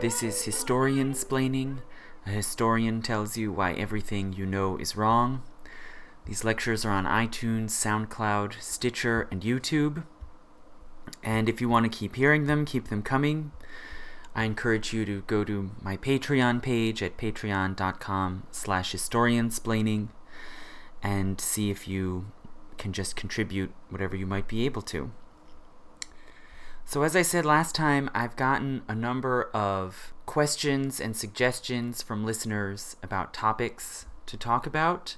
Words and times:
This 0.00 0.22
is 0.22 0.46
Historiansplaining. 0.46 1.80
A 2.24 2.30
historian 2.30 3.02
tells 3.02 3.36
you 3.36 3.52
why 3.52 3.74
everything 3.74 4.32
you 4.32 4.46
know 4.46 4.78
is 4.78 4.96
wrong. 4.96 5.42
These 6.24 6.42
lectures 6.42 6.86
are 6.86 6.92
on 6.92 7.04
iTunes, 7.04 7.72
SoundCloud, 7.72 8.62
Stitcher, 8.62 9.28
and 9.30 9.42
YouTube. 9.42 10.04
And 11.22 11.50
if 11.50 11.60
you 11.60 11.68
want 11.68 11.84
to 11.84 11.98
keep 11.98 12.16
hearing 12.16 12.46
them, 12.46 12.64
keep 12.64 12.88
them 12.88 13.02
coming. 13.02 13.52
I 14.34 14.44
encourage 14.44 14.94
you 14.94 15.04
to 15.04 15.20
go 15.26 15.44
to 15.44 15.72
my 15.82 15.98
Patreon 15.98 16.62
page 16.62 17.02
at 17.02 17.18
patreon.com 17.18 18.44
slash 18.50 18.94
historiansplaining 18.94 20.08
and 21.02 21.38
see 21.38 21.70
if 21.70 21.86
you 21.86 22.32
can 22.78 22.94
just 22.94 23.16
contribute 23.16 23.74
whatever 23.90 24.16
you 24.16 24.26
might 24.26 24.48
be 24.48 24.64
able 24.64 24.82
to. 24.82 25.10
So, 26.90 27.04
as 27.04 27.14
I 27.14 27.22
said 27.22 27.46
last 27.46 27.76
time, 27.76 28.10
I've 28.16 28.34
gotten 28.34 28.82
a 28.88 28.96
number 28.96 29.48
of 29.54 30.12
questions 30.26 30.98
and 30.98 31.16
suggestions 31.16 32.02
from 32.02 32.24
listeners 32.24 32.96
about 33.00 33.32
topics 33.32 34.06
to 34.26 34.36
talk 34.36 34.66
about, 34.66 35.14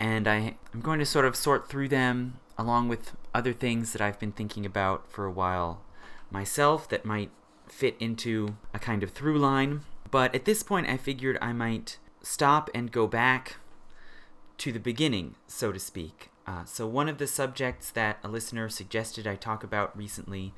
and 0.00 0.26
I, 0.26 0.56
I'm 0.74 0.80
going 0.80 0.98
to 0.98 1.06
sort 1.06 1.24
of 1.24 1.36
sort 1.36 1.68
through 1.68 1.86
them 1.86 2.40
along 2.58 2.88
with 2.88 3.12
other 3.32 3.52
things 3.52 3.92
that 3.92 4.02
I've 4.02 4.18
been 4.18 4.32
thinking 4.32 4.66
about 4.66 5.08
for 5.08 5.24
a 5.24 5.30
while 5.30 5.84
myself 6.32 6.88
that 6.88 7.04
might 7.04 7.30
fit 7.68 7.94
into 8.00 8.56
a 8.74 8.80
kind 8.80 9.04
of 9.04 9.12
through 9.12 9.38
line. 9.38 9.82
But 10.10 10.34
at 10.34 10.46
this 10.46 10.64
point, 10.64 10.88
I 10.88 10.96
figured 10.96 11.38
I 11.40 11.52
might 11.52 11.98
stop 12.22 12.70
and 12.74 12.90
go 12.90 13.06
back 13.06 13.58
to 14.56 14.72
the 14.72 14.80
beginning, 14.80 15.36
so 15.46 15.70
to 15.70 15.78
speak. 15.78 16.30
Uh, 16.44 16.64
so, 16.64 16.86
one 16.86 17.10
of 17.10 17.18
the 17.18 17.26
subjects 17.26 17.90
that 17.90 18.18
a 18.24 18.28
listener 18.28 18.70
suggested 18.70 19.26
I 19.26 19.36
talk 19.36 19.62
about 19.62 19.94
recently 19.94 20.54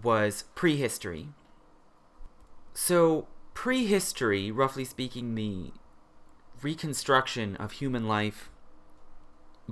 was 0.00 0.44
prehistory. 0.54 1.28
So, 2.74 3.26
prehistory, 3.54 4.50
roughly 4.50 4.84
speaking, 4.84 5.34
the 5.34 5.72
reconstruction 6.62 7.56
of 7.56 7.72
human 7.72 8.06
life 8.06 8.50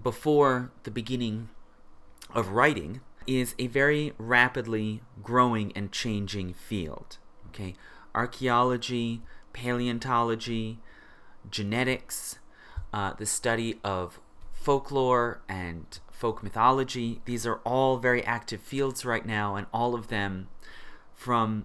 before 0.00 0.70
the 0.84 0.90
beginning 0.90 1.48
of 2.34 2.50
writing, 2.50 3.00
is 3.26 3.54
a 3.58 3.66
very 3.66 4.12
rapidly 4.18 5.02
growing 5.22 5.72
and 5.76 5.92
changing 5.92 6.54
field. 6.54 7.18
Okay, 7.48 7.74
archaeology, 8.14 9.22
paleontology, 9.52 10.78
genetics, 11.50 12.38
uh, 12.92 13.12
the 13.14 13.26
study 13.26 13.78
of 13.84 14.20
folklore 14.52 15.40
and 15.48 15.98
folk 16.20 16.42
mythology. 16.42 17.22
These 17.24 17.46
are 17.46 17.60
all 17.64 17.96
very 17.96 18.22
active 18.24 18.60
fields 18.60 19.06
right 19.06 19.24
now, 19.24 19.56
and 19.56 19.66
all 19.72 19.94
of 19.94 20.08
them, 20.08 20.48
from 21.14 21.64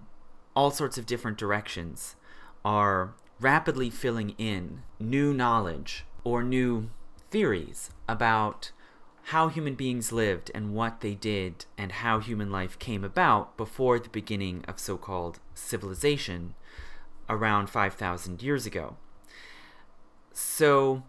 all 0.56 0.70
sorts 0.70 0.96
of 0.96 1.04
different 1.04 1.36
directions, 1.36 2.16
are 2.64 3.12
rapidly 3.38 3.90
filling 3.90 4.30
in 4.38 4.82
new 4.98 5.34
knowledge 5.34 6.06
or 6.24 6.42
new 6.42 6.88
theories 7.30 7.90
about 8.08 8.72
how 9.24 9.48
human 9.48 9.74
beings 9.74 10.10
lived 10.10 10.50
and 10.54 10.72
what 10.72 11.00
they 11.00 11.14
did 11.14 11.66
and 11.76 11.92
how 11.92 12.18
human 12.18 12.50
life 12.50 12.78
came 12.78 13.04
about 13.04 13.56
before 13.58 13.98
the 13.98 14.08
beginning 14.08 14.64
of 14.66 14.78
so 14.78 14.96
called 14.96 15.38
civilization 15.54 16.54
around 17.28 17.68
5,000 17.68 18.42
years 18.42 18.64
ago. 18.64 18.96
So, 20.32 21.02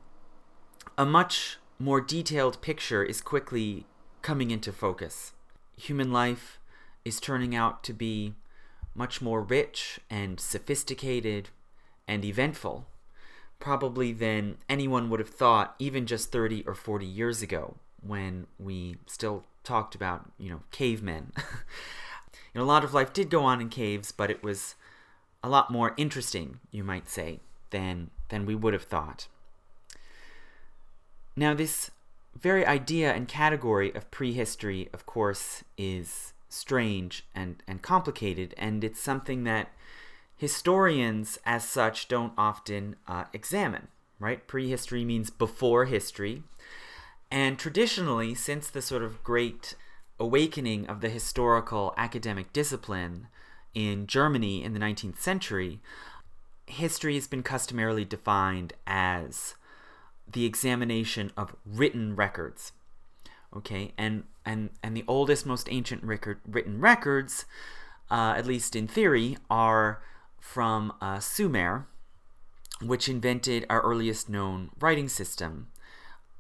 a 0.98 1.06
much 1.06 1.60
more 1.80 2.02
detailed 2.02 2.62
picture 2.62 3.04
is 3.04 3.22
quickly 3.22 3.86
coming 4.22 4.52
into 4.52 4.72
focus. 4.72 5.34
Human 5.78 6.12
life 6.12 6.60
is 7.06 7.20
turning 7.20 7.56
out 7.56 7.84
to 7.84 7.94
be 7.94 8.34
much 8.96 9.22
more 9.22 9.42
rich 9.42 10.00
and 10.10 10.40
sophisticated 10.40 11.50
and 12.08 12.26
eventful, 12.26 12.88
probably 13.60 14.12
than 14.12 14.58
anyone 14.68 15.10
would 15.10 15.20
have 15.20 15.30
thought 15.30 15.76
even 15.78 16.06
just 16.06 16.32
30 16.32 16.64
or 16.66 16.74
40 16.74 17.06
years 17.06 17.42
ago 17.42 17.78
when 18.02 18.48
we 18.58 18.98
still 19.06 19.44
talked 19.64 19.94
about, 19.94 20.32
you 20.38 20.50
know, 20.50 20.62
cavemen. 20.72 21.32
you 21.38 21.44
know, 22.56 22.64
a 22.64 22.66
lot 22.66 22.84
of 22.84 22.94
life 22.94 23.14
did 23.14 23.30
go 23.30 23.44
on 23.44 23.62
in 23.62 23.70
caves, 23.70 24.12
but 24.12 24.32
it 24.32 24.42
was 24.42 24.76
a 25.44 25.50
lot 25.50 25.72
more 25.72 25.94
interesting, 25.98 26.60
you 26.72 26.84
might 26.84 27.08
say, 27.08 27.40
than 27.70 28.10
than 28.30 28.46
we 28.46 28.56
would 28.56 28.74
have 28.74 28.84
thought. 28.84 29.28
Now, 31.40 31.54
this 31.54 31.92
very 32.36 32.66
idea 32.66 33.14
and 33.14 33.28
category 33.28 33.94
of 33.94 34.10
prehistory, 34.10 34.90
of 34.92 35.06
course, 35.06 35.64
is 35.78 36.34
strange 36.50 37.28
and, 37.36 37.62
and 37.68 37.80
complicated, 37.84 38.56
and 38.58 38.84
it's 38.84 39.00
something 39.00 39.44
that 39.44 39.72
historians, 40.36 41.38
as 41.46 41.64
such, 41.64 42.08
don't 42.08 42.34
often 42.40 42.96
uh, 43.08 43.26
examine, 43.34 43.90
right? 44.20 44.48
Prehistory 44.48 45.06
means 45.06 45.30
before 45.30 45.86
history, 45.86 46.42
and 47.30 47.60
traditionally, 47.60 48.34
since 48.34 48.72
the 48.72 48.82
sort 48.82 49.04
of 49.04 49.24
great 49.24 49.76
awakening 50.20 50.88
of 50.88 51.02
the 51.02 51.10
historical 51.10 51.94
academic 51.98 52.52
discipline 52.52 53.28
in 53.76 54.08
Germany 54.08 54.64
in 54.64 54.74
the 54.74 54.80
19th 54.80 55.20
century, 55.20 55.82
history 56.66 57.14
has 57.14 57.28
been 57.28 57.44
customarily 57.44 58.06
defined 58.06 58.74
as 58.88 59.54
the 60.32 60.46
examination 60.46 61.32
of 61.38 61.56
written 61.66 62.16
records. 62.16 62.72
Okay, 63.56 63.94
and 63.98 64.24
and 64.46 64.70
and 64.84 64.96
the 64.96 65.06
oldest, 65.08 65.46
most 65.46 65.68
ancient 65.72 66.04
record, 66.04 66.40
written 66.46 66.80
records, 66.80 67.46
uh, 68.12 68.34
at 68.38 68.46
least 68.46 68.76
in 68.76 68.88
theory, 68.88 69.38
are 69.50 70.02
from 70.40 70.94
uh, 71.02 71.20
Sumer, 71.20 71.88
which 72.82 73.10
invented 73.10 73.66
our 73.70 73.82
earliest 73.82 74.30
known 74.30 74.70
writing 74.80 75.08
system, 75.08 75.68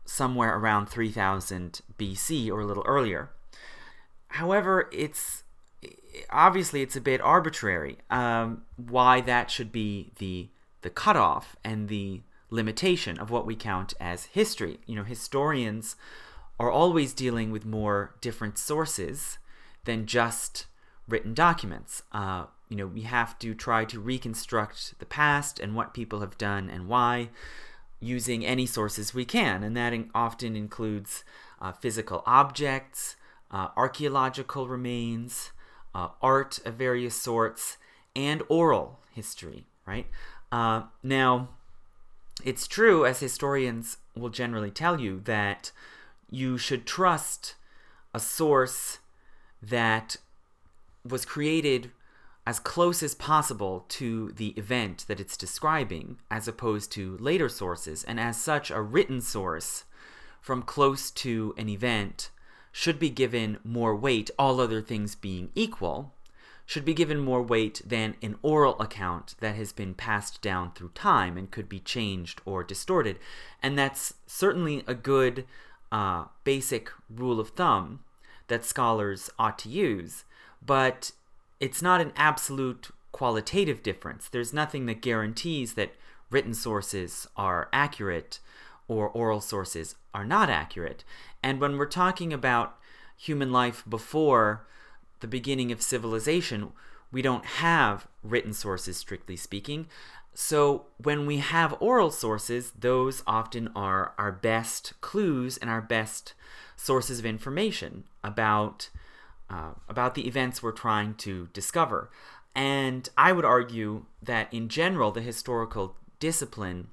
somewhere 0.06 0.58
around 0.58 0.88
3000 0.88 1.82
BC 1.98 2.50
or 2.50 2.62
a 2.62 2.66
little 2.66 2.86
earlier. 2.86 3.32
However, 4.30 4.90
it's 4.92 5.44
obviously 6.30 6.82
it's 6.82 6.96
a 6.96 7.02
bit 7.02 7.22
arbitrary 7.22 7.98
um, 8.10 8.64
why 8.76 9.22
that 9.22 9.52
should 9.52 9.72
be 9.72 10.12
the 10.18 10.50
the 10.82 10.90
cutoff 10.90 11.56
and 11.64 11.90
the 11.90 12.22
limitation 12.50 13.20
of 13.20 13.30
what 13.30 13.46
we 13.46 13.56
count 13.56 13.94
as 14.00 14.26
history. 14.26 14.80
You 14.86 14.96
know, 14.96 15.04
historians 15.04 15.96
are 16.60 16.72
always 16.72 17.14
dealing 17.14 17.52
with 17.52 17.66
more 17.66 18.16
different 18.22 18.58
sources 18.58 19.38
than 19.86 20.06
just 20.06 20.66
written 21.08 21.34
documents. 21.34 22.04
Uh, 22.12 22.46
you 22.70 22.76
know, 22.76 22.88
we 22.88 23.02
have 23.04 23.38
to 23.40 23.54
try 23.54 23.86
to 23.86 24.00
reconstruct 24.00 25.00
the 25.00 25.06
past 25.06 25.60
and 25.60 25.76
what 25.76 25.94
people 25.94 26.20
have 26.20 26.38
done 26.38 26.70
and 26.70 26.88
why 26.88 27.30
using 28.00 28.46
any 28.46 28.66
sources 28.66 29.14
we 29.14 29.26
can, 29.26 29.64
and 29.64 29.76
that 29.76 29.94
in- 29.94 30.12
often 30.14 30.56
includes 30.56 31.24
uh, 31.62 31.72
physical 31.72 32.22
objects, 32.26 33.16
uh, 33.50 33.70
archaeological 33.76 34.68
remains, 34.68 35.52
uh, 35.96 36.10
art 36.22 36.60
of 36.66 36.76
various 36.76 37.16
sorts, 37.16 37.78
and 38.16 38.44
oral 38.50 39.00
history, 39.12 39.66
right? 39.86 40.08
Uh, 40.52 40.84
now, 41.02 41.50
it's 42.44 42.68
true, 42.68 43.06
as 43.06 43.20
historians 43.20 43.98
will 44.16 44.30
generally 44.30 44.72
tell 44.72 45.00
you, 45.00 45.22
that 45.26 45.72
you 46.30 46.58
should 46.58 46.86
trust 46.86 47.56
a 48.14 48.20
source 48.20 49.00
that 49.62 50.18
was 51.08 51.26
created 51.26 51.92
as 52.46 52.60
close 52.60 53.04
as 53.04 53.14
possible 53.14 53.86
to 53.90 54.32
the 54.32 54.50
event 54.50 55.06
that 55.08 55.20
it's 55.20 55.36
describing, 55.36 56.18
as 56.32 56.48
opposed 56.48 56.92
to 56.94 57.18
later 57.18 57.50
sources, 57.50 58.04
and 58.06 58.20
as 58.20 58.42
such, 58.42 58.72
a 58.72 58.82
written 58.82 59.20
source 59.20 59.84
from 60.40 60.62
close 60.62 61.12
to 61.12 61.54
an 61.58 61.68
event 61.68 62.30
should 62.72 63.00
be 63.00 63.10
given 63.10 63.58
more 63.64 63.96
weight, 63.96 64.30
all 64.40 64.62
other 64.62 64.82
things 64.82 65.16
being 65.16 65.50
equal, 65.56 66.14
should 66.68 66.84
be 66.84 66.94
given 66.94 67.18
more 67.18 67.42
weight 67.42 67.82
than 67.86 68.14
an 68.22 68.38
oral 68.42 68.78
account 68.82 69.36
that 69.40 69.56
has 69.56 69.72
been 69.72 69.94
passed 69.94 70.42
down 70.42 70.70
through 70.74 70.90
time 70.90 71.38
and 71.38 71.50
could 71.50 71.70
be 71.70 71.80
changed 71.80 72.42
or 72.44 72.62
distorted. 72.62 73.18
And 73.64 73.80
that's 73.80 74.16
certainly 74.28 74.84
a 74.86 74.94
good 74.94 75.46
uh, 75.94 76.26
basic 76.44 76.92
rule 77.10 77.40
of 77.40 77.52
thumb 77.52 78.02
that 78.50 78.66
scholars 78.66 79.30
ought 79.40 79.58
to 79.60 79.70
use, 79.70 80.26
but 80.64 81.14
it's 81.62 81.82
not 81.82 82.02
an 82.02 82.12
absolute 82.18 82.90
qualitative 83.14 83.82
difference. 83.82 84.28
There's 84.28 84.54
nothing 84.54 84.88
that 84.88 85.02
guarantees 85.02 85.76
that 85.76 85.96
written 86.30 86.54
sources 86.54 87.28
are 87.38 87.70
accurate 87.72 88.40
or 88.90 89.08
oral 89.08 89.40
sources 89.40 89.96
are 90.14 90.26
not 90.26 90.50
accurate. 90.50 91.06
And 91.42 91.62
when 91.62 91.78
we're 91.78 91.86
talking 91.86 92.34
about 92.34 92.78
human 93.16 93.54
life 93.54 93.86
before 93.88 94.68
the 95.20 95.28
beginning 95.28 95.72
of 95.72 95.82
civilization, 95.82 96.72
we 97.12 97.22
don't 97.22 97.46
have 97.46 98.08
written 98.24 98.54
sources, 98.54 98.98
strictly 98.98 99.36
speaking. 99.36 99.88
So 100.34 100.86
when 100.98 101.26
we 101.26 101.38
have 101.38 101.76
oral 101.80 102.12
sources, 102.12 102.72
those 102.78 103.24
often 103.26 103.70
are 103.76 104.14
our 104.18 104.32
best 104.32 104.94
clues 105.02 105.58
and 105.58 105.70
our 105.70 105.82
best 105.82 106.34
sources 106.76 107.18
of 107.20 107.26
information 107.26 108.04
about 108.24 108.90
uh, 109.50 109.72
about 109.88 110.14
the 110.14 110.28
events 110.28 110.62
we're 110.62 110.74
trying 110.74 111.16
to 111.16 111.48
discover. 111.54 112.12
And 112.54 113.08
I 113.18 113.32
would 113.32 113.46
argue 113.46 114.06
that 114.22 114.54
in 114.54 114.68
general, 114.68 115.12
the 115.12 115.22
historical 115.22 115.96
discipline 116.20 116.90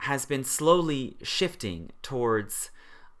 has 0.00 0.26
been 0.26 0.44
slowly 0.44 1.16
shifting 1.22 1.90
towards 2.02 2.70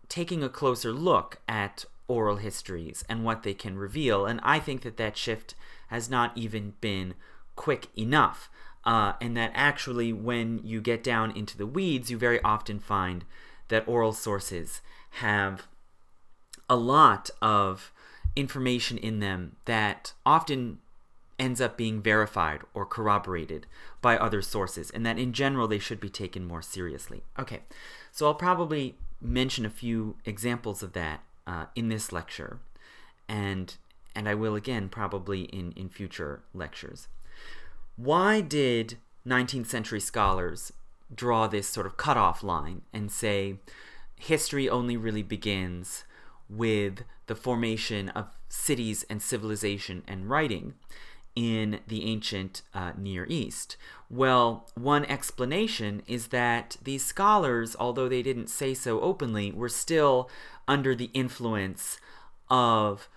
taking 0.08 0.42
a 0.42 0.48
closer 0.48 0.92
look 0.92 1.40
at 1.48 1.84
oral 2.10 2.36
histories 2.36 3.04
and 3.08 3.24
what 3.24 3.44
they 3.44 3.54
can 3.54 3.78
reveal. 3.78 4.26
And 4.26 4.40
I 4.42 4.58
think 4.58 4.82
that 4.82 4.96
that 4.96 5.16
shift 5.16 5.54
has 5.88 6.10
not 6.10 6.36
even 6.36 6.74
been 6.80 7.14
quick 7.54 7.86
enough. 7.96 8.50
Uh, 8.84 9.12
and 9.20 9.36
that 9.36 9.52
actually, 9.54 10.12
when 10.12 10.60
you 10.64 10.80
get 10.80 11.04
down 11.04 11.30
into 11.36 11.56
the 11.56 11.66
weeds, 11.66 12.10
you 12.10 12.18
very 12.18 12.42
often 12.42 12.80
find 12.80 13.24
that 13.68 13.86
oral 13.86 14.12
sources 14.12 14.80
have 15.10 15.66
a 16.68 16.76
lot 16.76 17.30
of 17.40 17.92
information 18.34 18.96
in 18.98 19.20
them 19.20 19.56
that 19.66 20.12
often 20.24 20.78
ends 21.38 21.60
up 21.60 21.76
being 21.76 22.00
verified 22.02 22.60
or 22.74 22.84
corroborated 22.86 23.66
by 24.00 24.16
other 24.16 24.42
sources, 24.42 24.90
and 24.90 25.04
that 25.04 25.18
in 25.18 25.32
general 25.32 25.68
they 25.68 25.78
should 25.78 26.00
be 26.00 26.10
taken 26.10 26.46
more 26.46 26.62
seriously. 26.62 27.22
Okay, 27.38 27.60
so 28.10 28.26
I'll 28.26 28.34
probably 28.34 28.96
mention 29.20 29.66
a 29.66 29.70
few 29.70 30.16
examples 30.24 30.82
of 30.82 30.92
that 30.94 31.22
uh, 31.50 31.66
in 31.74 31.88
this 31.88 32.12
lecture, 32.12 32.60
and 33.28 33.76
and 34.14 34.28
I 34.28 34.34
will 34.34 34.54
again 34.54 34.88
probably 34.88 35.42
in, 35.42 35.72
in 35.72 35.88
future 35.88 36.42
lectures. 36.54 37.08
Why 37.96 38.40
did 38.40 38.98
19th 39.26 39.66
century 39.66 40.00
scholars 40.00 40.72
draw 41.12 41.48
this 41.48 41.68
sort 41.68 41.86
of 41.86 41.96
cutoff 41.96 42.44
line 42.44 42.82
and 42.92 43.10
say 43.10 43.56
history 44.16 44.68
only 44.68 44.96
really 44.96 45.22
begins 45.24 46.04
with 46.48 47.02
the 47.26 47.34
formation 47.34 48.08
of 48.10 48.28
cities 48.48 49.04
and 49.10 49.20
civilization 49.20 50.04
and 50.06 50.30
writing 50.30 50.74
in 51.36 51.80
the 51.86 52.04
ancient 52.04 52.62
uh, 52.74 52.92
Near 52.96 53.26
East? 53.28 53.76
Well, 54.08 54.68
one 54.74 55.04
explanation 55.04 56.02
is 56.06 56.28
that 56.28 56.76
these 56.82 57.04
scholars, 57.04 57.76
although 57.78 58.08
they 58.08 58.22
didn't 58.22 58.48
say 58.48 58.74
so 58.74 59.00
openly, 59.00 59.52
were 59.52 59.68
still 59.68 60.28
under 60.66 60.94
the 60.94 61.10
influence 61.14 61.98
of 62.48 63.08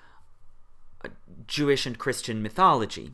uh, 1.03 1.09
Jewish 1.47 1.85
and 1.85 1.97
Christian 1.97 2.41
mythology. 2.41 3.11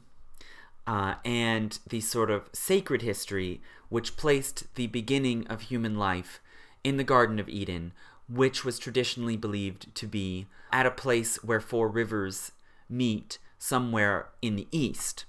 Uh, 0.86 1.16
and 1.24 1.78
the 1.88 2.02
sort 2.02 2.32
of 2.32 2.50
sacred 2.52 3.04
history 3.04 3.62
which 3.90 4.18
placed 4.18 4.74
the 4.76 4.88
beginning 4.88 5.46
of 5.48 5.62
human 5.62 5.98
life 5.98 6.40
in 6.84 6.98
the 6.98 7.04
Garden 7.04 7.40
of 7.40 7.50
Eden, 7.50 7.92
which 8.28 8.66
was 8.66 8.80
traditionally 8.80 9.38
believed 9.38 9.94
to 9.96 10.08
be 10.08 10.48
at 10.72 10.86
a 10.86 10.92
place 10.92 11.44
where 11.44 11.60
four 11.60 11.88
rivers 11.88 12.52
meet 12.90 13.38
somewhere 13.60 14.30
in 14.42 14.56
the 14.56 14.68
east, 14.72 15.26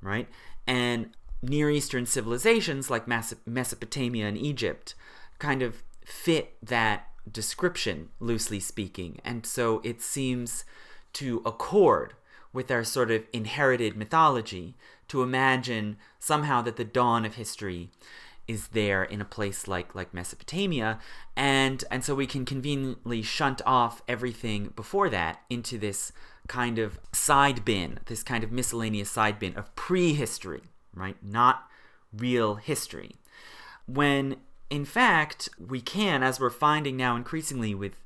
right? 0.00 0.28
And 0.66 1.10
Near 1.42 1.68
Eastern 1.68 2.06
civilizations 2.06 2.88
like 2.88 3.06
Mesopotamia 3.46 4.26
and 4.26 4.38
Egypt 4.38 4.94
kind 5.38 5.60
of 5.60 5.82
fit 6.04 6.56
that 6.62 7.08
description, 7.30 8.08
loosely 8.20 8.60
speaking. 8.60 9.20
And 9.24 9.44
so 9.44 9.80
it 9.84 10.00
seems 10.00 10.64
to 11.14 11.42
accord 11.44 12.14
with 12.52 12.70
our 12.70 12.84
sort 12.84 13.10
of 13.10 13.24
inherited 13.32 13.96
mythology 13.96 14.76
to 15.08 15.22
imagine 15.22 15.96
somehow 16.18 16.62
that 16.62 16.76
the 16.76 16.84
dawn 16.84 17.24
of 17.24 17.34
history 17.34 17.90
is 18.46 18.68
there 18.68 19.02
in 19.02 19.20
a 19.20 19.24
place 19.24 19.66
like 19.66 19.94
like 19.94 20.12
Mesopotamia 20.12 20.98
and 21.34 21.82
and 21.90 22.04
so 22.04 22.14
we 22.14 22.26
can 22.26 22.44
conveniently 22.44 23.22
shunt 23.22 23.62
off 23.64 24.02
everything 24.06 24.70
before 24.76 25.08
that 25.08 25.40
into 25.48 25.78
this 25.78 26.12
kind 26.48 26.78
of 26.78 26.98
side 27.12 27.64
bin 27.64 27.98
this 28.06 28.22
kind 28.22 28.44
of 28.44 28.52
miscellaneous 28.52 29.10
side 29.10 29.38
bin 29.38 29.56
of 29.56 29.74
prehistory 29.74 30.62
right 30.94 31.16
not 31.22 31.68
real 32.12 32.56
history 32.56 33.16
when 33.86 34.36
in 34.70 34.84
fact 34.84 35.48
we 35.58 35.80
can 35.80 36.22
as 36.22 36.38
we're 36.38 36.50
finding 36.50 36.96
now 36.96 37.16
increasingly 37.16 37.74
with 37.74 38.00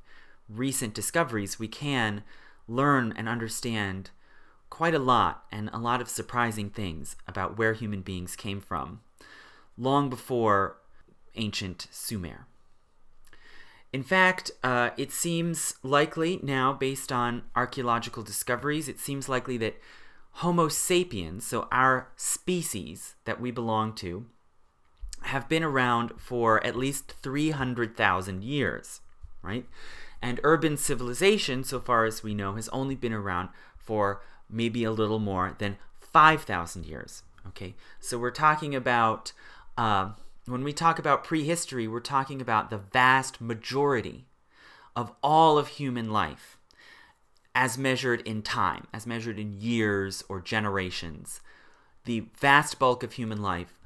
recent 0.47 0.93
discoveries 0.93 1.59
we 1.59 1.67
can 1.67 2.23
learn 2.67 3.13
and 3.17 3.27
understand 3.27 4.09
quite 4.69 4.93
a 4.93 4.99
lot 4.99 5.45
and 5.51 5.69
a 5.73 5.77
lot 5.77 6.01
of 6.01 6.09
surprising 6.09 6.69
things 6.69 7.15
about 7.27 7.57
where 7.57 7.73
human 7.73 8.01
beings 8.01 8.35
came 8.35 8.61
from 8.61 9.01
long 9.77 10.09
before 10.09 10.77
ancient 11.35 11.87
Sumer. 11.89 12.45
In 13.91 14.03
fact, 14.03 14.51
uh, 14.63 14.91
it 14.97 15.11
seems 15.11 15.75
likely 15.81 16.39
now, 16.43 16.73
based 16.73 17.11
on 17.11 17.43
archaeological 17.55 18.21
discoveries, 18.21 18.87
it 18.87 18.99
seems 18.99 19.27
likely 19.27 19.57
that 19.57 19.79
Homo 20.33 20.67
sapiens, 20.67 21.45
so 21.45 21.67
our 21.71 22.09
species 22.15 23.15
that 23.25 23.41
we 23.41 23.49
belong 23.49 23.93
to, 23.95 24.27
have 25.23 25.49
been 25.49 25.63
around 25.63 26.13
for 26.17 26.63
at 26.65 26.77
least 26.77 27.13
300,000 27.21 28.43
years, 28.43 29.01
right? 29.41 29.65
And 30.21 30.39
urban 30.43 30.77
civilization, 30.77 31.63
so 31.63 31.79
far 31.79 32.05
as 32.05 32.23
we 32.23 32.33
know, 32.33 32.55
has 32.55 32.69
only 32.69 32.95
been 32.95 33.13
around 33.13 33.49
for 33.77 34.21
maybe 34.49 34.83
a 34.83 34.91
little 34.91 35.19
more 35.19 35.55
than 35.57 35.77
5,000 35.99 36.85
years. 36.85 37.23
Okay, 37.47 37.75
so 37.99 38.17
we're 38.17 38.31
talking 38.31 38.75
about 38.75 39.31
uh, 39.77 40.11
when 40.49 40.63
we 40.63 40.73
talk 40.73 40.99
about 40.99 41.23
prehistory, 41.23 41.87
we're 41.87 41.99
talking 41.99 42.41
about 42.41 42.69
the 42.69 42.77
vast 42.77 43.39
majority 43.39 44.25
of 44.95 45.11
all 45.21 45.57
of 45.57 45.67
human 45.67 46.11
life 46.11 46.57
as 47.55 47.77
measured 47.77 48.21
in 48.21 48.41
time, 48.41 48.87
as 48.93 49.05
measured 49.05 49.39
in 49.39 49.59
years 49.59 50.23
or 50.29 50.39
generations. 50.39 51.41
The 52.05 52.25
vast 52.39 52.79
bulk 52.79 53.03
of 53.03 53.13
human 53.13 53.41
life 53.41 53.79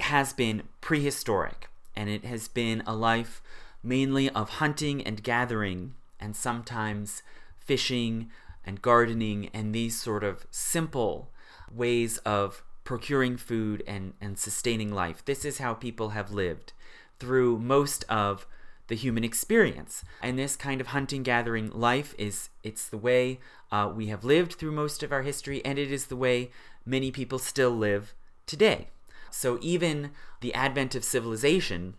has 0.00 0.32
been 0.32 0.64
prehistoric, 0.80 1.68
and 1.94 2.08
it 2.08 2.24
has 2.24 2.48
been 2.48 2.82
a 2.86 2.94
life 2.94 3.42
mainly 3.82 4.28
of 4.30 4.50
hunting 4.50 5.02
and 5.02 5.22
gathering, 5.22 5.94
and 6.18 6.34
sometimes 6.34 7.22
fishing 7.56 8.30
and 8.64 8.82
gardening, 8.82 9.50
and 9.54 9.74
these 9.74 10.00
sort 10.00 10.24
of 10.24 10.46
simple 10.50 11.30
ways 11.72 12.18
of 12.18 12.62
procuring 12.90 13.36
food 13.36 13.84
and, 13.86 14.14
and 14.20 14.36
sustaining 14.36 14.92
life. 14.92 15.24
This 15.24 15.44
is 15.44 15.58
how 15.58 15.74
people 15.74 16.08
have 16.08 16.32
lived 16.32 16.72
through 17.20 17.56
most 17.60 18.04
of 18.08 18.48
the 18.88 18.96
human 18.96 19.22
experience. 19.22 20.02
And 20.20 20.36
this 20.36 20.56
kind 20.56 20.80
of 20.80 20.88
hunting 20.88 21.22
gathering 21.22 21.70
life 21.70 22.16
is 22.18 22.48
it's 22.64 22.88
the 22.88 22.98
way 22.98 23.38
uh, 23.70 23.92
we 23.94 24.08
have 24.08 24.24
lived 24.24 24.54
through 24.54 24.72
most 24.72 25.04
of 25.04 25.12
our 25.12 25.22
history, 25.22 25.64
and 25.64 25.78
it 25.78 25.92
is 25.92 26.06
the 26.06 26.16
way 26.16 26.50
many 26.84 27.12
people 27.12 27.38
still 27.38 27.70
live 27.70 28.12
today. 28.44 28.88
So 29.30 29.60
even 29.62 30.10
the 30.40 30.52
advent 30.52 30.96
of 30.96 31.04
civilization, 31.04 31.94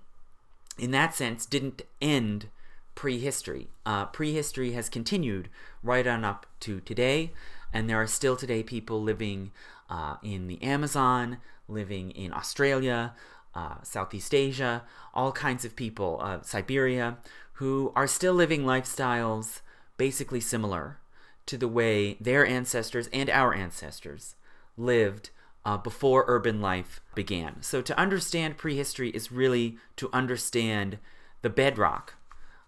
in 0.78 0.92
that 0.92 1.16
sense, 1.16 1.46
didn't 1.46 1.84
end 2.02 2.50
prehistory. 2.96 3.70
Uh, 3.86 4.08
prehistory 4.08 4.74
has 4.74 4.90
continued 4.90 5.48
right 5.84 6.06
on 6.06 6.26
up 6.26 6.48
to 6.60 6.82
today, 6.82 7.32
and 7.72 7.90
there 7.90 8.02
are 8.02 8.08
still 8.08 8.36
today 8.36 8.62
people 8.62 9.02
living 9.02 9.54
uh, 9.92 10.16
in 10.24 10.48
the 10.48 10.62
Amazon, 10.64 11.38
living 11.68 12.12
in 12.12 12.34
Australia, 12.34 13.14
uh, 13.54 13.76
Southeast 13.84 14.34
Asia, 14.34 14.84
all 15.14 15.34
kinds 15.34 15.66
of 15.66 15.76
people, 15.76 16.20
uh, 16.24 16.42
Siberia, 16.42 17.18
who 17.54 17.92
are 17.96 18.08
still 18.08 18.34
living 18.34 18.64
lifestyles 18.64 19.60
basically 19.98 20.40
similar 20.40 21.00
to 21.46 21.58
the 21.58 21.68
way 21.68 22.16
their 22.22 22.46
ancestors 22.46 23.10
and 23.12 23.30
our 23.30 23.54
ancestors 23.54 24.36
lived 24.78 25.30
uh, 25.66 25.78
before 25.78 26.24
urban 26.28 26.62
life 26.62 27.02
began. 27.14 27.62
So 27.62 27.82
to 27.82 28.00
understand 28.00 28.58
prehistory 28.58 29.10
is 29.10 29.32
really 29.32 29.78
to 29.98 30.10
understand 30.14 30.98
the 31.42 31.50
bedrock 31.50 32.16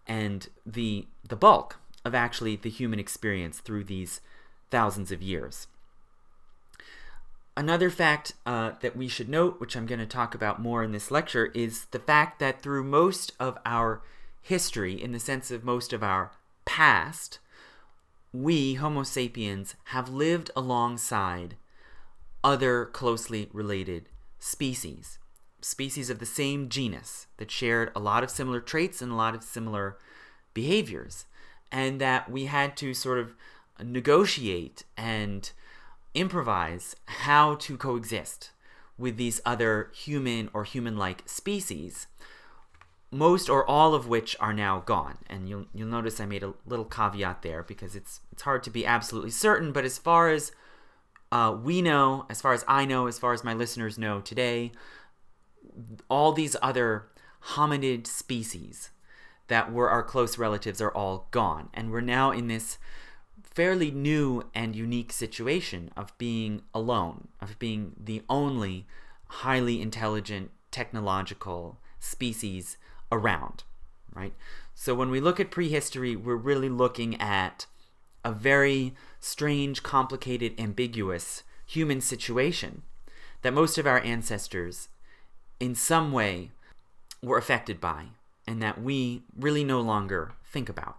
and 0.05 0.49
the 0.65 1.07
the 1.27 1.37
bulk 1.37 1.79
of 2.03 2.13
actually 2.13 2.57
the 2.57 2.69
human 2.69 2.99
experience 2.99 3.59
through 3.59 3.85
these 3.85 4.19
thousands 4.69 5.11
of 5.11 5.21
years. 5.21 5.67
Another 7.55 7.91
fact 7.91 8.33
uh, 8.45 8.71
that 8.81 8.97
we 8.97 9.07
should 9.07 9.29
note, 9.29 9.59
which 9.59 9.75
I'm 9.75 9.85
going 9.85 9.99
to 9.99 10.07
talk 10.07 10.33
about 10.33 10.61
more 10.61 10.83
in 10.83 10.91
this 10.91 11.11
lecture, 11.11 11.47
is 11.53 11.85
the 11.85 11.99
fact 11.99 12.39
that 12.39 12.61
through 12.61 12.83
most 12.83 13.31
of 13.39 13.57
our 13.65 14.01
history, 14.41 15.01
in 15.01 15.11
the 15.11 15.19
sense 15.19 15.51
of 15.51 15.63
most 15.63 15.93
of 15.93 16.01
our 16.01 16.31
past, 16.65 17.39
we, 18.31 18.73
Homo 18.73 19.03
sapiens, 19.03 19.75
have 19.85 20.09
lived 20.09 20.49
alongside 20.55 21.55
other 22.43 22.85
closely 22.85 23.49
related 23.53 24.09
species, 24.39 25.19
species 25.61 26.09
of 26.09 26.17
the 26.17 26.25
same 26.25 26.69
genus 26.69 27.27
that 27.37 27.51
shared 27.51 27.91
a 27.95 27.99
lot 27.99 28.23
of 28.23 28.31
similar 28.31 28.59
traits 28.59 28.99
and 29.01 29.11
a 29.11 29.15
lot 29.15 29.35
of 29.35 29.43
similar 29.43 29.97
behaviors, 30.55 31.25
and 31.71 32.01
that 32.01 32.31
we 32.31 32.45
had 32.45 32.75
to 32.77 32.95
sort 32.95 33.19
of 33.19 33.35
negotiate 33.81 34.83
and 34.97 35.51
improvise 36.13 36.95
how 37.05 37.55
to 37.55 37.77
coexist 37.77 38.51
with 38.97 39.17
these 39.17 39.41
other 39.45 39.91
human 39.93 40.49
or 40.53 40.63
human 40.63 40.97
like 40.97 41.23
species 41.25 42.07
most 43.13 43.49
or 43.49 43.65
all 43.69 43.93
of 43.93 44.07
which 44.07 44.35
are 44.39 44.53
now 44.53 44.79
gone. 44.79 45.19
And 45.29 45.47
you'll 45.47 45.65
you'll 45.73 45.87
notice 45.87 46.19
I 46.19 46.25
made 46.25 46.43
a 46.43 46.53
little 46.65 46.85
caveat 46.85 47.41
there 47.41 47.63
because 47.63 47.95
it's 47.95 48.21
it's 48.31 48.41
hard 48.41 48.63
to 48.63 48.69
be 48.69 48.85
absolutely 48.85 49.31
certain. 49.31 49.71
But 49.71 49.85
as 49.85 49.97
far 49.97 50.29
as 50.29 50.51
uh, 51.31 51.55
we 51.63 51.81
know, 51.81 52.25
as 52.29 52.41
far 52.41 52.53
as 52.53 52.65
I 52.67 52.85
know, 52.85 53.07
as 53.07 53.19
far 53.19 53.33
as 53.33 53.43
my 53.43 53.53
listeners 53.53 53.97
know 53.97 54.19
today, 54.19 54.71
all 56.09 56.33
these 56.33 56.55
other 56.61 57.07
hominid 57.53 58.07
species 58.07 58.89
that 59.47 59.71
were 59.71 59.89
our 59.89 60.03
close 60.03 60.37
relatives 60.37 60.81
are 60.81 60.91
all 60.91 61.27
gone, 61.31 61.69
and 61.73 61.91
we're 61.91 62.01
now 62.01 62.31
in 62.31 62.47
this 62.47 62.77
fairly 63.53 63.91
new 63.91 64.43
and 64.53 64.75
unique 64.75 65.13
situation 65.13 65.91
of 65.95 66.17
being 66.17 66.63
alone, 66.73 67.27
of 67.39 67.59
being 67.59 67.93
the 68.01 68.23
only 68.29 68.85
highly 69.27 69.81
intelligent 69.81 70.51
technological 70.71 71.77
species 71.99 72.77
around, 73.11 73.63
right? 74.13 74.33
So 74.73 74.95
when 74.95 75.11
we 75.11 75.19
look 75.19 75.39
at 75.39 75.51
prehistory, 75.51 76.15
we're 76.15 76.35
really 76.35 76.69
looking 76.69 77.19
at 77.21 77.67
a 78.25 78.31
very 78.31 78.95
strange, 79.19 79.83
complicated, 79.83 80.59
ambiguous 80.59 81.43
human 81.65 82.01
situation 82.01 82.81
that 83.41 83.53
most 83.53 83.77
of 83.77 83.85
our 83.85 83.99
ancestors, 83.99 84.89
in 85.59 85.75
some 85.75 86.11
way, 86.11 86.51
were 87.21 87.37
affected 87.37 87.79
by, 87.79 88.05
and 88.47 88.61
that 88.61 88.81
we 88.81 89.23
really 89.37 89.63
no 89.63 89.79
longer 89.79 90.33
think 90.43 90.69
about. 90.69 90.97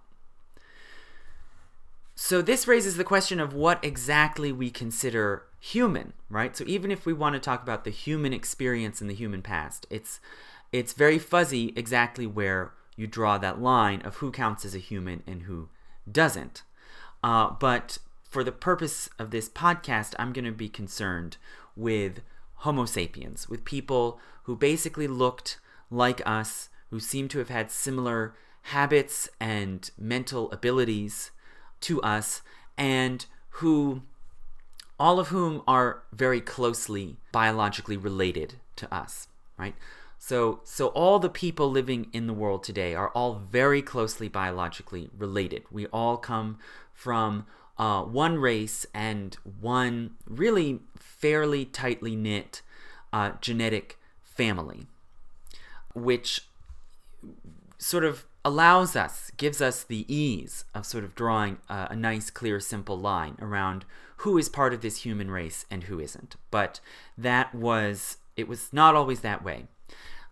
So 2.15 2.43
this 2.43 2.69
raises 2.69 2.97
the 2.97 3.05
question 3.05 3.41
of 3.41 3.55
what 3.55 3.85
exactly 3.85 4.53
we 4.53 4.71
consider 4.71 5.45
human, 5.59 6.13
right? 6.29 6.57
So 6.57 6.65
even 6.67 6.91
if 6.91 7.07
we 7.07 7.13
want 7.13 7.35
to 7.35 7.41
talk 7.41 7.63
about 7.63 7.85
the 7.85 7.91
human 7.91 8.33
experience 8.33 9.01
in 9.01 9.09
the 9.09 9.15
human 9.15 9.43
past, 9.43 9.87
it's 9.91 10.21
it's 10.73 10.93
very 10.93 11.19
fuzzy 11.19 11.73
exactly 11.77 12.27
where 12.27 12.73
you 12.97 13.07
draw 13.07 13.39
that 13.39 13.61
line 13.61 14.01
of 14.03 14.17
who 14.17 14.31
counts 14.31 14.65
as 14.65 14.75
a 14.75 14.79
human 14.79 15.23
and 15.27 15.43
who 15.43 15.69
doesn't. 16.11 16.63
Uh, 17.23 17.51
but 17.51 17.99
for 18.29 18.45
the 18.45 18.53
purpose 18.53 19.09
of 19.19 19.31
this 19.31 19.49
podcast, 19.49 20.15
I'm 20.19 20.33
going 20.33 20.45
to 20.45 20.53
be 20.53 20.69
concerned 20.69 21.37
with 21.77 22.21
Homo 22.57 22.85
sapiens, 22.85 23.49
with 23.49 23.65
people 23.65 24.21
who 24.45 24.57
basically 24.57 25.07
looked 25.07 25.59
like 25.91 26.21
us, 26.27 26.69
who 26.91 27.01
seem 27.01 27.29
to 27.29 27.39
have 27.39 27.49
had 27.49 27.71
similar 27.71 28.35
habits 28.63 29.29
and 29.41 29.91
mental 29.99 30.51
abilities 30.53 31.31
to 31.85 32.01
us, 32.03 32.43
and 32.77 33.27
who, 33.61 34.03
all 34.99 35.19
of 35.19 35.29
whom 35.29 35.63
are 35.67 36.03
very 36.13 36.41
closely 36.41 37.17
biologically 37.33 37.97
related 37.97 38.55
to 38.77 38.93
us, 38.93 39.29
right? 39.59 39.75
So, 40.19 40.61
so 40.65 40.87
all 40.89 41.19
the 41.19 41.29
people 41.29 41.71
living 41.71 42.09
in 42.13 42.27
the 42.27 42.33
world 42.33 42.65
today 42.65 42.95
are 42.95 43.11
all 43.11 43.35
very 43.35 43.83
closely 43.83 44.29
biologically 44.29 45.11
related. 45.17 45.65
We 45.71 45.87
all 45.89 46.17
come 46.17 46.59
from 46.95 47.47
uh, 47.77 48.03
one 48.05 48.39
race 48.39 48.87
and 48.95 49.37
one 49.61 50.15
really 50.27 50.81
fairly 50.97 51.67
tightly 51.67 52.17
knit 52.17 52.63
uh, 53.13 53.33
genetic 53.41 53.99
family, 54.23 54.87
which 55.95 56.49
sort 57.77 58.05
of 58.05 58.25
allows 58.45 58.95
us, 58.95 59.31
gives 59.37 59.61
us 59.61 59.83
the 59.83 60.05
ease 60.15 60.65
of 60.75 60.85
sort 60.85 61.05
of 61.05 61.15
drawing 61.15 61.59
a, 61.69 61.89
a, 61.91 61.97
nice, 61.97 62.31
clear, 62.31 62.61
simple 62.61 62.99
line 62.99 63.37
around 63.41 63.85
who 64.19 64.37
is 64.37 64.49
part 64.49 64.75
of 64.75 64.83
this 64.83 65.03
human 65.03 65.31
race 65.31 65.65
and 65.71 65.85
who 65.85 65.99
isn't. 65.99 66.37
But 66.51 66.81
that 67.17 67.55
was, 67.55 68.19
it 68.37 68.47
was 68.47 68.73
not 68.73 68.95
always 68.95 69.21
that 69.21 69.43
way 69.43 69.67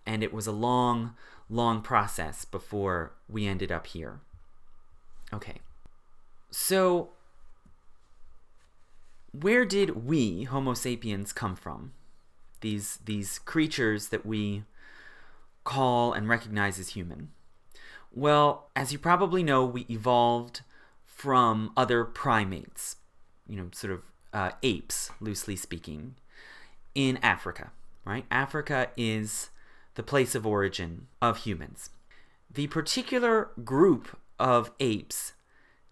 and 0.06 0.22
it 0.22 0.32
was 0.32 0.46
a 0.46 0.52
long, 0.52 1.14
long 1.48 1.80
process 1.82 2.44
before 2.44 3.12
we 3.28 3.46
ended 3.46 3.72
up 3.72 3.86
here. 3.86 4.20
Okay. 5.32 5.56
So, 6.50 7.10
where 9.32 9.64
did 9.64 10.04
we, 10.04 10.42
Homo 10.42 10.74
sapiens, 10.74 11.32
come 11.32 11.56
from? 11.56 11.92
These, 12.60 12.98
these 13.04 13.38
creatures 13.38 14.08
that 14.08 14.26
we 14.26 14.64
call 15.64 16.12
and 16.12 16.28
recognize 16.28 16.78
as 16.78 16.90
human. 16.90 17.30
Well, 18.14 18.68
as 18.76 18.92
you 18.92 18.98
probably 18.98 19.42
know, 19.42 19.64
we 19.64 19.86
evolved 19.88 20.60
from 21.04 21.72
other 21.76 22.04
primates, 22.04 22.96
you 23.48 23.56
know, 23.56 23.68
sort 23.72 23.92
of 23.92 24.02
uh, 24.32 24.50
apes, 24.62 25.10
loosely 25.20 25.56
speaking, 25.56 26.16
in 26.94 27.16
Africa, 27.18 27.70
right? 28.04 28.26
Africa 28.30 28.90
is 28.96 29.50
the 29.94 30.02
place 30.02 30.34
of 30.34 30.46
origin 30.46 31.06
of 31.22 31.38
humans. 31.38 31.90
The 32.52 32.66
particular 32.66 33.50
group 33.64 34.18
of 34.38 34.72
apes 34.78 35.32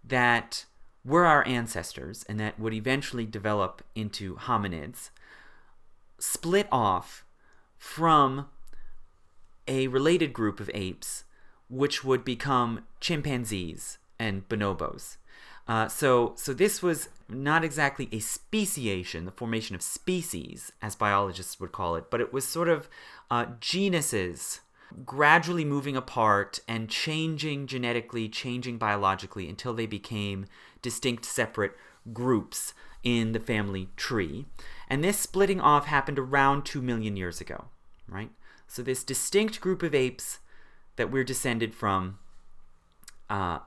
that 0.05 0.67
were 1.05 1.25
our 1.25 1.47
ancestors 1.47 2.25
and 2.29 2.39
that 2.39 2.59
would 2.59 2.75
eventually 2.75 3.25
develop 3.25 3.83
into 3.95 4.37
hominids 4.37 5.11
split 6.19 6.69
off 6.71 7.25
from 7.79 8.47
a 9.67 9.87
related 9.89 10.35
group 10.35 10.61
of 10.61 10.71
apes 10.75 11.25
which 11.71 12.05
would 12.05 12.25
become 12.25 12.85
chimpanzees 13.01 13.99
and 14.19 14.47
bonobos. 14.49 15.17
Uh, 15.67 15.87
so, 15.89 16.35
so 16.37 16.53
this 16.53 16.83
was 16.83 17.09
not 17.29 17.65
exactly 17.65 18.09
a 18.11 18.19
speciation, 18.19 19.25
the 19.25 19.31
formation 19.31 19.77
of 19.77 19.83
species, 19.83 20.73
as 20.83 20.97
biologists 20.97 21.61
would 21.61 21.71
call 21.71 21.95
it, 21.95 22.11
but 22.11 22.21
it 22.21 22.33
was 22.33 22.45
sort 22.45 22.69
of 22.69 22.89
uh, 23.31 23.47
genuses 23.61 24.61
gradually 25.07 25.65
moving 25.65 25.97
apart 25.97 26.59
and 26.67 26.89
changing 26.89 27.69
genetically, 27.69 28.29
changing 28.29 28.77
biologically 28.79 29.49
until 29.49 29.73
they 29.73 29.87
became 29.87 30.47
distinct 30.83 31.25
separate 31.25 31.73
groups 32.13 32.75
in 33.05 33.31
the 33.31 33.39
family 33.39 33.89
tree. 33.97 34.47
And 34.89 35.05
this 35.05 35.19
splitting 35.19 35.61
off 35.61 35.87
happened 35.87 36.19
around 36.19 36.65
2 36.65 36.83
million 36.83 37.17
years 37.17 37.41
ago, 37.41 37.67
right? 38.09 38.31
So, 38.67 38.83
this 38.83 39.05
distinct 39.05 39.61
group 39.61 39.83
of 39.85 39.95
apes 39.95 40.41
that 41.01 41.11
we're 41.11 41.25
descended 41.25 41.75
from 41.75 42.19
uh, 43.31 43.61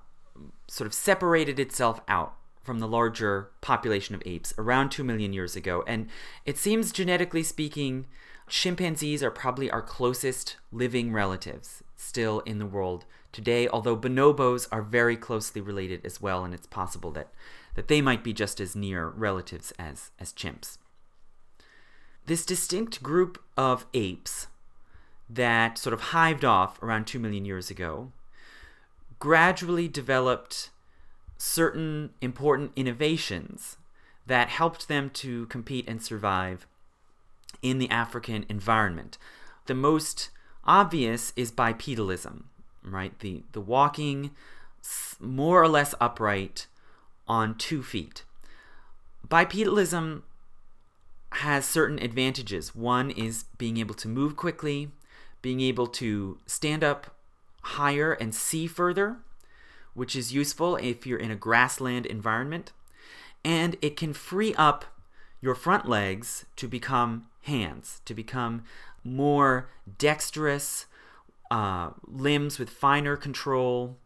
sort 0.68 0.86
of 0.86 0.94
separated 0.94 1.60
itself 1.60 2.00
out 2.08 2.36
from 2.62 2.78
the 2.78 2.88
larger 2.88 3.50
population 3.60 4.14
of 4.14 4.22
apes 4.24 4.54
around 4.56 4.92
2 4.92 5.04
million 5.04 5.34
years 5.34 5.56
ago. 5.56 5.84
And 5.88 6.10
it 6.46 6.60
seems, 6.60 6.92
genetically 6.92 7.42
speaking, 7.42 8.06
chimpanzees 8.48 9.24
are 9.24 9.32
probably 9.32 9.72
our 9.72 9.82
closest 9.82 10.58
living 10.72 11.12
relatives 11.12 11.84
still 11.96 12.42
in 12.42 12.60
the 12.60 12.68
world 12.68 13.06
today, 13.32 13.68
although 13.68 13.98
bonobos 13.98 14.68
are 14.72 14.84
very 14.84 15.18
closely 15.18 15.60
related 15.60 16.06
as 16.06 16.22
well, 16.22 16.46
and 16.46 16.54
it's 16.54 16.68
possible 16.68 17.10
that, 17.14 17.30
that 17.74 17.88
they 17.88 18.00
might 18.00 18.24
be 18.24 18.32
just 18.32 18.62
as 18.62 18.76
near 18.76 19.08
relatives 19.08 19.74
as, 19.80 20.12
as 20.20 20.32
chimps. 20.32 20.78
This 22.28 22.46
distinct 22.46 23.02
group 23.02 23.42
of 23.58 23.88
apes 23.96 24.50
that 25.36 25.78
sort 25.78 25.94
of 25.94 26.02
hived 26.02 26.46
off 26.46 26.82
around 26.82 27.06
2 27.06 27.20
million 27.20 27.46
years 27.46 27.70
ago 27.70 28.12
gradually 29.20 29.88
developed 29.88 30.70
certain 31.38 32.10
important 32.22 32.72
innovations 32.76 33.78
that 34.26 34.50
helped 34.50 34.88
them 34.88 35.10
to 35.10 35.46
compete 35.48 35.88
and 35.88 36.02
survive 36.02 36.68
in 37.62 37.80
the 37.80 37.90
African 37.90 38.46
environment. 38.50 39.18
The 39.66 39.74
most 39.74 40.30
obvious 40.66 41.34
is 41.36 41.52
bipedalism, 41.52 42.44
right? 42.84 43.18
The, 43.20 43.44
the 43.54 43.62
walking 43.62 44.32
more 45.20 45.62
or 45.62 45.68
less 45.68 45.96
upright 46.00 46.68
on 47.28 47.56
two 47.56 47.82
feet. 47.82 48.24
Bipedalism 49.28 50.24
has 51.32 51.66
certain 51.66 52.00
advantages. 52.00 52.76
One 52.76 53.10
is 53.10 53.46
being 53.58 53.78
able 53.78 53.96
to 53.96 54.08
move 54.08 54.36
quickly, 54.36 54.92
being 55.44 55.60
able 55.62 55.86
to 55.86 56.40
stand 56.48 56.84
up 56.84 57.16
higher 57.62 58.14
and 58.14 58.34
see 58.34 58.66
further, 58.66 59.18
which 59.94 60.16
is 60.16 60.34
useful 60.34 60.78
if 60.78 61.06
you're 61.06 61.20
in 61.20 61.30
a 61.30 61.36
grassland 61.36 62.08
environment. 62.08 62.72
And 63.46 63.76
it 63.82 63.96
can 63.96 64.14
free 64.14 64.56
up 64.56 64.86
your 65.42 65.54
front 65.54 65.88
legs 65.88 66.46
to 66.56 66.68
become 66.68 67.28
hands, 67.44 68.02
to 68.06 68.16
become 68.16 68.64
more 69.04 69.70
dexterous 69.98 70.86
uh, 71.52 71.92
limbs 72.08 72.58
with 72.58 72.70
finer 72.70 73.18
control, 73.18 73.98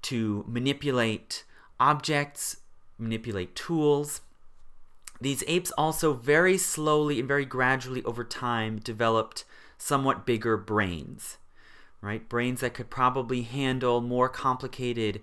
to 0.00 0.42
manipulate 0.48 1.44
objects, 1.78 2.56
manipulate 2.96 3.54
tools. 3.54 4.22
These 5.20 5.44
apes 5.46 5.70
also 5.72 6.14
very 6.14 6.56
slowly 6.56 7.18
and 7.18 7.28
very 7.28 7.44
gradually 7.44 8.02
over 8.04 8.24
time 8.24 8.78
developed 8.78 9.44
somewhat 9.78 10.26
bigger 10.26 10.56
brains 10.56 11.38
right? 12.00 12.28
Brains 12.28 12.60
that 12.60 12.74
could 12.74 12.90
probably 12.90 13.42
handle 13.42 14.00
more 14.00 14.28
complicated 14.28 15.20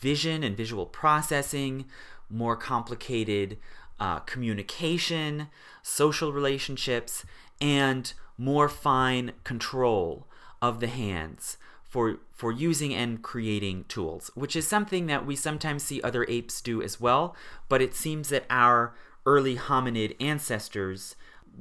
vision 0.00 0.42
and 0.42 0.56
visual 0.56 0.86
processing, 0.86 1.86
more 2.28 2.56
complicated 2.56 3.58
uh, 4.00 4.20
communication, 4.20 5.48
social 5.82 6.32
relationships, 6.32 7.24
and 7.60 8.12
more 8.36 8.68
fine 8.68 9.32
control 9.44 10.26
of 10.60 10.80
the 10.80 10.88
hands 10.88 11.56
for 11.84 12.18
for 12.32 12.50
using 12.50 12.94
and 12.94 13.22
creating 13.22 13.84
tools, 13.84 14.30
which 14.34 14.56
is 14.56 14.66
something 14.66 15.06
that 15.06 15.26
we 15.26 15.36
sometimes 15.36 15.82
see 15.82 16.00
other 16.02 16.24
apes 16.28 16.60
do 16.60 16.82
as 16.82 17.00
well, 17.00 17.36
but 17.68 17.82
it 17.82 17.94
seems 17.94 18.30
that 18.30 18.44
our 18.50 18.94
early 19.26 19.56
hominid 19.56 20.16
ancestors 20.20 21.14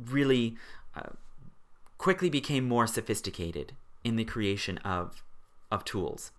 really 0.10 0.56
uh, 0.96 1.10
quickly 2.02 2.32
became 2.32 2.68
more 2.68 2.88
sophisticated 2.88 3.74
in 4.04 4.16
the 4.16 4.26
creation 4.26 4.80
of 4.80 5.24
of 5.72 5.86
tools. 5.86 6.32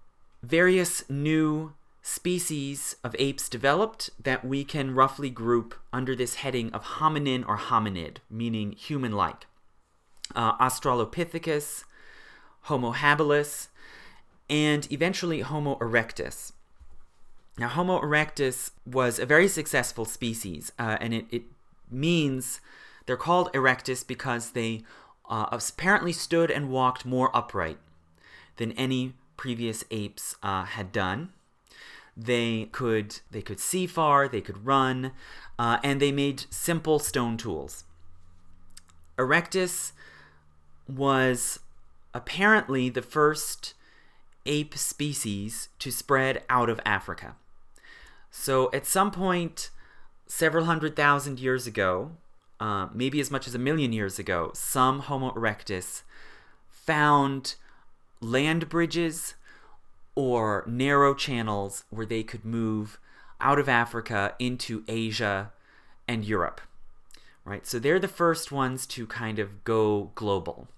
Various 0.43 1.09
new 1.09 1.75
species 2.03 2.97
of 3.05 3.15
apes 3.21 3.49
developed 3.49 4.11
that 4.21 4.45
we 4.45 4.65
can 4.65 4.93
roughly 4.93 5.31
group 5.31 5.77
under 5.93 6.17
this 6.17 6.35
heading 6.43 6.73
of 6.73 6.83
hominin 6.97 7.47
or 7.47 7.57
hominid, 7.57 8.17
meaning 8.29 8.73
human 8.73 9.13
like. 9.13 9.47
Uh, 10.35 10.57
Australopithecus, 10.59 11.85
Homo 12.63 12.93
habilis, 12.93 13.69
and 14.51 14.91
eventually 14.91 15.43
Homo 15.43 15.77
erectus. 15.77 16.51
Now, 17.57 17.69
Homo 17.69 18.01
erectus 18.01 18.73
was 18.85 19.21
a 19.21 19.27
very 19.27 19.47
successful 19.47 20.07
species, 20.07 20.73
uh, 20.77 20.97
and 21.01 21.15
it, 21.15 21.27
it, 21.31 21.43
means 21.89 22.61
they're 23.07 23.17
called 23.19 23.53
erectus 23.53 24.07
because 24.07 24.53
they 24.53 24.83
uh, 25.33 25.47
apparently 25.51 26.13
stood 26.13 26.51
and 26.51 26.69
walked 26.69 27.07
more 27.07 27.35
upright 27.35 27.79
than 28.59 28.71
any 28.73 29.15
previous 29.39 29.83
apes 29.91 30.37
uh, 30.43 30.65
had 30.65 30.93
done. 30.93 31.31
They 32.15 32.69
could 32.71 33.21
they 33.31 33.41
could 33.41 33.59
see 33.59 33.87
far, 33.87 34.29
they 34.29 34.43
could 34.43 34.67
run, 34.67 35.13
uh, 35.59 35.79
and 35.83 36.01
they 36.01 36.13
made 36.13 36.45
simple 36.51 36.99
stone 36.99 37.39
tools. 37.39 37.85
Erectus 39.17 39.93
was 40.87 41.61
apparently 42.13 42.91
the 42.91 43.01
first 43.01 43.73
ape 44.45 44.77
species 44.77 45.71
to 45.79 45.91
spread 45.91 46.43
out 46.51 46.69
of 46.69 46.79
Africa. 46.85 47.37
So 48.31 48.69
at 48.75 48.85
some 48.87 49.11
point, 49.11 49.71
several 50.27 50.67
hundred 50.67 50.95
thousand 50.95 51.41
years 51.41 51.67
ago, 51.67 52.11
uh, 52.63 52.87
maybe 52.95 53.19
as 53.19 53.29
much 53.29 53.49
as 53.49 53.57
a 53.57 53.59
million 53.59 53.93
years 53.93 54.21
ago, 54.21 54.53
some 54.55 55.01
Homo 55.01 55.33
erectus 55.33 56.03
found 56.71 57.57
land 58.21 58.69
bridges 58.69 59.35
or 60.15 60.63
narrow 60.69 61.13
channels 61.13 61.83
where 61.91 62.07
they 62.07 62.23
could 62.23 62.45
move 62.45 63.01
out 63.41 63.59
of 63.59 63.69
Africa 63.69 64.37
into 64.39 64.85
Asia 64.87 65.51
and 66.07 66.25
Europe. 66.25 66.61
Right? 67.45 67.67
So 67.67 67.81
they're 67.81 67.99
the 67.99 68.07
first 68.07 68.53
ones 68.53 68.87
to 68.87 69.09
kind 69.09 69.41
of 69.41 69.65
go 69.65 70.13
global. 70.15 70.69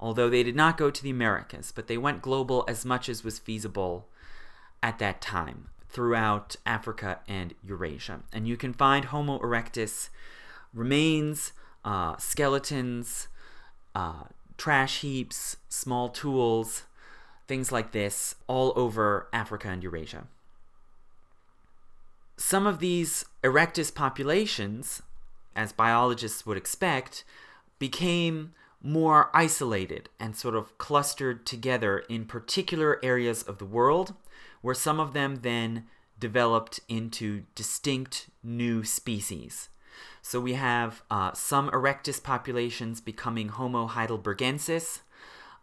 Although 0.00 0.28
they 0.28 0.42
did 0.42 0.56
not 0.56 0.76
go 0.76 0.90
to 0.90 1.02
the 1.02 1.10
Americas, 1.10 1.70
but 1.72 1.86
they 1.86 1.96
went 1.96 2.22
global 2.22 2.64
as 2.66 2.84
much 2.84 3.08
as 3.08 3.22
was 3.22 3.38
feasible 3.38 4.08
at 4.82 4.98
that 4.98 5.20
time 5.20 5.68
throughout 5.88 6.56
Africa 6.66 7.20
and 7.28 7.54
Eurasia. 7.64 8.22
And 8.32 8.48
you 8.48 8.56
can 8.56 8.72
find 8.72 9.04
Homo 9.04 9.38
erectus 9.38 10.08
remains, 10.74 11.52
uh, 11.84 12.16
skeletons, 12.16 13.28
uh, 13.94 14.24
trash 14.58 15.00
heaps, 15.00 15.56
small 15.68 16.08
tools, 16.08 16.82
things 17.46 17.70
like 17.70 17.92
this, 17.92 18.34
all 18.46 18.72
over 18.76 19.28
Africa 19.32 19.68
and 19.68 19.82
Eurasia. 19.82 20.26
Some 22.36 22.66
of 22.66 22.80
these 22.80 23.24
erectus 23.42 23.94
populations, 23.94 25.02
as 25.54 25.72
biologists 25.72 26.44
would 26.44 26.56
expect, 26.56 27.24
became 27.78 28.52
more 28.82 29.30
isolated 29.32 30.08
and 30.20 30.36
sort 30.36 30.54
of 30.54 30.76
clustered 30.78 31.46
together 31.46 32.00
in 32.08 32.24
particular 32.24 32.98
areas 33.02 33.42
of 33.42 33.58
the 33.58 33.64
world, 33.64 34.14
where 34.62 34.74
some 34.74 35.00
of 35.00 35.12
them 35.12 35.36
then 35.42 35.86
developed 36.18 36.80
into 36.88 37.44
distinct 37.54 38.28
new 38.42 38.84
species. 38.84 39.68
So 40.26 40.40
we 40.40 40.54
have 40.54 41.02
uh, 41.10 41.34
some 41.34 41.68
erectus 41.68 42.20
populations 42.20 43.02
becoming 43.02 43.50
Homo 43.50 43.86
heidelbergensis, 43.86 45.00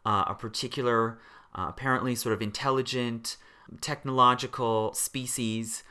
uh, 0.06 0.26
a 0.28 0.36
particular 0.36 1.18
uh, 1.56 1.66
apparently 1.70 2.14
sort 2.14 2.34
of 2.34 2.44
intelligent, 2.44 3.38
technological 3.82 4.94
species, 4.94 5.82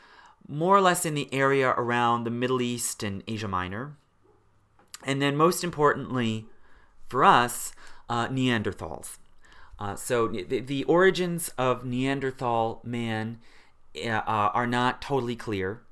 more 0.46 0.76
or 0.76 0.80
less 0.80 1.04
in 1.04 1.14
the 1.14 1.28
area 1.35 1.70
around 1.70 2.22
the 2.22 2.30
Middle 2.30 2.62
East 2.62 3.02
and 3.02 3.24
Asia 3.26 3.48
Minor. 3.48 3.96
And 5.04 5.20
then, 5.20 5.37
most 5.37 5.64
importantly, 5.64 6.46
for 7.09 7.24
us, 7.24 7.72
uh, 8.09 8.28
Neanderthals. 8.28 9.18
Uh, 9.80 9.96
so, 9.96 10.28
the, 10.28 10.61
the, 10.61 10.85
origins 10.85 11.48
of 11.59 11.85
Neanderthal 11.85 12.83
man 12.85 13.40
uh, 14.00 14.20
are 14.24 14.68
not 14.68 15.02
totally 15.02 15.35
clear, 15.35 15.83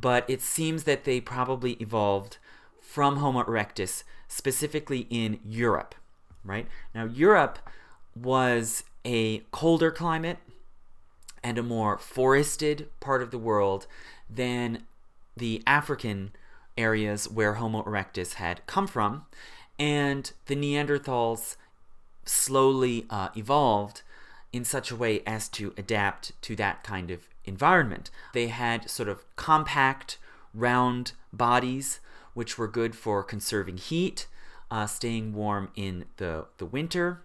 but 0.00 0.28
it 0.28 0.42
seems 0.42 0.84
that 0.84 1.04
they 1.04 1.20
probably 1.20 1.72
evolved 1.74 2.36
from 2.80 3.16
Homo 3.16 3.42
erectus, 3.44 4.04
specifically 4.28 5.06
in 5.08 5.40
Europe. 5.44 5.94
Right 6.44 6.66
now, 6.94 7.04
Europe 7.04 7.58
was 8.14 8.84
a 9.04 9.38
colder 9.50 9.90
climate 9.90 10.38
and 11.42 11.58
a 11.58 11.62
more 11.62 11.96
forested 11.96 12.88
part 13.00 13.22
of 13.22 13.30
the 13.30 13.38
world 13.38 13.86
than 14.28 14.82
the 15.36 15.62
African 15.66 16.32
areas 16.76 17.28
where 17.30 17.54
Homo 17.54 17.82
erectus 17.82 18.34
had 18.34 18.66
come 18.66 18.86
from. 18.86 19.24
And 19.78 20.30
the 20.46 20.56
Neanderthals 20.56 21.56
slowly 22.24 23.06
uh, 23.10 23.28
evolved 23.36 24.02
in 24.52 24.64
such 24.64 24.90
a 24.90 24.96
way 24.96 25.22
as 25.26 25.48
to 25.50 25.72
adapt 25.76 26.32
to 26.42 26.56
that 26.56 26.82
kind 26.82 27.10
of 27.10 27.28
environment. 27.46 28.10
They 28.32 28.48
had 28.48 28.90
sort 28.90 29.08
of 29.08 29.24
compact, 29.36 30.18
round 30.52 31.12
bodies, 31.32 32.00
which 32.34 32.58
were 32.58 32.68
good 32.68 32.94
for 32.94 33.22
conserving 33.22 33.78
heat, 33.78 34.26
uh, 34.70 34.86
staying 34.86 35.32
warm 35.32 35.70
in 35.74 36.06
the, 36.16 36.46
the 36.58 36.66
winter. 36.66 37.22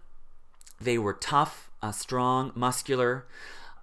They 0.80 0.98
were 0.98 1.12
tough 1.12 1.70
uh, 1.82 1.92
strong, 1.92 2.52
muscular, 2.54 3.26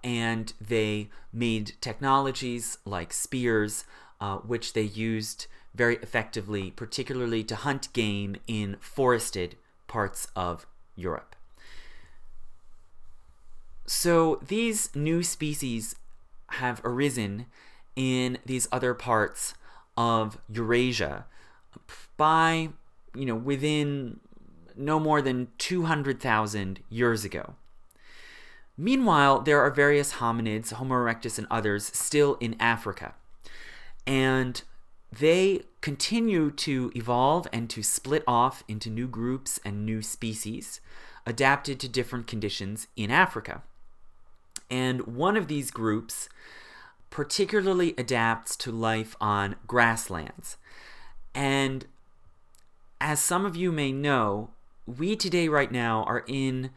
and 0.02 0.52
they 0.60 1.10
made 1.32 1.74
technologies 1.80 2.78
like 2.84 3.12
spears, 3.12 3.84
uh, 4.20 4.38
which 4.38 4.72
they 4.72 4.82
used 4.82 5.46
very 5.74 5.96
effectively, 5.96 6.70
particularly 6.70 7.44
to 7.44 7.56
hunt 7.56 7.92
game 7.92 8.36
in 8.46 8.76
forested 8.80 9.56
parts 9.86 10.28
of 10.34 10.66
Europe. 10.96 11.36
So 13.86 14.40
these 14.46 14.94
new 14.94 15.22
species 15.22 15.96
have 16.50 16.80
arisen 16.84 17.46
in 17.96 18.38
these 18.44 18.68
other 18.72 18.94
parts 18.94 19.54
of 19.96 20.38
Eurasia 20.52 21.26
by, 22.16 22.70
you 23.14 23.26
know, 23.26 23.34
within 23.34 24.20
no 24.76 24.98
more 24.98 25.20
than 25.20 25.48
200,000 25.58 26.80
years 26.88 27.24
ago. 27.24 27.54
Meanwhile, 28.76 29.40
there 29.40 29.60
are 29.60 29.70
various 29.70 30.14
hominids, 30.14 30.72
Homo 30.72 30.94
erectus 30.94 31.36
and 31.38 31.46
others, 31.50 31.84
still 31.86 32.36
in 32.40 32.56
Africa. 32.58 33.14
And 34.06 34.62
they 35.12 35.62
continue 35.80 36.50
to 36.52 36.90
evolve 36.94 37.46
and 37.52 37.68
to 37.70 37.82
split 37.82 38.24
off 38.26 38.64
into 38.68 38.88
new 38.88 39.06
groups 39.06 39.60
and 39.64 39.84
new 39.84 40.00
species 40.02 40.80
adapted 41.26 41.78
to 41.80 41.88
different 41.88 42.26
conditions 42.26 42.86
in 42.96 43.10
Africa. 43.10 43.62
And 44.70 45.16
one 45.16 45.36
of 45.36 45.48
these 45.48 45.70
groups 45.70 46.28
particularly 47.10 47.94
adapts 47.98 48.56
to 48.56 48.70
life 48.70 49.16
on 49.20 49.56
grasslands. 49.66 50.56
And 51.34 51.86
as 53.00 53.18
some 53.20 53.44
of 53.44 53.56
you 53.56 53.72
may 53.72 53.90
know, 53.90 54.50
we 54.86 55.16
today, 55.16 55.48
right 55.48 55.72
now, 55.72 56.04
are 56.04 56.24
in 56.26 56.70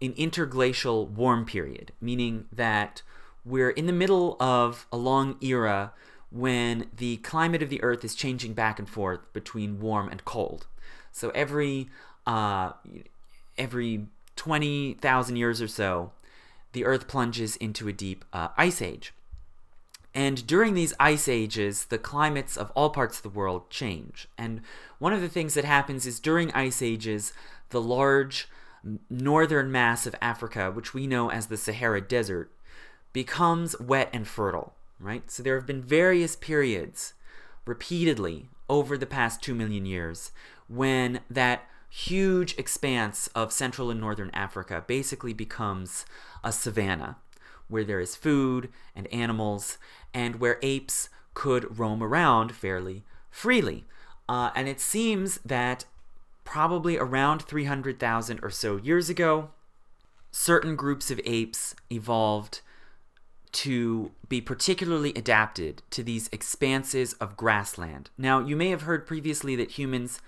an 0.00 0.14
interglacial 0.16 1.06
warm 1.06 1.44
period, 1.44 1.92
meaning 2.00 2.46
that 2.52 3.02
we're 3.44 3.70
in 3.70 3.86
the 3.86 3.92
middle 3.92 4.36
of 4.40 4.86
a 4.92 4.96
long 4.96 5.36
era 5.40 5.92
when 6.30 6.86
the 6.96 7.16
climate 7.18 7.62
of 7.62 7.70
the 7.70 7.82
Earth 7.82 8.04
is 8.04 8.14
changing 8.14 8.52
back 8.52 8.78
and 8.78 8.88
forth 8.88 9.20
between 9.32 9.80
warm 9.80 10.08
and 10.08 10.24
cold. 10.24 10.66
So 11.10 11.30
every 11.30 11.88
uh, 12.26 12.72
every 13.56 14.06
twenty 14.36 14.94
thousand 14.94 15.36
years 15.36 15.62
or 15.62 15.68
so, 15.68 16.12
the 16.72 16.84
Earth 16.84 17.08
plunges 17.08 17.56
into 17.56 17.88
a 17.88 17.92
deep 17.92 18.24
uh, 18.32 18.48
ice 18.56 18.82
age. 18.82 19.12
And 20.14 20.46
during 20.46 20.74
these 20.74 20.94
ice 20.98 21.28
ages, 21.28 21.86
the 21.86 21.98
climates 21.98 22.56
of 22.56 22.72
all 22.74 22.90
parts 22.90 23.18
of 23.18 23.22
the 23.22 23.28
world 23.28 23.70
change. 23.70 24.26
And 24.36 24.62
one 24.98 25.12
of 25.12 25.20
the 25.20 25.28
things 25.28 25.54
that 25.54 25.64
happens 25.64 26.06
is 26.06 26.18
during 26.18 26.50
ice 26.52 26.82
ages, 26.82 27.32
the 27.70 27.80
large 27.80 28.48
northern 29.10 29.70
mass 29.70 30.06
of 30.06 30.14
Africa, 30.20 30.70
which 30.70 30.94
we 30.94 31.06
know 31.06 31.30
as 31.30 31.46
the 31.46 31.56
Sahara 31.56 32.00
Desert, 32.00 32.50
becomes 33.12 33.78
wet 33.80 34.10
and 34.12 34.26
fertile, 34.26 34.74
right? 34.98 35.30
So 35.30 35.42
there 35.42 35.56
have 35.56 35.66
been 35.66 35.82
various 35.82 36.36
periods 36.36 37.14
repeatedly 37.64 38.48
over 38.68 38.96
the 38.96 39.06
past 39.06 39.42
2 39.42 39.54
million 39.54 39.86
years 39.86 40.30
when 40.68 41.20
that 41.30 41.62
huge 41.88 42.56
expanse 42.58 43.28
of 43.34 43.52
central 43.52 43.90
and 43.90 44.00
northern 44.00 44.30
Africa 44.32 44.84
basically 44.86 45.32
becomes 45.32 46.04
a 46.44 46.52
savanna 46.52 47.16
where 47.68 47.84
there 47.84 48.00
is 48.00 48.16
food 48.16 48.68
and 48.94 49.06
animals 49.08 49.78
and 50.14 50.40
where 50.40 50.58
apes 50.62 51.08
could 51.34 51.78
roam 51.78 52.02
around 52.02 52.54
fairly 52.54 53.04
freely. 53.30 53.84
Uh, 54.28 54.50
and 54.54 54.68
it 54.68 54.80
seems 54.80 55.38
that 55.44 55.84
probably 56.44 56.98
around 56.98 57.42
300,000 57.42 58.40
or 58.42 58.50
so 58.50 58.76
years 58.76 59.08
ago, 59.08 59.50
certain 60.30 60.76
groups 60.76 61.10
of 61.10 61.20
apes 61.24 61.74
evolved 61.90 62.60
to 63.52 64.10
be 64.28 64.40
particularly 64.40 65.10
adapted 65.14 65.82
to 65.90 66.02
these 66.02 66.28
expanses 66.32 67.14
of 67.14 67.36
grassland. 67.36 68.10
Now, 68.18 68.40
you 68.40 68.56
may 68.56 68.70
have 68.70 68.82
heard 68.82 69.06
previously 69.06 69.56
that 69.56 69.72
humans 69.72 70.20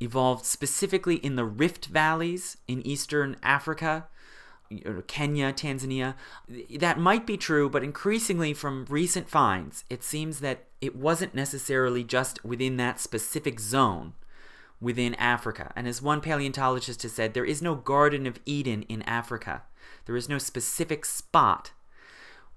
evolved 0.00 0.44
specifically 0.44 1.16
in 1.16 1.36
the 1.36 1.44
rift 1.44 1.86
valleys 1.86 2.56
in 2.66 2.86
eastern 2.86 3.36
Africa, 3.42 4.06
Kenya, 5.06 5.52
Tanzania. 5.52 6.14
That 6.78 6.98
might 6.98 7.26
be 7.26 7.36
true, 7.36 7.68
but 7.68 7.84
increasingly 7.84 8.54
from 8.54 8.86
recent 8.88 9.28
finds, 9.28 9.84
it 9.90 10.02
seems 10.02 10.40
that 10.40 10.66
it 10.80 10.96
wasn't 10.96 11.34
necessarily 11.34 12.04
just 12.04 12.44
within 12.44 12.76
that 12.76 13.00
specific 13.00 13.60
zone 13.60 14.14
within 14.80 15.14
Africa. 15.16 15.72
And 15.76 15.86
as 15.86 16.00
one 16.00 16.20
paleontologist 16.20 17.02
has 17.02 17.12
said, 17.12 17.34
there 17.34 17.44
is 17.44 17.60
no 17.60 17.74
Garden 17.74 18.26
of 18.26 18.40
Eden 18.46 18.82
in 18.82 19.02
Africa. 19.02 19.62
There 20.06 20.16
is 20.16 20.28
no 20.28 20.38
specific 20.38 21.04
spot 21.04 21.72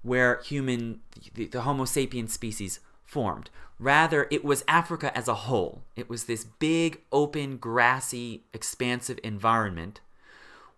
where 0.02 0.40
human, 0.44 1.00
the, 1.34 1.46
the 1.46 1.62
Homo 1.62 1.84
sapiens 1.84 2.32
species 2.32 2.80
formed. 3.04 3.50
Rather, 3.78 4.28
it 4.30 4.44
was 4.44 4.64
Africa 4.68 5.16
as 5.16 5.28
a 5.28 5.34
whole. 5.34 5.82
It 5.96 6.08
was 6.08 6.24
this 6.24 6.44
big, 6.44 7.00
open, 7.10 7.56
grassy, 7.56 8.44
expansive 8.52 9.18
environment 9.24 10.00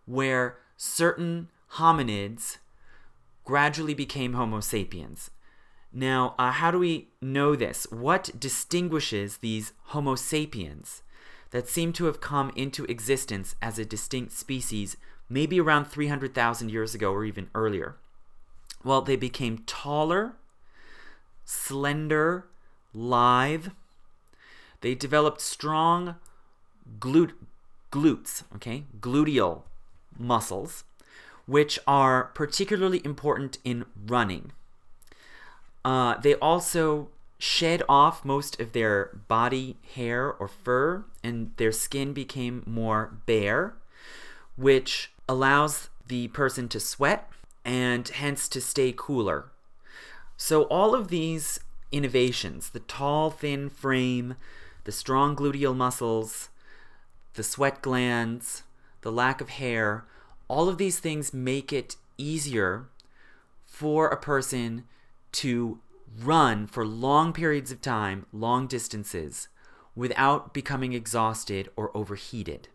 where 0.07 0.57
certain 0.77 1.49
hominids 1.75 2.59
gradually 3.45 3.95
became 3.95 4.33
Homo 4.33 4.61
sapiens. 4.61 5.31
Now, 5.93 6.35
uh, 6.39 6.53
how 6.53 6.71
do 6.71 6.79
we 6.79 7.09
know 7.21 7.55
this? 7.55 7.87
What 7.91 8.31
distinguishes 8.39 9.39
these 9.39 9.73
Homo 9.85 10.15
sapiens 10.15 11.03
that 11.51 11.69
seem 11.69 11.93
to 11.95 12.07
have 12.07 12.21
come 12.21 12.51
into 12.57 12.85
existence 12.85 13.55
as 13.63 13.79
a 13.79 13.85
distinct 13.85 14.33
species 14.33 14.97
maybe 15.29 15.61
around 15.61 15.87
300,000 15.87 16.71
years 16.71 16.95
ago 16.95 17.13
or 17.13 17.25
even 17.25 17.49
earlier? 17.55 17.97
Well, 18.85 19.03
they 19.03 19.17
became 19.17 19.59
taller, 19.67 20.35
slender, 21.45 22.47
lithe. 22.97 23.69
They 24.81 24.95
developed 24.95 25.41
strong 25.41 26.17
glute, 26.99 27.35
glutes, 27.93 28.43
okay, 28.57 28.85
gluteal 29.01 29.63
muscles, 30.19 30.85
which 31.47 31.79
are 31.87 32.25
particularly 32.35 33.03
important 33.05 33.59
in 33.65 33.85
running. 34.07 34.53
Uh, 35.85 36.17
they 36.19 36.35
also 36.37 37.09
shed 37.39 37.83
off 37.89 38.25
most 38.25 38.59
of 38.61 38.73
their 38.73 39.21
body 39.29 39.77
hair 39.95 40.33
or 40.33 40.49
fur, 40.49 41.05
and 41.23 41.53
their 41.59 41.73
skin 41.73 42.13
became 42.13 42.63
more 42.67 43.19
bare, 43.27 43.75
which 44.57 45.13
allows 45.29 45.91
the 46.07 46.29
person 46.29 46.69
to 46.69 46.81
sweat 46.81 47.31
and 47.65 48.09
hence 48.09 48.49
to 48.49 48.61
stay 48.61 48.93
cooler. 48.97 49.51
So, 50.37 50.65
all 50.65 50.95
of 50.95 51.09
these 51.09 51.61
innovations 51.93 52.71
the 52.71 52.81
tall, 52.81 53.31
thin 53.31 53.69
frame, 53.69 54.35
the 54.85 54.93
strong 54.93 55.37
gluteal 55.37 55.75
muscles, 55.75 56.49
the 57.35 57.43
sweat 57.43 57.83
glands, 57.83 58.63
the 59.03 59.13
lack 59.13 59.41
of 59.41 59.51
hair, 59.51 60.05
all 60.49 60.69
of 60.69 60.79
these 60.79 60.99
things 60.99 61.33
make 61.33 61.73
it 61.73 61.97
easier 62.19 62.87
for 63.65 64.09
a 64.09 64.17
person 64.17 64.85
to 65.33 65.79
run 66.23 66.67
for 66.67 66.87
long 66.87 67.33
periods 67.33 67.71
of 67.71 67.83
time, 67.83 68.27
long 68.33 68.67
distances, 68.67 69.49
without 69.95 70.55
becoming 70.55 70.93
exhausted 70.93 71.69
or 71.77 71.95
overheated. 71.97 72.69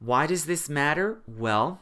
Why 0.00 0.26
does 0.26 0.46
this 0.46 0.68
matter? 0.68 1.18
Well, 1.26 1.80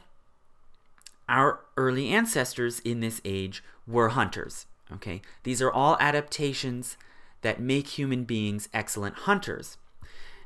our 1.29 1.61
early 1.77 2.09
ancestors 2.09 2.81
in 2.81 3.01
this 3.01 3.21
age 3.25 3.63
were 3.87 4.11
hunters. 4.11 4.67
Okay, 4.93 5.21
these 5.43 5.61
are 5.61 5.73
all 5.73 5.97
adaptations 5.99 6.97
that 7.43 7.61
make 7.61 7.89
human 7.89 8.25
beings 8.25 8.69
excellent 8.73 9.17
hunters. 9.17 9.79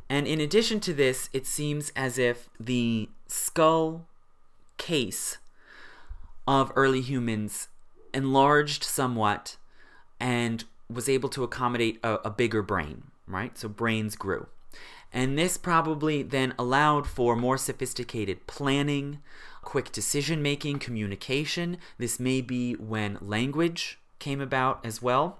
And 0.08 0.26
in 0.26 0.40
addition 0.40 0.80
to 0.80 0.92
this, 0.92 1.30
it 1.32 1.46
seems 1.46 1.92
as 1.94 2.18
if 2.18 2.48
the 2.58 3.08
skull 3.28 4.06
case 4.76 5.38
of 6.48 6.72
early 6.74 7.00
humans 7.00 7.68
enlarged 8.12 8.82
somewhat 8.82 9.56
and 10.18 10.64
was 10.88 11.08
able 11.08 11.28
to 11.28 11.44
accommodate 11.44 12.00
a, 12.02 12.14
a, 12.24 12.30
bigger 12.30 12.62
brain, 12.62 13.04
right? 13.28 13.56
So 13.56 13.68
brains 13.68 14.16
grew. 14.16 14.48
And 15.12 15.38
this 15.38 15.56
probably 15.56 16.24
then 16.24 16.54
allowed 16.58 17.06
for 17.06 17.36
more 17.36 17.56
sophisticated 17.56 18.48
planning, 18.48 19.20
quick 19.62 19.92
decision 19.92 20.42
making, 20.42 20.80
communication. 20.80 21.76
This 21.98 22.18
may 22.18 22.40
be 22.40 22.74
when 22.74 23.18
language 23.20 23.99
came 24.20 24.40
about 24.40 24.84
as 24.84 25.02
well. 25.02 25.38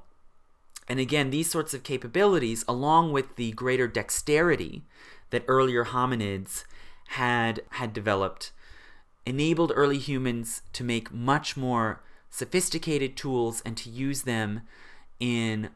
And 0.89 0.99
again, 0.99 1.31
these 1.31 1.49
sorts 1.49 1.73
of 1.73 1.85
capabilities, 1.85 2.65
along 2.67 3.13
with 3.13 3.37
the 3.37 3.53
greater 3.53 3.87
dexterity 3.87 4.83
that 5.31 5.45
earlier 5.47 5.85
hominids 5.85 6.65
had 7.11 7.63
had 7.71 7.93
developed, 7.93 8.51
enabled 9.25 9.73
early 9.77 9.99
humans 9.99 10.63
to 10.73 10.83
make 10.83 11.13
much 11.13 11.57
more 11.57 12.03
sophisticated 12.31 13.17
tools 13.17 13.63
and 13.65 13.77
to 13.77 13.91
use 13.91 14.23
them 14.23 14.63
in 15.21 15.71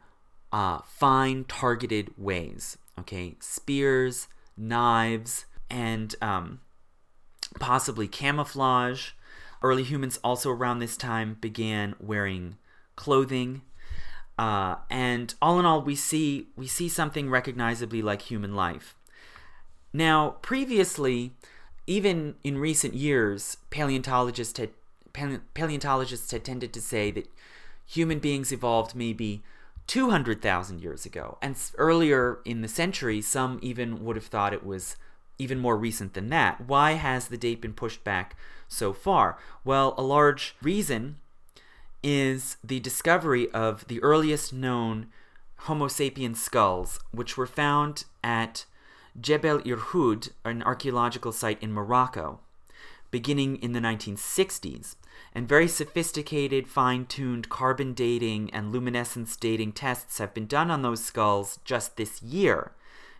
uh, 0.53 0.79
fine, 0.87 1.45
targeted 1.45 2.11
ways. 2.17 2.79
Okay, 2.99 3.35
spears, 3.40 4.29
knives, 4.57 5.47
and 5.69 6.14
um, 6.23 6.61
possibly 7.59 8.09
camouflage. 8.09 9.11
Early 9.62 9.83
humans 9.83 10.19
also 10.23 10.51
around 10.51 10.79
this 10.79 10.97
time 10.97 11.37
began 11.40 11.95
wearing 11.99 12.57
clothing. 12.97 13.63
Uh, 14.39 14.77
and 14.91 15.35
all 15.41 15.61
in 15.61 15.67
all, 15.67 15.81
we 15.81 15.95
see 15.95 16.49
we 16.57 16.67
see 16.67 16.89
something 16.89 17.31
recognizably 17.31 18.03
like 18.03 18.23
human 18.23 18.55
life. 18.55 18.97
Now, 19.93 20.31
previously, 20.43 21.33
even 21.87 22.35
in 22.43 22.59
recent 22.59 22.95
years, 22.95 23.59
paleontologists 23.71 24.59
had 24.59 24.71
paleontologists 25.55 26.33
had 26.33 26.45
tended 26.45 26.73
to 26.73 26.83
say 26.83 27.13
that 27.13 27.31
human 27.87 28.19
beings 28.19 28.51
evolved 28.51 28.97
maybe 28.97 29.43
200,000 29.87 30.81
years 30.81 31.07
ago. 31.07 31.39
And 31.41 31.57
earlier 31.77 32.41
in 32.45 32.63
the 32.63 32.69
century, 32.69 33.21
some 33.21 33.59
even 33.63 34.05
would 34.05 34.17
have 34.17 34.27
thought 34.27 34.53
it 34.53 34.67
was 34.67 34.97
even 35.39 35.59
more 35.59 35.77
recent 35.77 36.15
than 36.15 36.31
that. 36.31 36.67
Why 36.67 36.93
has 36.93 37.29
the 37.29 37.37
date 37.37 37.61
been 37.61 37.75
pushed 37.75 38.03
back 38.03 38.37
so 38.67 38.93
far? 38.93 39.39
Well, 39.65 39.95
a 39.97 40.03
large 40.03 40.57
reason 40.63 41.17
is 42.05 42.59
the 42.62 42.79
discovery 42.81 43.51
of 43.53 43.88
the 43.88 44.01
earliest 44.03 44.53
known 44.53 45.07
Homo 45.61 45.87
sapien 45.88 46.37
skulls, 46.37 47.01
which 47.11 47.38
were 47.38 47.47
found 47.47 48.05
at 48.23 48.67
Jebel 49.19 49.61
Irhoud, 49.61 50.31
an 50.45 50.62
archaeological 50.62 51.33
site 51.33 51.62
in 51.62 51.73
Morocco, 51.73 52.40
beginning 53.11 53.57
in 53.57 53.73
the 53.73 53.81
1960s. 53.81 54.97
And 55.35 55.49
very 55.49 55.67
sophisticated, 55.67 56.69
fine 56.69 57.07
tuned 57.07 57.49
carbon 57.49 57.95
dating 57.95 58.51
and 58.51 58.71
luminescence 58.71 59.37
dating 59.37 59.73
tests 59.73 60.19
have 60.19 60.35
been 60.35 60.47
done 60.47 60.71
on 60.71 60.83
those 60.83 61.03
skulls 61.03 61.59
just 61.64 61.97
this 61.97 62.23
year, 62.23 62.73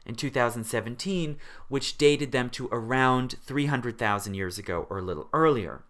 in 0.05 0.15
2017, 0.15 1.39
which 1.69 1.97
dated 1.97 2.33
them 2.33 2.51
to 2.51 2.69
around 2.71 3.37
300,000 3.43 4.35
years 4.35 4.59
ago 4.59 4.87
or 4.91 4.99
a 4.99 5.03
little 5.03 5.29
earlier. 5.33 5.83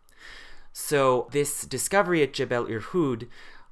So 0.77 1.29
this 1.31 1.63
discovery 1.63 2.21
at 2.25 2.35
Jebel 2.35 2.67
Irhoud 2.67 3.29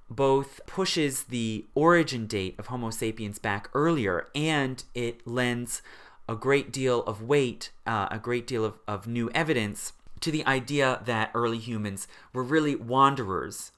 both 0.09 0.61
pushes 0.67 1.25
the 1.25 1.67
origin 1.75 2.29
date 2.29 2.55
of 2.61 2.69
Homo 2.69 2.91
sapiens 2.91 3.41
back 3.41 3.69
earlier 3.75 4.29
and 4.37 4.83
it 4.95 5.27
lends 5.27 5.83
a 6.29 6.37
great 6.37 6.73
deal 6.73 7.03
of 7.03 7.21
weight, 7.21 7.71
uh, 7.87 8.07
a 8.13 8.21
great 8.21 8.47
deal 8.47 8.65
of, 8.65 8.79
of 8.87 9.09
new 9.09 9.29
evidence 9.31 9.95
to 10.21 10.31
the 10.31 10.47
idea 10.47 11.01
that 11.05 11.33
early 11.35 11.59
humans 11.59 12.07
were 12.33 12.45
really 12.45 12.77
wanderers 12.77 13.73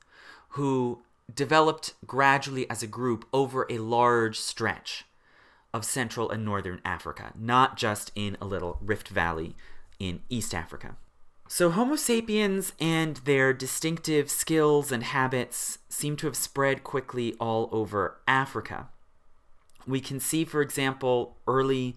who 0.50 1.00
developed 1.34 1.94
gradually 2.06 2.68
as 2.68 2.82
a 2.82 2.86
group 2.86 3.24
over 3.32 3.66
a 3.70 3.78
large 3.78 4.38
stretch 4.38 5.06
of 5.72 5.86
Central 5.86 6.30
and 6.30 6.44
Northern 6.44 6.82
Africa, 6.84 7.32
not 7.34 7.78
just 7.78 8.12
in 8.14 8.36
a 8.38 8.44
little 8.44 8.78
rift 8.82 9.08
valley 9.08 9.56
in 9.98 10.20
East 10.28 10.54
Africa. 10.54 10.96
So, 11.56 11.70
Homo 11.70 11.94
sapiens 11.94 12.72
and 12.80 13.18
their 13.18 13.52
distinctive 13.52 14.28
skills 14.28 14.90
and 14.90 15.04
habits 15.04 15.78
seem 15.88 16.16
to 16.16 16.26
have 16.26 16.34
spread 16.34 16.82
quickly 16.82 17.36
all 17.38 17.68
over 17.70 18.16
Africa. 18.26 18.88
We 19.86 20.00
can 20.00 20.18
see, 20.18 20.44
for 20.44 20.60
example, 20.62 21.36
early 21.46 21.96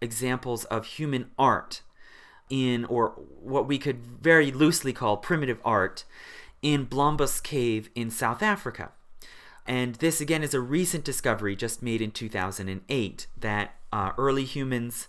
examples 0.00 0.64
of 0.64 0.86
human 0.86 1.30
art 1.38 1.82
in, 2.48 2.84
or 2.86 3.10
what 3.40 3.68
we 3.68 3.78
could 3.78 4.04
very 4.04 4.50
loosely 4.50 4.92
call 4.92 5.18
primitive 5.18 5.60
art, 5.64 6.02
in 6.60 6.84
Blombos 6.84 7.40
Cave 7.40 7.90
in 7.94 8.10
South 8.10 8.42
Africa. 8.42 8.90
And 9.68 9.94
this, 9.94 10.20
again, 10.20 10.42
is 10.42 10.52
a 10.52 10.60
recent 10.60 11.04
discovery 11.04 11.54
just 11.54 11.80
made 11.80 12.02
in 12.02 12.10
2008 12.10 13.28
that 13.38 13.76
uh, 13.92 14.10
early 14.18 14.44
humans, 14.44 15.06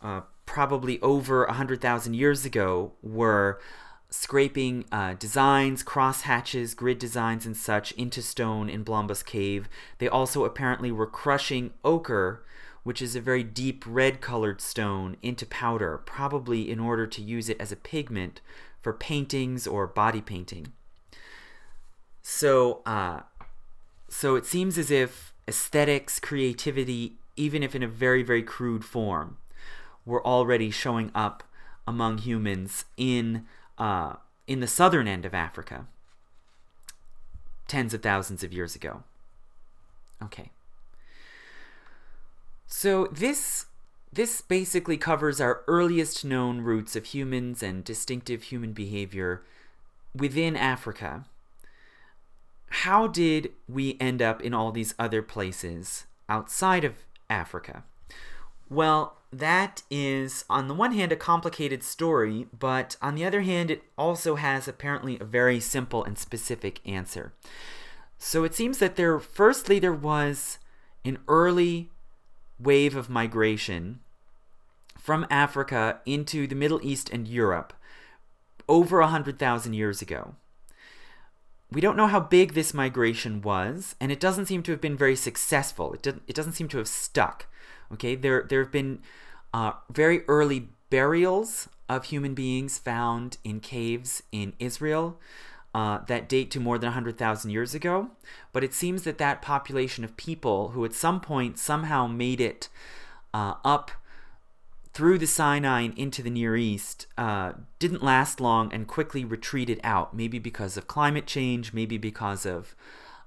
uh, 0.00 0.20
probably 0.48 0.98
over 1.02 1.44
100,000 1.44 2.14
years 2.14 2.46
ago, 2.46 2.92
were 3.02 3.60
scraping 4.08 4.86
uh, 4.90 5.12
designs, 5.12 5.82
cross 5.82 6.22
hatches, 6.22 6.72
grid 6.72 6.98
designs, 6.98 7.44
and 7.44 7.54
such 7.54 7.92
into 7.92 8.22
stone 8.22 8.70
in 8.70 8.82
Blombos 8.82 9.22
Cave. 9.24 9.68
They 9.98 10.08
also 10.08 10.44
apparently 10.46 10.90
were 10.90 11.06
crushing 11.06 11.74
ochre, 11.84 12.42
which 12.82 13.02
is 13.02 13.14
a 13.14 13.20
very 13.20 13.42
deep 13.42 13.84
red 13.86 14.22
colored 14.22 14.62
stone, 14.62 15.18
into 15.22 15.44
powder, 15.44 15.98
probably 15.98 16.70
in 16.70 16.80
order 16.80 17.06
to 17.06 17.20
use 17.20 17.50
it 17.50 17.60
as 17.60 17.70
a 17.70 17.76
pigment 17.76 18.40
for 18.80 18.94
paintings 18.94 19.66
or 19.66 19.86
body 19.86 20.22
painting. 20.22 20.72
So, 22.22 22.80
uh, 22.86 23.20
so 24.08 24.34
it 24.34 24.46
seems 24.46 24.78
as 24.78 24.90
if 24.90 25.34
aesthetics, 25.46 26.18
creativity, 26.18 27.18
even 27.36 27.62
if 27.62 27.74
in 27.74 27.82
a 27.82 27.88
very, 27.88 28.22
very 28.22 28.42
crude 28.42 28.84
form, 28.84 29.36
were 30.08 30.26
already 30.26 30.70
showing 30.70 31.10
up 31.14 31.44
among 31.86 32.18
humans 32.18 32.86
in 32.96 33.46
uh, 33.76 34.14
in 34.46 34.60
the 34.60 34.66
southern 34.66 35.06
end 35.06 35.24
of 35.24 35.34
Africa 35.34 35.86
tens 37.68 37.92
of 37.94 38.02
thousands 38.02 38.42
of 38.42 38.52
years 38.52 38.74
ago. 38.74 39.04
Okay. 40.22 40.50
So 42.66 43.06
this 43.06 43.66
this 44.10 44.40
basically 44.40 44.96
covers 44.96 45.40
our 45.40 45.62
earliest 45.68 46.24
known 46.24 46.62
roots 46.62 46.96
of 46.96 47.06
humans 47.06 47.62
and 47.62 47.84
distinctive 47.84 48.44
human 48.44 48.72
behavior 48.72 49.42
within 50.16 50.56
Africa. 50.56 51.26
How 52.70 53.06
did 53.06 53.52
we 53.68 53.96
end 54.00 54.22
up 54.22 54.42
in 54.42 54.54
all 54.54 54.72
these 54.72 54.94
other 54.98 55.22
places 55.22 56.06
outside 56.28 56.84
of 56.84 56.94
Africa? 57.28 57.84
Well, 58.70 59.17
that 59.32 59.82
is, 59.90 60.44
on 60.48 60.68
the 60.68 60.74
one 60.74 60.92
hand, 60.92 61.12
a 61.12 61.16
complicated 61.16 61.82
story, 61.82 62.46
but 62.56 62.96
on 63.02 63.14
the 63.14 63.24
other 63.24 63.42
hand, 63.42 63.70
it 63.70 63.82
also 63.96 64.36
has 64.36 64.66
apparently 64.66 65.18
a 65.18 65.24
very 65.24 65.60
simple 65.60 66.02
and 66.02 66.18
specific 66.18 66.80
answer. 66.86 67.32
So 68.18 68.44
it 68.44 68.54
seems 68.54 68.78
that 68.78 68.96
there, 68.96 69.18
firstly, 69.18 69.78
there 69.78 69.92
was 69.92 70.58
an 71.04 71.18
early 71.28 71.90
wave 72.58 72.96
of 72.96 73.08
migration 73.08 74.00
from 74.98 75.26
Africa 75.30 76.00
into 76.04 76.46
the 76.46 76.56
Middle 76.56 76.80
East 76.82 77.10
and 77.10 77.28
Europe 77.28 77.72
over 78.68 79.00
100,000 79.00 79.72
years 79.72 80.02
ago. 80.02 80.34
We 81.70 81.80
don't 81.80 81.96
know 81.96 82.06
how 82.06 82.20
big 82.20 82.54
this 82.54 82.72
migration 82.72 83.42
was, 83.42 83.94
and 84.00 84.10
it 84.10 84.20
doesn't 84.20 84.46
seem 84.46 84.62
to 84.64 84.72
have 84.72 84.80
been 84.80 84.96
very 84.96 85.16
successful. 85.16 85.92
It, 85.92 86.02
did, 86.02 86.20
it 86.26 86.34
doesn't 86.34 86.54
seem 86.54 86.68
to 86.68 86.78
have 86.78 86.88
stuck. 86.88 87.46
Okay, 87.92 88.14
there 88.14 88.42
there 88.48 88.62
have 88.62 88.72
been 88.72 89.00
uh, 89.52 89.72
very 89.90 90.22
early 90.28 90.68
burials 90.90 91.68
of 91.88 92.04
human 92.04 92.34
beings 92.34 92.78
found 92.78 93.38
in 93.44 93.60
caves 93.60 94.22
in 94.30 94.52
Israel 94.58 95.18
uh, 95.74 95.98
that 96.06 96.28
date 96.28 96.50
to 96.50 96.60
more 96.60 96.78
than 96.78 96.88
100,000 96.88 97.50
years 97.50 97.74
ago. 97.74 98.10
But 98.52 98.64
it 98.64 98.74
seems 98.74 99.04
that 99.04 99.18
that 99.18 99.42
population 99.42 100.04
of 100.04 100.16
people 100.16 100.70
who 100.70 100.84
at 100.84 100.92
some 100.92 101.20
point 101.20 101.58
somehow 101.58 102.06
made 102.06 102.40
it 102.40 102.68
uh, 103.32 103.54
up 103.64 103.90
through 104.92 105.18
the 105.18 105.26
Sinai 105.26 105.88
into 105.96 106.22
the 106.22 106.30
Near 106.30 106.56
East 106.56 107.06
uh, 107.16 107.52
didn't 107.78 108.02
last 108.02 108.40
long 108.40 108.72
and 108.72 108.88
quickly 108.88 109.24
retreated 109.24 109.80
out, 109.84 110.14
maybe 110.14 110.38
because 110.38 110.76
of 110.76 110.88
climate 110.88 111.26
change, 111.26 111.72
maybe 111.72 111.98
because 111.98 112.44
of 112.44 112.74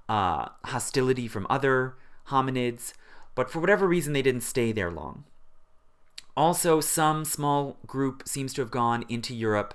uh, 0.08 0.48
hostility 0.66 1.28
from 1.28 1.46
other 1.48 1.94
hominids 2.28 2.92
but 3.34 3.50
for 3.50 3.60
whatever 3.60 3.86
reason, 3.86 4.12
they 4.12 4.22
didn't 4.22 4.42
stay 4.42 4.72
there 4.72 4.90
long. 4.90 5.24
Also, 6.36 6.80
some 6.80 7.24
small 7.24 7.76
group 7.86 8.26
seems 8.26 8.54
to 8.54 8.62
have 8.62 8.70
gone 8.70 9.04
into 9.08 9.34
Europe 9.34 9.74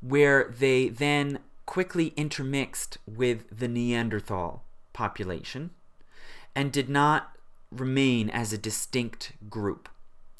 where 0.00 0.54
they 0.58 0.88
then 0.88 1.38
quickly 1.66 2.14
intermixed 2.16 2.98
with 3.06 3.44
the 3.56 3.68
Neanderthal 3.68 4.64
population 4.92 5.70
and 6.54 6.72
did 6.72 6.88
not 6.88 7.36
remain 7.70 8.30
as 8.30 8.52
a 8.52 8.58
distinct 8.58 9.32
group. 9.50 9.88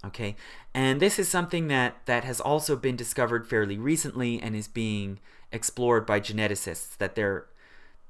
Okay, 0.05 0.37
and 0.73 1.01
this 1.01 1.19
is 1.19 1.29
something 1.29 1.69
that, 1.69 1.97
that 2.07 2.25
has 2.25 2.41
also 2.41 2.77
been 2.77 2.97
discovered 2.97 3.49
fairly 3.49 3.77
recently 3.77 4.41
and 4.41 4.55
is 4.55 4.69
being 4.69 5.19
explored 5.51 6.07
by 6.07 6.21
geneticists. 6.21 6.97
That 6.97 7.17
there 7.17 7.47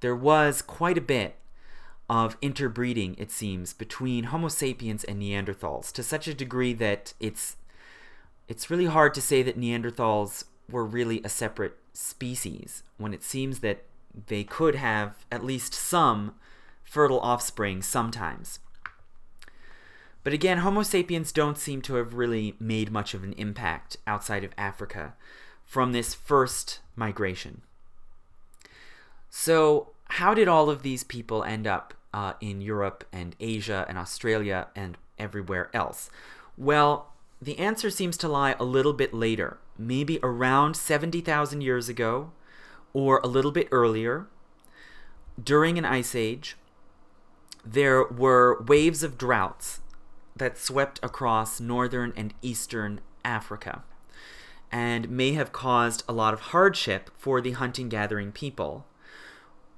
there 0.01 0.15
was 0.15 0.63
quite 0.63 0.99
a 0.99 1.03
bit 1.03 1.37
of 2.09 2.37
interbreeding, 2.41 3.15
it 3.19 3.31
seems, 3.31 3.73
between 3.73 4.25
Homo 4.25 4.49
sapiens 4.49 5.05
and 5.05 5.21
Neanderthals 5.21 5.93
to 5.93 6.03
such 6.03 6.27
a 6.27 6.35
degree 6.35 6.73
that 6.75 7.15
it's 7.21 7.57
it's 8.49 8.71
really 8.71 8.87
hard 8.87 9.13
to 9.15 9.21
say 9.21 9.43
that 9.43 9.61
Neanderthals 9.61 10.45
were 10.71 10.85
really 10.85 11.21
a 11.23 11.29
separate 11.29 11.77
species 11.93 12.83
when 12.97 13.13
it 13.13 13.23
seems 13.23 13.61
that 13.61 13.85
they 14.27 14.43
could 14.43 14.75
have 14.75 15.27
at 15.31 15.45
least 15.45 15.75
some 15.75 16.35
fertile 16.83 17.21
offspring 17.21 17.83
sometimes. 17.83 18.59
But 20.25 20.33
again, 20.33 20.59
Homo 20.59 20.83
sapiens 20.83 21.33
don't 21.33 21.59
seem 21.59 21.83
to 21.83 21.95
have 21.95 22.15
really 22.15 22.55
made 22.59 22.91
much 22.91 23.15
of 23.15 23.23
an 23.23 23.35
impact 23.35 23.97
outside 24.07 24.45
of 24.45 24.53
Africa 24.57 25.15
from 25.65 25.93
this 25.93 26.15
first 26.15 26.81
migration. 26.97 27.63
So, 29.31 29.91
how 30.13 30.33
did 30.33 30.49
all 30.49 30.71
of 30.71 30.83
these 30.83 31.05
people 31.05 31.45
end 31.45 31.67
up 31.67 31.95
uh, 32.13 32.35
in 32.41 32.61
Europe 32.61 33.05
and 33.13 33.37
Asia 33.41 33.85
and 33.89 33.99
Australia 33.99 34.69
and 34.75 34.97
everywhere 35.19 35.71
else? 35.75 36.11
Well, 36.57 37.13
the 37.41 37.59
answer 37.59 37.91
seems 37.91 38.17
to 38.19 38.29
lie 38.29 38.57
a 38.59 38.65
little 38.65 38.93
bit 38.93 39.15
later, 39.15 39.59
maybe 39.79 40.19
around 40.23 40.77
70,000 40.77 41.61
years 41.61 41.89
ago 41.89 42.33
or 42.93 43.21
a 43.23 43.29
little 43.29 43.53
bit 43.53 43.69
earlier. 43.71 44.27
During 45.43 45.79
an 45.79 45.85
ice 45.85 46.15
age, 46.15 46.57
there 47.65 48.05
were 48.05 48.63
waves 48.63 49.03
of 49.03 49.19
droughts 49.19 49.81
that 50.35 50.59
swept 50.59 50.99
across 51.03 51.61
northern 51.61 52.13
and 52.17 52.35
eastern 52.43 53.01
Africa 53.25 53.83
and 54.71 55.09
may 55.09 55.33
have 55.33 55.53
caused 55.53 56.03
a 56.09 56.13
lot 56.13 56.35
of 56.35 56.41
hardship 56.41 57.11
for 57.17 57.41
the 57.41 57.53
hunting 57.53 57.89
gathering 57.89 58.33
people 58.33 58.87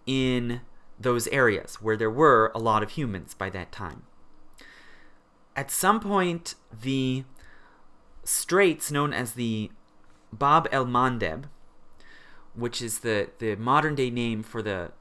in 0.07 0.61
those 1.01 1.27
areas 1.29 1.77
where 1.77 1.97
there 1.97 2.11
were 2.11 2.53
a 2.55 2.59
lot 2.59 2.83
of 2.83 2.91
humans 2.91 3.35
by 3.35 3.49
that 3.51 3.73
time. 3.73 4.03
At 5.57 5.71
some 5.71 5.99
point, 5.99 6.55
the 6.71 7.25
straits 8.23 8.91
known 8.93 9.13
as 9.13 9.33
the 9.33 9.71
Bab 10.33 10.69
el 10.71 10.87
Mandeb, 10.87 11.45
which 12.55 12.83
is 12.83 13.01
the, 13.01 13.31
the 13.39 13.57
modern 13.57 13.95
day 13.95 14.11
name 14.11 14.43
for 14.43 14.63
the 14.63 14.93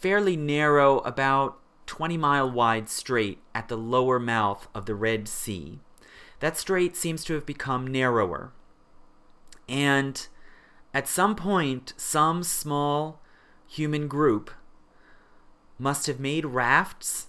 fairly 0.00 0.36
narrow, 0.36 0.98
about 1.00 1.58
20 1.86 2.16
mile 2.16 2.50
wide 2.50 2.88
strait 2.88 3.38
at 3.54 3.68
the 3.68 3.76
lower 3.76 4.18
mouth 4.18 4.68
of 4.74 4.86
the 4.86 4.94
Red 4.94 5.28
Sea. 5.28 5.80
That 6.40 6.56
strait 6.56 6.96
seems 6.96 7.22
to 7.24 7.34
have 7.34 7.44
become 7.44 7.86
narrower. 7.86 8.52
And 9.68 10.26
at 10.94 11.06
some 11.06 11.36
point, 11.36 11.92
some 11.96 12.42
small 12.42 13.20
human 13.68 14.08
group 14.08 14.50
must 15.80 16.06
have 16.06 16.20
made 16.20 16.44
rafts 16.44 17.28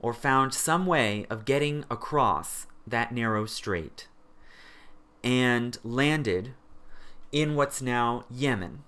or 0.00 0.12
found 0.12 0.52
some 0.54 0.86
way 0.86 1.26
of 1.30 1.44
getting 1.44 1.84
across 1.90 2.66
that 2.86 3.12
narrow 3.12 3.46
strait 3.46 4.08
and 5.22 5.78
landed 5.84 6.54
in 7.30 7.54
what's 7.54 7.80
now 7.80 8.24
Yemen, 8.30 8.82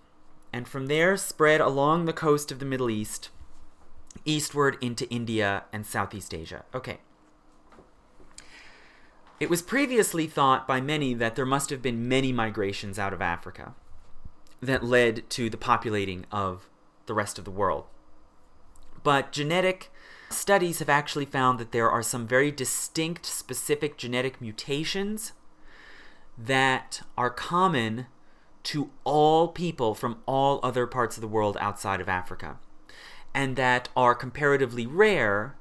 and 0.53 0.67
from 0.67 0.87
there 0.87 1.17
spread 1.17 1.61
along 1.61 2.05
the 2.05 2.13
coast 2.13 2.51
of 2.51 2.59
the 2.59 2.65
Middle 2.65 2.91
East 2.91 3.31
eastward 4.25 4.77
into 4.81 5.09
India 5.11 5.65
and 5.73 5.87
Southeast 5.87 6.33
Asia. 6.33 6.65
Okay. 6.75 6.99
It 9.41 9.51
was 9.51 9.63
previously 9.63 10.27
thought 10.27 10.67
by 10.67 10.81
many 10.81 11.13
that 11.15 11.35
there 11.35 11.45
must 11.45 11.71
have 11.71 11.83
been 11.83 12.09
many 12.09 12.33
migrations 12.33 12.99
out 12.99 13.13
of 13.13 13.21
Africa 13.21 13.75
that 14.61 14.85
led 14.85 15.29
to 15.31 15.51
the 15.51 15.57
populating 15.57 16.25
of 16.31 16.69
the 17.07 17.15
rest 17.15 17.39
of 17.39 17.45
the 17.45 17.51
world. 17.51 17.85
But 19.05 19.31
genetic 19.31 19.93
studies 20.31 20.81
have 20.81 20.89
actually 20.89 21.27
found 21.27 21.61
that 21.61 21.71
there 21.71 21.89
are 21.89 22.03
some 22.03 22.27
very 22.27 22.51
distinct, 22.51 23.25
specific 23.25 23.97
genetic 23.97 24.41
mutations 24.41 25.33
that 26.37 27.03
are 27.17 27.31
common 27.31 28.07
to 28.65 28.91
all 29.05 29.49
people 29.49 29.95
from 29.95 30.23
all 30.27 30.59
other 30.63 30.87
parts 30.87 31.17
of 31.17 31.21
the 31.21 31.29
world 31.29 31.57
outside 31.61 32.01
of 32.01 32.09
Africa, 32.09 32.59
and 33.33 33.57
that 33.57 33.89
are 33.95 34.15
comparatively 34.15 34.87
rare 34.87 35.55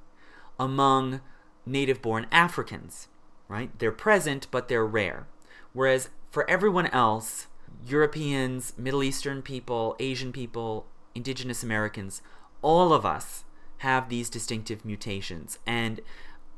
among 0.60 1.20
native 1.66 2.02
born 2.02 2.26
Africans, 2.32 3.10
right? 3.48 3.78
They're 3.78 3.92
present, 3.92 4.48
but 4.52 4.70
they're 4.70 4.86
rare. 4.86 5.28
Whereas 5.74 6.10
for 6.32 6.50
everyone 6.50 6.88
else, 6.88 7.48
Europeans, 7.86 8.74
Middle 8.78 9.04
Eastern 9.04 9.42
people, 9.42 9.96
Asian 10.00 10.32
people, 10.32 10.86
indigenous 11.14 11.62
Americans, 11.62 12.22
all 12.64 12.94
of 12.94 13.06
us 13.06 13.44
have 13.80 14.10
these 14.10 14.30
distinctive 14.30 14.84
mutations. 14.84 15.60
And 15.68 16.02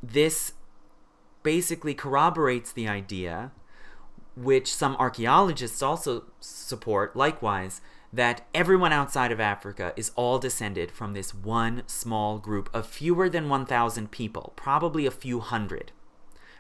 this 0.02 0.54
basically 1.44 1.94
corroborates 1.94 2.72
the 2.72 2.88
idea, 2.88 3.52
which 4.36 4.74
some 4.74 4.96
archaeologists 4.96 5.82
also 5.82 6.26
support 6.40 7.16
likewise, 7.16 7.82
that 8.14 8.46
everyone 8.54 8.94
outside 8.94 9.32
of 9.32 9.40
Africa 9.42 9.92
is 9.98 10.12
all 10.16 10.40
descended 10.40 10.92
from 10.92 11.14
this 11.14 11.34
one 11.34 11.84
small 11.88 12.38
group 12.38 12.70
of 12.74 12.88
fewer 12.88 13.28
than 13.28 13.50
1,000 13.50 14.10
people, 14.10 14.54
probably 14.56 15.06
a 15.06 15.12
few 15.12 15.42
hundred. 15.42 15.92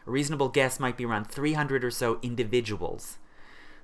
A 0.05 0.12
reasonable 0.12 0.49
guess 0.49 0.79
might 0.79 0.97
be 0.97 1.05
around 1.05 1.31
300 1.31 1.84
or 1.84 1.91
so 1.91 2.19
individuals 2.21 3.17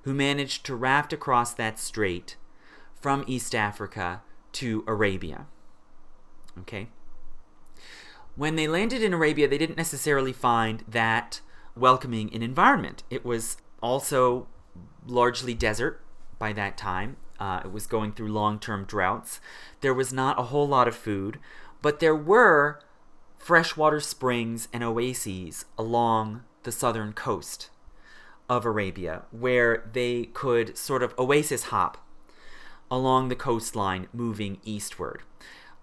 who 0.04 0.14
managed 0.14 0.66
to 0.66 0.76
raft 0.76 1.14
across 1.14 1.54
that 1.54 1.80
strait 1.80 2.36
from 3.00 3.24
East 3.28 3.56
Africa 3.56 4.22
to 4.54 4.84
Arabia. 4.88 5.48
Okay? 6.60 6.90
When 8.36 8.56
they 8.56 8.68
landed 8.68 9.02
in 9.02 9.14
Arabia, 9.14 9.48
they 9.48 9.58
didn't 9.58 9.78
necessarily 9.78 10.34
find 10.34 10.84
that 10.88 11.42
welcoming 11.76 12.34
an 12.34 12.42
environment. 12.42 13.04
It 13.10 13.26
was 13.26 13.58
also 13.82 14.48
largely 15.06 15.54
desert 15.54 16.02
by 16.40 16.54
that 16.54 16.78
time. 16.78 17.18
Uh, 17.40 17.62
it 17.66 17.72
was 17.72 17.88
going 17.88 18.14
through 18.14 18.32
long 18.32 18.60
term 18.60 18.86
droughts. 18.86 19.40
There 19.82 19.94
was 19.94 20.14
not 20.14 20.40
a 20.40 20.44
whole 20.44 20.68
lot 20.68 20.88
of 20.88 20.96
food, 20.96 21.40
but 21.82 22.00
there 22.00 22.16
were 22.16 22.80
freshwater 23.38 24.00
springs 24.00 24.68
and 24.72 24.84
oases 24.84 25.66
along 25.78 26.44
the 26.64 26.72
southern 26.72 27.14
coast 27.14 27.70
of 28.48 28.66
Arabia 28.66 29.24
where 29.32 29.90
they 29.92 30.26
could 30.26 30.78
sort 30.78 31.02
of 31.02 31.18
oasis 31.18 31.64
hop 31.64 31.98
along 32.92 33.30
the 33.30 33.36
coastline 33.36 34.08
moving 34.14 34.60
eastward. 34.64 35.24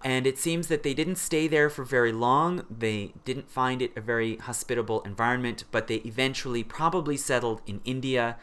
And 0.01 0.25
it 0.25 0.37
seems 0.37 0.67
that 0.67 0.83
they 0.83 0.93
didn't 0.93 1.17
stay 1.17 1.47
there 1.47 1.69
for 1.69 1.83
very 1.83 2.13
long. 2.13 2.63
They 2.69 3.13
didn't 3.25 3.49
find 3.49 3.81
it 3.81 3.91
a 3.97 4.01
very 4.01 4.37
hospitable 4.37 5.01
environment, 5.01 5.65
but 5.71 5.87
they 5.87 5.95
eventually 5.95 6.63
probably 6.63 7.17
settled 7.17 7.61
in 7.67 7.81
India, 7.83 8.37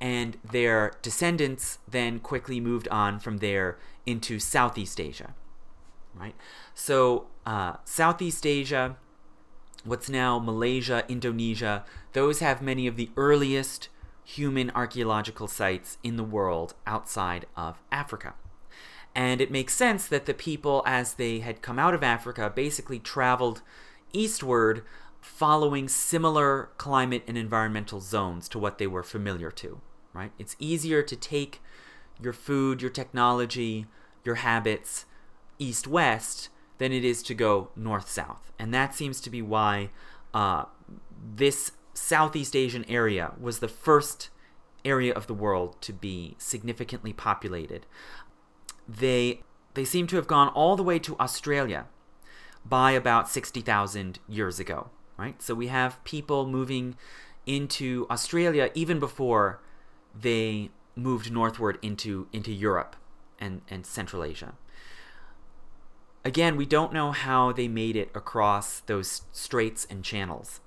and 0.00 0.36
their 0.44 0.92
descendants 1.00 1.78
then 1.88 2.18
quickly 2.18 2.60
moved 2.60 2.88
on 2.88 3.20
from 3.20 3.38
there 3.38 3.78
into 4.04 4.38
Southeast 4.38 5.00
Asia. 5.00 5.34
Right? 6.14 6.34
So, 6.74 7.28
uh, 7.46 7.76
Southeast 7.84 8.44
Asia, 8.44 8.96
what's 9.84 10.10
now 10.10 10.38
Malaysia, 10.38 11.04
Indonesia, 11.08 11.84
those 12.12 12.40
have 12.40 12.60
many 12.60 12.86
of 12.86 12.96
the 12.96 13.10
earliest 13.16 13.88
human 14.28 14.70
archaeological 14.74 15.48
sites 15.48 15.96
in 16.02 16.16
the 16.16 16.22
world 16.22 16.74
outside 16.86 17.46
of 17.56 17.80
Africa. 17.90 18.34
And 19.14 19.40
it 19.40 19.50
makes 19.50 19.72
sense 19.72 20.06
that 20.06 20.26
the 20.26 20.34
people, 20.34 20.82
as 20.84 21.14
they 21.14 21.38
had 21.38 21.62
come 21.62 21.78
out 21.78 21.94
of 21.94 22.02
Africa, 22.02 22.52
basically 22.54 22.98
traveled 22.98 23.62
eastward 24.12 24.82
following 25.22 25.88
similar 25.88 26.68
climate 26.76 27.24
and 27.26 27.38
environmental 27.38 28.00
zones 28.00 28.50
to 28.50 28.58
what 28.58 28.76
they 28.76 28.86
were 28.86 29.02
familiar 29.02 29.50
to, 29.50 29.80
right? 30.12 30.32
It's 30.38 30.56
easier 30.58 31.02
to 31.02 31.16
take 31.16 31.62
your 32.20 32.34
food, 32.34 32.82
your 32.82 32.90
technology, 32.90 33.86
your 34.24 34.36
habits 34.36 35.06
east 35.58 35.86
west 35.86 36.50
than 36.76 36.92
it 36.92 37.02
is 37.02 37.22
to 37.22 37.34
go 37.34 37.70
north 37.74 38.10
south. 38.10 38.52
And 38.58 38.74
that 38.74 38.94
seems 38.94 39.22
to 39.22 39.30
be 39.30 39.40
why 39.40 39.88
uh, 40.34 40.66
this 41.34 41.72
Southeast 41.98 42.56
Asian 42.56 42.84
area 42.88 43.32
was 43.40 43.58
the 43.58 43.68
first 43.68 44.30
area 44.84 45.12
of 45.12 45.26
the 45.26 45.34
world 45.34 45.80
to 45.82 45.92
be 45.92 46.36
significantly 46.38 47.12
populated 47.12 47.84
they 48.88 49.42
they 49.74 49.84
seem 49.84 50.06
to 50.06 50.16
have 50.16 50.26
gone 50.26 50.48
all 50.48 50.74
the 50.74 50.82
way 50.82 50.98
to 50.98 51.16
Australia 51.20 51.86
by 52.64 52.90
about 52.92 53.28
60,000 53.28 54.18
years 54.26 54.58
ago, 54.58 54.90
right? 55.16 55.40
So 55.40 55.54
we 55.54 55.68
have 55.68 56.02
people 56.04 56.48
moving 56.48 56.96
into 57.46 58.06
Australia 58.10 58.70
even 58.74 58.98
before 58.98 59.60
they 60.18 60.70
moved 60.96 61.30
northward 61.30 61.78
into 61.82 62.28
into 62.32 62.50
Europe 62.50 62.96
and 63.38 63.60
and 63.70 63.84
Central 63.84 64.24
Asia. 64.24 64.54
Again, 66.24 66.56
we 66.56 66.66
don't 66.66 66.92
know 66.92 67.12
how 67.12 67.52
they 67.52 67.68
made 67.68 67.94
it 67.94 68.10
across 68.14 68.80
those 68.80 69.22
straits 69.32 69.86
and 69.88 70.02
channels 70.02 70.60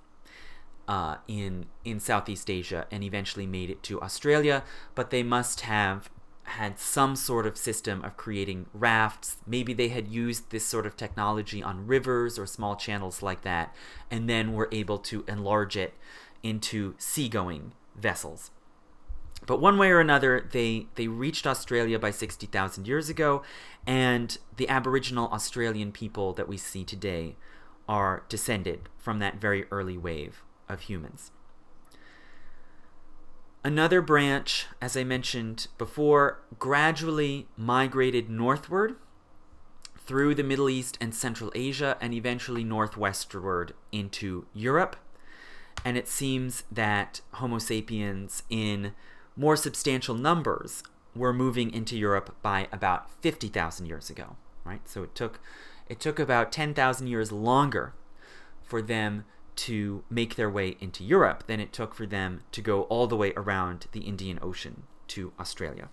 uh, 0.91 1.15
in 1.25 1.67
in 1.85 2.01
Southeast 2.01 2.49
Asia 2.49 2.85
and 2.91 3.01
eventually 3.01 3.47
made 3.47 3.69
it 3.69 3.81
to 3.81 4.01
Australia, 4.01 4.61
but 4.93 5.09
they 5.09 5.23
must 5.23 5.61
have 5.61 6.09
had 6.43 6.77
some 6.77 7.15
sort 7.15 7.45
of 7.45 7.55
system 7.55 8.03
of 8.03 8.17
creating 8.17 8.65
rafts. 8.73 9.37
Maybe 9.47 9.73
they 9.73 9.87
had 9.87 10.09
used 10.09 10.49
this 10.49 10.65
sort 10.65 10.85
of 10.85 10.97
technology 10.97 11.63
on 11.63 11.87
rivers 11.87 12.37
or 12.37 12.45
small 12.45 12.75
channels 12.75 13.23
like 13.23 13.43
that, 13.43 13.73
and 14.11 14.29
then 14.29 14.51
were 14.51 14.67
able 14.73 14.97
to 14.97 15.23
enlarge 15.29 15.77
it 15.77 15.93
into 16.43 16.95
seagoing 16.97 17.71
vessels. 17.95 18.51
But 19.47 19.61
one 19.61 19.77
way 19.77 19.91
or 19.91 20.01
another, 20.01 20.49
they, 20.51 20.87
they 20.95 21.07
reached 21.07 21.47
Australia 21.47 21.99
by 21.99 22.11
60,000 22.11 22.85
years 22.85 23.07
ago, 23.07 23.43
and 23.87 24.37
the 24.57 24.67
Aboriginal 24.67 25.29
Australian 25.29 25.93
people 25.93 26.33
that 26.33 26.49
we 26.49 26.57
see 26.57 26.83
today 26.83 27.37
are 27.87 28.23
descended 28.27 28.89
from 28.97 29.19
that 29.19 29.35
very 29.39 29.65
early 29.71 29.97
wave 29.97 30.43
of 30.71 30.81
humans. 30.81 31.31
Another 33.63 34.01
branch, 34.01 34.65
as 34.81 34.97
I 34.97 35.03
mentioned 35.03 35.67
before, 35.77 36.39
gradually 36.57 37.47
migrated 37.55 38.29
northward 38.29 38.95
through 39.97 40.33
the 40.33 40.43
Middle 40.43 40.69
East 40.69 40.97
and 40.99 41.13
Central 41.13 41.51
Asia 41.53 41.95
and 42.01 42.13
eventually 42.13 42.63
northwestward 42.63 43.73
into 43.91 44.45
Europe. 44.53 44.95
And 45.85 45.95
it 45.95 46.07
seems 46.07 46.63
that 46.71 47.21
Homo 47.33 47.59
sapiens 47.59 48.41
in 48.49 48.93
more 49.35 49.55
substantial 49.55 50.15
numbers 50.15 50.83
were 51.15 51.33
moving 51.33 51.71
into 51.71 51.97
Europe 51.97 52.35
by 52.41 52.67
about 52.71 53.11
50,000 53.21 53.85
years 53.85 54.09
ago, 54.09 54.37
right? 54.63 54.87
So 54.87 55.03
it 55.03 55.13
took 55.13 55.39
it 55.87 55.99
took 55.99 56.19
about 56.19 56.53
10,000 56.53 57.07
years 57.07 57.31
longer 57.31 57.93
for 58.63 58.81
them 58.81 59.25
to 59.55 60.03
make 60.09 60.35
their 60.35 60.49
way 60.49 60.77
into 60.79 61.03
Europe 61.03 61.45
than 61.47 61.59
it 61.59 61.73
took 61.73 61.93
for 61.93 62.05
them 62.05 62.41
to 62.51 62.61
go 62.61 62.83
all 62.83 63.07
the 63.07 63.17
way 63.17 63.33
around 63.35 63.87
the 63.91 64.01
Indian 64.01 64.39
Ocean 64.41 64.83
to 65.07 65.33
Australia. 65.39 65.89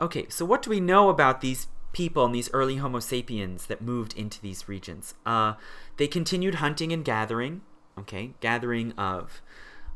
Okay, 0.00 0.26
so 0.28 0.44
what 0.44 0.62
do 0.62 0.70
we 0.70 0.80
know 0.80 1.08
about 1.08 1.40
these 1.40 1.68
people 1.92 2.24
and 2.24 2.34
these 2.34 2.50
early 2.52 2.76
Homo 2.76 3.00
sapiens 3.00 3.66
that 3.66 3.82
moved 3.82 4.16
into 4.16 4.40
these 4.40 4.68
regions? 4.68 5.14
Uh, 5.26 5.54
they 5.98 6.08
continued 6.08 6.56
hunting 6.56 6.92
and 6.92 7.04
gathering, 7.04 7.60
okay, 7.98 8.32
gathering 8.40 8.92
of 8.92 9.42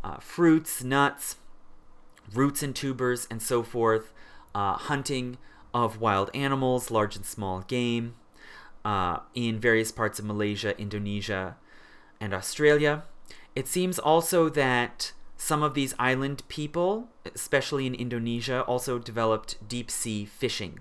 uh, 0.02 0.18
fruits, 0.18 0.84
nuts, 0.84 1.36
roots 2.32 2.62
and 2.62 2.76
tubers, 2.76 3.26
and 3.30 3.40
so 3.42 3.62
forth, 3.62 4.12
uh, 4.54 4.74
hunting 4.74 5.38
of 5.72 6.00
wild 6.00 6.30
animals, 6.34 6.90
large 6.90 7.16
and 7.16 7.24
small 7.24 7.62
game, 7.62 8.14
uh, 8.84 9.18
in 9.34 9.58
various 9.58 9.90
parts 9.90 10.18
of 10.18 10.24
Malaysia, 10.24 10.78
Indonesia, 10.78 11.56
and 12.24 12.32
Australia. 12.32 13.04
It 13.54 13.68
seems 13.68 13.98
also 13.98 14.48
that 14.48 15.12
some 15.36 15.62
of 15.62 15.74
these 15.74 15.94
island 15.98 16.42
people, 16.48 17.08
especially 17.34 17.86
in 17.86 17.94
Indonesia, 17.94 18.62
also 18.62 18.98
developed 18.98 19.68
deep 19.68 19.90
sea 19.90 20.24
fishing. 20.24 20.80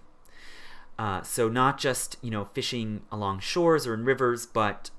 Uh, 0.97 1.21
so 1.21 1.49
not 1.49 1.77
just 1.77 2.15
you 2.21 2.31
know 2.31 2.45
fishing 2.45 3.01
along 3.11 3.39
shores 3.39 3.85
or 3.85 3.93
in 3.93 4.05
rivers, 4.05 4.45
but 4.45 4.89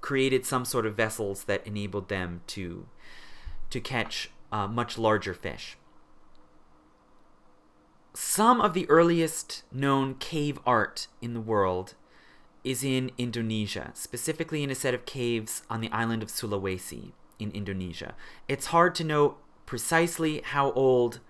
created 0.00 0.46
some 0.46 0.64
sort 0.64 0.86
of 0.86 0.96
vessels 0.96 1.44
that 1.44 1.66
enabled 1.66 2.08
them 2.08 2.42
to 2.46 2.86
to 3.70 3.80
catch 3.80 4.30
uh, 4.52 4.68
much 4.68 4.96
larger 4.96 5.34
fish. 5.34 5.76
Some 8.14 8.60
of 8.60 8.74
the 8.74 8.88
earliest 8.88 9.62
known 9.72 10.14
cave 10.14 10.58
art 10.64 11.08
in 11.20 11.34
the 11.34 11.40
world 11.40 11.94
is 12.64 12.84
in 12.84 13.10
Indonesia, 13.18 13.90
specifically 13.94 14.62
in 14.62 14.70
a 14.70 14.74
set 14.74 14.94
of 14.94 15.06
caves 15.06 15.62
on 15.70 15.80
the 15.80 15.90
island 15.90 16.22
of 16.22 16.28
Sulawesi 16.28 17.12
in 17.38 17.50
Indonesia. 17.52 18.14
It's 18.48 18.66
hard 18.66 18.94
to 18.96 19.04
know 19.04 19.36
precisely 19.66 20.42
how 20.44 20.72
old 20.72 21.20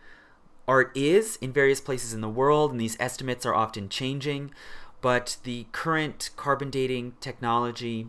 art 0.66 0.96
is 0.96 1.36
in 1.40 1.52
various 1.52 1.80
places 1.80 2.12
in 2.12 2.20
the 2.20 2.28
world, 2.28 2.70
and 2.70 2.80
these 2.80 2.96
estimates 3.00 3.44
are 3.44 3.54
often 3.54 3.88
changing, 3.88 4.52
but 5.00 5.36
the 5.44 5.66
current 5.72 6.30
carbon 6.36 6.70
dating 6.70 7.14
technology 7.20 8.08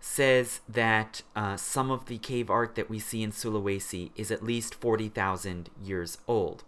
says 0.00 0.60
that 0.68 1.22
uh, 1.34 1.56
some 1.56 1.90
of 1.90 2.06
the 2.06 2.18
cave 2.18 2.48
art 2.50 2.76
that 2.76 2.88
we 2.88 2.98
see 2.98 3.22
in 3.22 3.32
Sulawesi 3.32 4.10
is 4.16 4.30
at 4.30 4.42
least 4.42 4.74
40,000 4.74 5.70
years 5.82 6.18
old. 6.26 6.64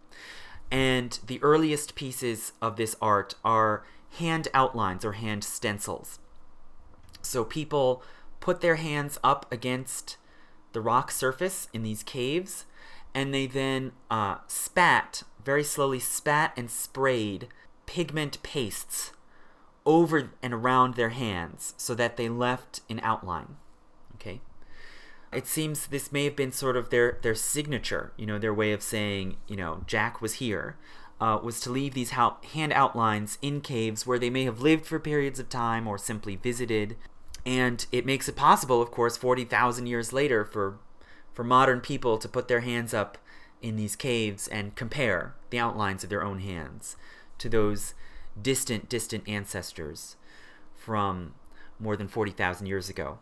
And 0.71 1.19
the 1.27 1.43
earliest 1.43 1.95
pieces 1.95 2.53
of 2.61 2.77
this 2.77 2.97
art 3.01 3.35
are 3.45 3.85
hand 4.19 4.49
outlines 4.53 5.05
or 5.05 5.13
hand 5.13 5.45
stencils. 5.45 6.19
So 7.23 7.45
people 7.45 8.03
put 8.41 8.61
their 8.61 8.77
hands 8.77 9.19
up 9.23 9.51
against 9.53 10.17
the 10.73 10.81
rock 10.81 11.11
surface 11.11 11.69
in 11.73 11.83
these 11.83 12.03
caves, 12.03 12.65
and 13.15 13.35
they 13.35 13.47
then 13.47 13.93
uh, 14.11 14.37
spat, 14.47 15.23
very 15.45 15.65
slowly 15.65 15.99
spat 15.99 16.53
and 16.57 16.71
sprayed 16.71 17.49
pigment 17.87 18.43
pastes 18.43 19.13
over 19.85 20.31
and 20.43 20.55
around 20.55 20.95
their 20.95 21.09
hands 21.11 21.75
so 21.77 21.95
that 21.95 22.17
they 22.17 22.29
left 22.29 22.81
an 22.89 23.01
outline. 23.03 23.57
Okay? 24.15 24.41
It 25.33 25.47
seems 25.47 25.87
this 25.87 26.13
may 26.13 26.25
have 26.25 26.37
been 26.37 26.53
sort 26.53 26.77
of 26.77 26.91
their, 26.91 27.19
their 27.23 27.35
signature, 27.35 28.13
you 28.17 28.27
know, 28.27 28.39
their 28.39 28.55
way 28.55 28.73
of 28.73 28.83
saying, 28.83 29.37
you 29.47 29.57
know, 29.57 29.83
Jack 29.87 30.21
was 30.21 30.35
here, 30.35 30.77
uh, 31.21 31.39
was 31.43 31.61
to 31.61 31.71
leave 31.71 31.95
these 31.95 32.11
hand 32.11 32.73
outlines 32.73 33.39
in 33.43 33.61
caves 33.61 34.07
where 34.07 34.19
they 34.19 34.31
may 34.31 34.45
have 34.45 34.61
lived 34.61 34.87
for 34.87 34.99
periods 34.99 35.39
of 35.39 35.49
time 35.49 35.87
or 35.87 35.99
simply 35.99 36.37
visited. 36.37 36.97
And 37.45 37.85
it 37.93 38.07
makes 38.07 38.29
it 38.29 38.37
possible, 38.37 38.81
of 38.81 38.91
course, 38.91 39.17
40,000 39.17 39.87
years 39.87 40.13
later 40.13 40.45
for, 40.45 40.79
for 41.33 41.45
modern 41.45 41.81
people 41.81 42.19
to 42.19 42.29
put 42.29 42.49
their 42.49 42.61
hands 42.61 42.95
up 42.95 43.19
in 43.61 43.77
these 43.77 43.97
caves 43.97 44.49
and 44.49 44.75
compare 44.75 45.35
the 45.51 45.59
outlines 45.59 46.03
of 46.03 46.11
their 46.11 46.25
own 46.25 46.39
hands 46.39 46.97
to 47.39 47.49
those 47.49 47.95
distant, 48.41 48.89
distant 48.89 49.29
ancestors 49.29 50.17
from 50.75 51.35
more 51.81 51.97
than 51.97 52.09
40,000 52.09 52.67
years 52.67 52.89
ago. 52.89 53.19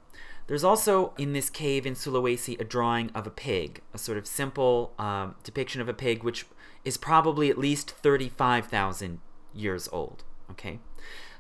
There's 0.49 0.65
also 0.65 1.13
in 1.19 1.35
this 1.35 1.51
cave 1.51 1.87
in 1.87 1.95
Sulawesi 1.95 2.59
a 2.59 2.65
drawing 2.65 3.11
of 3.11 3.27
a 3.27 3.31
pig, 3.31 3.83
a 3.93 3.99
sort 3.99 4.19
of 4.19 4.27
simple 4.27 4.93
um, 4.99 5.35
depiction 5.45 5.81
of 5.81 5.89
a 5.89 5.95
pig, 5.95 6.23
which 6.23 6.47
is 6.85 6.97
probably 6.97 7.51
at 7.51 7.59
least 7.59 7.91
35,000 7.91 9.21
years 9.55 9.89
old. 9.93 10.25
Okay, 10.51 10.79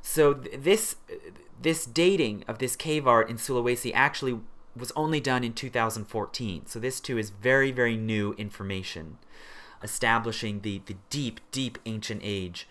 so 0.02 0.34
th- 0.34 0.60
this 0.60 0.96
this 1.60 1.86
dating 1.86 2.44
of 2.46 2.58
this 2.58 2.76
cave 2.76 3.06
art 3.06 3.30
in 3.30 3.36
Sulawesi 3.36 3.90
actually 3.94 4.40
was 4.76 4.92
only 4.94 5.20
done 5.20 5.42
in 5.42 5.54
2014. 5.54 6.66
So 6.66 6.78
this 6.78 7.00
too 7.00 7.16
is 7.16 7.30
very 7.30 7.72
very 7.72 7.96
new 7.96 8.34
information, 8.34 9.16
establishing 9.82 10.60
the 10.60 10.82
the 10.84 10.96
deep 11.08 11.40
deep 11.50 11.78
ancient 11.86 12.20
age 12.22 12.68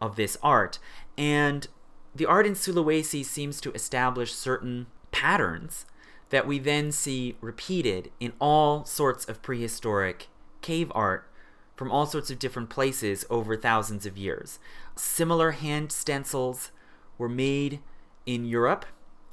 of 0.00 0.14
this 0.14 0.38
art. 0.40 0.78
And 1.18 1.66
the 2.14 2.26
art 2.26 2.46
in 2.46 2.54
Sulawesi 2.54 3.24
seems 3.24 3.60
to 3.60 3.72
establish 3.72 4.32
certain 4.32 4.86
patterns 5.12 5.86
that 6.30 6.46
we 6.46 6.58
then 6.58 6.92
see 6.92 7.36
repeated 7.40 8.10
in 8.20 8.32
all 8.40 8.84
sorts 8.84 9.24
of 9.24 9.42
prehistoric 9.42 10.28
cave 10.60 10.90
art 10.94 11.28
from 11.76 11.90
all 11.90 12.06
sorts 12.06 12.30
of 12.30 12.38
different 12.38 12.68
places 12.68 13.24
over 13.30 13.56
thousands 13.56 14.06
of 14.06 14.18
years. 14.18 14.58
Similar 14.96 15.52
hand 15.52 15.92
stencils 15.92 16.70
were 17.16 17.28
made 17.28 17.80
in 18.26 18.44
Europe. 18.44 18.84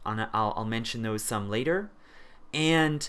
I'll, 0.06 0.30
I'll 0.34 0.66
mention 0.66 1.02
those 1.02 1.24
some 1.24 1.50
later. 1.50 1.92
And 2.54 3.08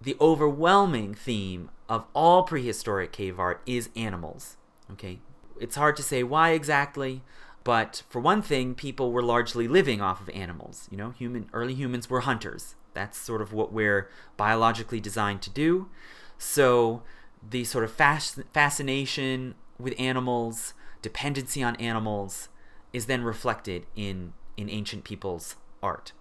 the 0.00 0.16
overwhelming 0.20 1.14
theme 1.14 1.70
of 1.88 2.04
all 2.14 2.44
prehistoric 2.44 3.12
cave 3.12 3.40
art 3.40 3.60
is 3.66 3.90
animals. 3.96 4.56
Okay, 4.92 5.18
it's 5.60 5.76
hard 5.76 5.96
to 5.96 6.02
say 6.02 6.22
why 6.22 6.50
exactly, 6.50 7.22
but 7.68 8.02
for 8.08 8.18
one 8.18 8.40
thing, 8.40 8.74
people 8.74 9.12
were 9.12 9.20
largely 9.20 9.68
living 9.68 10.00
off 10.00 10.22
of 10.22 10.30
animals. 10.30 10.88
You 10.90 10.96
know, 10.96 11.10
human 11.10 11.50
early 11.52 11.74
humans 11.74 12.08
were 12.08 12.20
hunters. 12.20 12.76
That's 12.94 13.18
sort 13.18 13.42
of 13.42 13.52
what 13.52 13.74
we're 13.74 14.08
biologically 14.38 15.00
designed 15.00 15.42
to 15.42 15.50
do. 15.50 15.90
So 16.38 17.02
the 17.46 17.64
sort 17.64 17.84
of 17.84 17.92
fas- 17.92 18.40
fascination 18.54 19.54
with 19.78 19.92
animals, 19.98 20.72
dependency 21.02 21.62
on 21.62 21.76
animals, 21.76 22.48
is 22.94 23.04
then 23.04 23.22
reflected 23.22 23.84
in 23.94 24.32
in 24.56 24.70
ancient 24.70 25.04
people's 25.04 25.56
art. 25.82 26.12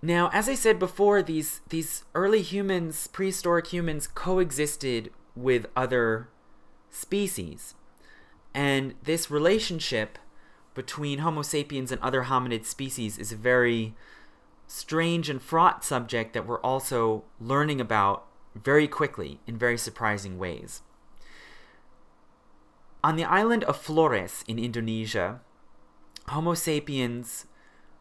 Now, 0.00 0.30
as 0.32 0.48
I 0.48 0.54
said 0.54 0.78
before, 0.78 1.22
these 1.22 1.60
these 1.68 2.04
early 2.14 2.40
humans, 2.40 3.06
prehistoric 3.06 3.66
humans, 3.66 4.06
coexisted 4.06 5.12
with 5.36 5.66
other 5.76 6.30
species. 6.88 7.74
And 8.54 8.94
this 9.02 9.30
relationship 9.30 10.18
between 10.74 11.20
Homo 11.20 11.42
sapiens 11.42 11.90
and 11.90 12.00
other 12.00 12.24
hominid 12.24 12.64
species 12.64 13.18
is 13.18 13.32
a 13.32 13.36
very 13.36 13.94
strange 14.66 15.28
and 15.28 15.40
fraught 15.40 15.84
subject 15.84 16.34
that 16.34 16.46
we're 16.46 16.60
also 16.60 17.24
learning 17.40 17.80
about 17.80 18.26
very 18.54 18.86
quickly 18.86 19.40
in 19.46 19.56
very 19.56 19.78
surprising 19.78 20.38
ways. 20.38 20.82
On 23.02 23.16
the 23.16 23.24
island 23.24 23.64
of 23.64 23.76
Flores 23.76 24.44
in 24.46 24.58
Indonesia, 24.58 25.40
Homo 26.28 26.54
sapiens 26.54 27.46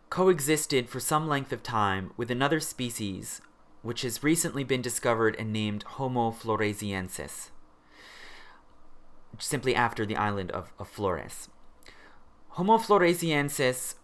coexisted 0.09 0.89
for 0.89 0.99
some 0.99 1.27
length 1.27 1.51
of 1.51 1.63
time 1.63 2.11
with 2.17 2.31
another 2.31 2.59
species 2.59 3.41
which 3.81 4.01
has 4.01 4.23
recently 4.23 4.63
been 4.63 4.81
discovered 4.81 5.35
and 5.37 5.53
named 5.53 5.83
Homo 5.83 6.31
floresiensis 6.31 7.51
simply 9.39 9.75
after 9.75 10.05
the 10.05 10.15
island 10.15 10.51
of, 10.51 10.71
of 10.79 10.87
Flores. 10.87 11.49
Homo 12.49 12.77
floresiensis 12.77 13.95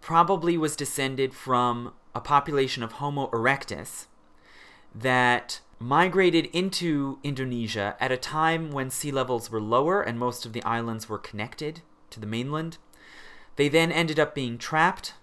probably 0.00 0.58
was 0.58 0.76
descended 0.76 1.32
from 1.32 1.94
a 2.14 2.20
population 2.20 2.82
of 2.82 2.92
Homo 2.92 3.28
erectus 3.28 4.06
that 4.94 5.60
migrated 5.78 6.46
into 6.52 7.18
Indonesia 7.24 7.96
at 7.98 8.12
a 8.12 8.16
time 8.16 8.70
when 8.70 8.90
sea 8.90 9.10
levels 9.10 9.50
were 9.50 9.60
lower 9.60 10.02
and 10.02 10.18
most 10.18 10.44
of 10.44 10.52
the 10.52 10.62
islands 10.62 11.08
were 11.08 11.18
connected 11.18 11.80
to 12.10 12.20
the 12.20 12.26
mainland. 12.26 12.78
They 13.56 13.68
then 13.68 13.90
ended 13.90 14.20
up 14.20 14.34
being 14.34 14.58
trapped 14.58 15.14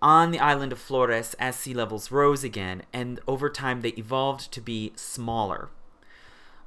on 0.00 0.30
the 0.30 0.40
island 0.40 0.72
of 0.72 0.78
Flores 0.78 1.34
as 1.38 1.56
sea 1.56 1.74
levels 1.74 2.10
rose 2.10 2.42
again, 2.42 2.82
and 2.92 3.20
over 3.28 3.48
time 3.48 3.80
they 3.80 3.90
evolved 3.90 4.50
to 4.52 4.60
be 4.60 4.92
smaller. 4.96 5.70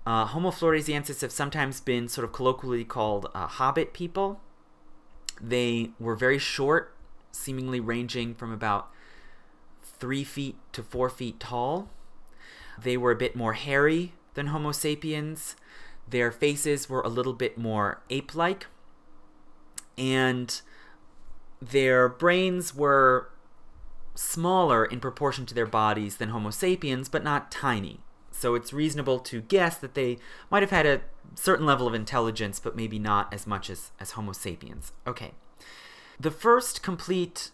Uh, 0.05 0.25
Homo 0.25 0.51
floresiensis 0.51 1.21
have 1.21 1.31
sometimes 1.31 1.81
been 1.81 2.07
sort 2.07 2.25
of 2.25 2.31
colloquially 2.31 2.85
called 2.85 3.27
uh, 3.33 3.47
hobbit 3.47 3.91
people. 3.93 4.39
They 5.41 5.91
were 5.99 6.15
very 6.15 6.37
short, 6.37 6.95
seemingly 7.31 7.79
ranging 7.79 8.35
from 8.35 8.51
about 8.51 8.89
three 9.81 10.23
feet 10.23 10.57
to 10.73 10.83
four 10.83 11.09
feet 11.09 11.39
tall. 11.39 11.89
They 12.81 12.97
were 12.97 13.11
a 13.11 13.15
bit 13.15 13.35
more 13.35 13.53
hairy 13.53 14.13
than 14.35 14.47
Homo 14.47 14.71
sapiens. 14.71 15.55
Their 16.07 16.31
faces 16.31 16.87
were 16.87 17.01
a 17.01 17.09
little 17.09 17.33
bit 17.33 17.57
more 17.57 18.01
ape 18.11 18.35
like. 18.35 18.67
And 19.97 20.61
their 21.59 22.07
brains 22.07 22.75
were 22.75 23.31
smaller 24.13 24.85
in 24.85 24.99
proportion 24.99 25.45
to 25.47 25.55
their 25.55 25.65
bodies 25.65 26.17
than 26.17 26.29
Homo 26.29 26.51
sapiens, 26.51 27.09
but 27.09 27.23
not 27.23 27.51
tiny. 27.51 28.01
So 28.37 28.53
it's 28.53 28.73
reasonable 28.73 29.19
to 29.19 29.41
guess 29.41 29.77
that 29.77 29.93
they 29.93 30.17
might 30.51 30.61
have 30.61 30.71
had 30.71 30.85
a 30.85 31.01
certain 31.35 31.65
level 31.65 31.87
of 31.87 31.93
intelligence, 31.93 32.59
but 32.59 32.75
maybe 32.75 32.99
not 32.99 33.33
as 33.33 33.47
much 33.47 33.69
as, 33.69 33.91
as 33.99 34.11
Homo 34.11 34.33
sapiens. 34.33 34.91
Okay. 35.07 35.31
The 36.19 36.31
first 36.31 36.83
complete 36.83 37.51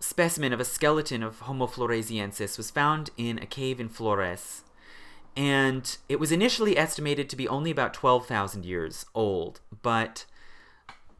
specimen 0.00 0.52
of 0.52 0.60
a 0.60 0.64
skeleton 0.64 1.22
of 1.22 1.40
Homo 1.40 1.66
floresiensis 1.66 2.56
was 2.56 2.70
found 2.70 3.10
in 3.16 3.38
a 3.38 3.46
cave 3.46 3.80
in 3.80 3.88
Flores, 3.88 4.64
and 5.36 5.96
it 6.08 6.18
was 6.20 6.32
initially 6.32 6.76
estimated 6.76 7.28
to 7.30 7.36
be 7.36 7.48
only 7.48 7.70
about 7.70 7.94
12,000 7.94 8.64
years 8.64 9.06
old, 9.14 9.60
but 9.82 10.26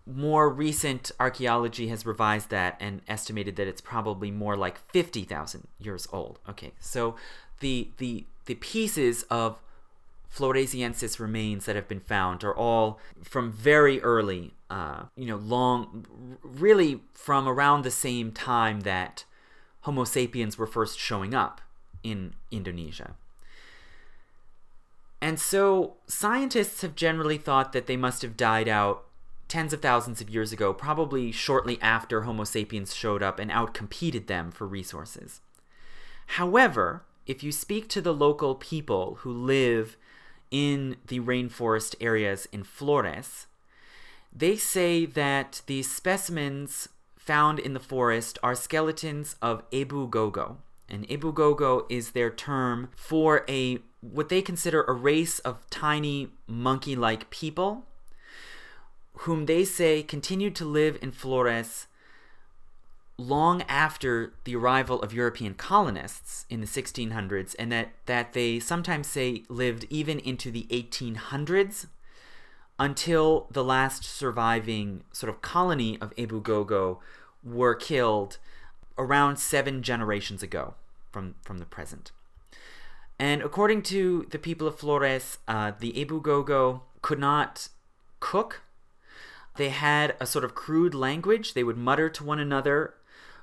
more 0.06 0.48
recent 0.48 1.10
archaeology 1.18 1.88
has 1.88 2.06
revised 2.06 2.50
that 2.50 2.76
and 2.80 3.02
estimated 3.08 3.56
that 3.56 3.66
it's 3.66 3.80
probably 3.80 4.30
more 4.30 4.56
like 4.56 4.78
50,000 4.90 5.66
years 5.78 6.06
old. 6.12 6.38
Okay, 6.48 6.72
so 6.78 7.16
the 7.60 7.90
the 7.98 8.26
the 8.47 8.55
pieces 8.55 9.24
of 9.24 9.61
Floresiensis 10.34 11.18
remains 11.18 11.66
that 11.66 11.76
have 11.76 11.88
been 11.88 12.01
found 12.01 12.44
are 12.44 12.55
all 12.55 12.99
from 13.22 13.51
very 13.51 14.01
early, 14.03 14.55
uh, 14.68 15.05
you 15.16 15.26
know, 15.26 15.36
long, 15.36 16.07
really 16.42 17.01
from 17.14 17.49
around 17.49 17.82
the 17.82 17.90
same 17.90 18.32
time 18.32 18.80
that 18.80 19.24
Homo 19.82 20.05
sapiens 20.05 20.59
were 20.59 20.66
first 20.66 20.99
showing 20.99 21.34
up 21.34 21.61
in 22.03 22.34
Indonesia. 22.51 23.14
And 25.22 25.40
so 25.40 25.94
scientists 26.07 26.82
have 26.82 26.94
generally 26.94 27.38
thought 27.38 27.72
that 27.72 27.86
they 27.86 27.97
must 27.97 28.22
have 28.22 28.36
died 28.36 28.68
out 28.68 29.05
tens 29.49 29.72
of 29.72 29.80
thousands 29.80 30.20
of 30.20 30.28
years 30.28 30.53
ago, 30.53 30.74
probably 30.74 31.32
shortly 31.32 31.80
after 31.80 32.22
Homo 32.22 32.44
sapiens 32.44 32.94
showed 32.94 33.22
up 33.22 33.38
and 33.38 33.51
outcompeted 33.51 34.26
them 34.26 34.51
for 34.51 34.66
resources. 34.66 35.40
However, 36.26 37.05
if 37.26 37.42
you 37.42 37.52
speak 37.52 37.88
to 37.88 38.00
the 38.00 38.14
local 38.14 38.54
people 38.54 39.16
who 39.20 39.32
live 39.32 39.96
in 40.50 40.96
the 41.06 41.20
rainforest 41.20 41.94
areas 42.00 42.46
in 42.52 42.62
Flores, 42.62 43.46
they 44.32 44.56
say 44.56 45.06
that 45.06 45.62
the 45.66 45.82
specimens 45.82 46.88
found 47.16 47.58
in 47.58 47.74
the 47.74 47.80
forest 47.80 48.38
are 48.42 48.54
skeletons 48.54 49.34
of 49.42 49.68
Ebu 49.70 50.08
Gogo. 50.08 50.58
And 50.88 51.04
Ebu 51.10 51.32
Gogo 51.34 51.86
is 51.88 52.12
their 52.12 52.30
term 52.30 52.90
for 52.94 53.44
a 53.48 53.78
what 54.00 54.28
they 54.28 54.40
consider 54.40 54.84
a 54.84 54.92
race 54.92 55.40
of 55.40 55.68
tiny 55.68 56.28
monkey-like 56.46 57.28
people 57.28 57.84
whom 59.20 59.46
they 59.46 59.64
say 59.64 60.02
continued 60.02 60.54
to 60.54 60.64
live 60.64 60.96
in 61.02 61.10
Flores 61.10 61.88
long 63.18 63.62
after 63.62 64.34
the 64.44 64.54
arrival 64.54 65.00
of 65.02 65.14
European 65.14 65.54
colonists 65.54 66.44
in 66.50 66.60
the 66.60 66.66
1600s, 66.66 67.54
and 67.58 67.72
that, 67.72 67.90
that 68.06 68.32
they 68.34 68.60
sometimes 68.60 69.06
say 69.06 69.42
lived 69.48 69.86
even 69.88 70.18
into 70.18 70.50
the 70.50 70.66
1800s 70.70 71.86
until 72.78 73.46
the 73.50 73.64
last 73.64 74.04
surviving 74.04 75.02
sort 75.12 75.30
of 75.30 75.40
colony 75.40 75.98
of 76.00 76.12
Ebu 76.18 76.42
Gogo 76.42 77.00
were 77.42 77.74
killed 77.74 78.38
around 78.98 79.38
seven 79.38 79.82
generations 79.82 80.42
ago 80.42 80.74
from, 81.10 81.34
from 81.42 81.58
the 81.58 81.64
present. 81.64 82.12
And 83.18 83.40
according 83.40 83.82
to 83.82 84.26
the 84.30 84.38
people 84.38 84.66
of 84.66 84.78
Flores, 84.78 85.38
uh, 85.48 85.72
the 85.78 85.98
Ebu 85.98 86.20
Gogo 86.20 86.82
could 87.00 87.18
not 87.18 87.68
cook. 88.20 88.62
They 89.56 89.70
had 89.70 90.14
a 90.20 90.26
sort 90.26 90.44
of 90.44 90.54
crude 90.54 90.94
language. 90.94 91.54
They 91.54 91.64
would 91.64 91.78
mutter 91.78 92.10
to 92.10 92.24
one 92.24 92.38
another, 92.38 92.92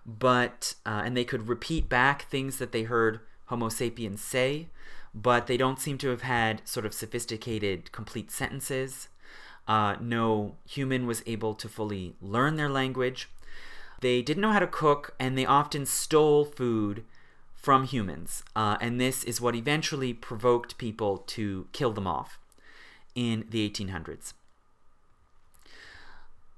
but 0.05 0.75
uh, 0.85 1.01
and 1.05 1.15
they 1.15 1.23
could 1.23 1.47
repeat 1.47 1.89
back 1.89 2.23
things 2.23 2.57
that 2.57 2.71
they 2.71 2.83
heard 2.83 3.19
Homo 3.45 3.69
sapiens 3.69 4.21
say, 4.21 4.67
but 5.13 5.47
they 5.47 5.57
don't 5.57 5.79
seem 5.79 5.97
to 5.99 6.09
have 6.09 6.23
had 6.23 6.61
sort 6.67 6.85
of 6.85 6.93
sophisticated, 6.93 7.91
complete 7.91 8.31
sentences. 8.31 9.09
Uh, 9.67 9.95
no 10.01 10.55
human 10.67 11.05
was 11.07 11.23
able 11.25 11.53
to 11.55 11.69
fully 11.69 12.15
learn 12.21 12.55
their 12.55 12.69
language. 12.69 13.29
They 14.01 14.21
didn't 14.21 14.41
know 14.41 14.51
how 14.51 14.59
to 14.59 14.67
cook, 14.67 15.15
and 15.19 15.37
they 15.37 15.45
often 15.45 15.85
stole 15.85 16.43
food 16.43 17.05
from 17.53 17.85
humans. 17.85 18.43
Uh, 18.55 18.75
and 18.81 18.99
this 18.99 19.23
is 19.23 19.39
what 19.39 19.55
eventually 19.55 20.13
provoked 20.13 20.77
people 20.77 21.19
to 21.19 21.67
kill 21.71 21.93
them 21.93 22.07
off 22.07 22.37
in 23.15 23.45
the 23.49 23.69
1800s. 23.69 24.33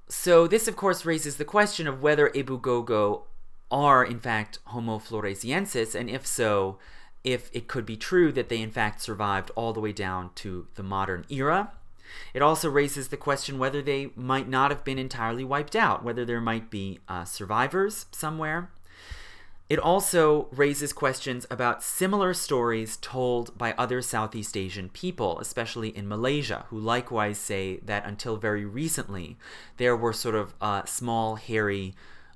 So, 0.08 0.48
this 0.48 0.68
of 0.68 0.76
course 0.76 1.06
raises 1.06 1.38
the 1.38 1.46
question 1.46 1.88
of 1.88 2.02
whether 2.02 2.32
Ebu 2.36 2.60
Gogo 2.60 3.24
are 3.72 4.04
in 4.04 4.20
fact 4.20 4.60
Homo 4.66 5.00
floresiensis, 5.00 5.96
and 5.96 6.10
if 6.10 6.26
so, 6.26 6.78
if 7.24 7.50
it 7.54 7.68
could 7.68 7.86
be 7.86 7.98
true 7.98 8.32
that 8.32 8.50
they 8.50 8.62
in 8.62 8.72
fact 8.72 9.02
survived 9.02 9.52
all 9.56 9.74
the 9.74 9.80
way 9.80 9.92
down 9.92 10.30
to 10.36 10.68
the 10.76 10.84
modern 10.84 11.26
era. 11.30 11.72
It 12.34 12.42
also 12.42 12.70
raises 12.70 13.08
the 13.08 13.18
question 13.18 13.58
whether 13.58 13.82
they 13.82 14.12
might 14.16 14.48
not 14.48 14.72
have 14.72 14.84
been 14.84 15.00
entirely 15.00 15.44
wiped 15.44 15.76
out, 15.76 16.04
whether 16.04 16.24
there 16.24 16.40
might 16.40 16.70
be 16.70 17.00
uh, 17.10 17.26
survivors 17.26 18.06
somewhere. 18.12 18.70
It 19.68 19.80
also 19.80 20.48
raises 20.52 20.94
questions 20.94 21.48
about 21.50 21.82
similar 21.82 22.36
stories 22.36 22.98
told 22.98 23.58
by 23.58 23.74
other 23.74 24.04
Southeast 24.04 24.56
Asian 24.56 24.90
people, 24.90 25.40
especially 25.40 25.90
in 25.90 26.08
Malaysia, 26.08 26.66
who 26.70 26.80
likewise 26.80 27.40
say 27.40 27.78
that 27.78 28.06
until 28.06 28.38
very 28.38 28.64
recently 28.64 29.38
there 29.78 29.98
were 29.98 30.14
sort 30.14 30.36
of 30.36 30.54
uh, 30.62 30.86
small, 30.86 31.36
hairy, 31.36 31.96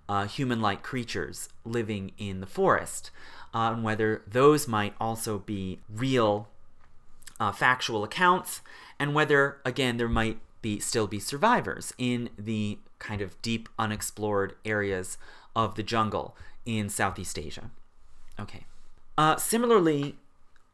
uh, 0.10 0.26
human 0.26 0.60
like 0.60 0.82
creatures 0.82 1.47
living 1.64 2.12
in 2.18 2.41
the 2.41 2.47
forest, 2.47 3.12
uh, 3.53 3.72
and 3.74 3.84
whether 3.84 4.24
those 4.28 4.68
might 4.68 4.95
also 4.99 5.38
be 5.38 5.80
real 5.88 6.49
uh, 7.39 7.51
factual 7.51 8.03
accounts, 8.03 8.62
and 8.97 9.14
whether, 9.14 9.60
again, 9.64 9.97
there 9.97 10.10
might 10.10 10.39
be 10.62 10.80
still 10.80 11.07
be 11.07 11.20
survivors 11.20 11.93
in 11.97 12.30
the 12.38 12.80
kind 12.97 13.22
of 13.22 13.39
deep, 13.41 13.70
unexplored 13.78 14.55
areas 14.66 15.18
of 15.55 15.76
the 15.76 15.84
jungle 15.84 16.36
in 16.66 16.89
Southeast 16.89 17.38
Asia. 17.38 17.70
Okay. 18.39 18.66
Uh, 19.18 19.36
similarly, 19.38 20.18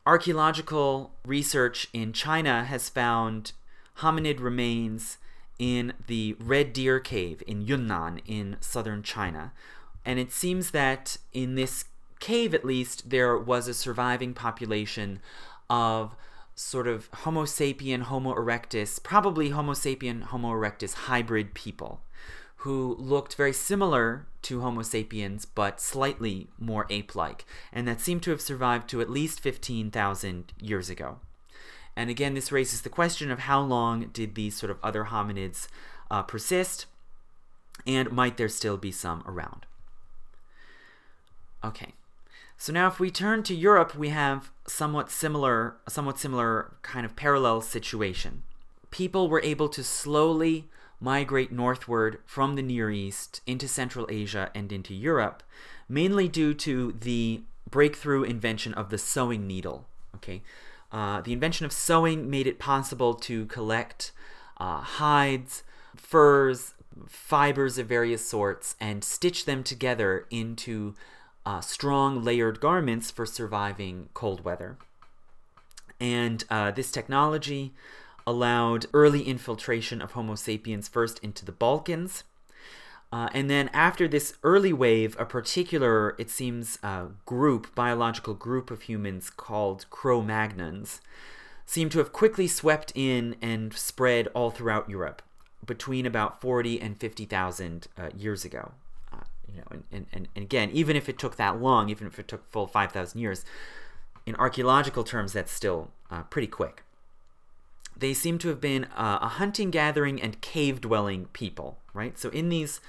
archaeological 0.05 1.11
research 1.25 1.87
in 1.93 2.13
China 2.13 2.63
has 2.63 2.89
found 2.89 3.51
hominid 3.99 4.39
remains 4.39 5.17
in 5.57 5.93
the 6.07 6.35
Red 6.39 6.73
Deer 6.73 6.99
Cave 6.99 7.41
in 7.47 7.61
Yunnan 7.61 8.21
in 8.25 8.57
southern 8.59 9.03
China. 9.03 9.53
And 10.03 10.19
it 10.19 10.31
seems 10.31 10.71
that 10.71 11.17
in 11.33 11.55
this 11.55 11.85
cave, 12.19 12.53
at 12.53 12.65
least, 12.65 13.09
there 13.09 13.37
was 13.37 13.67
a 13.67 13.73
surviving 13.73 14.33
population 14.33 15.19
of 15.69 16.15
sort 16.53 16.87
of 16.87 17.09
Homo 17.13 17.43
sapien, 17.43 18.03
Homo 18.03 18.33
erectus, 18.33 19.01
probably 19.01 19.49
Homo 19.49 19.73
sapien, 19.73 20.23
Homo 20.23 20.51
erectus 20.51 20.93
hybrid 20.93 21.53
people 21.53 22.01
who 22.65 22.95
looked 22.97 23.35
very 23.35 23.53
similar 23.53 24.25
to 24.41 24.61
Homo 24.61 24.81
sapiens 24.81 25.45
but 25.45 25.79
slightly 25.79 26.47
more 26.57 26.87
ape 26.89 27.13
like, 27.13 27.45
and 27.71 27.87
that 27.87 28.01
seemed 28.01 28.23
to 28.23 28.31
have 28.31 28.41
survived 28.41 28.89
to 28.89 29.01
at 29.01 29.09
least 29.09 29.39
15,000 29.39 30.51
years 30.59 30.89
ago. 30.89 31.19
And 31.95 32.09
again, 32.09 32.33
this 32.33 32.51
raises 32.51 32.81
the 32.81 32.89
question 32.89 33.31
of 33.31 33.39
how 33.39 33.61
long 33.61 34.09
did 34.11 34.35
these 34.35 34.55
sort 34.55 34.69
of 34.69 34.77
other 34.83 35.05
hominids 35.05 35.67
uh, 36.11 36.23
persist, 36.23 36.85
and 37.87 38.11
might 38.11 38.37
there 38.37 38.49
still 38.49 38.77
be 38.77 38.91
some 38.91 39.23
around? 39.25 39.65
Okay. 41.63 41.93
So 42.57 42.71
now 42.71 42.87
if 42.87 42.99
we 42.99 43.11
turn 43.11 43.43
to 43.43 43.55
Europe, 43.55 43.95
we 43.95 44.09
have 44.09 44.51
somewhat 44.67 45.11
similar 45.11 45.75
somewhat 45.87 46.19
similar 46.19 46.73
kind 46.81 47.05
of 47.05 47.15
parallel 47.15 47.61
situation. 47.61 48.43
People 48.91 49.27
were 49.29 49.41
able 49.41 49.69
to 49.69 49.83
slowly 49.83 50.69
migrate 50.99 51.51
northward 51.51 52.19
from 52.25 52.55
the 52.55 52.61
Near 52.61 52.89
East 52.89 53.41
into 53.45 53.67
Central 53.67 54.07
Asia 54.09 54.51
and 54.55 54.71
into 54.71 54.93
Europe, 54.93 55.43
mainly 55.89 56.27
due 56.27 56.53
to 56.53 56.93
the 56.93 57.41
breakthrough 57.69 58.23
invention 58.23 58.73
of 58.73 58.89
the 58.89 58.97
sewing 58.97 59.45
needle. 59.45 59.85
Okay, 60.15 60.41
uh, 60.91 61.21
the 61.21 61.33
invention 61.33 61.65
of 61.65 61.71
sewing 61.71 62.29
made 62.29 62.47
it 62.47 62.59
possible 62.59 63.13
to 63.13 63.45
collect 63.47 64.11
uh, 64.57 64.81
hides, 64.81 65.63
furs, 65.95 66.73
fibers 67.07 67.77
of 67.77 67.87
various 67.87 68.27
sorts, 68.27 68.75
and 68.79 69.03
stitch 69.03 69.45
them 69.45 69.63
together 69.63 70.25
into 70.29 70.95
uh, 71.45 71.61
strong 71.61 72.23
layered 72.23 72.59
garments 72.59 73.11
for 73.11 73.25
surviving 73.25 74.09
cold 74.13 74.43
weather. 74.43 74.77
And 75.99 76.43
uh, 76.49 76.71
this 76.71 76.91
technology 76.91 77.73
allowed 78.27 78.87
early 78.93 79.23
infiltration 79.23 80.01
of 80.01 80.11
Homo 80.11 80.35
sapiens 80.35 80.87
first 80.87 81.19
into 81.19 81.45
the 81.45 81.51
Balkans. 81.51 82.23
Uh, 83.15 83.29
and 83.33 83.49
then 83.49 83.69
after 83.69 84.09
this 84.09 84.33
early 84.43 84.73
wave, 84.73 85.15
a 85.17 85.23
particular, 85.23 86.17
it 86.19 86.29
seems, 86.29 86.77
uh, 86.83 87.05
group, 87.25 87.73
biological 87.73 88.33
group 88.33 88.69
of 88.69 88.81
humans 88.81 89.29
called 89.29 89.85
Cro 89.89 90.21
Magnons, 90.21 90.99
seemed 91.65 91.93
to 91.93 91.99
have 91.99 92.11
quickly 92.11 92.45
swept 92.45 92.91
in 92.93 93.37
and 93.41 93.71
spread 93.71 94.27
all 94.33 94.51
throughout 94.51 94.89
Europe 94.89 95.21
between 95.65 96.05
about 96.05 96.41
40 96.41 96.81
and 96.81 96.99
50,000 96.99 97.87
uh, 97.97 98.09
years 98.17 98.43
ago. 98.43 98.73
Uh, 99.13 99.23
you 99.49 99.59
know, 99.59 99.83
and, 99.93 100.07
and, 100.11 100.27
and 100.35 100.43
again, 100.43 100.69
even 100.73 100.97
if 100.97 101.07
it 101.07 101.17
took 101.17 101.37
that 101.37 101.61
long, 101.61 101.87
even 101.87 102.07
if 102.07 102.19
it 102.19 102.27
took 102.27 102.45
full 102.51 102.67
5,000 102.67 103.17
years, 103.17 103.45
in 104.25 104.35
archaeological 104.35 105.05
terms, 105.05 105.31
that's 105.31 105.53
still 105.53 105.89
uh, 106.11 106.23
pretty 106.23 106.47
quick 106.47 106.83
they 107.97 108.13
seem 108.13 108.37
to 108.39 108.49
have 108.49 108.61
been 108.61 108.85
uh, 108.95 109.19
a 109.21 109.27
hunting, 109.27 109.71
gathering, 109.71 110.21
and 110.21 110.41
cave 110.41 110.81
dwelling 110.81 111.25
people, 111.33 111.79
right? 111.93 112.17
So, 112.17 112.29
in 112.29 112.49
these 112.49 112.81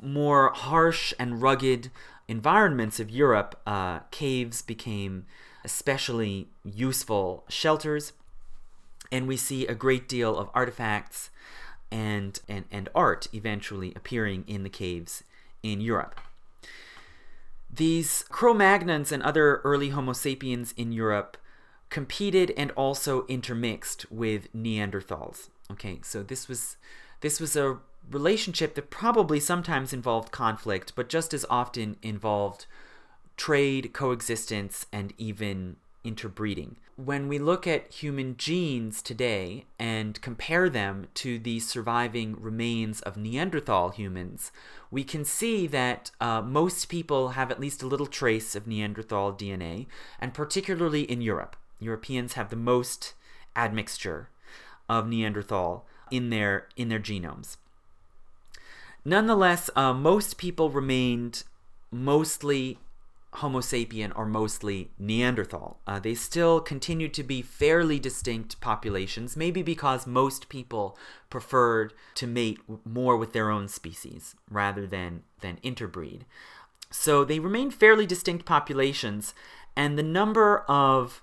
more 0.00 0.50
harsh 0.54 1.12
and 1.18 1.42
rugged 1.42 1.90
environments 2.28 3.00
of 3.00 3.10
Europe, 3.10 3.60
uh, 3.66 4.00
caves 4.10 4.62
became 4.62 5.26
especially 5.64 6.48
useful 6.64 7.44
shelters, 7.48 8.12
and 9.12 9.26
we 9.26 9.36
see 9.36 9.66
a 9.66 9.74
great 9.74 10.08
deal 10.08 10.38
of 10.38 10.48
artifacts 10.54 11.30
and, 11.90 12.40
and, 12.48 12.64
and 12.70 12.88
art 12.94 13.26
eventually 13.32 13.92
appearing 13.96 14.44
in 14.46 14.62
the 14.62 14.70
caves 14.70 15.24
in 15.62 15.80
Europe. 15.80 16.20
These 17.72 18.24
Cro 18.28 18.54
Magnons 18.54 19.12
and 19.12 19.22
other 19.22 19.56
early 19.58 19.90
Homo 19.90 20.12
sapiens 20.12 20.72
in 20.76 20.92
Europe 20.92 21.36
competed 21.90 22.52
and 22.56 22.70
also 22.72 23.26
intermixed 23.26 24.10
with 24.10 24.52
Neanderthals. 24.54 25.50
Okay, 25.70 26.00
so 26.02 26.22
this 26.22 26.48
was 26.48 26.76
this 27.20 27.38
was 27.38 27.56
a 27.56 27.78
relationship 28.10 28.74
that 28.74 28.90
probably 28.90 29.38
sometimes 29.38 29.92
involved 29.92 30.32
conflict, 30.32 30.94
but 30.96 31.08
just 31.08 31.34
as 31.34 31.44
often 31.50 31.96
involved 32.02 32.66
trade, 33.36 33.92
coexistence, 33.92 34.86
and 34.92 35.12
even 35.18 35.76
interbreeding. 36.02 36.76
When 36.96 37.28
we 37.28 37.38
look 37.38 37.66
at 37.66 37.92
human 37.92 38.36
genes 38.36 39.00
today 39.00 39.64
and 39.78 40.20
compare 40.20 40.68
them 40.68 41.08
to 41.14 41.38
the 41.38 41.60
surviving 41.60 42.36
remains 42.38 43.00
of 43.02 43.16
Neanderthal 43.16 43.90
humans, 43.90 44.50
we 44.90 45.04
can 45.04 45.24
see 45.24 45.66
that 45.68 46.10
uh, 46.20 46.42
most 46.42 46.88
people 46.88 47.30
have 47.30 47.50
at 47.50 47.60
least 47.60 47.82
a 47.82 47.86
little 47.86 48.06
trace 48.06 48.54
of 48.54 48.66
Neanderthal 48.66 49.32
DNA, 49.32 49.86
and 50.18 50.34
particularly 50.34 51.02
in 51.02 51.22
Europe. 51.22 51.56
Europeans 51.80 52.34
have 52.34 52.50
the 52.50 52.56
most 52.56 53.14
admixture 53.56 54.28
of 54.88 55.08
Neanderthal 55.08 55.84
in 56.10 56.30
their 56.30 56.68
in 56.76 56.88
their 56.88 57.00
genomes. 57.00 57.56
Nonetheless, 59.04 59.70
uh, 59.74 59.94
most 59.94 60.36
people 60.36 60.70
remained 60.70 61.44
mostly 61.90 62.78
Homo 63.34 63.60
sapien 63.60 64.12
or 64.16 64.26
mostly 64.26 64.90
Neanderthal. 64.98 65.78
Uh, 65.86 66.00
they 66.00 66.14
still 66.14 66.60
continued 66.60 67.14
to 67.14 67.22
be 67.22 67.42
fairly 67.42 67.98
distinct 67.98 68.60
populations, 68.60 69.36
maybe 69.36 69.62
because 69.62 70.06
most 70.06 70.48
people 70.48 70.98
preferred 71.30 71.94
to 72.16 72.26
mate 72.26 72.58
more 72.84 73.16
with 73.16 73.32
their 73.32 73.50
own 73.50 73.68
species 73.68 74.34
rather 74.50 74.86
than, 74.86 75.22
than 75.40 75.58
interbreed. 75.62 76.24
So 76.90 77.24
they 77.24 77.38
remained 77.38 77.72
fairly 77.72 78.04
distinct 78.04 78.44
populations, 78.44 79.32
and 79.76 79.96
the 79.96 80.02
number 80.02 80.64
of 80.68 81.22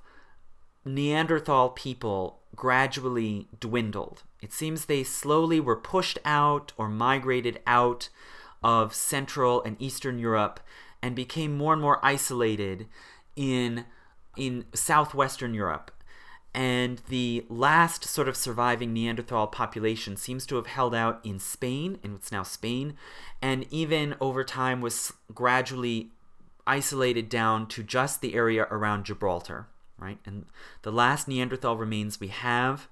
Neanderthal 0.88 1.70
people 1.70 2.40
gradually 2.56 3.48
dwindled. 3.60 4.24
It 4.42 4.54
seems 4.54 4.86
they 4.86 5.04
slowly 5.04 5.60
were 5.60 5.76
pushed 5.76 6.18
out 6.26 6.74
or 6.78 6.88
migrated 6.88 7.60
out 7.68 8.10
of 8.64 8.94
Central 8.94 9.64
and 9.64 9.76
Eastern 9.80 10.20
Europe 10.20 10.60
and 11.02 11.16
became 11.16 11.58
more 11.58 11.74
and 11.74 11.82
more 11.82 12.04
isolated 12.04 12.88
in 13.36 13.86
in 14.36 14.66
southwestern 14.74 15.54
Europe. 15.54 15.92
And 16.54 17.02
the 17.10 17.46
last 17.50 18.04
sort 18.06 18.28
of 18.28 18.36
surviving 18.36 18.94
Neanderthal 18.94 19.48
population 19.48 20.16
seems 20.16 20.46
to 20.48 20.56
have 20.56 20.68
held 20.68 20.96
out 20.96 21.20
in 21.24 21.40
Spain, 21.40 22.00
in 22.04 22.14
what's 22.14 22.32
now 22.32 22.44
Spain, 22.44 22.96
and 23.42 23.66
even 23.72 24.16
over 24.20 24.44
time 24.44 24.82
was 24.82 25.14
gradually 25.34 26.12
isolated 26.66 27.30
down 27.30 27.68
to 27.68 27.84
just 27.84 28.22
the 28.22 28.34
area 28.34 28.68
around 28.72 29.06
Gibraltar, 29.06 29.68
right? 30.00 30.20
And 30.26 30.46
the 30.82 30.92
last 30.92 31.28
Neanderthal 31.28 31.78
remains 31.78 32.20
we 32.20 32.28
have 32.28 32.88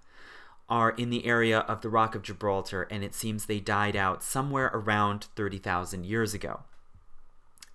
are 0.68 0.91
in 0.91 1.12
the 1.12 1.26
area 1.26 1.60
of 1.60 1.82
the 1.82 1.89
Rock 1.89 2.16
of 2.16 2.24
Gibraltar, 2.24 2.88
and 2.89 3.03
it 3.03 3.14
seems 3.14 3.45
they 3.45 3.60
died 3.60 3.95
out 3.95 4.24
somewhere 4.24 4.72
around 4.74 5.28
30,000 5.36 6.06
years 6.06 6.34
ago. 6.34 6.62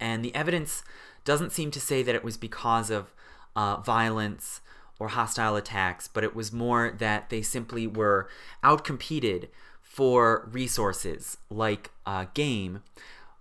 And 0.01 0.25
the 0.25 0.35
evidence 0.35 0.83
doesn't 1.25 1.53
seem 1.53 1.71
to 1.71 1.81
say 1.81 2.03
that 2.03 2.15
it 2.15 2.25
was 2.25 2.37
because 2.37 2.91
of 2.91 3.13
uh, 3.55 3.77
violence 3.77 4.61
or 4.99 5.09
hostile 5.09 5.57
attacks, 5.57 6.09
but 6.09 6.25
it 6.25 6.35
was 6.35 6.53
more 6.53 6.95
that 6.99 7.31
they 7.31 7.43
simply 7.43 7.87
were 7.87 8.29
outcompeted 8.65 9.49
for 9.81 10.49
resources 10.51 11.37
like 11.49 11.91
uh, 12.07 12.27
game, 12.35 12.83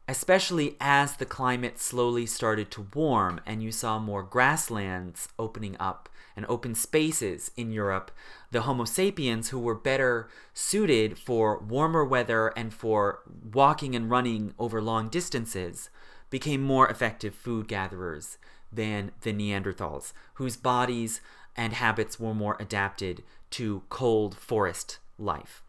especially 0.10 0.76
as 0.82 1.18
the 1.18 1.26
climate 1.26 1.78
slowly 1.78 2.26
started 2.26 2.72
to 2.72 2.88
warm 2.96 3.40
and 3.46 3.62
you 3.62 3.72
saw 3.72 4.00
more 4.00 4.24
grasslands 4.24 5.30
opening 5.38 5.78
up 5.80 6.10
and 6.36 6.48
open 6.50 6.74
spaces 6.74 7.52
in 7.56 7.72
Europe. 7.72 8.10
The 8.50 8.62
Homo 8.62 8.86
sapiens, 8.86 9.50
who 9.50 9.60
were 9.60 9.76
better 9.76 10.28
suited 10.52 11.20
for 11.20 11.60
warmer 11.60 12.04
weather 12.04 12.48
and 12.58 12.74
for 12.74 13.20
walking 13.54 13.96
and 13.96 14.10
running 14.10 14.56
over 14.58 14.82
long 14.82 15.10
distances, 15.10 15.92
became 16.32 16.64
more 16.64 16.88
effective 16.88 17.36
food 17.36 17.68
gatherers 17.68 18.40
than 18.74 19.12
the 19.22 19.32
Neanderthals, 19.32 20.12
whose 20.36 20.58
bodies 20.58 21.22
and 21.56 21.74
habits 21.74 22.20
were 22.20 22.34
more 22.34 22.58
adapted 22.60 23.24
to 23.52 23.84
cold 23.90 24.36
forest 24.36 24.98
life. 25.20 25.62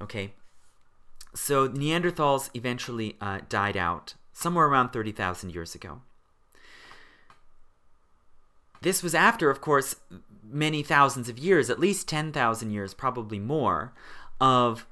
Okay, 0.00 0.32
so 1.34 1.68
Neanderthals 1.68 2.50
eventually 2.54 3.16
uh, 3.20 3.40
died 3.48 3.76
out 3.76 4.14
somewhere 4.32 4.66
around 4.66 4.90
30,000 4.90 5.54
years 5.54 5.74
ago. 5.74 6.02
This 8.82 9.02
was 9.02 9.14
after, 9.14 9.48
of 9.50 9.60
course, 9.60 9.96
many 10.42 10.82
thousands 10.82 11.28
of 11.28 11.38
years, 11.38 11.70
at 11.70 11.80
least 11.80 12.08
10,000 12.08 12.70
years, 12.70 12.92
probably 12.94 13.38
more, 13.38 13.94
of 14.40 14.86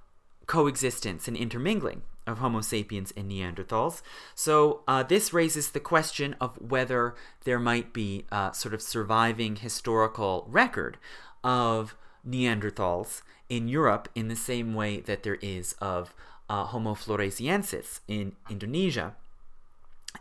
coexistence 0.47 1.29
and 1.29 1.37
intermingling 1.37 2.03
of 2.27 2.39
Homo 2.39 2.61
sapiens 2.61 3.13
and 3.17 3.31
Neanderthals. 3.31 4.01
So 4.35 4.83
uh, 4.87 5.03
this 5.03 5.33
raises 5.33 5.71
the 5.71 5.81
question 5.81 6.37
of 6.41 6.57
whether 6.61 7.15
there 7.45 7.59
might 7.59 7.93
be 7.93 8.25
a 8.31 8.51
sort 8.55 8.75
of 8.75 8.83
surviving 8.83 9.57
historical 9.57 10.47
record 10.49 10.99
of 11.43 11.97
Neanderthals 12.27 13.23
in 13.49 13.69
Europe 13.69 14.09
in 14.15 14.29
the 14.29 14.37
same 14.37 14.75
way 14.75 15.01
that 15.01 15.25
there 15.25 15.39
is 15.43 15.75
of 15.81 16.15
uh, 16.53 16.65
Homo 16.65 16.95
floresiensis 16.95 18.01
in 18.07 18.37
Indonesia. 18.51 19.15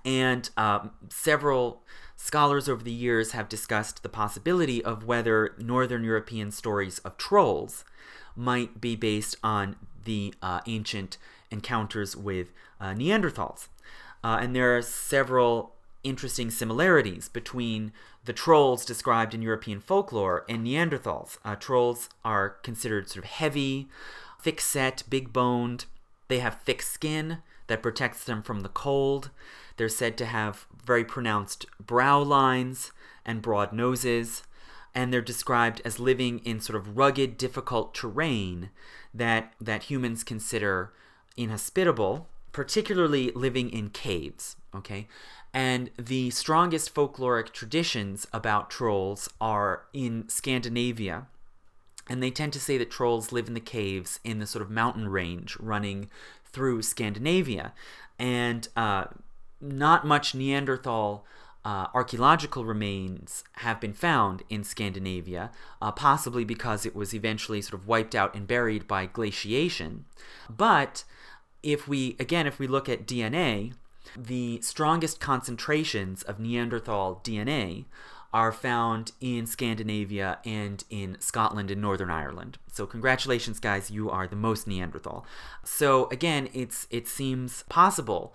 And 0.05 0.49
um, 0.55 0.91
several 1.09 1.81
scholars 2.15 2.69
over 2.69 2.81
the 2.81 2.91
years 2.91 3.33
have 3.33 3.49
discussed 3.49 4.01
the 4.01 4.09
possibility 4.09 4.81
of 4.81 5.03
whether 5.03 5.53
Northern 5.57 6.05
European 6.05 6.51
stories 6.51 6.99
of 6.99 7.17
trolls 7.17 7.83
might 8.33 8.79
be 8.79 8.95
based 8.95 9.35
on 9.43 9.75
the 10.05 10.33
uh, 10.41 10.61
ancient 10.67 11.17
encounters 11.51 12.15
with 12.15 12.53
uh, 12.79 12.93
Neanderthals. 12.93 13.67
Uh, 14.23 14.37
and 14.41 14.55
there 14.55 14.77
are 14.77 14.81
several 14.81 15.75
interesting 16.01 16.49
similarities 16.49 17.27
between 17.27 17.91
the 18.23 18.33
trolls 18.33 18.85
described 18.85 19.33
in 19.33 19.41
European 19.41 19.81
folklore 19.81 20.45
and 20.47 20.65
Neanderthals. 20.65 21.39
Uh, 21.43 21.55
trolls 21.55 22.07
are 22.23 22.51
considered 22.63 23.09
sort 23.09 23.25
of 23.25 23.31
heavy, 23.31 23.89
thick 24.41 24.61
set, 24.61 25.03
big 25.09 25.33
boned. 25.33 25.85
They 26.31 26.39
have 26.39 26.61
thick 26.61 26.81
skin 26.81 27.39
that 27.67 27.83
protects 27.83 28.23
them 28.23 28.41
from 28.41 28.61
the 28.61 28.69
cold. 28.69 29.31
They're 29.75 29.89
said 29.89 30.17
to 30.19 30.25
have 30.25 30.65
very 30.81 31.03
pronounced 31.03 31.65
brow 31.77 32.21
lines 32.21 32.93
and 33.25 33.41
broad 33.41 33.73
noses. 33.73 34.43
And 34.95 35.11
they're 35.11 35.21
described 35.21 35.81
as 35.83 35.99
living 35.99 36.39
in 36.45 36.61
sort 36.61 36.77
of 36.77 36.95
rugged, 36.95 37.37
difficult 37.37 37.93
terrain 37.93 38.69
that, 39.13 39.51
that 39.59 39.83
humans 39.83 40.23
consider 40.23 40.93
inhospitable, 41.35 42.29
particularly 42.53 43.31
living 43.31 43.69
in 43.69 43.89
caves, 43.89 44.55
okay? 44.73 45.09
And 45.53 45.89
the 45.97 46.29
strongest 46.29 46.95
folkloric 46.95 47.51
traditions 47.51 48.25
about 48.31 48.69
trolls 48.69 49.27
are 49.41 49.83
in 49.91 50.29
Scandinavia. 50.29 51.27
And 52.07 52.21
they 52.21 52.31
tend 52.31 52.53
to 52.53 52.59
say 52.59 52.77
that 52.77 52.91
trolls 52.91 53.31
live 53.31 53.47
in 53.47 53.53
the 53.53 53.59
caves 53.59 54.19
in 54.23 54.39
the 54.39 54.47
sort 54.47 54.61
of 54.61 54.69
mountain 54.69 55.07
range 55.07 55.57
running 55.59 56.09
through 56.45 56.81
Scandinavia. 56.81 57.73
And 58.19 58.67
uh, 58.75 59.05
not 59.59 60.05
much 60.05 60.35
Neanderthal 60.35 61.25
uh, 61.63 61.87
archaeological 61.93 62.65
remains 62.65 63.43
have 63.53 63.79
been 63.79 63.93
found 63.93 64.43
in 64.49 64.63
Scandinavia, 64.63 65.51
uh, 65.81 65.91
possibly 65.91 66.43
because 66.43 66.85
it 66.85 66.95
was 66.95 67.13
eventually 67.13 67.61
sort 67.61 67.79
of 67.79 67.87
wiped 67.87 68.15
out 68.15 68.33
and 68.33 68.47
buried 68.47 68.87
by 68.87 69.05
glaciation. 69.05 70.05
But 70.49 71.03
if 71.61 71.87
we, 71.87 72.15
again, 72.19 72.47
if 72.47 72.57
we 72.57 72.65
look 72.65 72.89
at 72.89 73.05
DNA, 73.05 73.73
the 74.17 74.59
strongest 74.61 75.19
concentrations 75.19 76.23
of 76.23 76.39
Neanderthal 76.39 77.21
DNA 77.23 77.85
are 78.33 78.51
found 78.51 79.11
in 79.19 79.45
Scandinavia 79.45 80.39
and 80.45 80.83
in 80.89 81.17
Scotland 81.19 81.69
and 81.69 81.81
Northern 81.81 82.09
Ireland. 82.09 82.57
So 82.71 82.85
congratulations 82.85 83.59
guys, 83.59 83.91
you 83.91 84.09
are 84.09 84.27
the 84.27 84.35
most 84.35 84.67
Neanderthal. 84.67 85.25
So 85.63 86.07
again, 86.09 86.49
it's 86.53 86.87
it 86.89 87.07
seems 87.07 87.63
possible 87.63 88.33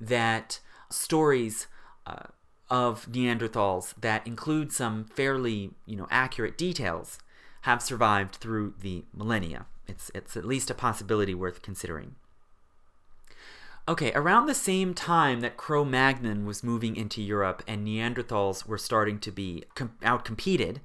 that 0.00 0.60
stories 0.90 1.66
uh, 2.06 2.26
of 2.70 3.06
Neanderthals 3.06 3.94
that 4.00 4.26
include 4.26 4.72
some 4.72 5.04
fairly, 5.04 5.70
you 5.86 5.96
know, 5.96 6.06
accurate 6.10 6.58
details 6.58 7.18
have 7.62 7.82
survived 7.82 8.36
through 8.36 8.74
the 8.80 9.04
millennia. 9.14 9.66
It's 9.86 10.10
it's 10.14 10.36
at 10.36 10.44
least 10.44 10.70
a 10.70 10.74
possibility 10.74 11.34
worth 11.34 11.62
considering. 11.62 12.16
Okay, 13.88 14.12
around 14.12 14.44
the 14.44 14.54
same 14.54 14.92
time 14.92 15.40
that 15.40 15.56
Cro 15.56 15.82
Magnon 15.82 16.44
was 16.44 16.62
moving 16.62 16.94
into 16.94 17.22
Europe 17.22 17.62
and 17.66 17.86
Neanderthals 17.86 18.66
were 18.66 18.76
starting 18.76 19.18
to 19.20 19.32
be 19.32 19.64
com- 19.74 19.94
outcompeted, 20.02 20.80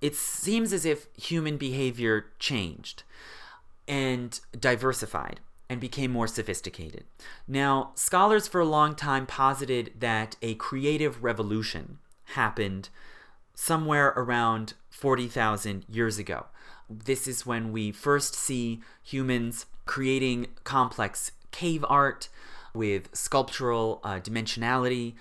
it 0.00 0.16
seems 0.16 0.72
as 0.72 0.84
if 0.84 1.06
human 1.16 1.56
behavior 1.56 2.32
changed 2.40 3.04
and 3.86 4.40
diversified 4.58 5.38
and 5.68 5.80
became 5.80 6.10
more 6.10 6.26
sophisticated. 6.26 7.04
Now, 7.46 7.92
scholars 7.94 8.48
for 8.48 8.60
a 8.60 8.66
long 8.66 8.96
time 8.96 9.24
posited 9.24 9.92
that 10.00 10.34
a 10.42 10.56
creative 10.56 11.22
revolution 11.22 11.98
happened 12.34 12.88
somewhere 13.54 14.08
around 14.16 14.74
40,000 14.90 15.84
years 15.88 16.18
ago. 16.18 16.46
This 16.90 17.28
is 17.28 17.46
when 17.46 17.70
we 17.70 17.92
first 17.92 18.34
see 18.34 18.80
humans 19.00 19.66
creating 19.86 20.48
complex 20.64 21.30
cave 21.52 21.84
art 21.88 22.28
with 22.74 23.14
sculptural 23.14 24.00
uh, 24.02 24.18
dimensionality, 24.18 25.14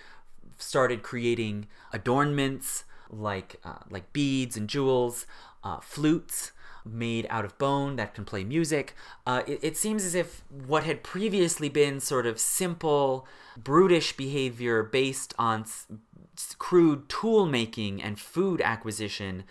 started 0.57 1.03
creating 1.03 1.67
adornments 1.91 2.85
like 3.09 3.57
uh, 3.63 3.79
like 3.89 4.11
beads 4.13 4.55
and 4.55 4.67
jewels, 4.69 5.25
uh, 5.63 5.79
flutes 5.79 6.51
made 6.83 7.27
out 7.29 7.45
of 7.45 7.57
bone 7.57 7.95
that 7.95 8.13
can 8.13 8.25
play 8.25 8.43
music. 8.43 8.95
Uh, 9.25 9.43
it, 9.45 9.59
it, 9.61 9.77
seems 9.77 10.03
as 10.03 10.15
if 10.15 10.41
what 10.49 10.83
had 10.83 11.03
previously 11.03 11.69
been 11.69 11.99
sort 11.99 12.25
of 12.25 12.39
simple, 12.39 13.27
brutish 13.55 14.17
behavior 14.17 14.81
based 14.81 15.33
on 15.37 15.61
s- 15.61 15.85
crude 16.57 17.07
tool 17.07 17.45
making 17.45 18.01
and 18.01 18.19
food 18.19 18.61
acquisition 18.61 19.43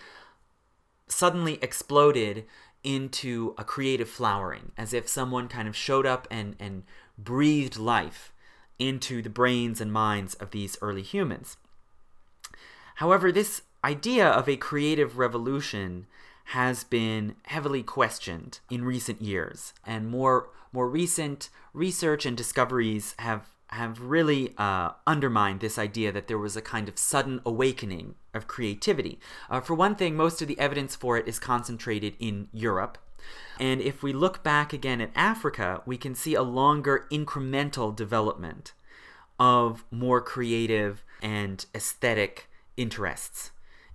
suddenly 1.06 1.58
exploded 1.62 2.44
into 2.82 3.54
a 3.58 3.64
creative 3.64 4.08
flowering, 4.08 4.72
as 4.76 4.92
if 4.92 5.08
someone 5.08 5.48
kind 5.48 5.68
of 5.68 5.76
showed 5.76 6.06
up 6.06 6.26
and, 6.30 6.56
and 6.58 6.82
breathed 7.18 7.76
life 7.76 8.32
into 8.78 9.20
the 9.22 9.28
brains 9.28 9.80
and 9.80 9.92
minds 9.92 10.34
of 10.34 10.50
these 10.50 10.78
early 10.80 11.02
humans. 11.02 11.56
However, 12.96 13.30
this 13.30 13.62
idea 13.84 14.28
of 14.28 14.48
a 14.48 14.56
creative 14.56 15.18
revolution 15.18 16.06
has 16.46 16.82
been 16.84 17.36
heavily 17.44 17.82
questioned 17.82 18.60
in 18.70 18.84
recent 18.84 19.22
years, 19.22 19.72
and 19.86 20.08
more 20.08 20.48
more 20.72 20.88
recent 20.88 21.50
research 21.72 22.24
and 22.24 22.36
discoveries 22.36 23.14
have 23.18 23.48
have 23.70 24.00
really 24.00 24.52
uh, 24.58 24.90
undermined 25.06 25.60
this 25.60 25.78
idea 25.78 26.10
that 26.12 26.26
there 26.26 26.38
was 26.38 26.56
a 26.56 26.62
kind 26.62 26.88
of 26.88 26.98
sudden 26.98 27.40
awakening 27.46 28.14
of 28.34 28.48
creativity. 28.48 29.18
Uh, 29.48 29.60
for 29.60 29.74
one 29.74 29.94
thing, 29.94 30.16
most 30.16 30.42
of 30.42 30.48
the 30.48 30.58
evidence 30.58 30.96
for 30.96 31.16
it 31.16 31.28
is 31.28 31.38
concentrated 31.38 32.16
in 32.18 32.48
Europe. 32.52 32.98
And 33.58 33.80
if 33.80 34.02
we 34.02 34.12
look 34.12 34.42
back 34.42 34.72
again 34.72 35.00
at 35.00 35.10
Africa, 35.14 35.82
we 35.86 35.96
can 35.96 36.14
see 36.14 36.34
a 36.34 36.42
longer 36.42 37.06
incremental 37.12 37.94
development 37.94 38.72
of 39.38 39.84
more 39.90 40.20
creative 40.20 41.04
and 41.22 41.64
aesthetic 41.74 42.48
interests 42.76 43.50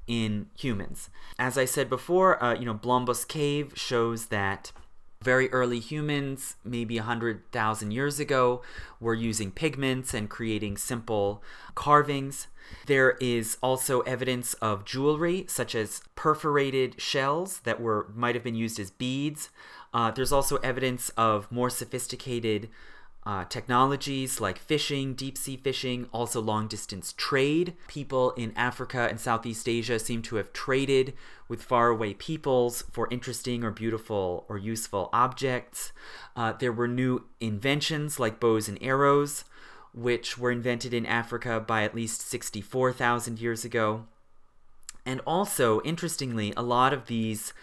in 0.07 0.47
humans. 0.57 1.09
As 1.39 1.57
I 1.57 1.65
said 1.65 1.89
before, 1.89 2.41
uh, 2.41 2.53
you 2.53 2.65
know, 2.65 2.75
Blombos 2.75 3.27
Cave 3.27 3.73
shows 3.75 4.27
that 4.27 4.71
very 5.21 5.49
early 5.51 5.79
humans, 5.79 6.55
maybe 6.63 6.97
100,000 6.97 7.91
years 7.91 8.19
ago, 8.19 8.61
were 8.99 9.13
using 9.13 9.51
pigments 9.51 10.13
and 10.13 10.29
creating 10.29 10.77
simple 10.77 11.43
carvings. 11.73 12.47
There 12.85 13.11
is 13.21 13.57
also 13.61 14.01
evidence 14.01 14.53
of 14.55 14.85
jewelry, 14.85 15.45
such 15.47 15.75
as 15.75 16.01
perforated 16.15 16.99
shells 16.99 17.59
that 17.61 17.79
were 17.79 18.11
might 18.15 18.35
have 18.35 18.43
been 18.43 18.55
used 18.55 18.79
as 18.79 18.91
beads. 18.91 19.49
Uh, 19.93 20.11
there's 20.11 20.31
also 20.31 20.57
evidence 20.57 21.09
of 21.09 21.51
more 21.51 21.69
sophisticated 21.69 22.69
uh, 23.25 23.43
technologies 23.45 24.39
like 24.39 24.59
fishing, 24.59 25.15
deep 25.15 25.37
sea 25.37 25.57
fishing, 25.57 26.07
also 26.11 26.39
long 26.39 26.67
distance 26.67 27.13
trade. 27.17 27.73
People 27.87 28.31
in 28.31 28.53
Africa 28.55 29.07
and 29.09 29.19
Southeast 29.19 29.67
Asia 29.67 29.97
seem 29.97 30.21
to 30.23 30.35
have 30.35 30.53
traded 30.53 31.13
with 31.47 31.63
faraway 31.63 32.13
peoples 32.13 32.83
for 32.91 33.07
interesting 33.09 33.63
or 33.63 33.71
beautiful 33.71 34.45
or 34.47 34.59
useful 34.59 35.09
objects. 35.11 35.91
Uh, 36.35 36.53
there 36.53 36.71
were 36.71 36.87
new 36.87 37.25
inventions 37.39 38.19
like 38.19 38.39
bows 38.39 38.69
and 38.69 38.77
arrows, 38.79 39.43
which 39.91 40.37
were 40.37 40.51
invented 40.51 40.93
in 40.93 41.05
Africa 41.05 41.59
by 41.59 41.83
at 41.83 41.95
least 41.95 42.21
64,000 42.21 43.39
years 43.39 43.65
ago. 43.65 44.05
And 45.03 45.21
also, 45.25 45.81
interestingly, 45.81 46.53
a 46.55 46.63
lot 46.63 46.93
of 46.93 47.07
these 47.07 47.53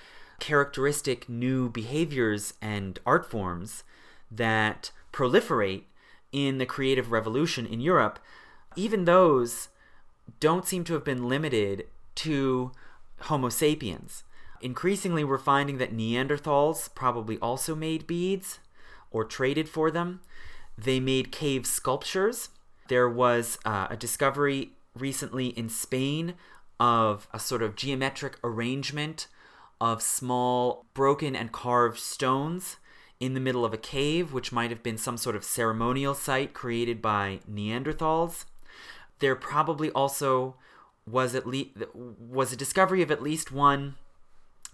characteristic 0.40 1.28
new 1.28 1.68
behaviors 1.68 2.54
and 2.60 2.98
art 3.06 3.30
forms 3.30 3.84
that 4.28 4.90
proliferate 5.12 5.84
in 6.32 6.58
the 6.58 6.66
creative 6.66 7.12
revolution 7.12 7.66
in 7.66 7.80
Europe, 7.80 8.18
even 8.76 9.04
those 9.04 9.68
don't 10.40 10.66
seem 10.66 10.84
to 10.84 10.94
have 10.94 11.04
been 11.04 11.28
limited 11.28 11.86
to 12.14 12.72
Homo 13.20 13.48
sapiens. 13.48 14.24
Increasingly, 14.60 15.24
we're 15.24 15.38
finding 15.38 15.78
that 15.78 15.94
Neanderthals 15.94 16.92
probably 16.94 17.38
also 17.38 17.74
made 17.74 18.06
beads 18.06 18.60
or 19.10 19.24
traded 19.24 19.68
for 19.68 19.90
them. 19.90 20.20
They 20.78 21.00
made 21.00 21.32
cave 21.32 21.66
sculptures. 21.66 22.48
There 22.88 23.08
was 23.08 23.58
uh, 23.64 23.88
a 23.90 23.96
discovery 23.96 24.72
recently 24.94 25.48
in 25.48 25.68
Spain 25.68 26.34
of 26.78 27.28
a 27.32 27.38
sort 27.38 27.62
of 27.62 27.76
geometric 27.76 28.38
arrangement 28.42 29.26
of 29.80 30.02
small 30.02 30.86
broken 30.94 31.34
and 31.34 31.52
carved 31.52 31.98
stones 31.98 32.76
in 33.22 33.34
the 33.34 33.40
middle 33.40 33.64
of 33.64 33.72
a 33.72 33.78
cave, 33.78 34.32
which 34.32 34.50
might 34.50 34.70
have 34.70 34.82
been 34.82 34.98
some 34.98 35.16
sort 35.16 35.36
of 35.36 35.44
ceremonial 35.44 36.12
site 36.12 36.52
created 36.52 37.00
by 37.00 37.38
Neanderthals. 37.48 38.46
There 39.20 39.36
probably 39.36 39.92
also 39.92 40.56
was 41.06 41.36
at 41.36 41.46
least 41.46 41.70
was 41.94 42.52
a 42.52 42.56
discovery 42.56 43.00
of 43.00 43.12
at 43.12 43.22
least 43.22 43.52
one 43.52 43.94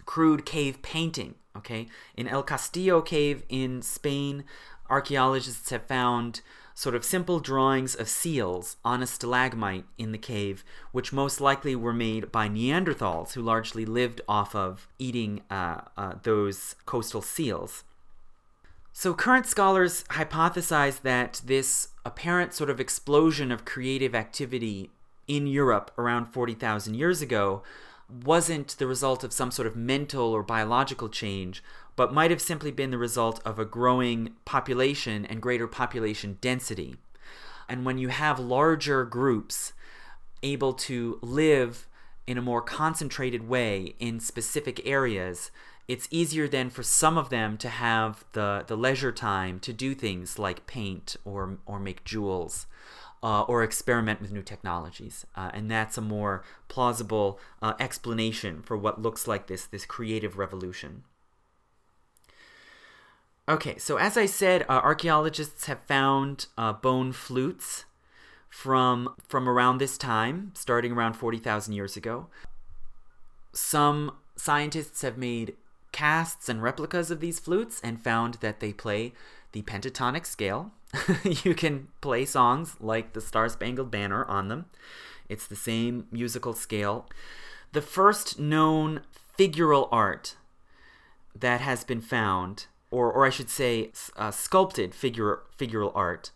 crude 0.05 0.47
cave 0.47 0.81
painting. 0.81 1.35
Okay, 1.55 1.89
in 2.17 2.27
El 2.27 2.41
Castillo 2.41 3.01
cave 3.01 3.43
in 3.49 3.83
Spain, 3.83 4.43
archaeologists 4.89 5.69
have 5.69 5.85
found 5.85 6.41
sort 6.73 6.95
of 6.95 7.05
simple 7.05 7.39
drawings 7.39 7.93
of 7.93 8.09
seals 8.09 8.77
on 8.83 9.03
a 9.03 9.07
stalagmite 9.07 9.85
in 9.99 10.11
the 10.11 10.17
cave, 10.17 10.63
which 10.91 11.13
most 11.13 11.39
likely 11.39 11.75
were 11.75 11.93
made 11.93 12.31
by 12.31 12.49
Neanderthals, 12.49 13.33
who 13.33 13.43
largely 13.43 13.85
lived 13.85 14.21
off 14.27 14.55
of 14.55 14.87
eating 14.97 15.41
uh, 15.51 15.81
uh, 15.95 16.13
those 16.23 16.73
coastal 16.87 17.21
seals. 17.21 17.83
So, 19.01 19.13
current 19.13 19.45
scholars 19.45 20.03
hypothesize 20.09 21.03
that 21.03 21.39
this 21.45 21.87
apparent 22.03 22.53
sort 22.53 22.69
of 22.69 22.81
explosion 22.81 23.49
of 23.49 23.63
creative 23.63 24.13
activity 24.13 24.91
in 25.25 25.47
Europe 25.47 25.89
around 25.97 26.25
40,000 26.25 26.95
years 26.95 27.21
ago 27.21 27.63
wasn't 28.09 28.77
the 28.77 28.87
result 28.87 29.23
of 29.23 29.31
some 29.31 29.51
sort 29.51 29.69
of 29.69 29.77
mental 29.77 30.33
or 30.33 30.43
biological 30.43 31.07
change, 31.07 31.63
but 31.95 32.13
might 32.13 32.29
have 32.29 32.41
simply 32.41 32.71
been 32.71 32.91
the 32.91 32.97
result 32.97 33.41
of 33.45 33.57
a 33.57 33.63
growing 33.63 34.33
population 34.43 35.25
and 35.25 35.41
greater 35.41 35.65
population 35.65 36.37
density. 36.41 36.97
And 37.69 37.85
when 37.85 37.99
you 37.99 38.09
have 38.09 38.37
larger 38.37 39.05
groups 39.05 39.71
able 40.43 40.73
to 40.73 41.19
live 41.21 41.87
in 42.27 42.37
a 42.37 42.41
more 42.41 42.61
concentrated 42.61 43.47
way 43.47 43.95
in 43.97 44.19
specific 44.19 44.85
areas, 44.85 45.51
it's 45.89 46.07
easier 46.11 46.47
then 46.47 46.69
for 46.69 46.83
some 46.83 47.17
of 47.17 47.29
them 47.29 47.57
to 47.57 47.67
have 47.67 48.23
the, 48.33 48.63
the 48.67 48.77
leisure 48.77 49.11
time 49.11 49.59
to 49.61 49.73
do 49.73 49.95
things 49.95 50.37
like 50.37 50.67
paint 50.67 51.15
or, 51.25 51.57
or 51.65 51.79
make 51.79 52.05
jewels. 52.05 52.67
Uh, 53.21 53.41
or 53.49 53.63
experiment 53.63 54.21
with 54.21 54.31
new 54.31 54.41
technologies. 54.41 55.25
Uh, 55.35 55.51
and 55.53 55.69
that's 55.69 55.97
a 55.97 56.01
more 56.01 56.41
plausible 56.69 57.37
uh, 57.61 57.73
explanation 57.77 58.61
for 58.61 58.77
what 58.77 59.01
looks 59.01 59.27
like 59.27 59.47
this, 59.47 59.65
this 59.65 59.85
creative 59.85 60.37
revolution. 60.37 61.03
Okay, 63.49 63.77
so 63.77 63.97
as 63.97 64.15
I 64.15 64.25
said, 64.25 64.61
uh, 64.69 64.79
archaeologists 64.81 65.65
have 65.65 65.81
found 65.81 66.45
uh, 66.57 66.71
bone 66.71 67.11
flutes 67.11 67.83
from, 68.47 69.13
from 69.27 69.49
around 69.49 69.79
this 69.79 69.97
time, 69.97 70.53
starting 70.55 70.93
around 70.93 71.17
40,000 71.17 71.73
years 71.73 71.97
ago. 71.97 72.27
Some 73.51 74.13
scientists 74.37 75.01
have 75.01 75.17
made 75.17 75.57
casts 75.91 76.49
and 76.49 76.61
replicas 76.61 77.11
of 77.11 77.19
these 77.19 77.39
flutes 77.39 77.79
and 77.83 78.01
found 78.01 78.35
that 78.35 78.59
they 78.59 78.73
play 78.73 79.13
the 79.51 79.61
pentatonic 79.63 80.25
scale. 80.25 80.71
you 81.23 81.53
can 81.53 81.87
play 82.01 82.25
songs 82.25 82.75
like 82.79 83.13
the 83.13 83.21
Star 83.21 83.49
Spangled 83.49 83.91
Banner 83.91 84.25
on 84.25 84.47
them. 84.47 84.65
It's 85.27 85.47
the 85.47 85.55
same 85.55 86.07
musical 86.11 86.53
scale. 86.53 87.07
The 87.71 87.81
first 87.81 88.39
known 88.39 89.01
figural 89.37 89.87
art 89.91 90.35
that 91.35 91.61
has 91.61 91.83
been 91.83 92.01
found, 92.01 92.65
or, 92.89 93.11
or 93.11 93.25
I 93.25 93.29
should 93.29 93.49
say, 93.49 93.91
uh, 94.17 94.31
sculpted 94.31 94.95
figure, 94.95 95.39
figural 95.57 95.91
art, 95.93 96.31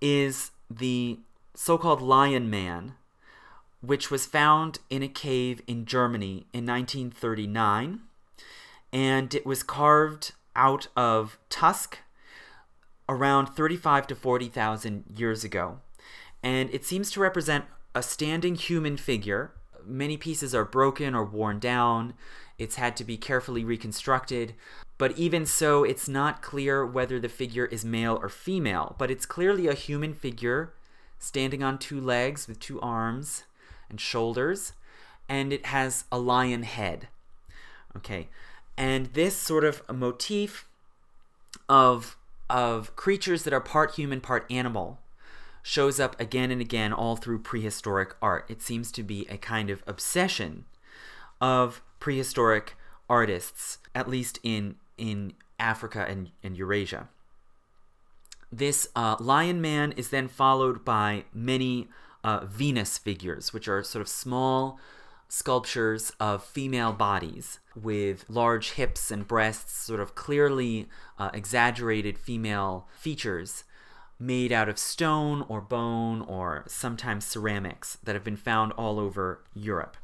is 0.00 0.50
the 0.70 1.18
so 1.54 1.76
called 1.76 2.00
Lion 2.00 2.48
Man, 2.48 2.94
which 3.82 4.10
was 4.10 4.24
found 4.26 4.78
in 4.88 5.02
a 5.02 5.08
cave 5.08 5.60
in 5.66 5.84
Germany 5.84 6.46
in 6.52 6.64
1939 6.64 8.00
and 8.92 9.34
it 9.34 9.46
was 9.46 9.62
carved 9.62 10.32
out 10.54 10.88
of 10.96 11.38
tusk 11.48 11.98
around 13.08 13.46
35 13.46 14.06
to 14.08 14.14
40,000 14.14 15.04
years 15.16 15.44
ago. 15.44 15.78
And 16.42 16.70
it 16.70 16.84
seems 16.84 17.10
to 17.12 17.20
represent 17.20 17.64
a 17.94 18.02
standing 18.02 18.54
human 18.54 18.96
figure. 18.96 19.52
Many 19.84 20.16
pieces 20.16 20.54
are 20.54 20.64
broken 20.64 21.14
or 21.14 21.24
worn 21.24 21.58
down. 21.58 22.14
It's 22.58 22.76
had 22.76 22.96
to 22.98 23.04
be 23.04 23.16
carefully 23.16 23.64
reconstructed. 23.64 24.54
But 24.98 25.18
even 25.18 25.46
so, 25.46 25.84
it's 25.84 26.08
not 26.08 26.42
clear 26.42 26.86
whether 26.86 27.18
the 27.18 27.28
figure 27.28 27.66
is 27.66 27.84
male 27.84 28.18
or 28.20 28.28
female. 28.28 28.94
But 28.98 29.10
it's 29.10 29.26
clearly 29.26 29.66
a 29.66 29.74
human 29.74 30.14
figure 30.14 30.74
standing 31.18 31.62
on 31.62 31.78
two 31.78 32.00
legs 32.00 32.46
with 32.46 32.60
two 32.60 32.80
arms 32.80 33.44
and 33.88 34.00
shoulders. 34.00 34.72
And 35.28 35.52
it 35.52 35.66
has 35.66 36.04
a 36.12 36.18
lion 36.18 36.62
head. 36.62 37.08
Okay. 37.96 38.28
And 38.76 39.06
this 39.06 39.36
sort 39.36 39.64
of 39.64 39.82
motif 39.92 40.68
of 41.68 42.16
of 42.50 42.94
creatures 42.96 43.44
that 43.44 43.52
are 43.52 43.60
part 43.60 43.94
human, 43.94 44.20
part 44.20 44.44
animal 44.50 44.98
shows 45.62 45.98
up 45.98 46.18
again 46.20 46.50
and 46.50 46.60
again 46.60 46.92
all 46.92 47.16
through 47.16 47.38
prehistoric 47.38 48.14
art. 48.20 48.44
It 48.48 48.60
seems 48.60 48.92
to 48.92 49.02
be 49.02 49.26
a 49.30 49.38
kind 49.38 49.70
of 49.70 49.82
obsession 49.86 50.66
of 51.40 51.80
prehistoric 52.00 52.74
artists, 53.08 53.78
at 53.94 54.08
least 54.08 54.38
in 54.42 54.76
in 54.98 55.34
Africa 55.58 56.04
and, 56.08 56.30
and 56.42 56.56
Eurasia. 56.56 57.08
This 58.50 58.88
uh, 58.94 59.16
lion 59.18 59.60
man 59.60 59.92
is 59.92 60.10
then 60.10 60.28
followed 60.28 60.84
by 60.84 61.24
many 61.32 61.88
uh, 62.22 62.44
Venus 62.44 62.98
figures, 62.98 63.52
which 63.52 63.68
are 63.68 63.82
sort 63.82 64.02
of 64.02 64.08
small 64.08 64.78
sculptures 65.32 66.12
of 66.20 66.44
female 66.44 66.92
bodies 66.92 67.58
with 67.74 68.26
large 68.28 68.72
hips 68.72 69.10
and 69.10 69.26
breasts, 69.26 69.72
sort 69.72 69.98
of 69.98 70.14
clearly 70.14 70.86
uh, 71.18 71.30
exaggerated 71.32 72.18
female 72.18 72.86
features 72.92 73.64
made 74.18 74.52
out 74.52 74.68
of 74.68 74.78
stone 74.78 75.42
or 75.48 75.62
bone 75.62 76.20
or 76.20 76.64
sometimes 76.68 77.24
ceramics 77.24 77.96
that 78.04 78.14
have 78.14 78.22
been 78.22 78.36
found 78.36 78.72
all 78.72 79.00
over 79.00 79.42
Europe. 79.54 79.96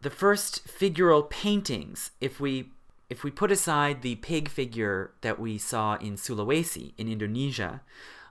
The 0.00 0.08
first 0.08 0.66
figural 0.66 1.28
paintings, 1.28 2.12
if 2.18 2.40
we 2.40 2.70
if 3.10 3.22
we 3.22 3.30
put 3.30 3.52
aside 3.52 4.00
the 4.00 4.14
pig 4.16 4.48
figure 4.48 5.12
that 5.20 5.38
we 5.38 5.58
saw 5.58 5.96
in 5.96 6.14
Sulawesi 6.14 6.94
in 6.96 7.08
Indonesia, 7.08 7.82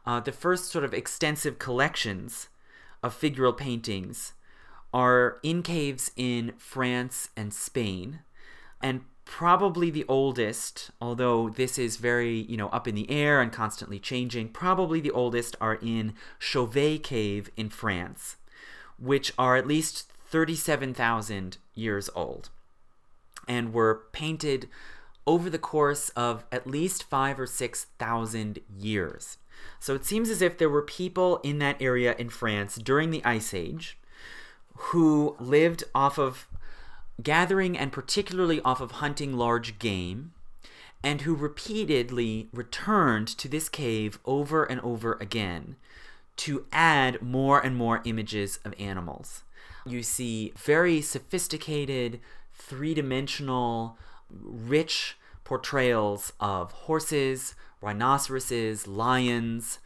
uh, 0.07 0.21
the 0.21 0.32
first 0.32 0.71
sort 0.71 0.84
of 0.84 0.91
extensive 0.91 1.59
collections 1.59 2.49
of 3.03 3.15
figural 3.15 3.55
paintings 3.55 4.34
are 4.93 5.39
in 5.43 5.63
caves 5.63 6.11
in 6.15 6.53
France 6.57 7.29
and 7.35 7.53
Spain, 7.53 8.19
and 8.81 9.01
probably 9.25 9.89
the 9.89 10.05
oldest, 10.07 10.91
although 10.99 11.49
this 11.49 11.77
is 11.79 11.97
very, 11.97 12.41
you 12.41 12.57
know, 12.57 12.67
up 12.69 12.87
in 12.87 12.95
the 12.95 13.09
air 13.09 13.41
and 13.41 13.51
constantly 13.51 13.99
changing, 13.99 14.49
probably 14.49 14.99
the 14.99 15.11
oldest 15.11 15.55
are 15.61 15.75
in 15.81 16.13
Chauvet 16.37 17.03
Cave 17.03 17.49
in 17.55 17.69
France, 17.69 18.35
which 18.99 19.31
are 19.37 19.55
at 19.55 19.67
least 19.67 20.11
37,000 20.27 21.57
years 21.73 22.09
old 22.15 22.49
and 23.47 23.73
were 23.73 24.03
painted 24.11 24.67
over 25.27 25.49
the 25.49 25.59
course 25.59 26.09
of 26.09 26.43
at 26.51 26.67
least 26.67 27.03
five 27.03 27.39
or 27.39 27.45
six 27.45 27.87
thousand 27.99 28.59
years. 28.75 29.37
So 29.79 29.93
it 29.93 30.05
seems 30.05 30.29
as 30.29 30.41
if 30.41 30.57
there 30.57 30.69
were 30.69 30.81
people 30.81 31.37
in 31.43 31.59
that 31.59 31.81
area 31.81 32.15
in 32.17 32.29
France 32.29 32.75
during 32.75 33.11
the 33.11 33.23
Ice 33.23 33.53
Age 33.53 33.97
who 34.76 35.36
lived 35.39 35.84
off 35.93 36.17
of 36.17 36.47
gathering 37.22 37.78
and 37.78 37.91
particularly 37.91 38.61
off 38.61 38.82
of 38.82 38.91
hunting 38.93 39.34
large 39.34 39.80
game 39.80 40.34
and 41.03 41.22
who 41.22 41.36
repeatedly 41.36 42.47
returned 42.53 43.28
to 43.28 43.47
this 43.47 43.69
cave 43.69 44.19
over 44.26 44.63
and 44.63 44.80
over 44.82 45.17
again 45.19 45.76
to 46.38 46.65
add 46.72 47.22
more 47.22 47.59
and 47.59 47.76
more 47.76 48.01
images 48.05 48.59
of 48.63 48.74
animals. 48.80 49.43
You 49.86 50.03
see 50.03 50.53
very 50.57 51.01
sophisticated 51.01 52.19
three 52.53 52.93
dimensional, 52.93 53.97
rich 54.30 55.17
portrayals 55.43 56.34
of 56.39 56.72
horses, 56.72 57.55
rhinoceroses, 57.82 58.88
lions, 58.88 59.80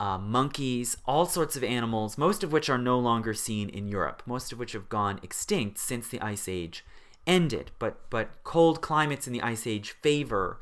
uh, 0.00 0.18
monkeys, 0.18 0.96
all 1.06 1.26
sorts 1.26 1.56
of 1.56 1.64
animals, 1.64 2.16
most 2.16 2.42
of 2.44 2.52
which 2.52 2.70
are 2.70 2.78
no 2.78 2.98
longer 2.98 3.34
seen 3.34 3.68
in 3.68 3.88
Europe, 3.88 4.22
most 4.26 4.52
of 4.52 4.58
which 4.58 4.72
have 4.72 4.88
gone 4.88 5.20
extinct 5.22 5.78
since 5.78 6.08
the 6.08 6.20
Ice 6.20 6.48
Age 6.48 6.84
ended. 7.26 7.70
But, 7.78 8.08
but 8.10 8.30
cold 8.44 8.80
climates 8.80 9.26
in 9.26 9.32
the 9.32 9.42
Ice 9.42 9.66
Age 9.66 9.92
favor 10.02 10.60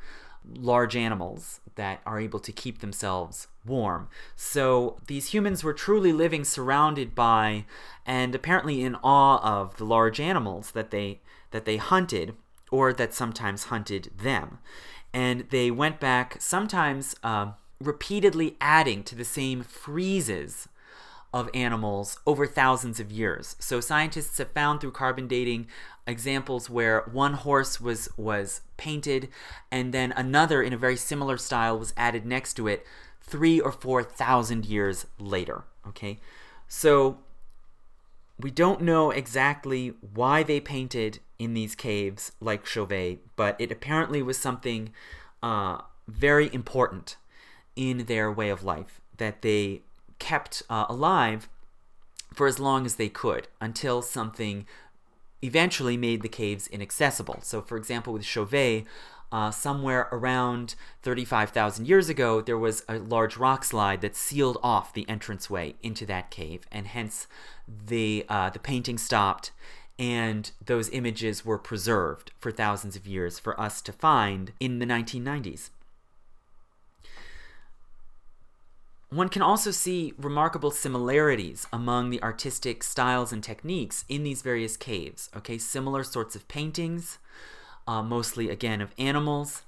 large 0.55 0.95
animals 0.95 1.59
that 1.75 2.01
are 2.05 2.19
able 2.19 2.39
to 2.39 2.51
keep 2.51 2.79
themselves 2.79 3.47
warm. 3.65 4.07
So 4.35 4.97
these 5.07 5.33
humans 5.33 5.63
were 5.63 5.73
truly 5.73 6.13
living 6.13 6.43
surrounded 6.43 7.13
by 7.13 7.65
and 8.05 8.33
apparently 8.33 8.81
in 8.81 8.95
awe 9.03 9.39
of 9.43 9.77
the 9.77 9.85
large 9.85 10.19
animals 10.19 10.71
that 10.71 10.91
they 10.91 11.19
that 11.51 11.65
they 11.65 11.77
hunted 11.77 12.35
or 12.71 12.93
that 12.93 13.13
sometimes 13.13 13.65
hunted 13.65 14.11
them. 14.17 14.59
And 15.13 15.45
they 15.49 15.71
went 15.71 15.99
back, 15.99 16.37
sometimes 16.39 17.15
uh, 17.23 17.51
repeatedly 17.79 18.57
adding 18.59 19.03
to 19.03 19.15
the 19.15 19.25
same 19.25 19.63
friezes 19.63 20.67
of 21.33 21.49
animals 21.53 22.19
over 22.25 22.47
thousands 22.47 22.99
of 22.99 23.11
years. 23.11 23.55
So 23.59 23.79
scientists 23.79 24.37
have 24.37 24.51
found 24.51 24.79
through 24.79 24.91
carbon 24.91 25.27
dating 25.27 25.67
examples 26.05 26.69
where 26.69 27.01
one 27.11 27.33
horse 27.33 27.81
was 27.81 28.09
was 28.17 28.61
painted 28.77 29.27
and 29.69 29.93
then 29.93 30.13
another 30.13 30.63
in 30.63 30.71
a 30.71 30.77
very 30.77 30.95
similar 30.95 31.37
style 31.37 31.77
was 31.77 31.93
added 31.97 32.25
next 32.25 32.53
to 32.53 32.67
it 32.67 32.85
3 33.21 33.59
or 33.59 33.73
4,000 33.73 34.65
years 34.65 35.05
later, 35.19 35.65
okay? 35.85 36.17
So 36.69 37.19
we 38.39 38.51
don't 38.51 38.81
know 38.81 39.11
exactly 39.11 39.93
why 40.13 40.43
they 40.43 40.61
painted 40.61 41.19
in 41.37 41.53
these 41.53 41.75
caves 41.75 42.31
like 42.39 42.65
Chauvet, 42.65 43.19
but 43.35 43.59
it 43.59 43.71
apparently 43.71 44.21
was 44.21 44.37
something 44.37 44.93
uh, 45.43 45.79
very 46.07 46.51
important 46.53 47.17
in 47.77 48.05
their 48.05 48.29
way 48.29 48.49
of 48.49 48.63
life 48.63 48.99
that 49.17 49.41
they 49.41 49.81
kept 50.19 50.63
uh, 50.69 50.85
alive 50.89 51.47
for 52.33 52.47
as 52.47 52.59
long 52.59 52.85
as 52.85 52.95
they 52.95 53.09
could 53.09 53.47
until 53.61 54.01
something 54.01 54.65
eventually 55.41 55.95
made 55.95 56.21
the 56.21 56.29
caves 56.29 56.67
inaccessible. 56.67 57.39
So, 57.43 57.61
for 57.61 57.77
example, 57.77 58.13
with 58.13 58.25
Chauvet, 58.25 58.85
uh, 59.31 59.51
somewhere 59.51 60.07
around 60.11 60.75
35,000 61.03 61.87
years 61.87 62.09
ago, 62.09 62.41
there 62.41 62.57
was 62.57 62.83
a 62.87 62.97
large 62.97 63.37
rock 63.37 63.63
slide 63.63 64.01
that 64.01 64.15
sealed 64.15 64.57
off 64.63 64.93
the 64.93 65.05
entranceway 65.07 65.75
into 65.83 66.05
that 66.05 66.31
cave, 66.31 66.65
and 66.71 66.87
hence 66.87 67.27
the 67.67 68.25
uh, 68.29 68.49
the 68.49 68.59
painting 68.59 68.97
stopped, 68.97 69.51
and 69.99 70.51
those 70.65 70.89
images 70.89 71.43
were 71.45 71.57
preserved 71.57 72.31
for 72.39 72.51
thousands 72.51 72.95
of 72.95 73.05
years 73.05 73.37
for 73.37 73.59
us 73.59 73.81
to 73.81 73.91
find 73.91 74.53
in 74.59 74.79
the 74.79 74.85
1990s. 74.85 75.69
One 79.09 79.29
can 79.29 79.41
also 79.41 79.71
see 79.71 80.13
remarkable 80.17 80.71
similarities 80.71 81.65
among 81.71 82.09
the 82.09 82.21
artistic 82.21 82.83
styles 82.83 83.31
and 83.31 83.41
techniques 83.41 84.03
in 84.09 84.23
these 84.23 84.41
various 84.41 84.75
caves. 84.75 85.29
Okay, 85.35 85.57
similar 85.57 86.03
sorts 86.03 86.35
of 86.35 86.47
paintings, 86.49 87.17
uh, 87.87 88.03
mostly 88.03 88.49
again 88.49 88.81
of 88.81 88.93
animals, 88.97 89.61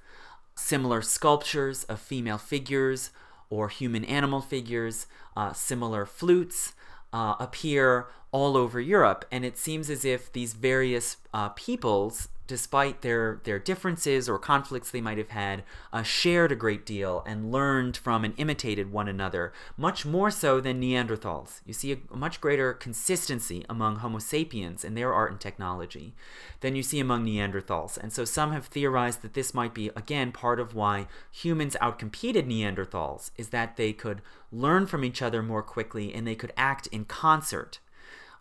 similar 0.56 1.02
sculptures 1.02 1.86
of 1.86 2.02
female 2.02 2.38
figures 2.38 3.12
or 3.50 3.70
human 3.70 4.04
animal 4.04 4.42
figures, 4.42 5.08
uh, 5.38 5.54
similar 5.54 6.06
flutes 6.06 6.74
uh, 7.14 7.36
appear 7.40 8.08
all 8.32 8.58
over 8.58 8.82
Europe. 8.82 9.24
And 9.32 9.46
it 9.46 9.58
seems 9.58 9.90
as 9.90 10.04
if 10.04 10.32
these 10.34 10.52
various 10.52 11.16
uh, 11.34 11.50
peoples 11.50 12.28
despite 12.50 13.02
their, 13.02 13.40
their 13.44 13.60
differences 13.60 14.28
or 14.28 14.40
conflicts 14.40 14.90
they 14.90 15.00
might 15.00 15.20
have 15.20 15.30
had, 15.30 15.64
uh, 15.94 16.02
shared 16.02 16.52
a 16.52 16.56
great 16.56 16.84
deal 16.84 17.24
and 17.28 17.52
learned 17.52 17.96
from 17.96 18.26
and 18.26 18.34
imitated 18.38 18.92
one 18.92 19.08
another, 19.08 19.54
much 19.78 20.04
more 20.04 20.32
so 20.32 20.60
than 20.60 20.82
Neanderthals. 20.82 21.62
You 21.64 21.74
see 21.74 21.92
a, 21.92 21.98
much 22.12 22.42
greater 22.42 22.74
consistency 22.74 23.64
among 23.70 23.98
Homo 23.98 24.18
sapiens 24.18 24.84
in 24.84 24.96
their 24.96 25.14
art 25.14 25.30
and 25.30 25.40
technology 25.40 26.16
than 26.62 26.76
you 26.76 26.82
see 26.82 27.00
among 27.00 27.24
Neanderthals. 27.24 28.00
And 28.00 28.12
so 28.12 28.26
some 28.26 28.52
have 28.52 28.66
theorized 28.66 29.22
that 29.22 29.36
this 29.36 29.54
might 29.54 29.76
be, 29.76 29.90
again, 29.96 30.32
part 30.32 30.60
of 30.60 30.74
why 30.74 31.06
humans 31.32 31.78
outcompeted 31.80 32.48
Neanderthals, 32.48 33.30
is 33.38 33.50
that 33.50 33.78
they 33.78 33.94
could 33.94 34.24
learn 34.52 34.88
from 34.88 35.06
each 35.06 35.22
other 35.22 35.44
more 35.44 35.62
quickly 35.62 36.16
and 36.16 36.26
they 36.26 36.34
could 36.34 36.52
act 36.58 36.88
in 36.88 37.06
concert 37.06 37.78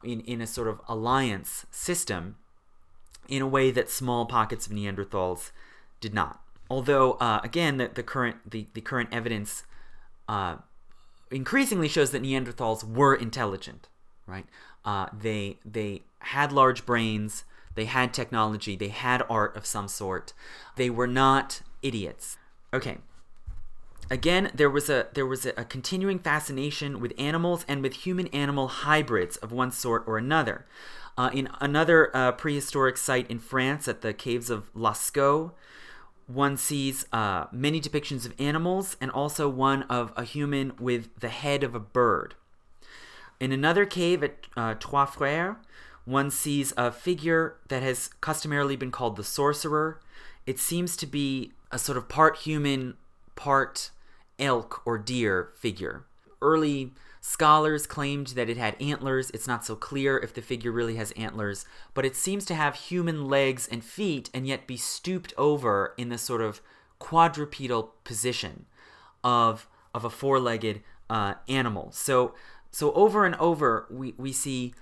in, 0.03 0.21
in 0.21 0.41
a 0.41 0.47
sort 0.47 0.69
of 0.69 0.81
alliance 0.89 1.67
system 1.71 2.37
in 3.29 3.43
a 3.43 3.47
way 3.47 3.71
that 3.71 3.91
small 3.91 4.27
pockets 4.27 4.67
of 4.67 4.73
Neanderthals 4.73 5.51
did 6.01 6.15
not. 6.15 6.41
Although, 6.71 7.13
uh, 7.13 7.41
again, 7.45 7.77
the, 7.77 7.89
the 7.89 8.03
current 8.03 8.51
the, 8.51 8.67
the 8.75 8.81
current 8.81 9.11
evidence 9.13 9.65
uh, 10.29 10.57
increasingly 11.31 11.89
shows 11.89 12.11
that 12.11 12.23
Neanderthals 12.23 12.85
were 12.85 13.15
intelligent, 13.15 13.89
right? 14.27 14.47
Uh, 14.85 15.07
they 15.19 15.59
they 15.65 16.03
had 16.21 16.53
large 16.53 16.85
brains, 16.85 17.45
they 17.75 17.85
had 17.85 18.13
technology, 18.13 18.77
they 18.77 18.89
had 18.89 19.23
art 19.31 19.57
of 19.57 19.67
some 19.67 19.89
sort. 19.89 20.33
They 20.77 20.91
were 20.91 21.07
not 21.07 21.63
idiots. 21.83 22.37
Okay. 22.73 22.99
Again, 24.11 24.51
there 24.55 24.71
was 24.71 24.89
a 24.89 25.09
there 25.13 25.27
was 25.27 25.45
a, 25.45 25.51
a 25.57 25.65
continuing 25.65 26.19
fascination 26.19 27.01
with 27.01 27.13
animals 27.19 27.65
and 27.69 27.83
with 27.83 27.93
human-animal 27.93 28.69
hybrids 28.69 29.37
of 29.37 29.53
one 29.53 29.71
sort 29.71 30.05
or 30.07 30.17
another. 30.17 30.65
Uh, 31.19 31.31
in 31.35 31.49
another 31.61 32.17
uh, 32.17 32.33
prehistoric 32.33 32.97
site 32.97 33.31
in 33.31 33.39
France 33.39 33.87
at 33.87 34.01
the 34.01 34.15
caves 34.15 34.51
of 34.51 34.73
Lascaux, 34.73 35.53
one 36.27 36.57
sees 36.57 37.07
uh, 37.13 37.47
many 37.53 37.81
depictions 37.81 38.25
of 38.25 38.35
animals 38.39 38.97
and 39.01 39.11
also 39.11 39.49
one 39.49 39.83
of 39.85 40.13
a 40.17 40.25
human 40.25 40.73
with 40.79 41.09
the 41.19 41.29
head 41.29 41.63
of 41.63 41.75
a 41.75 41.81
bird. 41.81 42.35
In 43.41 43.53
another 43.53 43.85
cave 43.85 44.23
at 44.23 44.47
uh, 44.57 44.75
Trois 44.75 45.07
Frères, 45.07 45.57
one 46.05 46.31
sees 46.31 46.73
a 46.77 46.91
figure 46.91 47.57
that 47.69 47.83
has 47.83 48.09
customarily 48.21 48.77
been 48.77 48.91
called 48.91 49.17
the 49.17 49.25
sorcerer. 49.25 50.01
It 50.47 50.59
seems 50.59 50.97
to 50.97 51.07
be 51.07 51.53
a 51.71 51.79
sort 51.79 51.99
of 51.99 52.09
part 52.09 52.39
human, 52.39 52.97
part 53.35 53.91
elk 54.39 54.83
or 54.87 54.99
deer 54.99 55.51
figure. 55.57 56.05
Early 56.41 56.93
Scholars 57.21 57.87
claimed 57.87 58.29
that 58.29 58.49
it 58.49 58.57
had 58.57 58.81
antlers. 58.81 59.31
It's 59.31 59.47
not 59.49 59.65
so 59.65 59.75
clear 59.75 60.19
if 60.19 60.33
the 60.33 60.41
figure 60.41 60.71
really 60.71 60.97
has 60.97 61.11
antlers, 61.13 61.67
but 61.93 62.05
it 62.07 62.17
seems 62.17 62.45
to 62.47 62.55
have 62.55 62.75
human 62.75 63.29
legs 63.29 63.69
and 63.71 63.85
feet 63.85 64.31
and 64.33 64.47
yet 64.47 64.67
be 64.67 64.77
stooped 64.77 65.35
over 65.37 65.95
in 65.99 66.09
this 66.09 66.23
sort 66.23 66.41
of 66.41 66.63
quadrupedal 66.99 67.95
position 68.05 68.67
of 69.23 69.69
of 69.95 70.05
a 70.05 70.11
four-legged 70.11 70.81
uh, 71.11 71.35
animal. 71.49 71.91
So 71.93 72.35
so 72.71 72.93
over 72.93 73.25
and 73.27 73.35
over 73.37 73.87
we, 73.91 74.15
we 74.17 74.33
see 74.33 74.75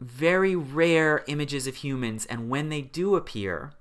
very 0.00 0.56
rare 0.56 1.22
images 1.28 1.66
of 1.66 1.76
humans, 1.76 2.26
and 2.26 2.48
when 2.48 2.68
they 2.68 2.82
do 2.82 3.14
appear, 3.14 3.74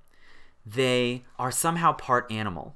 they 0.66 1.24
are 1.40 1.52
somehow 1.52 1.94
part 1.94 2.32
animal. 2.32 2.76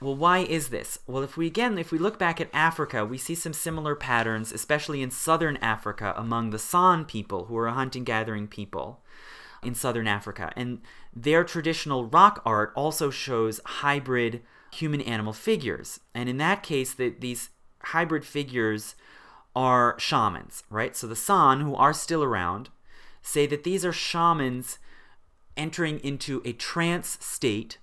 Well, 0.00 0.16
why 0.16 0.38
is 0.38 0.68
this? 0.68 0.98
Well, 1.06 1.22
if 1.22 1.36
we 1.36 1.46
again, 1.46 1.76
if 1.76 1.92
we 1.92 1.98
look 1.98 2.18
back 2.18 2.40
at 2.40 2.48
Africa, 2.54 3.04
we 3.04 3.18
see 3.18 3.34
some 3.34 3.52
similar 3.52 3.94
patterns, 3.94 4.50
especially 4.50 5.02
in 5.02 5.10
southern 5.10 5.58
Africa 5.58 6.14
among 6.16 6.50
the 6.50 6.58
San 6.58 7.04
people, 7.04 7.44
who 7.44 7.56
are 7.58 7.66
a 7.66 7.74
hunting 7.74 8.04
gathering 8.04 8.48
people 8.48 9.02
in 9.62 9.74
southern 9.74 10.06
Africa. 10.06 10.52
And 10.56 10.80
their 11.14 11.44
traditional 11.44 12.06
rock 12.06 12.40
art 12.46 12.72
also 12.74 13.10
shows 13.10 13.60
hybrid 13.64 14.40
human 14.72 15.02
animal 15.02 15.34
figures. 15.34 16.00
And 16.14 16.30
in 16.30 16.38
that 16.38 16.62
case, 16.62 16.94
the, 16.94 17.10
these 17.10 17.50
hybrid 17.82 18.24
figures 18.24 18.94
are 19.54 19.96
shamans, 19.98 20.62
right? 20.70 20.96
So 20.96 21.06
the 21.06 21.16
San, 21.16 21.60
who 21.60 21.74
are 21.74 21.92
still 21.92 22.22
around, 22.22 22.70
say 23.20 23.46
that 23.46 23.64
these 23.64 23.84
are 23.84 23.92
shamans 23.92 24.78
entering 25.58 25.98
into 26.00 26.40
a 26.46 26.52
trance 26.52 27.18
state 27.20 27.76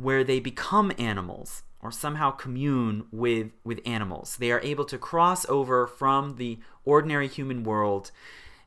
where 0.00 0.24
they 0.24 0.40
become 0.40 0.92
animals 0.98 1.62
or 1.82 1.90
somehow 1.90 2.30
commune 2.30 3.04
with 3.10 3.50
with 3.64 3.80
animals. 3.84 4.36
They 4.36 4.50
are 4.50 4.60
able 4.60 4.84
to 4.86 4.98
cross 4.98 5.48
over 5.48 5.86
from 5.86 6.36
the 6.36 6.58
ordinary 6.84 7.28
human 7.28 7.64
world 7.64 8.10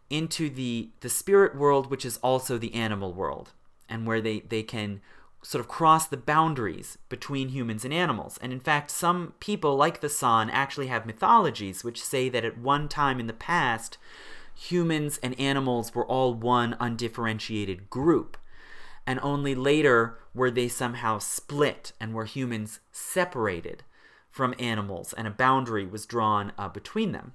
into 0.10 0.50
the 0.50 0.90
the 1.02 1.10
spirit 1.10 1.56
world 1.56 1.90
which 1.90 2.06
is 2.06 2.18
also 2.18 2.58
the 2.58 2.74
animal 2.74 3.14
world 3.14 3.52
and 3.90 4.06
where 4.06 4.22
they 4.22 4.42
they 4.42 4.64
can 4.64 5.02
sort 5.42 5.60
of 5.60 5.68
cross 5.68 6.08
the 6.08 6.18
boundaries 6.18 6.98
between 7.10 7.50
humans 7.50 7.84
and 7.84 7.94
animals. 7.94 8.40
And 8.42 8.54
in 8.54 8.62
fact, 8.62 8.90
some 8.90 9.34
people 9.40 9.76
like 9.76 10.00
the 10.00 10.10
San 10.10 10.50
actually 10.50 10.88
have 10.88 11.06
mythologies 11.06 11.84
which 11.84 12.02
say 12.02 12.30
that 12.30 12.46
at 12.46 12.58
one 12.58 12.88
time 12.88 13.20
in 13.20 13.28
the 13.28 13.34
past 13.34 13.98
humans 14.56 15.20
and 15.22 15.38
animals 15.40 15.94
were 15.94 16.06
all 16.06 16.34
one 16.34 16.78
undifferentiated 16.80 17.90
group 17.90 18.38
and 19.06 19.20
only 19.22 19.56
later 19.56 20.18
were 20.34 20.52
they 20.52 20.68
somehow 20.68 21.20
split 21.20 21.94
and 22.00 22.14
were 22.14 22.26
humans 22.26 22.80
separated 22.92 23.84
from 24.30 24.56
animals 24.58 25.14
and 25.14 25.28
a 25.28 25.32
boundary 25.32 25.86
was 25.86 26.06
drawn 26.06 26.52
uh, 26.58 26.68
between 26.68 27.12
them 27.12 27.34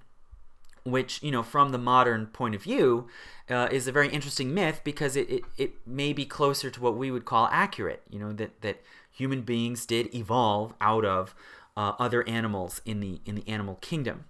which 0.84 1.22
you 1.22 1.30
know 1.30 1.42
from 1.42 1.70
the 1.70 1.78
modern 1.78 2.26
point 2.26 2.54
of 2.54 2.62
view 2.62 3.06
uh, 3.50 3.68
is 3.70 3.86
a 3.86 3.92
very 3.92 4.08
interesting 4.08 4.54
myth 4.54 4.80
because 4.84 5.16
it, 5.16 5.28
it, 5.28 5.42
it 5.56 5.86
may 5.86 6.12
be 6.12 6.24
closer 6.24 6.70
to 6.70 6.80
what 6.80 6.96
we 6.96 7.10
would 7.10 7.24
call 7.24 7.48
accurate 7.52 8.02
you 8.10 8.18
know 8.18 8.32
that, 8.32 8.60
that 8.62 8.82
human 9.10 9.42
beings 9.42 9.86
did 9.86 10.12
evolve 10.14 10.74
out 10.80 11.04
of 11.04 11.34
uh, 11.76 11.92
other 11.98 12.26
animals 12.28 12.80
in 12.84 13.00
the 13.00 13.20
in 13.24 13.34
the 13.34 13.48
animal 13.48 13.76
kingdom 13.76 14.24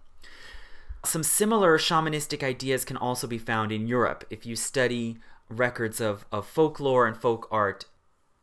some 1.05 1.22
similar 1.22 1.78
shamanistic 1.78 2.43
ideas 2.43 2.84
can 2.84 2.97
also 2.97 3.26
be 3.26 3.39
found 3.39 3.72
in 3.72 3.86
Europe. 3.86 4.24
If 4.30 4.45
you 4.45 4.57
study 4.57 5.18
records 5.49 6.01
of, 6.01 6.26
of 6.32 6.46
folklore 6.46 7.07
and 7.07 7.16
folk 7.16 7.49
art. 7.51 7.86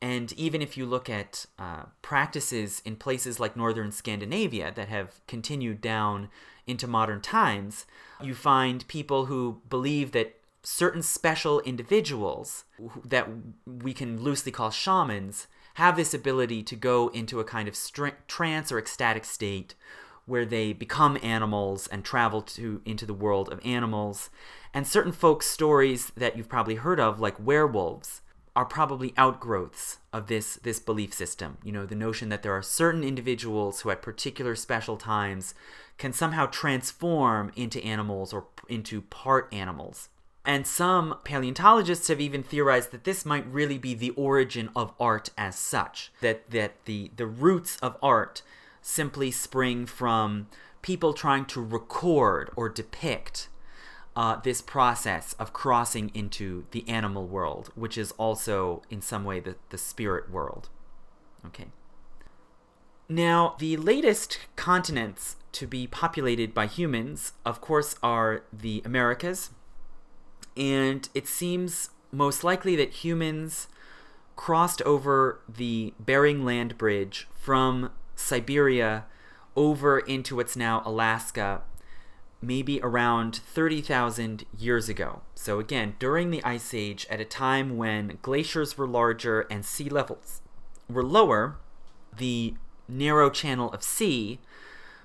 And 0.01 0.33
even 0.33 0.61
if 0.61 0.77
you 0.77 0.85
look 0.85 1.09
at 1.09 1.45
uh, 1.57 1.83
practices 2.01 2.81
in 2.85 2.95
places 2.95 3.39
like 3.39 3.55
northern 3.55 3.91
Scandinavia 3.91 4.71
that 4.75 4.89
have 4.89 5.21
continued 5.27 5.81
down 5.81 6.29
into 6.67 6.87
modern 6.87 7.21
times, 7.21 7.85
you 8.21 8.33
find 8.33 8.87
people 8.87 9.25
who 9.25 9.61
believe 9.69 10.11
that 10.11 10.39
certain 10.63 11.01
special 11.01 11.59
individuals 11.61 12.65
that 13.03 13.29
we 13.65 13.93
can 13.93 14.21
loosely 14.21 14.51
call 14.51 14.71
shamans 14.71 15.47
have 15.75 15.95
this 15.95 16.13
ability 16.13 16.63
to 16.63 16.75
go 16.75 17.09
into 17.09 17.39
a 17.39 17.43
kind 17.43 17.67
of 17.67 17.77
trance 18.27 18.71
or 18.71 18.79
ecstatic 18.79 19.25
state 19.25 19.75
where 20.26 20.45
they 20.45 20.73
become 20.73 21.17
animals 21.21 21.88
and 21.88 22.03
travel 22.03 22.41
to 22.41 22.82
into 22.86 23.05
the 23.05 23.13
world 23.13 23.51
of 23.51 23.63
animals 23.65 24.30
and 24.76 24.86
certain 24.86 25.13
folk 25.13 25.41
stories 25.41 26.11
that 26.17 26.36
you've 26.36 26.49
probably 26.49 26.76
heard 26.76 26.99
of, 26.99 27.19
like 27.19 27.39
werewolves, 27.39 28.21
are 28.57 28.65
probably 28.65 29.13
outgrowths 29.17 29.99
of 30.11 30.28
this 30.28 30.55
this 30.57 30.80
belief 30.80 31.13
system. 31.13 31.57
You 31.63 31.71
know, 31.71 31.86
the 31.86 31.95
notion 31.95 32.30
that 32.30 32.43
there 32.43 32.53
are 32.53 32.61
certain 32.61 33.03
individuals 33.03 33.82
who 33.82 33.89
at 33.89 34.01
particular 34.01 34.55
special 34.55 34.97
times 34.97 35.53
can 35.97 36.11
somehow 36.11 36.47
transform 36.47 37.51
into 37.55 37.84
animals 37.84 38.34
or 38.34 38.47
into 38.67 39.01
part 39.01 39.47
animals. 39.53 40.09
And 40.45 40.67
some 40.67 41.19
paleontologists 41.23 42.09
have 42.09 42.21
even 42.21 42.43
theorized 42.43 42.91
that 42.91 43.05
this 43.05 43.26
might 43.26 43.47
really 43.47 43.78
be 43.78 43.93
the 43.93 44.11
origin 44.11 44.69
of 44.76 44.93
art 44.99 45.30
as 45.38 45.57
such, 45.57 46.11
that 46.21 46.49
that 46.51 46.84
the 46.84 47.11
the 47.15 47.28
roots 47.28 47.78
of 47.78 47.97
art 48.01 48.41
simply 48.88 49.31
spring 49.31 49.83
from 49.88 50.47
people 50.83 51.11
trying 51.11 51.43
to 51.43 51.59
record 51.59 52.51
or 52.55 52.69
depict 52.69 53.49
uh, 54.15 54.36
this 54.41 54.61
process 54.61 55.33
of 55.39 55.51
crossing 55.51 56.11
into 56.13 56.65
the 56.69 56.88
animal 56.88 57.25
world, 57.25 57.71
which 57.73 57.97
is 57.97 58.11
also 58.11 58.83
in 58.91 59.01
some 59.01 59.23
way 59.23 59.39
the, 59.39 59.55
the 59.71 59.77
spirit 59.77 60.29
world. 60.29 60.69
Okay. 61.47 61.65
Now, 63.09 63.55
the 63.57 63.75
latest 63.75 64.38
continents 64.55 65.38
to 65.53 65.65
be 65.65 65.88
populated 65.88 66.53
by 66.53 66.67
humans, 66.67 67.33
of 67.43 67.61
course, 67.61 67.95
are 68.03 68.43
the 68.53 68.83
Americas. 68.86 69.49
And 70.55 71.09
it 71.15 71.27
seems 71.27 71.89
most 72.11 72.43
likely 72.43 72.75
that 72.75 73.03
humans 73.03 73.67
crossed 74.36 74.83
over 74.83 75.41
the 75.49 75.95
Bering 75.99 76.45
Land 76.45 76.77
Bridge 76.77 77.27
from 77.33 77.89
Siberia 78.16 79.05
over 79.55 79.99
into 79.99 80.36
what's 80.36 80.55
now 80.55 80.82
Alaska 80.86 81.61
maybe 82.41 82.80
around 82.82 83.38
30,000 83.38 84.45
years 84.57 84.88
ago. 84.89 85.22
So, 85.34 85.59
again, 85.59 85.95
during 85.99 86.32
the 86.32 86.43
Ice 86.43 86.74
Age, 86.74 87.07
at 87.09 87.20
a 87.20 87.26
time 87.26 87.78
when 87.78 88.20
glaciers 88.22 88.78
were 88.78 88.88
larger 88.88 89.41
and 89.41 89.66
sea 89.66 89.89
levels 89.89 90.41
were 90.89 91.03
lower, 91.03 91.57
the 92.16 92.53
narrow 92.88 93.30
channel 93.30 93.72
of 93.72 93.84
sea 93.84 94.39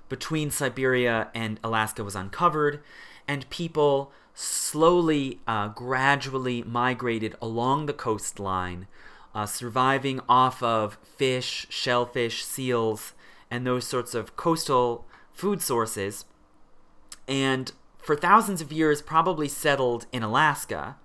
between 0.08 0.50
Siberia 0.50 1.30
and 1.34 1.58
Alaska 1.64 2.04
was 2.04 2.16
uncovered, 2.16 2.80
and 3.26 3.48
people 3.48 4.12
slowly, 4.34 5.40
uh, 5.46 5.68
gradually 5.68 6.62
migrated 6.62 7.36
along 7.40 7.86
the 7.86 7.92
coastline, 7.92 8.86
uh, 9.34 9.46
surviving 9.46 10.20
off 10.28 10.62
of 10.62 10.98
fish, 11.02 11.66
shellfish, 11.70 12.44
seals, 12.44 13.14
and 13.50 13.66
those 13.66 13.86
sorts 13.86 14.14
of 14.14 14.36
coastal 14.36 15.06
food 15.32 15.62
sources 15.62 16.24
and 17.30 17.72
for 17.96 18.16
thousands 18.16 18.60
of 18.60 18.72
years 18.72 19.00
probably 19.00 19.46
settled 19.46 20.06
in 20.12 20.22
Alaska, 20.24 20.96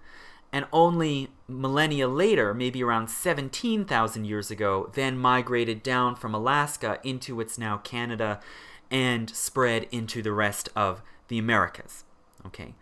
and 0.52 0.66
only 0.74 1.30
millennia 1.48 2.08
later, 2.08 2.54
maybe 2.54 2.84
around 2.84 3.10
17,000 3.10 4.26
years 4.26 4.50
ago, 4.50 4.90
then 4.96 5.18
migrated 5.18 5.84
down 5.84 6.16
from 6.16 6.34
Alaska 6.34 7.00
into 7.04 7.36
what's 7.36 7.58
now 7.60 7.78
Canada 7.78 8.40
and 8.90 9.30
spread 9.30 9.88
into 9.92 10.22
the 10.22 10.32
rest 10.32 10.70
of 10.76 11.04
the 11.28 11.38
Americas. 11.38 12.06
Okay. 12.46 12.74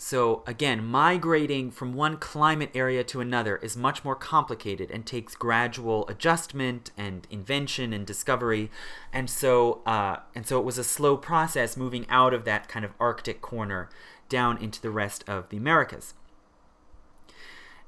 So, 0.00 0.44
again, 0.46 0.86
migrating 0.86 1.72
from 1.72 1.92
one 1.92 2.18
climate 2.18 2.70
area 2.72 3.02
to 3.02 3.20
another 3.20 3.56
is 3.56 3.76
much 3.76 4.04
more 4.04 4.14
complicated 4.14 4.92
and 4.92 5.04
takes 5.04 5.34
gradual 5.34 6.06
adjustment 6.06 6.92
and 6.96 7.26
invention 7.30 7.92
and 7.92 8.06
discovery. 8.06 8.70
And 9.12 9.28
so, 9.28 9.82
uh, 9.86 10.18
and 10.36 10.46
so 10.46 10.56
it 10.60 10.64
was 10.64 10.78
a 10.78 10.84
slow 10.84 11.16
process 11.16 11.76
moving 11.76 12.06
out 12.08 12.32
of 12.32 12.44
that 12.44 12.68
kind 12.68 12.84
of 12.84 12.92
Arctic 13.00 13.40
corner 13.40 13.88
down 14.28 14.56
into 14.58 14.80
the 14.80 14.90
rest 14.90 15.28
of 15.28 15.48
the 15.48 15.56
Americas. 15.56 16.14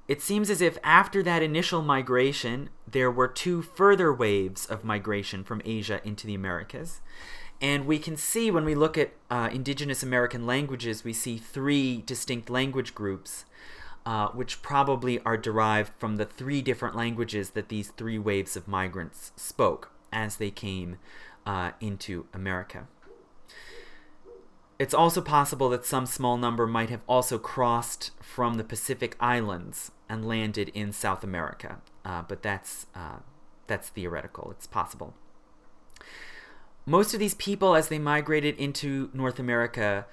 It 0.08 0.20
seems 0.20 0.50
as 0.50 0.60
if 0.60 0.78
after 0.82 1.22
that 1.22 1.44
initial 1.44 1.80
migration, 1.80 2.70
there 2.88 3.12
were 3.12 3.28
two 3.28 3.62
further 3.62 4.12
waves 4.12 4.66
of 4.66 4.82
migration 4.82 5.44
from 5.44 5.62
Asia 5.64 6.00
into 6.02 6.26
the 6.26 6.34
Americas. 6.34 7.00
And 7.60 7.86
we 7.86 7.98
can 7.98 8.16
see 8.16 8.50
when 8.50 8.64
we 8.64 8.74
look 8.74 8.96
at 8.96 9.12
uh, 9.30 9.50
indigenous 9.52 10.02
American 10.02 10.46
languages, 10.46 11.04
we 11.04 11.12
see 11.12 11.36
three 11.36 12.02
distinct 12.06 12.48
language 12.48 12.94
groups, 12.94 13.44
uh, 14.06 14.28
which 14.28 14.62
probably 14.62 15.20
are 15.20 15.36
derived 15.36 15.92
from 15.98 16.16
the 16.16 16.24
three 16.24 16.62
different 16.62 16.96
languages 16.96 17.50
that 17.50 17.68
these 17.68 17.90
three 17.90 18.18
waves 18.18 18.56
of 18.56 18.66
migrants 18.66 19.32
spoke 19.36 19.92
as 20.10 20.36
they 20.36 20.50
came 20.50 20.96
uh, 21.44 21.72
into 21.80 22.26
America. 22.32 22.86
It's 24.78 24.94
also 24.94 25.20
possible 25.20 25.68
that 25.68 25.84
some 25.84 26.06
small 26.06 26.38
number 26.38 26.66
might 26.66 26.88
have 26.88 27.02
also 27.06 27.38
crossed 27.38 28.12
from 28.22 28.54
the 28.54 28.64
Pacific 28.64 29.14
Islands 29.20 29.90
and 30.08 30.26
landed 30.26 30.70
in 30.70 30.92
South 30.92 31.22
America, 31.22 31.82
uh, 32.02 32.22
but 32.22 32.42
that's 32.42 32.86
uh, 32.94 33.18
that's 33.66 33.90
theoretical. 33.90 34.50
It's 34.50 34.66
possible 34.66 35.12
most 36.90 37.14
of 37.14 37.20
these 37.20 37.34
people, 37.34 37.76
as 37.76 37.88
they 37.88 38.00
migrated 38.00 38.58
into 38.58 39.10
North 39.14 39.38
America, 39.38 40.06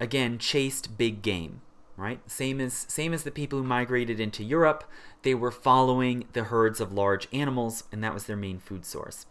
again 0.00 0.38
chased 0.38 0.96
big 0.96 1.20
game. 1.20 1.60
Right, 1.94 2.20
same 2.28 2.58
as 2.58 2.86
same 2.88 3.12
as 3.12 3.22
the 3.22 3.30
people 3.30 3.58
who 3.58 3.64
migrated 3.64 4.18
into 4.18 4.42
Europe, 4.42 4.82
they 5.22 5.34
were 5.34 5.50
following 5.50 6.24
the 6.32 6.44
herds 6.44 6.80
of 6.80 6.90
large 6.90 7.28
animals, 7.34 7.84
and 7.92 8.02
that 8.02 8.14
was 8.14 8.24
their 8.24 8.36
main 8.36 8.58
food 8.58 8.86
source. 8.86 9.26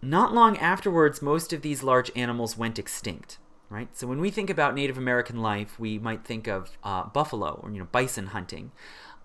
Not 0.00 0.32
long 0.32 0.56
afterwards, 0.58 1.20
most 1.20 1.52
of 1.52 1.62
these 1.62 1.82
large 1.82 2.12
animals 2.14 2.56
went 2.56 2.78
extinct. 2.78 3.38
Right, 3.68 3.88
so 3.96 4.06
when 4.06 4.20
we 4.20 4.30
think 4.30 4.48
about 4.48 4.76
Native 4.76 4.96
American 4.96 5.42
life, 5.42 5.78
we 5.78 5.98
might 5.98 6.24
think 6.24 6.46
of 6.46 6.78
uh, 6.84 7.06
buffalo 7.06 7.58
or 7.64 7.70
you 7.70 7.80
know 7.80 7.88
bison 7.90 8.28
hunting. 8.28 8.70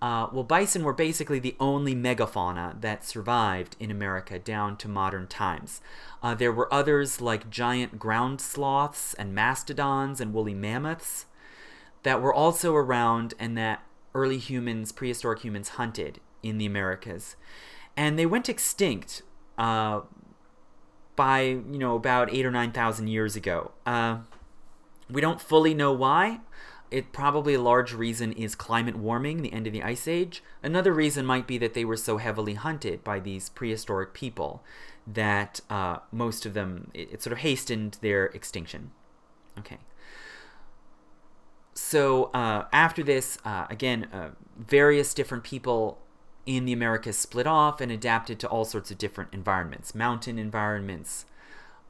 Uh, 0.01 0.27
well, 0.31 0.43
bison 0.43 0.83
were 0.83 0.93
basically 0.93 1.37
the 1.37 1.55
only 1.59 1.93
megafauna 1.93 2.79
that 2.81 3.05
survived 3.05 3.75
in 3.79 3.91
America 3.91 4.39
down 4.39 4.75
to 4.75 4.87
modern 4.87 5.27
times. 5.27 5.79
Uh, 6.23 6.33
there 6.33 6.51
were 6.51 6.73
others 6.73 7.21
like 7.21 7.51
giant 7.51 7.99
ground 7.99 8.41
sloths 8.41 9.13
and 9.13 9.35
mastodons 9.35 10.19
and 10.19 10.33
woolly 10.33 10.55
mammoths 10.55 11.25
that 12.01 12.19
were 12.19 12.33
also 12.33 12.73
around 12.73 13.35
and 13.37 13.55
that 13.55 13.83
early 14.15 14.39
humans, 14.39 14.91
prehistoric 14.91 15.41
humans, 15.41 15.69
hunted 15.69 16.19
in 16.41 16.57
the 16.57 16.65
Americas. 16.65 17.35
And 17.95 18.17
they 18.17 18.25
went 18.25 18.49
extinct 18.49 19.21
uh, 19.59 20.01
by, 21.15 21.41
you 21.41 21.77
know, 21.77 21.95
about 21.95 22.33
eight 22.33 22.45
or 22.45 22.51
9,000 22.51 23.07
years 23.07 23.35
ago. 23.35 23.71
Uh, 23.85 24.19
we 25.11 25.21
don't 25.21 25.39
fully 25.39 25.75
know 25.75 25.91
why 25.91 26.39
it 26.91 27.13
probably 27.13 27.53
a 27.53 27.61
large 27.61 27.93
reason 27.93 28.33
is 28.33 28.53
climate 28.53 28.97
warming, 28.97 29.41
the 29.41 29.53
end 29.53 29.65
of 29.65 29.73
the 29.73 29.81
ice 29.81 30.07
age. 30.07 30.43
Another 30.61 30.93
reason 30.93 31.25
might 31.25 31.47
be 31.47 31.57
that 31.57 31.73
they 31.73 31.85
were 31.85 31.97
so 31.97 32.17
heavily 32.17 32.53
hunted 32.53 33.03
by 33.03 33.19
these 33.19 33.49
prehistoric 33.49 34.13
people 34.13 34.61
that 35.07 35.61
uh, 35.69 35.97
most 36.11 36.45
of 36.45 36.53
them 36.53 36.91
it, 36.93 37.13
it, 37.13 37.23
sort 37.23 37.31
of 37.31 37.39
hastened 37.39 37.97
their 38.01 38.25
extinction. 38.27 38.91
Okay. 39.57 39.77
So 41.73 42.25
uh, 42.33 42.65
after 42.73 43.01
this, 43.01 43.37
uh, 43.45 43.65
again, 43.69 44.07
uh, 44.11 44.31
various 44.57 45.13
different 45.13 45.43
people 45.43 45.97
in 46.45 46.65
the 46.65 46.73
Americas 46.73 47.17
split 47.17 47.47
off 47.47 47.79
and 47.79 47.91
adapted 47.91 48.39
to 48.39 48.47
all 48.47 48.65
sorts 48.65 48.91
of 48.91 48.97
different 48.97 49.33
environments, 49.33 49.95
mountain 49.95 50.37
environments, 50.37 51.25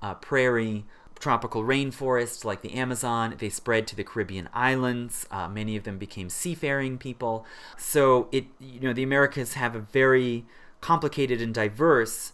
uh, 0.02 0.14
prairie, 0.16 0.86
tropical 1.22 1.64
rainforests 1.64 2.44
like 2.44 2.62
the 2.62 2.74
Amazon. 2.74 3.36
They 3.38 3.50
spread 3.50 3.88
to 3.88 3.96
the 3.96 4.04
Caribbean 4.04 4.50
islands. 4.54 5.26
Uh, 5.32 5.48
many 5.48 5.78
of 5.78 5.84
them 5.84 5.98
became 5.98 6.30
seafaring 6.30 6.98
people. 6.98 7.46
So 7.78 8.28
it, 8.32 8.48
you 8.60 8.82
know, 8.82 8.92
the 8.92 9.04
Americas 9.04 9.54
have 9.54 9.76
a 9.76 9.80
very 9.80 10.46
complicated 10.82 11.42
and 11.42 11.54
diverse 11.54 12.34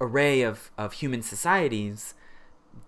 array 0.00 0.42
of, 0.42 0.70
of 0.78 0.94
human 0.94 1.22
societies 1.22 2.14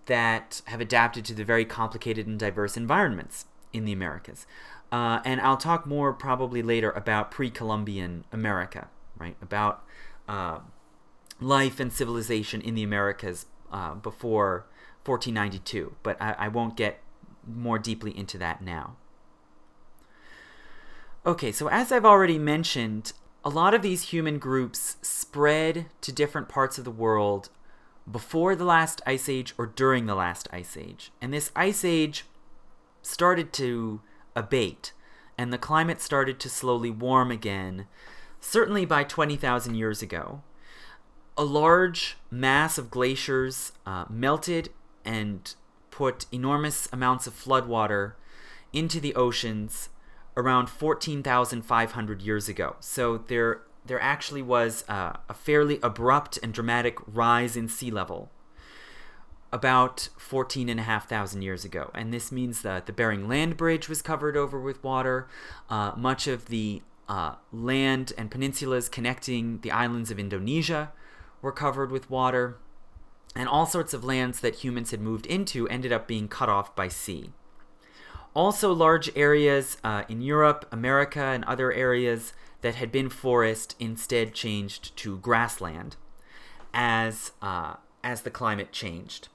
that 0.07 0.61
have 0.65 0.81
adapted 0.81 1.23
to 1.25 1.33
the 1.33 1.45
very 1.45 1.65
complicated 1.65 2.27
and 2.27 2.39
diverse 2.39 2.75
environments 2.75 3.45
in 3.71 3.85
the 3.85 3.93
Americas. 3.93 4.45
Uh, 4.91 5.19
and 5.23 5.39
I'll 5.41 5.57
talk 5.57 5.85
more 5.85 6.13
probably 6.13 6.63
later 6.63 6.91
about 6.91 7.29
pre 7.29 7.49
Columbian 7.49 8.25
America, 8.31 8.87
right? 9.17 9.35
About 9.41 9.83
uh, 10.27 10.59
life 11.39 11.79
and 11.79 11.91
civilization 11.91 12.61
in 12.61 12.73
the 12.73 12.83
Americas 12.83 13.45
uh, 13.71 13.95
before 13.95 14.65
1492, 15.07 15.95
but 16.03 16.21
I, 16.21 16.33
I 16.33 16.47
won't 16.47 16.75
get 16.75 16.99
more 17.47 17.79
deeply 17.79 18.17
into 18.17 18.37
that 18.37 18.61
now. 18.61 18.95
Okay, 21.25 21.51
so 21.51 21.67
as 21.67 21.91
I've 21.91 22.05
already 22.05 22.37
mentioned, 22.37 23.13
a 23.43 23.49
lot 23.49 23.73
of 23.73 23.81
these 23.81 24.09
human 24.09 24.39
groups 24.39 24.97
spread 25.01 25.87
to 26.01 26.11
different 26.11 26.49
parts 26.49 26.77
of 26.77 26.85
the 26.85 26.91
world 26.91 27.49
before 28.09 28.55
the 28.55 28.65
last 28.65 29.01
ice 29.05 29.27
age 29.27 29.53
or 29.57 29.65
during 29.65 30.05
the 30.05 30.15
last 30.15 30.47
ice 30.51 30.77
age. 30.77 31.11
And 31.21 31.33
this 31.33 31.51
ice 31.55 31.83
age 31.83 32.25
started 33.01 33.51
to 33.53 34.01
abate, 34.35 34.93
and 35.37 35.51
the 35.51 35.57
climate 35.57 36.01
started 36.01 36.39
to 36.39 36.49
slowly 36.49 36.89
warm 36.89 37.31
again, 37.31 37.87
certainly 38.39 38.85
by 38.85 39.03
20,000 39.03 39.75
years 39.75 40.01
ago. 40.01 40.41
A 41.37 41.43
large 41.43 42.17
mass 42.31 42.77
of 42.77 42.89
glaciers 42.89 43.73
uh, 43.85 44.05
melted 44.09 44.69
and 45.07 45.55
put 45.89 46.27
enormous 46.31 46.87
amounts 46.93 47.25
of 47.25 47.33
floodwater 47.33 48.13
into 48.73 48.99
the 48.99 49.15
oceans 49.15 49.89
around 50.35 50.69
14,500 50.69 52.21
years 52.21 52.47
ago. 52.47 52.75
So 52.79 53.17
there, 53.17 53.61
there 53.83 53.99
actually 53.99 54.43
was 54.43 54.83
uh, 54.87 55.13
a 55.27 55.33
fairly 55.33 55.79
abrupt 55.81 56.37
and 56.43 56.53
dramatic 56.53 56.97
rise 57.07 57.57
in 57.57 57.67
sea 57.67 57.89
level 57.89 58.29
about 59.51 60.09
14,500 60.17 61.41
years 61.41 61.65
ago. 61.65 61.89
And 61.95 62.13
this 62.13 62.31
means 62.31 62.61
that 62.61 62.85
the 62.85 62.93
Bering 62.93 63.27
Land 63.27 63.57
Bridge 63.57 63.87
was 63.89 64.01
covered 64.01 64.35
over 64.35 64.59
with 64.59 64.83
water. 64.83 65.27
Uh, 65.69 65.93
much 65.95 66.27
of 66.27 66.49
the 66.49 66.83
uh, 67.07 67.35
land 67.53 68.11
and 68.17 68.29
peninsulas 68.29 68.89
connecting 68.89 69.61
the 69.61 69.71
islands 69.71 70.11
of 70.11 70.19
Indonesia 70.19 70.91
were 71.41 71.53
covered 71.53 71.91
with 71.91 72.09
water 72.09 72.57
and 73.35 73.47
all 73.47 73.65
sorts 73.65 73.93
of 73.93 74.03
lands 74.03 74.39
that 74.39 74.55
humans 74.55 74.91
had 74.91 75.01
moved 75.01 75.25
into 75.25 75.67
ended 75.67 75.91
up 75.91 76.07
being 76.07 76.27
cut 76.27 76.49
off 76.49 76.75
by 76.75 76.87
sea. 76.87 77.31
Also, 78.33 78.71
large 78.71 79.09
areas 79.15 79.77
uh, 79.83 80.03
in 80.07 80.21
Europe, 80.21 80.67
America, 80.71 81.19
and 81.19 81.43
other 81.45 81.71
areas 81.71 82.33
that 82.61 82.75
had 82.75 82.91
been 82.91 83.09
forest 83.09 83.75
instead 83.79 84.33
changed 84.33 84.95
to 84.97 85.17
grassland 85.17 85.95
as, 86.73 87.31
uh, 87.41 87.75
as 88.03 88.21
the 88.21 88.29
climate 88.29 88.71
changed. 88.71 89.29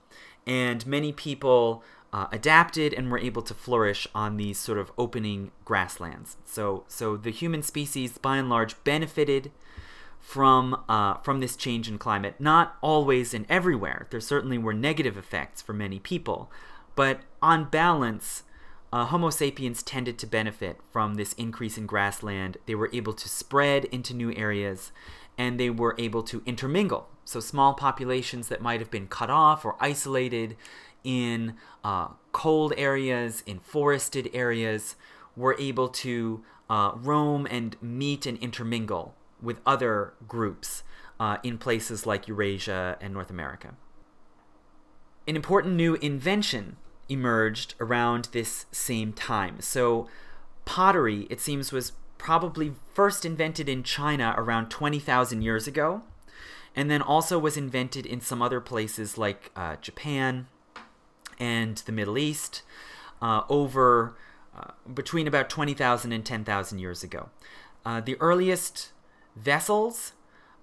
And 0.47 0.86
many 0.86 1.12
people 1.12 1.82
uh, 2.12 2.26
adapted 2.30 2.93
and 2.93 3.11
were 3.11 3.18
able 3.18 3.43
to 3.43 3.55
flourish 3.55 4.07
on 4.14 4.36
these 4.36 4.59
sort 4.59 4.78
of 4.78 4.93
opening 4.99 5.51
grasslands. 5.64 6.36
So, 6.45 6.84
so 6.86 7.16
the 7.16 7.30
human 7.30 7.62
species, 7.62 8.18
by 8.18 8.36
and 8.36 8.49
large, 8.49 8.82
benefited 8.84 9.51
from 10.23 10.85
uh, 10.89 11.14
from 11.16 11.41
this 11.41 11.57
change 11.57 11.89
in 11.89 11.99
climate. 11.99 12.37
Not 12.39 12.77
always 12.81 13.35
and 13.35 13.45
everywhere. 13.49 14.07
There 14.11 14.20
certainly 14.20 14.57
were 14.57 14.73
negative 14.73 15.18
effects 15.18 15.61
for 15.61 15.73
many 15.75 15.99
people, 15.99 16.51
but 16.95 17.20
on 17.43 17.68
balance, 17.68 18.45
uh, 18.93 19.05
Homo 19.07 19.31
sapiens 19.31 19.83
tended 19.83 20.18
to 20.18 20.27
benefit 20.27 20.79
from 20.91 21.14
this 21.14 21.33
increase 21.35 21.77
in 21.77 21.87
grassland. 21.87 22.57
They 22.66 22.77
were 22.77 22.89
able 22.93 23.12
to 23.14 23.29
spread 23.29 23.85
into 23.87 24.14
new 24.14 24.33
areas, 24.35 24.93
and 25.37 25.59
they 25.59 25.70
were 25.70 25.97
able 25.99 26.23
to 26.23 26.41
intermingle. 26.47 27.09
So 27.25 27.41
small 27.41 27.75
populations 27.75 28.47
that 28.49 28.62
might 28.62 28.81
have 28.81 28.91
been 28.91 29.09
cut 29.09 29.29
off 29.29 29.64
or 29.64 29.77
isolated 29.81 30.57
in 31.03 31.57
uh, 31.83 32.09
cold 32.31 32.73
areas, 32.77 33.43
in 33.45 33.59
forested 33.59 34.31
areas, 34.33 34.95
were 35.37 35.57
able 35.59 35.89
to 35.89 36.45
uh, 36.70 36.93
roam 36.95 37.47
and 37.51 37.77
meet 37.83 38.25
and 38.25 38.39
intermingle 38.39 39.16
with 39.43 39.61
other 39.66 40.14
groups 40.26 40.82
uh, 41.20 41.38
in 41.43 41.59
places 41.59 42.07
like 42.07 42.28
Eurasia 42.28 42.97
and 43.01 43.12
North 43.12 43.30
America. 43.30 43.74
An 45.26 45.36
important 45.36 45.74
new 45.74 45.95
invention 45.95 46.76
emerged 47.09 47.74
around 47.80 48.28
this 48.32 48.66
same 48.72 49.12
time. 49.12 49.61
So, 49.61 50.09
pottery, 50.64 51.26
it 51.30 51.40
seems, 51.40 51.72
was 51.72 51.93
probably 52.18 52.72
first 52.95 53.24
invented 53.24 53.68
in 53.68 53.82
China 53.82 54.34
around 54.36 54.68
20,000 54.70 55.43
years 55.43 55.66
ago, 55.66 56.03
and 56.74 56.90
then 56.90 57.02
also 57.02 57.39
was 57.39 57.56
invented 57.56 58.06
in 58.06 58.20
some 58.20 58.40
other 58.40 58.60
places 58.60 59.19
like 59.19 59.51
uh, 59.55 59.77
Japan 59.81 60.47
and 61.39 61.78
the 61.78 61.93
Middle 61.93 62.16
East 62.16 62.62
uh, 63.20 63.43
over 63.48 64.16
uh, 64.56 64.73
between 64.93 65.27
about 65.27 65.51
20,000 65.51 66.12
and 66.12 66.24
10,000 66.24 66.78
years 66.78 67.02
ago. 67.02 67.28
Uh, 67.85 68.01
the 68.01 68.16
earliest 68.20 68.93
Vessels 69.36 70.12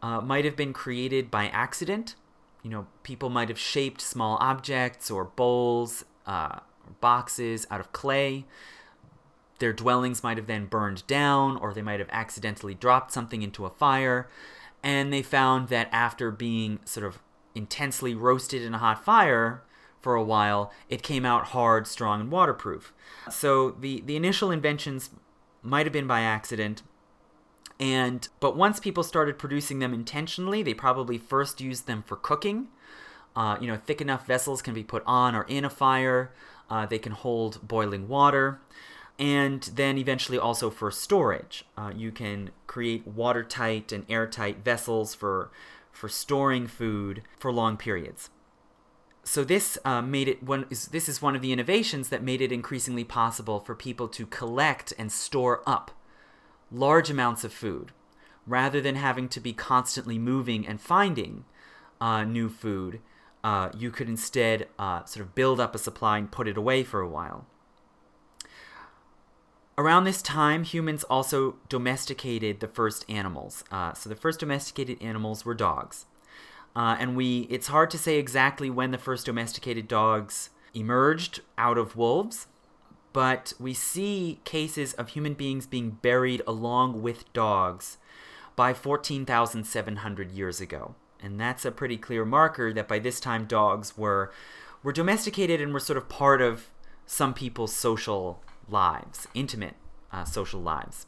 uh, 0.01 0.21
might 0.21 0.45
have 0.45 0.55
been 0.55 0.73
created 0.73 1.29
by 1.31 1.47
accident. 1.47 2.15
You 2.63 2.69
know, 2.69 2.87
people 3.03 3.29
might 3.29 3.49
have 3.49 3.59
shaped 3.59 4.01
small 4.01 4.37
objects 4.41 5.09
or 5.09 5.25
bowls, 5.25 6.05
uh, 6.25 6.59
boxes 7.01 7.65
out 7.71 7.79
of 7.79 7.91
clay. 7.91 8.45
Their 9.59 9.73
dwellings 9.73 10.23
might 10.23 10.37
have 10.37 10.47
then 10.47 10.65
burned 10.65 11.05
down, 11.07 11.57
or 11.57 11.73
they 11.73 11.81
might 11.81 11.99
have 11.99 12.09
accidentally 12.11 12.73
dropped 12.73 13.11
something 13.11 13.41
into 13.41 13.65
a 13.65 13.69
fire. 13.69 14.29
And 14.81 15.11
they 15.11 15.21
found 15.21 15.67
that 15.69 15.89
after 15.91 16.31
being 16.31 16.79
sort 16.85 17.05
of 17.05 17.19
intensely 17.55 18.15
roasted 18.15 18.61
in 18.61 18.73
a 18.73 18.77
hot 18.77 19.03
fire 19.03 19.63
for 19.99 20.15
a 20.15 20.23
while, 20.23 20.71
it 20.87 21.03
came 21.03 21.25
out 21.25 21.47
hard, 21.47 21.87
strong, 21.87 22.21
and 22.21 22.31
waterproof. 22.31 22.93
So 23.29 23.71
the, 23.71 24.01
the 24.05 24.15
initial 24.15 24.51
inventions 24.51 25.09
might 25.61 25.85
have 25.85 25.91
been 25.91 26.07
by 26.07 26.21
accident, 26.21 26.83
and 27.79 28.27
but 28.39 28.57
once 28.57 28.79
people 28.79 29.03
started 29.03 29.37
producing 29.37 29.79
them 29.79 29.93
intentionally, 29.93 30.61
they 30.61 30.73
probably 30.73 31.17
first 31.17 31.61
used 31.61 31.87
them 31.87 32.03
for 32.05 32.15
cooking. 32.15 32.67
Uh, 33.35 33.57
you 33.61 33.67
know, 33.67 33.77
thick 33.77 34.01
enough 34.01 34.27
vessels 34.27 34.61
can 34.61 34.73
be 34.73 34.83
put 34.83 35.03
on 35.05 35.33
or 35.33 35.43
in 35.43 35.63
a 35.63 35.69
fire. 35.69 36.33
Uh, 36.69 36.85
they 36.85 36.99
can 36.99 37.13
hold 37.13 37.65
boiling 37.65 38.07
water. 38.07 38.59
And 39.17 39.63
then 39.75 39.97
eventually 39.97 40.37
also 40.37 40.69
for 40.69 40.91
storage. 40.91 41.65
Uh, 41.77 41.91
you 41.95 42.11
can 42.11 42.51
create 42.67 43.07
watertight 43.07 43.91
and 43.91 44.05
airtight 44.09 44.63
vessels 44.63 45.13
for, 45.13 45.51
for 45.91 46.09
storing 46.09 46.67
food 46.67 47.23
for 47.37 47.51
long 47.51 47.77
periods. 47.77 48.29
So 49.23 49.43
this 49.43 49.77
uh, 49.85 50.01
made 50.01 50.27
it 50.27 50.41
one. 50.41 50.65
Is, 50.69 50.87
this 50.87 51.07
is 51.07 51.21
one 51.21 51.35
of 51.35 51.41
the 51.41 51.51
innovations 51.51 52.09
that 52.09 52.23
made 52.23 52.41
it 52.41 52.51
increasingly 52.51 53.03
possible 53.03 53.59
for 53.59 53.75
people 53.75 54.07
to 54.09 54.25
collect 54.25 54.93
and 54.97 55.11
store 55.11 55.61
up 55.67 55.91
large 56.71 57.09
amounts 57.09 57.43
of 57.43 57.53
food 57.53 57.91
rather 58.45 58.81
than 58.81 58.95
having 58.95 59.29
to 59.29 59.39
be 59.39 59.53
constantly 59.53 60.17
moving 60.17 60.67
and 60.67 60.81
finding 60.81 61.45
uh, 62.01 62.23
new 62.23 62.49
food. 62.49 62.99
Uh, 63.43 63.69
you 63.77 63.91
could 63.91 64.09
instead 64.09 64.67
uh, 64.77 65.03
sort 65.05 65.25
of 65.25 65.35
build 65.35 65.59
up 65.59 65.75
a 65.75 65.77
supply 65.77 66.17
and 66.17 66.31
put 66.31 66.47
it 66.47 66.57
away 66.57 66.83
for 66.83 66.99
a 66.99 67.07
while. 67.07 67.45
Around 69.77 70.03
this 70.03 70.21
time, 70.21 70.63
humans 70.63 71.05
also 71.05 71.55
domesticated 71.69 72.59
the 72.59 72.67
first 72.67 73.05
animals. 73.07 73.63
Uh, 73.71 73.93
so 73.93 74.09
the 74.09 74.15
first 74.15 74.41
domesticated 74.41 75.01
animals 75.01 75.45
were 75.45 75.53
dogs. 75.53 76.05
Uh, 76.75 76.97
and 76.99 77.15
we 77.15 77.41
it's 77.49 77.67
hard 77.67 77.89
to 77.91 77.97
say 77.97 78.17
exactly 78.17 78.69
when 78.69 78.91
the 78.91 78.97
first 78.97 79.25
domesticated 79.25 79.87
dogs 79.87 80.49
emerged 80.73 81.41
out 81.57 81.77
of 81.77 81.95
wolves, 81.95 82.47
but 83.13 83.53
we 83.59 83.73
see 83.73 84.39
cases 84.43 84.93
of 84.93 85.09
human 85.09 85.33
beings 85.33 85.65
being 85.65 85.91
buried 86.01 86.41
along 86.45 87.01
with 87.01 87.31
dogs 87.33 87.97
by 88.55 88.73
14,700 88.73 90.31
years 90.31 90.61
ago. 90.61 90.95
And 91.21 91.39
that's 91.39 91.65
a 91.65 91.71
pretty 91.71 91.97
clear 91.97 92.25
marker 92.25 92.73
that 92.73 92.87
by 92.87 92.99
this 92.99 93.19
time 93.19 93.45
dogs 93.45 93.97
were 93.97 94.31
were 94.81 94.93
domesticated 94.93 95.59
and 95.59 95.73
were 95.73 95.79
sort 95.79 95.97
of 95.97 96.07
part 96.07 96.41
of 96.41 96.71
some 97.05 97.33
people's 97.33 97.75
social 97.75 98.41
lives, 98.69 99.27
intimate 99.33 99.75
uh, 100.11 100.23
social 100.23 100.61
lives. 100.61 101.05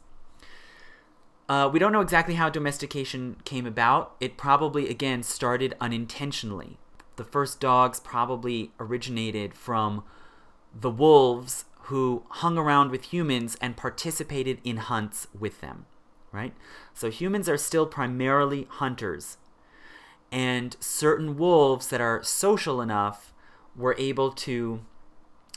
Uh, 1.48 1.68
we 1.72 1.78
don't 1.78 1.92
know 1.92 2.00
exactly 2.00 2.34
how 2.34 2.48
domestication 2.48 3.36
came 3.44 3.66
about. 3.66 4.14
It 4.20 4.36
probably, 4.36 4.88
again, 4.88 5.22
started 5.22 5.74
unintentionally. 5.80 6.78
The 7.16 7.24
first 7.24 7.60
dogs 7.60 8.00
probably 8.00 8.72
originated 8.78 9.54
from 9.54 10.04
the 10.74 10.90
wolves 10.90 11.64
who 11.86 12.24
hung 12.28 12.56
around 12.56 12.90
with 12.90 13.12
humans 13.12 13.56
and 13.60 13.76
participated 13.76 14.58
in 14.62 14.76
hunts 14.76 15.26
with 15.38 15.60
them, 15.60 15.86
right? 16.30 16.54
So 16.94 17.10
humans 17.10 17.48
are 17.48 17.58
still 17.58 17.86
primarily 17.86 18.66
hunters. 18.70 19.36
And 20.30 20.76
certain 20.80 21.36
wolves 21.36 21.88
that 21.88 22.00
are 22.00 22.22
social 22.22 22.80
enough 22.80 23.32
were 23.76 23.96
able 23.98 24.32
to 24.32 24.80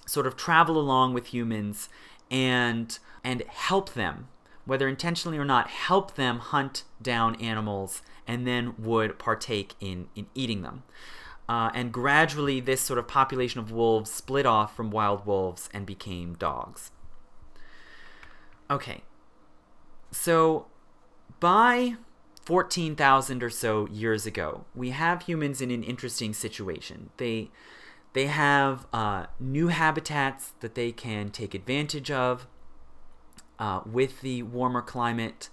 sort 0.06 0.28
of 0.28 0.36
travel 0.36 0.78
along 0.78 1.14
with 1.14 1.28
humans 1.28 1.90
and 2.32 2.98
and 3.24 3.42
help 3.44 3.94
them 3.94 4.28
whether 4.66 4.88
intentionally 4.88 5.38
or 5.38 5.46
not 5.46 5.70
help 5.70 6.16
them 6.16 6.40
hunt 6.40 6.84
down 7.02 7.36
animals 7.36 8.02
and 8.28 8.48
then 8.48 8.74
would 8.78 9.18
partake 9.18 9.74
in 9.80 10.08
in 10.16 10.28
eating 10.34 10.62
them 10.62 10.84
uh, 11.48 11.70
and 11.74 11.92
gradually 11.92 12.60
this 12.60 12.82
sort 12.82 13.00
of 13.00 13.08
population 13.08 13.60
of 13.60 13.72
wolves 13.72 14.12
split 14.12 14.46
off 14.46 14.76
from 14.76 14.90
wild 14.92 15.26
wolves 15.26 15.70
and 15.74 15.86
became 15.86 16.34
dogs 16.36 16.92
okay 18.70 19.02
so 20.12 20.68
by 21.40 21.96
14,000 22.46 23.42
or 23.42 23.50
so 23.50 23.88
years 23.88 24.26
ago, 24.28 24.66
we 24.76 24.92
have 24.92 25.24
humans 25.24 25.62
in 25.62 25.72
an 25.72 25.84
interesting 25.84 26.34
situation. 26.34 27.10
They 27.18 27.50
they 28.14 28.28
have 28.28 28.88
uh, 28.94 29.26
new 29.42 29.68
habitats 29.68 30.54
that 30.62 30.76
they 30.76 30.94
can 30.94 31.32
take 31.32 31.54
advantage 31.54 32.10
of 32.10 32.48
uh, 33.60 33.82
with 33.86 34.22
the 34.22 34.44
warmer 34.44 34.82
climate. 34.82 35.50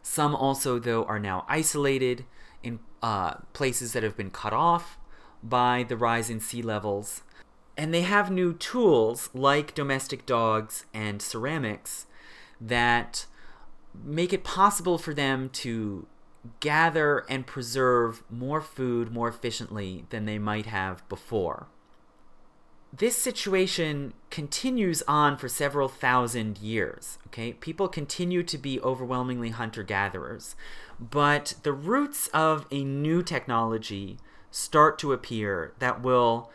Some 0.00 0.36
also, 0.36 0.78
though, 0.78 1.02
are 1.04 1.18
now 1.18 1.44
isolated 1.48 2.24
in 2.62 2.78
uh, 3.02 3.34
places 3.52 3.94
that 3.94 4.04
have 4.04 4.16
been 4.16 4.30
cut 4.30 4.52
off 4.52 4.97
by 5.42 5.84
the 5.88 5.96
rise 5.96 6.30
in 6.30 6.40
sea 6.40 6.62
levels. 6.62 7.22
And 7.76 7.94
they 7.94 8.02
have 8.02 8.30
new 8.30 8.54
tools 8.54 9.30
like 9.32 9.74
domestic 9.74 10.26
dogs 10.26 10.86
and 10.92 11.22
ceramics 11.22 12.06
that 12.60 13.26
make 14.04 14.32
it 14.32 14.44
possible 14.44 14.98
for 14.98 15.14
them 15.14 15.48
to 15.50 16.06
gather 16.60 17.24
and 17.28 17.46
preserve 17.46 18.22
more 18.30 18.60
food 18.60 19.12
more 19.12 19.28
efficiently 19.28 20.04
than 20.10 20.24
they 20.24 20.38
might 20.38 20.66
have 20.66 21.08
before 21.08 21.68
this 22.96 23.16
situation 23.16 24.14
continues 24.30 25.02
on 25.06 25.36
for 25.36 25.48
several 25.48 25.88
thousand 25.88 26.58
years. 26.58 27.18
Okay, 27.28 27.52
people 27.52 27.88
continue 27.88 28.42
to 28.42 28.56
be 28.56 28.80
overwhelmingly 28.80 29.50
hunter 29.50 29.82
gatherers, 29.82 30.56
but 30.98 31.54
the 31.62 31.72
roots 31.72 32.28
of 32.28 32.66
a 32.70 32.84
new 32.84 33.22
technology 33.22 34.18
start 34.50 34.98
to 34.98 35.12
appear 35.12 35.72
that 35.78 36.02
will 36.02 36.50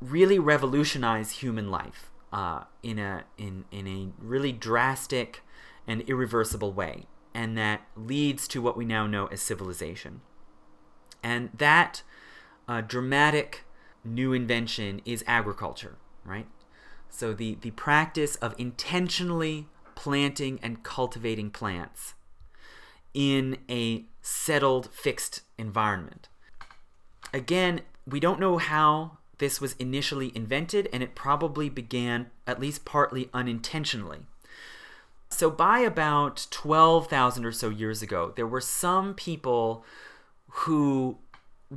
really 0.00 0.38
revolutionize 0.38 1.32
human 1.32 1.70
life 1.70 2.10
uh, 2.32 2.64
in 2.82 2.98
a 2.98 3.24
in 3.38 3.64
in 3.70 3.86
a 3.86 4.08
really 4.18 4.52
drastic 4.52 5.42
and 5.86 6.02
irreversible 6.02 6.72
way, 6.72 7.06
and 7.34 7.56
that 7.58 7.82
leads 7.96 8.48
to 8.48 8.62
what 8.62 8.76
we 8.76 8.84
now 8.84 9.06
know 9.06 9.26
as 9.26 9.40
civilization. 9.40 10.20
And 11.22 11.50
that 11.56 12.02
uh, 12.66 12.80
dramatic 12.80 13.64
new 14.04 14.32
invention 14.32 15.00
is 15.04 15.22
agriculture, 15.26 15.96
right? 16.24 16.46
So 17.08 17.32
the, 17.34 17.58
the 17.60 17.70
practice 17.72 18.36
of 18.36 18.54
intentionally 18.58 19.68
planting 19.94 20.58
and 20.62 20.82
cultivating 20.82 21.50
plants 21.50 22.14
in 23.12 23.58
a 23.68 24.06
settled, 24.22 24.90
fixed 24.92 25.42
environment. 25.58 26.28
Again, 27.32 27.80
we 28.06 28.20
don't 28.20 28.40
know 28.40 28.58
how 28.58 29.18
this 29.38 29.60
was 29.60 29.74
initially 29.74 30.32
invented, 30.34 30.88
and 30.92 31.02
it 31.02 31.14
probably 31.14 31.68
began 31.68 32.30
at 32.46 32.60
least 32.60 32.84
partly 32.84 33.28
unintentionally. 33.32 34.20
So, 35.28 35.50
by 35.50 35.80
about 35.80 36.46
12,000 36.50 37.44
or 37.44 37.52
so 37.52 37.70
years 37.70 38.02
ago, 38.02 38.32
there 38.36 38.46
were 38.46 38.60
some 38.60 39.14
people 39.14 39.84
who 40.48 41.18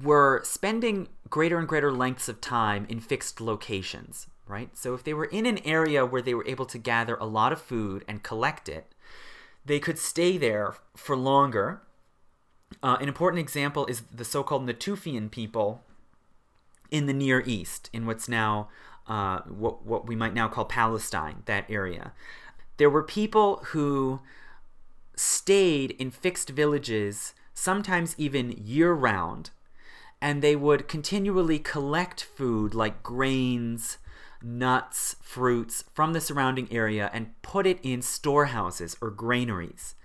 were 0.03 0.41
spending 0.43 1.07
greater 1.29 1.57
and 1.57 1.67
greater 1.67 1.91
lengths 1.91 2.27
of 2.27 2.41
time 2.41 2.85
in 2.89 2.99
fixed 2.99 3.39
locations, 3.39 4.27
right? 4.47 4.75
So 4.77 4.93
if 4.93 5.03
they 5.03 5.13
were 5.13 5.25
in 5.25 5.45
an 5.45 5.59
area 5.59 6.05
where 6.05 6.21
they 6.21 6.33
were 6.33 6.47
able 6.47 6.65
to 6.67 6.77
gather 6.77 7.15
a 7.15 7.25
lot 7.25 7.53
of 7.53 7.61
food 7.61 8.03
and 8.07 8.23
collect 8.23 8.67
it, 8.67 8.93
they 9.65 9.79
could 9.79 9.97
stay 9.97 10.37
there 10.37 10.75
for 10.95 11.15
longer. 11.15 11.81
Uh, 12.83 12.97
an 12.99 13.07
important 13.07 13.39
example 13.39 13.85
is 13.87 14.01
the 14.13 14.25
so 14.25 14.43
called 14.43 14.67
Natufian 14.67 15.29
people 15.29 15.83
in 16.91 17.05
the 17.05 17.13
Near 17.13 17.41
East, 17.45 17.89
in 17.93 18.05
what's 18.05 18.29
now 18.29 18.69
uh, 19.07 19.39
what, 19.41 19.85
what 19.85 20.07
we 20.07 20.15
might 20.15 20.33
now 20.33 20.47
call 20.47 20.65
Palestine, 20.65 21.43
that 21.45 21.65
area. 21.69 22.13
There 22.77 22.89
were 22.89 23.03
people 23.03 23.61
who 23.67 24.21
stayed 25.15 25.91
in 25.91 26.11
fixed 26.11 26.49
villages, 26.49 27.33
sometimes 27.53 28.15
even 28.17 28.51
year 28.51 28.93
round, 28.93 29.51
and 30.21 30.41
they 30.41 30.55
would 30.55 30.87
continually 30.87 31.59
collect 31.59 32.23
food 32.23 32.73
like 32.73 33.03
grains, 33.03 33.97
nuts, 34.41 35.15
fruits 35.21 35.83
from 35.93 36.13
the 36.13 36.21
surrounding 36.21 36.71
area 36.71 37.09
and 37.13 37.39
put 37.41 37.65
it 37.65 37.79
in 37.83 38.01
storehouses 38.01 38.95
or 39.01 39.09
granaries, 39.09 39.95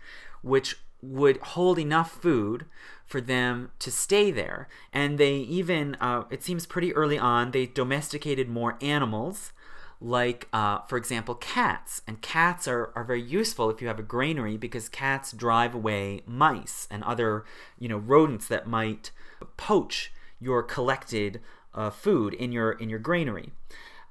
which 0.43 0.77
would 1.03 1.39
hold 1.39 1.79
enough 1.79 2.11
food 2.11 2.67
for 3.07 3.21
them 3.21 3.71
to 3.79 3.91
stay 3.91 4.31
there. 4.31 4.69
And 4.93 5.19
they 5.19 5.35
even, 5.35 5.97
uh, 6.01 6.25
it 6.31 6.43
seems 6.43 6.67
pretty 6.67 6.95
early 6.95 7.19
on, 7.19 7.51
they 7.51 7.67
domesticated 7.67 8.49
more 8.49 8.79
animals, 8.81 9.53
like, 10.01 10.49
uh, 10.53 10.81
for 10.83 10.97
example, 10.97 11.35
cats. 11.35 12.03
And 12.07 12.23
cats 12.23 12.69
are, 12.69 12.93
are 12.95 13.05
very 13.05 13.23
useful 13.23 13.69
if 13.71 13.83
you 13.83 13.89
have 13.89 13.99
a 13.99 14.05
granary 14.05 14.57
because 14.57 14.89
cats 14.89 15.33
drive 15.33 15.75
away 15.75 16.23
mice 16.27 16.87
and 16.91 17.03
other, 17.05 17.45
you 17.79 17.89
know, 17.89 17.99
rodents 17.99 18.49
that 18.49 18.67
might 18.67 19.11
poach 19.57 20.13
your 20.39 20.63
collected 20.63 21.41
uh, 21.75 21.91
food 21.91 22.35
in 22.35 22.53
your 22.53 22.73
in 22.73 22.89
your 22.89 22.99
granary. 22.99 23.53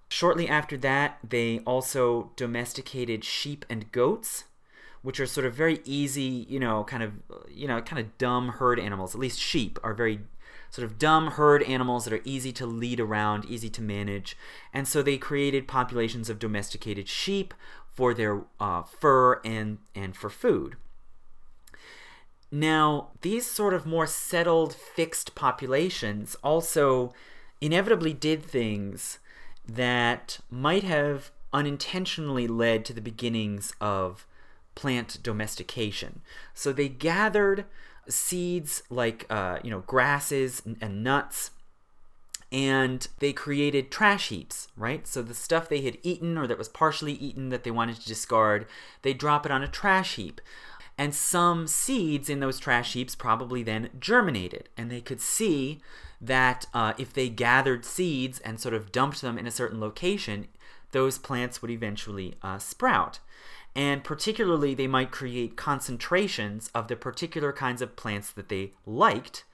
Shortly 0.10 0.48
after 0.48 0.78
that, 0.78 1.20
they 1.28 1.60
also 1.66 2.32
domesticated 2.36 3.24
sheep 3.24 3.66
and 3.70 3.92
goats, 3.92 4.46
which 5.02 5.20
are 5.20 5.26
sort 5.26 5.46
of 5.46 5.54
very 5.54 5.80
easy, 5.86 6.46
you 6.50 6.60
know, 6.60 6.84
kind 6.84 7.04
of 7.04 7.14
you 7.50 7.68
know, 7.68 7.82
kind 7.82 8.00
of 8.00 8.18
dumb 8.18 8.50
herd 8.50 8.80
animals. 8.80 9.16
At 9.16 9.22
least 9.22 9.40
sheep 9.40 9.80
are 9.84 9.94
very 9.94 10.20
sort 10.70 10.86
of 10.86 11.00
dumb 11.00 11.32
herd 11.32 11.64
animals 11.64 12.06
that 12.06 12.14
are 12.14 12.22
easy 12.24 12.52
to 12.54 12.66
lead 12.66 13.00
around, 13.00 13.46
easy 13.46 13.70
to 13.70 13.82
manage. 13.82 14.38
And 14.74 14.88
so 14.88 15.02
they 15.02 15.18
created 15.18 15.68
populations 15.68 16.30
of 16.30 16.38
domesticated 16.40 17.08
sheep 17.08 17.54
for 17.92 18.14
their 18.14 18.44
uh, 18.60 18.84
fur 18.84 19.42
and 19.44 19.80
and 19.96 20.16
for 20.16 20.30
food. 20.30 20.76
Now, 22.52 23.10
these 23.22 23.46
sort 23.46 23.74
of 23.74 23.86
more 23.86 24.08
settled, 24.08 24.74
fixed 24.74 25.36
populations 25.36 26.36
also 26.44 27.14
inevitably 27.62 28.14
did 28.14 28.44
things 28.44 29.20
that 29.68 30.40
might 30.50 30.84
have 30.84 31.30
unintentionally 31.54 32.48
led 32.48 32.86
to 32.86 32.94
the 32.94 33.02
beginnings 33.02 33.74
of 33.80 34.26
plant 34.80 35.22
domestication. 35.22 36.22
So 36.54 36.72
they 36.72 36.88
gathered 36.88 37.66
seeds 38.08 38.82
like 38.90 39.26
uh, 39.30 39.60
you 39.62 39.70
know 39.70 39.82
grasses 39.82 40.62
and 40.80 41.04
nuts 41.04 41.52
and 42.50 43.06
they 43.20 43.34
created 43.34 43.92
trash 43.92 44.30
heaps, 44.30 44.70
right? 44.78 45.06
So 45.06 45.22
the 45.22 45.34
stuff 45.34 45.68
they 45.68 45.82
had 45.82 45.98
eaten 46.02 46.38
or 46.38 46.48
that 46.48 46.58
was 46.58 46.70
partially 46.70 47.12
eaten 47.14 47.50
that 47.50 47.64
they 47.64 47.72
wanted 47.72 47.98
to 47.98 48.08
discard, 48.08 48.66
they 49.02 49.14
drop 49.14 49.46
it 49.46 49.52
on 49.52 49.62
a 49.62 49.68
trash 49.68 50.16
heap 50.16 50.40
and 50.98 51.14
some 51.14 51.68
seeds 51.68 52.30
in 52.30 52.40
those 52.40 52.60
trash 52.60 52.94
heaps 52.94 53.16
probably 53.16 53.64
then 53.64 53.90
germinated 54.00 54.70
and 54.78 54.90
they 54.90 55.02
could 55.02 55.22
see 55.22 55.80
that 56.20 56.66
uh, 56.74 56.94
if 56.98 57.14
they 57.14 57.30
gathered 57.30 57.86
seeds 57.86 58.40
and 58.40 58.60
sort 58.60 58.74
of 58.74 58.92
dumped 58.92 59.22
them 59.22 59.38
in 59.38 59.46
a 59.48 59.52
certain 59.52 59.80
location 59.80 60.48
those 60.92 61.18
plants 61.18 61.62
would 61.62 61.72
eventually 61.72 62.36
uh, 62.42 62.58
sprout 62.58 63.20
And 63.80 64.04
particularly, 64.04 64.76
they 64.76 64.88
might 64.88 65.10
create 65.10 65.56
concentrations 65.56 66.70
of 66.76 66.90
the 66.90 66.98
particular 66.98 67.54
kinds 67.54 67.82
of 67.82 67.96
plants 67.96 68.30
that 68.30 68.50
they 68.50 68.74
liked 68.86 69.46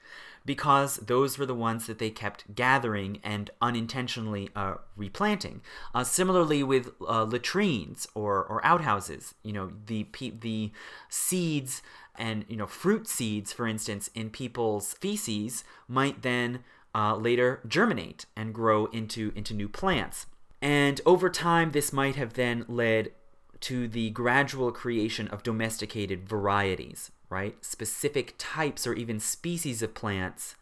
because 0.44 0.96
those 0.96 1.38
were 1.38 1.46
the 1.46 1.54
ones 1.54 1.86
that 1.86 2.00
they 2.00 2.10
kept 2.10 2.52
gathering 2.52 3.20
and 3.22 3.52
unintentionally 3.62 4.50
uh, 4.56 4.78
replanting. 4.96 5.60
Uh, 5.94 6.02
similarly, 6.02 6.64
with 6.64 6.90
uh, 7.08 7.22
latrines 7.22 8.08
or, 8.16 8.44
or 8.44 8.66
outhouses, 8.66 9.36
you 9.44 9.52
know, 9.52 9.70
the 9.86 10.08
the 10.40 10.72
seeds 11.08 11.80
and 12.16 12.44
you 12.48 12.56
know 12.56 12.66
fruit 12.66 13.06
seeds, 13.06 13.52
for 13.52 13.68
instance, 13.68 14.10
in 14.12 14.30
people's 14.30 14.94
feces 14.94 15.62
might 15.86 16.22
then 16.22 16.64
uh, 16.96 17.14
later 17.14 17.60
germinate 17.68 18.26
and 18.34 18.52
grow 18.52 18.86
into 18.86 19.30
into 19.36 19.54
new 19.54 19.68
plants. 19.68 20.26
And 20.60 21.00
over 21.06 21.30
time, 21.30 21.70
this 21.70 21.92
might 21.92 22.16
have 22.16 22.32
then 22.32 22.64
led 22.66 23.12
to 23.60 23.88
the 23.88 24.10
gradual 24.10 24.70
creation 24.72 25.28
of 25.28 25.42
domesticated 25.42 26.28
varieties 26.28 27.10
right? 27.28 27.64
Specific 27.64 28.34
types 28.38 28.86
or 28.86 28.94
even 28.94 29.20
species 29.20 29.82
of 29.82 29.94
plants 29.94 30.54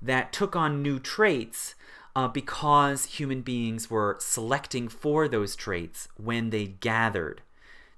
that 0.00 0.32
took 0.32 0.54
on 0.54 0.82
new 0.82 0.98
traits 0.98 1.74
uh, 2.14 2.28
because 2.28 3.06
human 3.06 3.42
beings 3.42 3.90
were 3.90 4.16
selecting 4.20 4.88
for 4.88 5.26
those 5.26 5.56
traits 5.56 6.08
when 6.16 6.50
they 6.50 6.66
gathered 6.66 7.42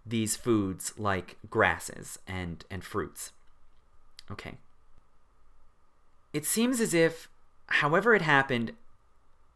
these 0.05 0.37
foods 0.37 0.93
like 0.97 1.37
grasses 1.51 2.19
and, 2.27 2.65
and 2.71 2.85
fruits. 2.85 3.33
Okay. 4.31 4.55
It 6.33 6.47
seems 6.47 6.81
as 6.81 6.95
if, 6.95 7.29
however 7.67 8.15
it 8.15 8.23
happened, 8.23 8.73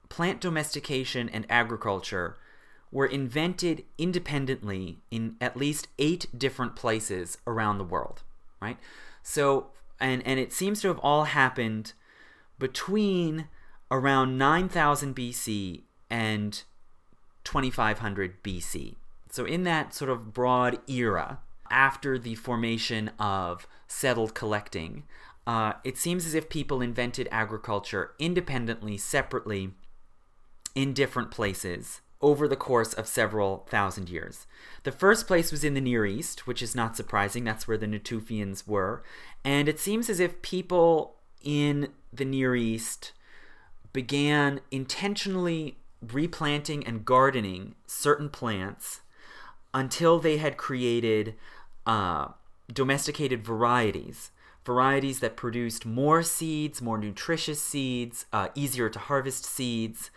plant 0.08 0.40
domestication 0.40 1.28
and 1.28 1.46
agriculture 1.48 2.36
were 2.92 3.06
invented 3.06 3.84
independently 3.98 4.98
in 5.10 5.36
at 5.40 5.56
least 5.56 5.88
eight 5.98 6.26
different 6.36 6.74
places 6.74 7.38
around 7.46 7.78
the 7.78 7.84
world 7.84 8.22
right? 8.60 8.78
So, 9.22 9.68
and 9.98 10.26
and 10.26 10.38
it 10.38 10.52
seems 10.52 10.80
to 10.82 10.88
have 10.88 10.98
all 10.98 11.24
happened 11.24 11.92
between 12.58 13.48
around 13.90 14.38
9000 14.38 15.16
BC 15.16 15.82
and 16.08 16.62
2500 17.44 18.42
BC. 18.42 18.94
So, 19.30 19.44
in 19.44 19.64
that 19.64 19.94
sort 19.94 20.10
of 20.10 20.32
broad 20.32 20.78
era, 20.88 21.40
after 21.70 22.18
the 22.18 22.34
formation 22.34 23.10
of 23.18 23.66
settled 23.86 24.34
collecting, 24.34 25.04
uh, 25.46 25.74
it 25.84 25.96
seems 25.96 26.26
as 26.26 26.34
if 26.34 26.48
people 26.48 26.80
invented 26.80 27.28
agriculture 27.30 28.12
independently, 28.18 28.98
separately, 28.98 29.72
in 30.74 30.92
different 30.92 31.30
places 31.30 32.00
over 32.22 32.46
the 32.46 32.56
course 32.56 32.92
of 32.92 33.06
several 33.06 33.66
thousand 33.68 34.08
years. 34.08 34.46
The 34.82 34.92
first 34.92 35.26
place 35.26 35.50
was 35.50 35.64
in 35.64 35.74
the 35.74 35.80
Near 35.80 36.04
East, 36.04 36.46
which 36.46 36.62
is 36.62 36.74
not 36.74 36.96
surprising. 36.96 37.44
That's 37.44 37.66
where 37.66 37.78
the 37.78 37.86
Natufians 37.86 38.66
were. 38.66 39.02
And 39.44 39.68
it 39.68 39.80
seems 39.80 40.10
as 40.10 40.20
if 40.20 40.42
people 40.42 41.16
in 41.42 41.88
the 42.12 42.24
Near 42.24 42.54
East 42.54 43.12
began 43.92 44.60
intentionally 44.70 45.78
replanting 46.00 46.86
and 46.86 47.04
gardening 47.04 47.74
certain 47.86 48.28
plants 48.28 49.00
until 49.72 50.18
they 50.18 50.36
had 50.38 50.56
created 50.56 51.34
uh, 51.86 52.28
domesticated 52.72 53.44
varieties. 53.44 54.30
Varieties 54.64 55.20
that 55.20 55.36
produced 55.36 55.86
more 55.86 56.22
seeds, 56.22 56.82
more 56.82 56.98
nutritious 56.98 57.62
seeds, 57.62 58.26
uh, 58.32 58.48
easier 58.54 58.90
to 58.90 58.98
harvest 58.98 59.46
seeds, 59.46 60.10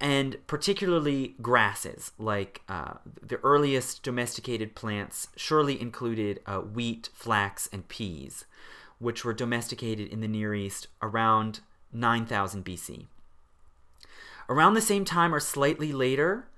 and 0.00 0.38
particularly 0.46 1.34
grasses, 1.42 2.12
like 2.18 2.62
uh, 2.68 2.94
the 3.22 3.36
earliest 3.44 4.02
domesticated 4.02 4.74
plants 4.74 5.28
surely 5.36 5.80
included 5.80 6.40
uh, 6.46 6.58
wheat, 6.58 7.10
flax, 7.12 7.68
and 7.70 7.86
peas, 7.88 8.46
which 8.98 9.24
were 9.24 9.34
domesticated 9.34 10.08
in 10.08 10.20
the 10.20 10.28
Near 10.28 10.54
East 10.54 10.88
around 11.02 11.60
9000 11.92 12.64
BC. 12.64 13.06
Around 14.48 14.74
the 14.74 14.80
same 14.80 15.04
time, 15.04 15.34
or 15.34 15.40
slightly 15.40 15.92
later, 15.92 16.48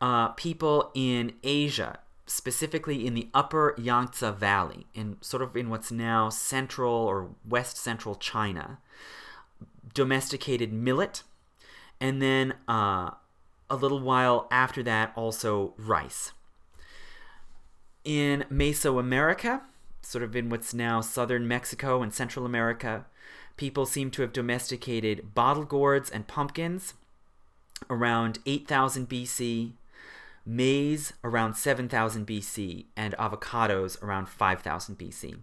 uh, 0.00 0.28
people 0.30 0.90
in 0.94 1.34
Asia, 1.44 2.00
specifically 2.26 3.06
in 3.06 3.14
the 3.14 3.28
upper 3.32 3.74
Yangtze 3.78 4.28
Valley, 4.32 4.86
in 4.92 5.16
sort 5.20 5.42
of 5.42 5.56
in 5.56 5.70
what's 5.70 5.92
now 5.92 6.28
central 6.28 6.92
or 6.92 7.30
west 7.48 7.76
central 7.76 8.16
China, 8.16 8.78
domesticated 9.94 10.72
millet 10.72 11.22
and 12.00 12.22
then 12.22 12.54
uh, 12.68 13.10
a 13.70 13.76
little 13.76 14.00
while 14.00 14.46
after 14.50 14.82
that, 14.82 15.12
also 15.16 15.74
rice. 15.76 16.32
In 18.04 18.44
Mesoamerica, 18.50 19.62
sort 20.02 20.24
of 20.24 20.34
in 20.34 20.48
what's 20.48 20.72
now 20.72 21.00
southern 21.00 21.46
Mexico 21.46 22.02
and 22.02 22.14
Central 22.14 22.46
America, 22.46 23.06
people 23.56 23.84
seem 23.84 24.10
to 24.12 24.22
have 24.22 24.32
domesticated 24.32 25.34
bottle 25.34 25.64
gourds 25.64 26.08
and 26.08 26.26
pumpkins 26.26 26.94
around 27.90 28.38
8000 28.46 29.08
BC, 29.08 29.72
maize 30.46 31.12
around 31.22 31.54
7000 31.54 32.26
BC, 32.26 32.86
and 32.96 33.14
avocados 33.18 34.02
around 34.02 34.28
5000 34.28 34.98
BC. 34.98 35.36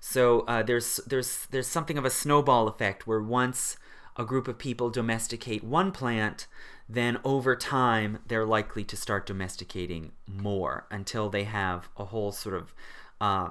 So 0.00 0.40
uh, 0.40 0.62
there's 0.62 1.00
there's 1.06 1.46
there's 1.50 1.66
something 1.66 1.96
of 1.96 2.04
a 2.04 2.10
snowball 2.10 2.68
effect 2.68 3.06
where 3.06 3.22
once 3.22 3.76
a 4.16 4.24
group 4.24 4.48
of 4.48 4.58
people 4.58 4.90
domesticate 4.90 5.64
one 5.64 5.92
plant, 5.92 6.46
then 6.88 7.18
over 7.24 7.56
time 7.56 8.18
they're 8.26 8.46
likely 8.46 8.84
to 8.84 8.96
start 8.96 9.26
domesticating 9.26 10.12
more 10.26 10.86
until 10.90 11.30
they 11.30 11.44
have 11.44 11.88
a 11.96 12.06
whole 12.06 12.32
sort 12.32 12.54
of 12.54 12.74
uh, 13.20 13.50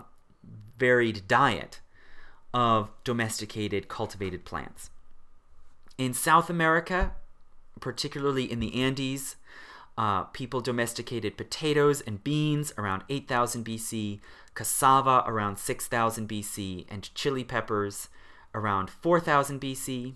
varied 0.78 1.28
diet 1.28 1.80
of 2.54 2.90
domesticated 3.04 3.88
cultivated 3.88 4.46
plants. 4.46 4.90
In 5.98 6.14
South 6.14 6.50
America, 6.50 7.14
particularly 7.80 8.52
in 8.52 8.60
the 8.60 8.82
Andes, 8.82 9.36
uh, 9.98 10.24
people 10.24 10.62
domesticated 10.62 11.38
potatoes 11.38 12.02
and 12.02 12.24
beans 12.24 12.74
around 12.78 13.04
8000 13.10 13.66
BC, 13.66 14.20
cassava 14.54 15.24
around 15.26 15.58
6000 15.58 16.28
BC, 16.28 16.86
and 16.90 17.14
chili 17.14 17.44
peppers 17.44 18.10
around 18.54 18.90
4000 18.90 19.60
BC. 19.62 20.16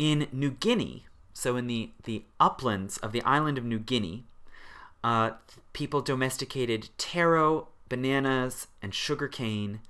In 0.00 0.28
New 0.32 0.52
Guinea, 0.52 1.04
so 1.34 1.56
in 1.56 1.66
the, 1.66 1.90
the 2.04 2.24
uplands 2.40 2.96
of 2.96 3.12
the 3.12 3.20
island 3.20 3.58
of 3.58 3.66
New 3.66 3.78
Guinea, 3.78 4.24
uh, 5.04 5.32
people 5.74 6.00
domesticated 6.00 6.88
taro, 6.96 7.68
bananas, 7.90 8.66
and 8.80 8.94
sugarcane 8.94 9.80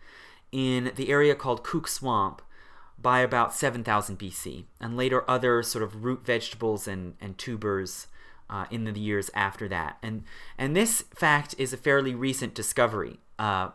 in 0.50 0.90
the 0.96 1.10
area 1.10 1.36
called 1.36 1.62
Kuk 1.62 1.86
Swamp 1.86 2.42
by 3.00 3.20
about 3.20 3.54
7000 3.54 4.18
BC, 4.18 4.64
and 4.80 4.96
later 4.96 5.30
other 5.30 5.62
sort 5.62 5.84
of 5.84 6.02
root 6.02 6.26
vegetables 6.26 6.88
and, 6.88 7.14
and 7.20 7.38
tubers 7.38 8.08
uh, 8.50 8.64
in 8.68 8.82
the 8.82 8.98
years 8.98 9.30
after 9.32 9.68
that. 9.68 9.98
And, 10.02 10.24
and 10.58 10.74
this 10.74 11.04
fact 11.14 11.54
is 11.56 11.72
a 11.72 11.76
fairly 11.76 12.16
recent 12.16 12.52
discovery. 12.52 13.20
Uh, 13.38 13.68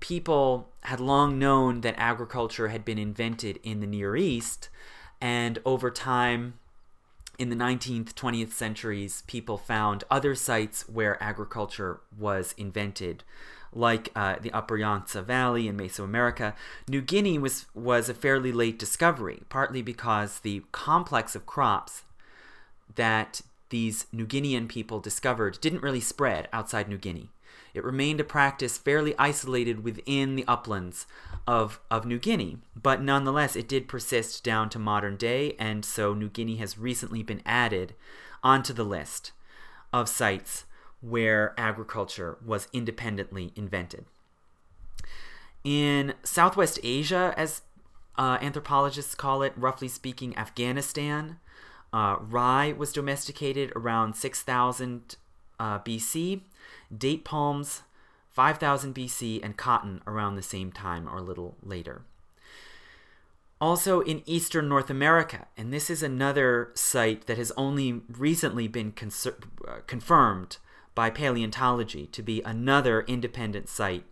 people 0.00 0.68
had 0.82 1.00
long 1.00 1.38
known 1.38 1.80
that 1.80 1.94
agriculture 1.96 2.68
had 2.68 2.84
been 2.84 2.98
invented 2.98 3.58
in 3.62 3.80
the 3.80 3.86
Near 3.86 4.16
East, 4.16 4.68
and 5.20 5.58
over 5.64 5.90
time, 5.90 6.54
in 7.38 7.48
the 7.48 7.56
19th, 7.56 8.12
20th 8.12 8.52
centuries, 8.52 9.22
people 9.26 9.56
found 9.56 10.04
other 10.10 10.34
sites 10.34 10.88
where 10.88 11.22
agriculture 11.22 12.00
was 12.16 12.54
invented, 12.58 13.24
like 13.72 14.10
uh, 14.14 14.36
the 14.40 14.52
Upper 14.52 14.76
Yangtze 14.76 15.20
Valley 15.20 15.66
in 15.66 15.76
Mesoamerica. 15.76 16.54
New 16.88 17.00
Guinea 17.00 17.38
was, 17.38 17.66
was 17.74 18.08
a 18.08 18.14
fairly 18.14 18.52
late 18.52 18.78
discovery, 18.78 19.42
partly 19.48 19.80
because 19.80 20.40
the 20.40 20.62
complex 20.72 21.34
of 21.34 21.46
crops 21.46 22.02
that 22.94 23.40
these 23.70 24.06
New 24.12 24.26
Guinean 24.26 24.68
people 24.68 25.00
discovered 25.00 25.58
didn't 25.60 25.82
really 25.82 26.00
spread 26.00 26.48
outside 26.52 26.88
New 26.88 26.98
Guinea. 26.98 27.30
It 27.74 27.84
remained 27.84 28.20
a 28.20 28.24
practice 28.24 28.76
fairly 28.76 29.14
isolated 29.18 29.82
within 29.82 30.36
the 30.36 30.44
uplands 30.46 31.06
of, 31.46 31.80
of 31.90 32.04
New 32.04 32.18
Guinea, 32.18 32.58
but 32.80 33.02
nonetheless, 33.02 33.56
it 33.56 33.68
did 33.68 33.88
persist 33.88 34.44
down 34.44 34.68
to 34.70 34.78
modern 34.78 35.16
day, 35.16 35.56
and 35.58 35.84
so 35.84 36.12
New 36.12 36.28
Guinea 36.28 36.56
has 36.56 36.78
recently 36.78 37.22
been 37.22 37.42
added 37.46 37.94
onto 38.42 38.72
the 38.72 38.84
list 38.84 39.32
of 39.92 40.08
sites 40.08 40.64
where 41.00 41.54
agriculture 41.58 42.38
was 42.44 42.68
independently 42.72 43.52
invented. 43.56 44.04
In 45.64 46.14
Southwest 46.22 46.78
Asia, 46.82 47.34
as 47.36 47.62
uh, 48.16 48.38
anthropologists 48.40 49.14
call 49.14 49.42
it, 49.42 49.52
roughly 49.56 49.88
speaking, 49.88 50.36
Afghanistan, 50.36 51.38
uh, 51.92 52.16
rye 52.20 52.72
was 52.76 52.92
domesticated 52.92 53.72
around 53.74 54.14
6000 54.14 55.16
uh, 55.58 55.78
BC, 55.80 56.42
date 56.96 57.24
palms 57.24 57.82
5000 58.32 58.94
BC, 58.94 59.40
and 59.42 59.56
cotton 59.56 60.00
around 60.06 60.36
the 60.36 60.42
same 60.42 60.72
time 60.72 61.08
or 61.08 61.18
a 61.18 61.22
little 61.22 61.56
later. 61.62 62.02
Also 63.60 64.00
in 64.00 64.22
eastern 64.26 64.68
North 64.68 64.90
America, 64.90 65.46
and 65.56 65.72
this 65.72 65.90
is 65.90 66.02
another 66.02 66.70
site 66.74 67.26
that 67.26 67.36
has 67.36 67.52
only 67.56 68.00
recently 68.08 68.66
been 68.66 68.92
uh, 68.98 69.30
confirmed 69.86 70.56
by 70.94 71.10
paleontology 71.10 72.06
to 72.06 72.22
be 72.22 72.42
another 72.42 73.02
independent 73.02 73.68
site 73.68 74.04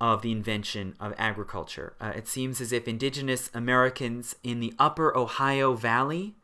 of 0.00 0.22
the 0.22 0.32
invention 0.32 0.96
of 0.98 1.14
agriculture. 1.16 1.94
Uh, 2.00 2.12
it 2.16 2.26
seems 2.26 2.60
as 2.60 2.72
if 2.72 2.88
indigenous 2.88 3.50
Americans 3.54 4.34
in 4.42 4.60
the 4.60 4.74
upper 4.78 5.16
Ohio 5.16 5.74
Valley, 5.74 6.34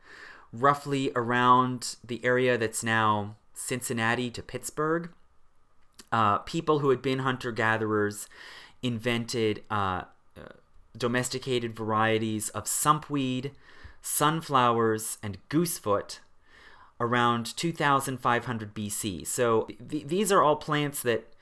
roughly 0.52 1.10
around 1.16 1.97
the 2.05 2.24
area 2.24 2.56
that's 2.56 2.85
now 2.85 3.36
Cincinnati 3.55 4.31
to 4.31 4.43
Pittsburgh, 4.43 5.10
uh, 6.12 6.39
people 6.39 6.78
who 6.80 6.90
had 6.90 7.02
been 7.02 7.20
hunter 7.20 7.51
gatherers 7.51 8.28
invented 8.82 9.64
uh, 9.70 10.02
uh, 10.36 10.52
domesticated 10.97 11.74
varieties 11.74 12.48
of 12.51 12.64
sumpweed, 12.64 13.52
sunflowers, 14.01 15.18
and 15.22 15.39
goosefoot 15.48 16.18
around 17.01 17.56
2500 17.56 18.74
BC. 18.74 19.26
So 19.26 19.68
th- 19.89 20.06
these 20.06 20.30
are 20.30 20.43
all 20.43 20.56
plants 20.56 21.02
that 21.02 21.32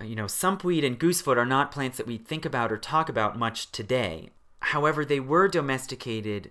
uh, 0.00 0.04
you 0.04 0.16
know, 0.16 0.26
sumpweed 0.26 0.84
and 0.84 0.98
goosefoot 0.98 1.36
are 1.36 1.46
not 1.46 1.70
plants 1.70 1.98
that 1.98 2.06
we 2.06 2.18
think 2.18 2.44
about 2.44 2.72
or 2.72 2.76
talk 2.76 3.08
about 3.08 3.38
much 3.38 3.70
today. 3.70 4.30
However, 4.60 5.04
they 5.04 5.20
were 5.20 5.46
domesticated 5.46 6.50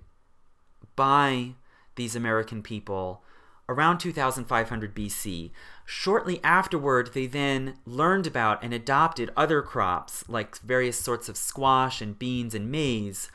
by 0.96 1.56
these 1.96 2.16
American 2.16 2.62
people 2.62 3.24
around 3.68 3.98
2500 3.98 4.96
BC. 4.96 5.52
Shortly 5.86 6.40
afterward, 6.44 7.14
they 7.14 7.26
then 7.26 7.76
learned 7.86 8.28
about 8.28 8.64
and 8.64 8.74
adopted 8.74 9.32
other 9.36 9.62
crops 9.62 10.28
like 10.30 10.58
various 10.60 11.00
sorts 11.00 11.28
of 11.30 11.38
squash 11.38 12.02
and 12.02 12.18
beans 12.18 12.56
and 12.56 12.72
maize 12.72 13.30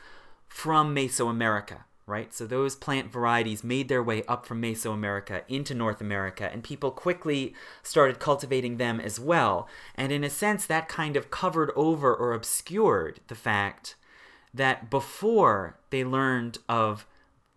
from 0.47 0.95
Mesoamerica 0.95 1.83
right? 2.09 2.33
So 2.33 2.47
those 2.47 2.75
plant 2.75 3.11
varieties 3.11 3.63
made 3.63 3.87
their 3.87 4.01
way 4.01 4.23
up 4.23 4.45
from 4.45 4.61
Mesoamerica 4.61 5.43
into 5.47 5.75
North 5.75 6.01
America, 6.01 6.49
and 6.51 6.63
people 6.63 6.89
quickly 6.89 7.53
started 7.83 8.19
cultivating 8.19 8.77
them 8.77 8.99
as 8.99 9.19
well. 9.19 9.69
And 9.95 10.11
in 10.11 10.23
a 10.23 10.29
sense, 10.29 10.65
that 10.65 10.89
kind 10.89 11.15
of 11.15 11.29
covered 11.29 11.71
over 11.75 12.13
or 12.13 12.33
obscured 12.33 13.19
the 13.27 13.35
fact 13.35 13.95
that 14.51 14.89
before 14.89 15.77
they 15.91 16.03
learned 16.03 16.57
of 16.67 17.05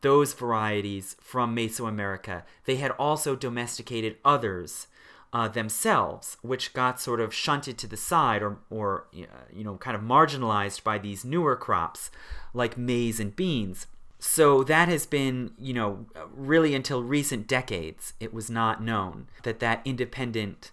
those 0.03 0.35
varieties 0.35 1.17
from 1.21 1.57
Mesoamerica, 1.57 2.43
they 2.67 2.77
had 2.77 2.91
also 2.93 3.35
domesticated 3.35 4.17
others. 4.25 4.87
Uh, 5.35 5.49
themselves, 5.49 6.37
which 6.43 6.75
got 6.75 7.01
sort 7.01 7.19
of 7.19 7.33
shunted 7.33 7.79
to 7.79 7.87
the 7.87 7.97
side 7.97 8.43
or, 8.43 8.59
or 8.69 9.07
you 9.13 9.65
know, 9.65 9.79
kind 9.79 9.97
of 9.97 10.03
marginalized 10.03 10.85
by 10.85 10.99
these 10.99 11.25
newer 11.25 11.57
crops 11.57 12.11
like 12.53 12.77
maize 12.77 13.19
and 13.19 13.35
beans. 13.35 13.87
So 14.19 14.63
that 14.65 14.89
has 14.89 15.07
been, 15.07 15.53
you 15.59 15.73
know, 15.73 16.05
really 16.35 16.75
until 16.75 17.03
recent 17.03 17.49
decades, 17.49 18.13
it 18.21 18.35
was 18.35 18.51
not 18.51 18.83
known 18.83 19.27
that 19.43 19.59
that 19.61 19.81
independent 19.87 20.71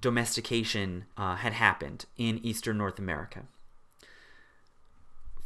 domestication 0.00 1.04
uh, 1.16 1.36
had 1.36 1.52
happened 1.52 2.06
in 2.16 2.38
eastern 2.42 2.78
North 2.78 2.98
America. 2.98 3.42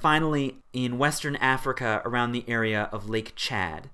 Finally, 0.03 0.57
in 0.73 0.99
western 0.99 1.37
Africa, 1.37 2.03
around 2.05 2.33
the 2.33 2.45
area 2.49 2.89
of 2.91 3.09
Lake 3.09 3.35
Chad, 3.37 3.89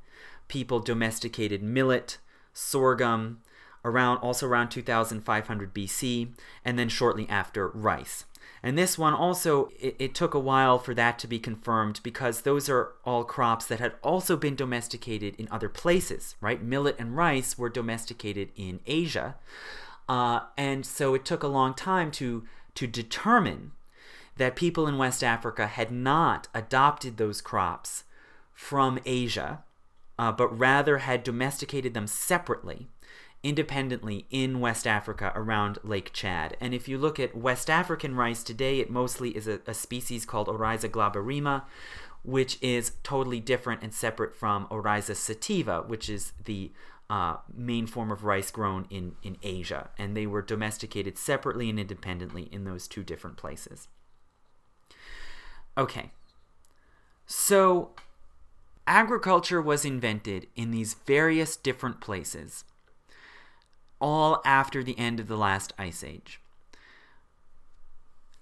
people 0.49 0.81
domesticated 0.81 1.63
millet, 1.63 2.17
sorghum, 2.55 3.43
around 3.85 4.17
also 4.17 4.47
around 4.47 4.71
2500 4.71 5.75
BC, 5.75 6.33
and 6.65 6.79
then 6.79 6.89
shortly 6.89 7.29
after 7.29 7.69
rice. 7.69 8.25
And 8.63 8.79
this 8.79 8.97
one 8.97 9.13
also, 9.13 9.69
it, 9.79 9.97
it, 9.99 10.15
took 10.15 10.33
a 10.33 10.41
while 10.41 10.79
for 10.79 10.95
that 10.95 11.19
to 11.19 11.27
be 11.27 11.39
confirmed 11.39 12.01
because 12.03 12.41
those 12.41 12.71
are 12.71 12.95
all 13.05 13.23
crops 13.23 13.67
that 13.67 13.79
had 13.79 13.93
also 14.03 14.35
been 14.35 14.57
domesticated 14.57 15.35
in 15.37 15.47
other 15.51 15.69
places, 15.69 16.37
right? 16.41 16.63
Millet 16.63 16.97
and 16.99 17.19
rice 17.19 17.59
were 17.59 17.69
domesticated 17.69 18.49
in 18.57 18.81
Asia. 18.87 19.37
Uh, 20.09 20.41
and 20.57 20.87
so 20.87 21.13
it 21.13 21.27
took 21.27 21.43
a 21.43 21.49
long 21.49 21.75
time 21.75 22.11
to, 22.13 22.45
to 22.77 22.87
determine 22.87 23.73
that 24.39 24.57
people 24.57 24.87
in 24.87 24.99
West 24.99 25.23
Africa 25.23 25.67
had 25.67 25.93
not 25.93 26.49
adopted 26.55 27.17
those 27.17 27.41
crops 27.41 28.05
from 28.55 28.99
Asia, 29.05 29.63
uh, 30.19 30.33
but 30.33 30.59
rather 30.59 30.99
had 30.99 31.23
domesticated 31.23 31.95
them 31.95 32.07
separately 32.07 32.89
independently 33.43 34.27
in 34.31 34.61
West 34.61 34.87
Africa 34.87 35.33
around 35.35 35.79
Lake 35.85 36.13
Chad. 36.13 36.57
And 36.61 36.75
if 36.75 36.89
you 36.89 36.99
look 36.99 37.21
at 37.21 37.37
West 37.37 37.71
African 37.71 38.15
rice 38.15 38.43
today, 38.43 38.81
it 38.81 38.91
mostly 38.91 39.31
is 39.37 39.47
a, 39.47 39.61
a 39.67 39.75
species 39.75 40.25
called 40.25 40.49
Oryza 40.49 40.89
glaberrima, 40.89 41.63
which 42.25 42.59
is 42.61 42.93
totally 43.03 43.41
different 43.41 43.83
and 43.83 43.95
separate 43.95 44.35
from 44.35 44.67
Oryza 44.67 45.15
sativa, 45.15 45.83
which 45.83 46.09
is 46.09 46.33
the 46.45 46.73
uh, 47.09 47.37
main 47.55 47.87
form 47.87 48.11
of 48.11 48.25
rice 48.25 48.51
grown 48.51 48.87
in, 48.91 49.15
in 49.23 49.37
Asia. 49.43 49.91
And 49.97 50.17
they 50.17 50.27
were 50.27 50.43
domesticated 50.43 51.17
separately 51.17 51.71
and 51.71 51.79
independently 51.79 52.49
in 52.51 52.65
those 52.65 52.89
two 52.89 53.05
different 53.05 53.37
places. 53.37 53.89
Okay. 55.79 56.11
So, 57.25 57.91
agriculture 58.87 59.63
was 59.63 59.85
invented 59.85 60.49
in 60.57 60.73
these 60.73 60.95
various 60.95 61.57
different 61.57 62.01
places 62.01 62.65
all 64.01 64.43
after 64.45 64.83
the 64.83 64.99
end 64.99 65.21
of 65.21 65.29
the 65.29 65.37
last 65.37 65.73
ice 65.79 66.03
age. 66.03 66.41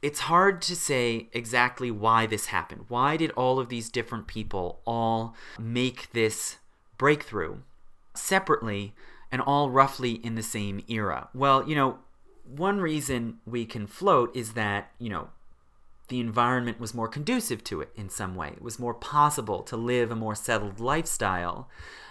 It's 0.02 0.20
hard 0.20 0.62
to 0.62 0.76
say 0.76 1.28
exactly 1.32 1.90
why 1.90 2.26
this 2.26 2.46
happened. 2.46 2.86
Why 2.88 3.16
did 3.16 3.32
all 3.32 3.58
of 3.58 3.68
these 3.68 3.90
different 3.90 4.26
people 4.26 4.80
all 4.86 5.34
make 5.58 6.12
this 6.12 6.56
breakthrough 6.96 7.56
separately 8.14 8.94
and 9.32 9.42
all 9.42 9.70
roughly 9.70 10.12
in 10.12 10.36
the 10.36 10.42
same 10.42 10.82
era? 10.88 11.28
Well, 11.34 11.68
you 11.68 11.74
know, 11.74 11.98
one 12.44 12.80
reason 12.80 13.38
we 13.44 13.64
can 13.66 13.86
float 13.86 14.34
is 14.36 14.52
that, 14.52 14.92
you 14.98 15.08
know, 15.08 15.30
the 16.08 16.20
environment 16.20 16.80
was 16.80 16.94
more 16.94 17.08
conducive 17.08 17.64
to 17.64 17.80
it 17.80 17.90
in 17.96 18.08
some 18.08 18.34
way. 18.34 18.48
It 18.48 18.62
was 18.62 18.78
more 18.78 18.94
possible 18.94 19.62
to 19.64 19.76
live 19.76 20.10
a 20.10 20.16
more 20.16 20.34
settled 20.34 20.80
lifestyle 20.80 21.68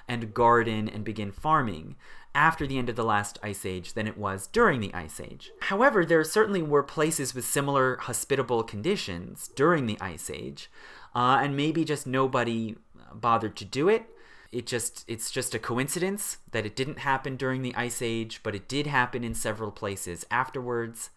and 0.08 0.34
garden 0.34 0.88
and 0.90 1.04
begin 1.04 1.32
farming 1.32 1.96
after 2.34 2.68
the 2.68 2.78
end 2.78 2.90
of 2.90 2.98
the 2.98 3.04
last 3.06 3.40
ice 3.42 3.66
age 3.66 3.94
than 3.94 4.08
it 4.08 4.18
was 4.18 4.48
during 4.48 4.82
the 4.82 4.94
ice 4.94 5.22
age. 5.22 5.52
However, 5.62 6.06
there 6.06 6.24
certainly 6.24 6.62
were 6.62 6.84
places 6.84 7.34
with 7.34 7.46
similar 7.46 7.96
hospitable 8.02 8.62
conditions 8.64 9.50
during 9.56 9.86
the 9.86 9.98
ice 10.02 10.30
age, 10.30 10.70
uh, 11.16 11.40
and 11.42 11.56
maybe 11.56 11.86
just 11.86 12.06
nobody 12.06 12.76
bothered 13.14 13.56
to 13.56 13.66
do 13.66 13.88
it. 13.88 14.08
It 14.52 14.68
just 14.68 15.06
it's 15.08 15.32
just 15.32 15.56
a 15.56 15.60
coincidence 15.60 16.38
that 16.52 16.66
it 16.66 16.76
didn't 16.76 17.00
happen 17.00 17.36
during 17.36 17.62
the 17.62 17.76
ice 17.76 18.02
age, 18.02 18.42
but 18.44 18.54
it 18.54 18.68
did 18.68 18.88
happen 18.88 19.24
in 19.24 19.34
several 19.34 19.72
places 19.72 20.26
afterwards. 20.30 21.10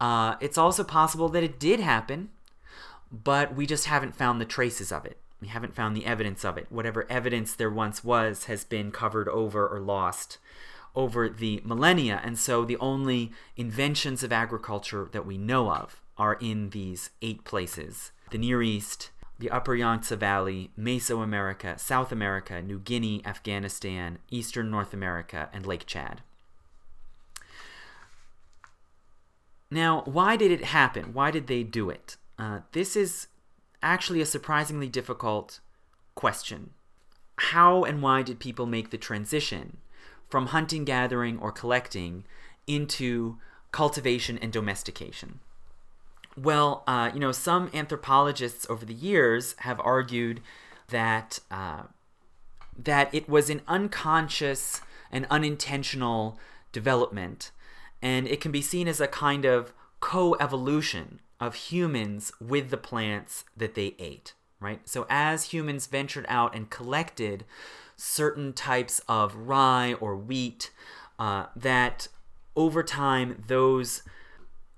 Uh, 0.00 0.36
it's 0.40 0.58
also 0.58 0.84
possible 0.84 1.28
that 1.30 1.42
it 1.42 1.58
did 1.58 1.80
happen, 1.80 2.30
but 3.10 3.54
we 3.54 3.66
just 3.66 3.86
haven't 3.86 4.16
found 4.16 4.40
the 4.40 4.46
traces 4.46 4.90
of 4.92 5.04
it. 5.04 5.18
We 5.40 5.48
haven't 5.48 5.74
found 5.74 5.96
the 5.96 6.06
evidence 6.06 6.44
of 6.44 6.56
it. 6.56 6.66
Whatever 6.70 7.06
evidence 7.10 7.54
there 7.54 7.70
once 7.70 8.02
was 8.02 8.44
has 8.44 8.64
been 8.64 8.90
covered 8.90 9.28
over 9.28 9.68
or 9.68 9.80
lost 9.80 10.38
over 10.94 11.28
the 11.28 11.60
millennia. 11.64 12.20
And 12.24 12.38
so 12.38 12.64
the 12.64 12.78
only 12.78 13.32
inventions 13.56 14.22
of 14.22 14.32
agriculture 14.32 15.08
that 15.12 15.26
we 15.26 15.36
know 15.36 15.70
of 15.70 16.00
are 16.16 16.34
in 16.34 16.70
these 16.70 17.10
eight 17.22 17.44
places 17.44 18.10
the 18.30 18.38
Near 18.38 18.62
East, 18.62 19.10
the 19.38 19.50
Upper 19.50 19.74
Yangtze 19.74 20.16
Valley, 20.16 20.70
Mesoamerica, 20.78 21.78
South 21.78 22.10
America, 22.10 22.62
New 22.62 22.78
Guinea, 22.78 23.20
Afghanistan, 23.24 24.18
Eastern 24.30 24.70
North 24.70 24.94
America, 24.94 25.48
and 25.52 25.66
Lake 25.66 25.86
Chad. 25.86 26.22
Now, 29.74 30.02
why 30.04 30.36
did 30.36 30.52
it 30.52 30.66
happen? 30.66 31.12
Why 31.12 31.32
did 31.32 31.48
they 31.48 31.64
do 31.64 31.90
it? 31.90 32.16
Uh, 32.38 32.60
this 32.70 32.94
is 32.94 33.26
actually 33.82 34.20
a 34.20 34.26
surprisingly 34.26 34.88
difficult 34.88 35.58
question. 36.14 36.70
How 37.36 37.82
and 37.82 38.00
why 38.00 38.22
did 38.22 38.38
people 38.38 38.66
make 38.66 38.90
the 38.90 38.98
transition 38.98 39.78
from 40.30 40.46
hunting, 40.46 40.84
gathering, 40.84 41.40
or 41.40 41.50
collecting 41.50 42.22
into 42.68 43.38
cultivation 43.72 44.38
and 44.38 44.52
domestication? 44.52 45.40
Well, 46.40 46.84
uh, 46.86 47.10
you 47.12 47.18
know, 47.18 47.32
some 47.32 47.68
anthropologists 47.74 48.64
over 48.70 48.84
the 48.84 48.94
years 48.94 49.56
have 49.58 49.80
argued 49.80 50.40
that 50.90 51.40
uh, 51.50 51.82
that 52.78 53.12
it 53.12 53.28
was 53.28 53.50
an 53.50 53.60
unconscious 53.66 54.82
and 55.10 55.26
unintentional 55.30 56.38
development, 56.70 57.50
and 58.04 58.28
it 58.28 58.40
can 58.42 58.52
be 58.52 58.60
seen 58.60 58.86
as 58.86 59.00
a 59.00 59.08
kind 59.08 59.46
of 59.46 59.72
co-evolution 59.98 61.20
of 61.40 61.54
humans 61.54 62.30
with 62.38 62.68
the 62.68 62.76
plants 62.76 63.44
that 63.56 63.74
they 63.74 63.96
ate, 63.98 64.34
right? 64.60 64.86
So 64.86 65.06
as 65.08 65.44
humans 65.44 65.86
ventured 65.86 66.26
out 66.28 66.54
and 66.54 66.68
collected 66.68 67.46
certain 67.96 68.52
types 68.52 69.00
of 69.08 69.34
rye 69.34 69.94
or 69.94 70.14
wheat, 70.16 70.70
uh, 71.18 71.46
that 71.56 72.08
over 72.54 72.82
time 72.82 73.42
those 73.48 74.02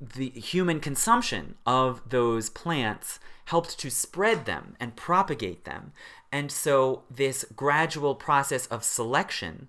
the 0.01 0.29
human 0.29 0.79
consumption 0.79 1.55
of 1.65 2.03
those 2.09 2.51
plants 2.51 3.19
helped 3.47 3.79
to 3.79 3.91
spread 3.91 4.45
them 4.45 4.77
and 4.79 4.95
propagate 4.95 5.65
them. 5.65 5.93
And 6.31 6.53
so 6.53 7.05
this 7.11 7.47
gradual 7.57 8.15
process 8.15 8.67
of 8.67 8.85
selection 8.85 9.69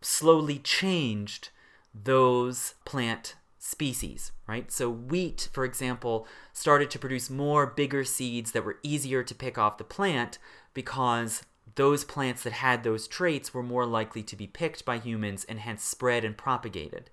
slowly 0.00 0.58
changed 0.58 1.50
those 1.94 2.74
plant 2.84 3.36
species, 3.58 4.32
right? 4.46 4.72
So 4.72 4.90
wheat, 4.90 5.48
for 5.52 5.64
example, 5.64 6.26
started 6.52 6.90
to 6.90 6.98
produce 6.98 7.30
more 7.30 7.66
bigger 7.66 8.04
seeds 8.04 8.52
that 8.52 8.64
were 8.64 8.78
easier 8.82 9.22
to 9.22 9.34
pick 9.34 9.58
off 9.58 9.78
the 9.78 9.84
plant 9.84 10.38
because 10.72 11.42
those 11.76 12.04
plants 12.04 12.42
that 12.42 12.54
had 12.54 12.82
those 12.82 13.06
traits 13.06 13.54
were 13.54 13.62
more 13.62 13.86
likely 13.86 14.22
to 14.22 14.36
be 14.36 14.46
picked 14.46 14.84
by 14.84 14.98
humans 14.98 15.44
and 15.44 15.60
hence 15.60 15.84
spread 15.84 16.24
and 16.24 16.36
propagated. 16.36 17.10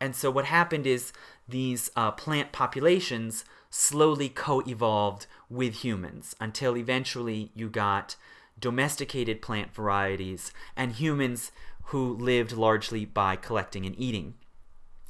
And 0.00 0.14
so 0.14 0.30
what 0.30 0.46
happened 0.46 0.86
is 0.86 1.12
these 1.48 1.90
uh, 1.96 2.10
plant 2.10 2.52
populations 2.52 3.44
slowly 3.70 4.28
co 4.28 4.62
evolved 4.66 5.26
with 5.48 5.84
humans 5.84 6.34
until 6.40 6.76
eventually 6.76 7.50
you 7.54 7.68
got 7.68 8.16
domesticated 8.58 9.42
plant 9.42 9.74
varieties 9.74 10.52
and 10.76 10.92
humans 10.92 11.50
who 11.86 12.16
lived 12.16 12.52
largely 12.52 13.04
by 13.04 13.36
collecting 13.36 13.84
and 13.84 13.98
eating 13.98 14.34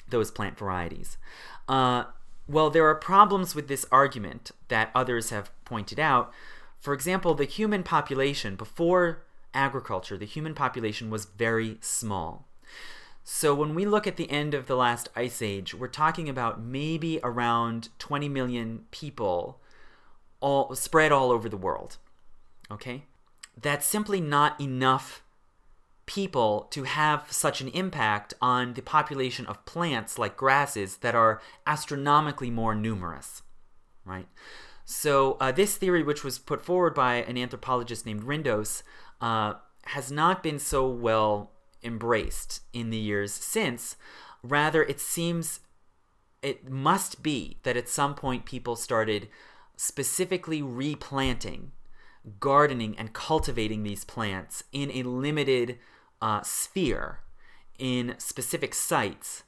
those 0.08 0.30
plant 0.30 0.58
varieties. 0.58 1.16
Uh, 1.68 2.04
well, 2.46 2.70
there 2.70 2.86
are 2.86 2.94
problems 2.94 3.54
with 3.54 3.68
this 3.68 3.86
argument 3.90 4.50
that 4.68 4.90
others 4.94 5.30
have 5.30 5.50
pointed 5.64 5.98
out. 5.98 6.32
For 6.78 6.92
example, 6.92 7.34
the 7.34 7.44
human 7.44 7.82
population 7.82 8.56
before 8.56 9.24
agriculture, 9.54 10.18
the 10.18 10.26
human 10.26 10.54
population 10.54 11.08
was 11.08 11.24
very 11.24 11.78
small. 11.80 12.46
So 13.22 13.54
when 13.54 13.74
we 13.74 13.86
look 13.86 14.06
at 14.06 14.16
the 14.16 14.30
end 14.30 14.52
of 14.52 14.66
the 14.66 14.76
last 14.76 15.08
ice 15.16 15.40
age, 15.40 15.74
we're 15.74 15.88
talking 15.88 16.28
about 16.28 16.60
maybe 16.60 17.18
around 17.22 17.88
20 17.98 18.28
million 18.28 18.84
people 18.90 19.58
all 20.40 20.74
spread 20.74 21.10
all 21.10 21.30
over 21.30 21.48
the 21.48 21.56
world. 21.56 21.96
Okay? 22.70 23.04
That's 23.58 23.86
simply 23.86 24.20
not 24.20 24.60
enough 24.60 25.22
people 26.06 26.68
to 26.70 26.82
have 26.84 27.30
such 27.32 27.60
an 27.60 27.68
impact 27.68 28.34
on 28.40 28.74
the 28.74 28.82
population 28.82 29.46
of 29.46 29.64
plants 29.64 30.18
like 30.18 30.36
grasses 30.36 30.98
that 30.98 31.14
are 31.14 31.40
astronomically 31.66 32.50
more 32.50 32.74
numerous, 32.74 33.42
right? 34.04 34.28
So 34.84 35.36
uh, 35.40 35.52
this 35.52 35.76
theory, 35.76 36.02
which 36.02 36.22
was 36.22 36.38
put 36.38 36.62
forward 36.62 36.94
by 36.94 37.16
an 37.16 37.38
anthropologist 37.38 38.04
named 38.04 38.22
Rindos, 38.24 38.82
uh, 39.20 39.54
has 39.86 40.12
not 40.12 40.42
been 40.42 40.58
so 40.58 40.86
well 40.88 41.52
embraced 41.82 42.60
in 42.72 42.90
the 42.90 42.98
years 42.98 43.32
since. 43.32 43.96
Rather, 44.42 44.82
it 44.82 45.00
seems 45.00 45.60
it 46.42 46.70
must 46.70 47.22
be 47.22 47.56
that 47.62 47.76
at 47.76 47.88
some 47.88 48.14
point 48.14 48.44
people 48.44 48.76
started 48.76 49.28
specifically 49.76 50.60
replanting, 50.60 51.72
gardening, 52.38 52.96
and 52.98 53.14
cultivating 53.14 53.82
these 53.82 54.04
plants 54.04 54.64
in 54.70 54.90
a 54.90 55.02
limited 55.02 55.78
uh, 56.24 56.42
sphere, 56.42 57.18
in 57.78 58.14
specific 58.16 58.74
sites, 58.74 59.42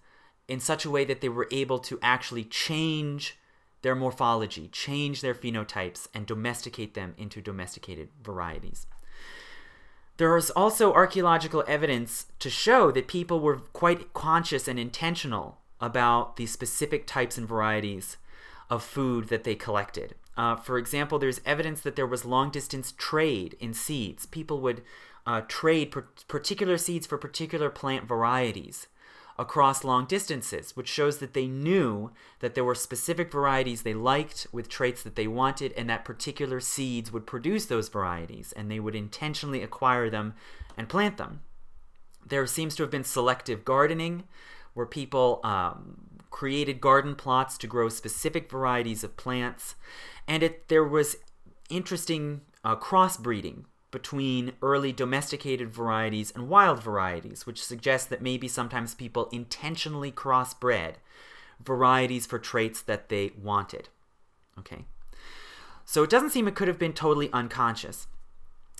in 0.46 0.60
such 0.60 0.84
a 0.84 0.90
way 0.90 1.06
that 1.06 1.22
they 1.22 1.28
were 1.28 1.48
able 1.50 1.78
to 1.78 1.98
actually 2.02 2.44
change 2.44 3.38
their 3.80 3.94
morphology, 3.94 4.68
change 4.68 5.22
their 5.22 5.34
phenotypes, 5.34 6.06
and 6.12 6.26
domesticate 6.26 6.92
them 6.92 7.14
into 7.16 7.40
domesticated 7.40 8.10
varieties. 8.22 8.86
There 10.18 10.36
is 10.36 10.50
also 10.50 10.92
archaeological 10.92 11.64
evidence 11.66 12.26
to 12.40 12.50
show 12.50 12.90
that 12.90 13.08
people 13.08 13.40
were 13.40 13.56
quite 13.56 14.12
conscious 14.12 14.68
and 14.68 14.78
intentional 14.78 15.58
about 15.80 16.36
the 16.36 16.44
specific 16.44 17.06
types 17.06 17.38
and 17.38 17.48
varieties 17.48 18.18
of 18.68 18.82
food 18.82 19.28
that 19.28 19.44
they 19.44 19.54
collected. 19.54 20.14
Uh, 20.36 20.56
for 20.56 20.76
example, 20.76 21.18
there's 21.18 21.40
evidence 21.46 21.80
that 21.80 21.96
there 21.96 22.06
was 22.06 22.26
long 22.26 22.50
distance 22.50 22.92
trade 22.98 23.56
in 23.60 23.72
seeds. 23.72 24.26
People 24.26 24.60
would 24.60 24.82
uh, 25.26 25.42
trade 25.48 25.90
per- 25.90 26.06
particular 26.28 26.78
seeds 26.78 27.06
for 27.06 27.18
particular 27.18 27.68
plant 27.68 28.06
varieties 28.06 28.86
across 29.38 29.84
long 29.84 30.06
distances, 30.06 30.74
which 30.76 30.88
shows 30.88 31.18
that 31.18 31.34
they 31.34 31.46
knew 31.46 32.10
that 32.40 32.54
there 32.54 32.64
were 32.64 32.74
specific 32.74 33.30
varieties 33.30 33.82
they 33.82 33.92
liked 33.92 34.46
with 34.50 34.68
traits 34.68 35.02
that 35.02 35.14
they 35.14 35.26
wanted, 35.26 35.72
and 35.76 35.90
that 35.90 36.04
particular 36.04 36.58
seeds 36.58 37.12
would 37.12 37.26
produce 37.26 37.66
those 37.66 37.88
varieties, 37.88 38.52
and 38.56 38.70
they 38.70 38.80
would 38.80 38.94
intentionally 38.94 39.62
acquire 39.62 40.08
them 40.08 40.34
and 40.76 40.88
plant 40.88 41.18
them. 41.18 41.40
There 42.26 42.46
seems 42.46 42.74
to 42.76 42.82
have 42.82 42.90
been 42.90 43.04
selective 43.04 43.64
gardening, 43.64 44.24
where 44.72 44.86
people 44.86 45.40
um, 45.44 46.20
created 46.30 46.80
garden 46.80 47.14
plots 47.14 47.58
to 47.58 47.66
grow 47.66 47.88
specific 47.88 48.50
varieties 48.50 49.04
of 49.04 49.16
plants, 49.18 49.74
and 50.26 50.42
it, 50.42 50.68
there 50.68 50.84
was 50.84 51.16
interesting 51.68 52.40
uh, 52.64 52.76
crossbreeding 52.76 53.64
between 53.96 54.52
early 54.60 54.92
domesticated 54.92 55.70
varieties 55.70 56.30
and 56.32 56.50
wild 56.50 56.82
varieties, 56.82 57.46
which 57.46 57.64
suggests 57.64 58.06
that 58.06 58.20
maybe 58.20 58.46
sometimes 58.46 58.94
people 58.94 59.26
intentionally 59.32 60.12
crossbred 60.12 60.96
varieties 61.64 62.26
for 62.26 62.38
traits 62.38 62.82
that 62.82 63.08
they 63.08 63.32
wanted. 63.42 63.88
Okay. 64.58 64.84
So 65.86 66.02
it 66.02 66.10
doesn't 66.10 66.28
seem 66.28 66.46
it 66.46 66.54
could 66.54 66.68
have 66.68 66.78
been 66.78 66.92
totally 66.92 67.32
unconscious. 67.32 68.06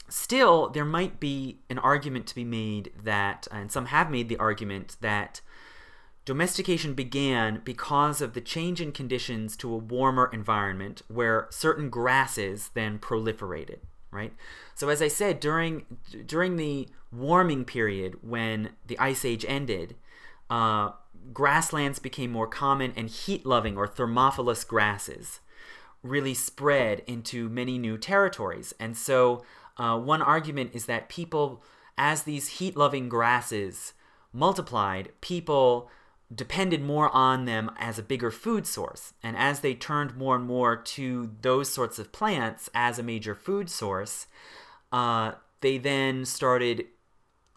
Still, 0.06 0.68
there 0.68 0.84
might 0.84 1.18
be 1.18 1.60
an 1.70 1.78
argument 1.78 2.26
to 2.26 2.34
be 2.34 2.44
made 2.44 2.92
that, 3.02 3.48
and 3.50 3.72
some 3.72 3.86
have 3.86 4.10
made 4.10 4.28
the 4.28 4.36
argument 4.36 4.96
that 5.00 5.40
domestication 6.26 6.92
began 6.92 7.62
because 7.64 8.20
of 8.20 8.34
the 8.34 8.42
change 8.42 8.82
in 8.82 8.92
conditions 8.92 9.56
to 9.56 9.72
a 9.72 9.78
warmer 9.78 10.28
environment 10.30 11.00
where 11.08 11.46
certain 11.48 11.88
grasses 11.88 12.68
then 12.74 12.98
proliferated 12.98 13.78
right? 14.10 14.32
So 14.74 14.88
as 14.88 15.02
I 15.02 15.08
said, 15.08 15.40
during 15.40 15.84
during 16.26 16.56
the 16.56 16.88
warming 17.12 17.64
period 17.64 18.16
when 18.22 18.70
the 18.86 18.98
ice 18.98 19.24
age 19.24 19.44
ended, 19.48 19.96
uh, 20.50 20.90
grasslands 21.32 21.98
became 21.98 22.30
more 22.30 22.46
common, 22.46 22.92
and 22.96 23.08
heat-loving 23.08 23.76
or 23.76 23.86
thermophilous 23.86 24.64
grasses 24.64 25.40
really 26.02 26.34
spread 26.34 27.02
into 27.06 27.48
many 27.48 27.78
new 27.78 27.98
territories. 27.98 28.74
And 28.78 28.96
so, 28.96 29.44
uh, 29.76 29.98
one 29.98 30.22
argument 30.22 30.70
is 30.72 30.86
that 30.86 31.08
people, 31.08 31.62
as 31.98 32.22
these 32.22 32.48
heat-loving 32.58 33.08
grasses 33.08 33.92
multiplied, 34.32 35.10
people 35.20 35.90
depended 36.34 36.82
more 36.82 37.08
on 37.14 37.44
them 37.44 37.70
as 37.78 37.98
a 37.98 38.02
bigger 38.02 38.30
food 38.30 38.66
source. 38.66 39.14
And 39.22 39.36
as 39.36 39.60
they 39.60 39.74
turned 39.74 40.16
more 40.16 40.36
and 40.36 40.44
more 40.44 40.76
to 40.76 41.30
those 41.40 41.72
sorts 41.72 41.98
of 41.98 42.12
plants 42.12 42.68
as 42.74 42.98
a 42.98 43.02
major 43.02 43.34
food 43.34 43.70
source, 43.70 44.26
uh, 44.92 45.32
they 45.60 45.78
then 45.78 46.24
started 46.24 46.86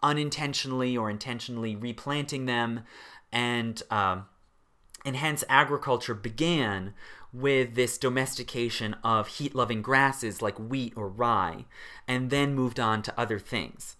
unintentionally 0.02 0.96
or 0.96 1.10
intentionally 1.10 1.76
replanting 1.76 2.46
them, 2.46 2.84
and 3.32 3.82
uh, 3.90 4.20
and 5.04 5.16
hence 5.16 5.44
agriculture 5.48 6.14
began 6.14 6.94
with 7.32 7.74
this 7.74 7.98
domestication 7.98 8.94
of 9.04 9.28
heat-loving 9.28 9.82
grasses 9.82 10.42
like 10.42 10.58
wheat 10.58 10.92
or 10.96 11.08
rye, 11.08 11.64
and 12.08 12.30
then 12.30 12.54
moved 12.54 12.80
on 12.80 13.02
to 13.02 13.20
other 13.20 13.38
things. 13.38 13.96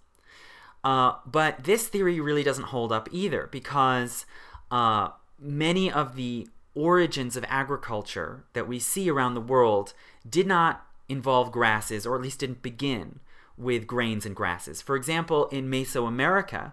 Uh, 0.82 1.12
but 1.26 1.64
this 1.64 1.88
theory 1.88 2.18
really 2.18 2.42
doesn't 2.42 2.64
hold 2.64 2.90
up 2.90 3.08
either 3.12 3.48
because 3.52 4.24
uh, 4.70 5.10
many 5.38 5.90
of 5.90 6.16
the 6.16 6.48
origins 6.74 7.36
of 7.36 7.44
agriculture 7.48 8.44
that 8.52 8.68
we 8.68 8.78
see 8.78 9.10
around 9.10 9.34
the 9.34 9.40
world 9.40 9.92
did 10.28 10.46
not 10.46 10.86
involve 11.08 11.50
grasses, 11.50 12.06
or 12.06 12.14
at 12.14 12.22
least 12.22 12.40
didn't 12.40 12.62
begin 12.62 13.20
with 13.56 13.86
grains 13.86 14.24
and 14.24 14.34
grasses. 14.34 14.80
For 14.80 14.96
example, 14.96 15.46
in 15.48 15.68
Mesoamerica, 15.68 16.72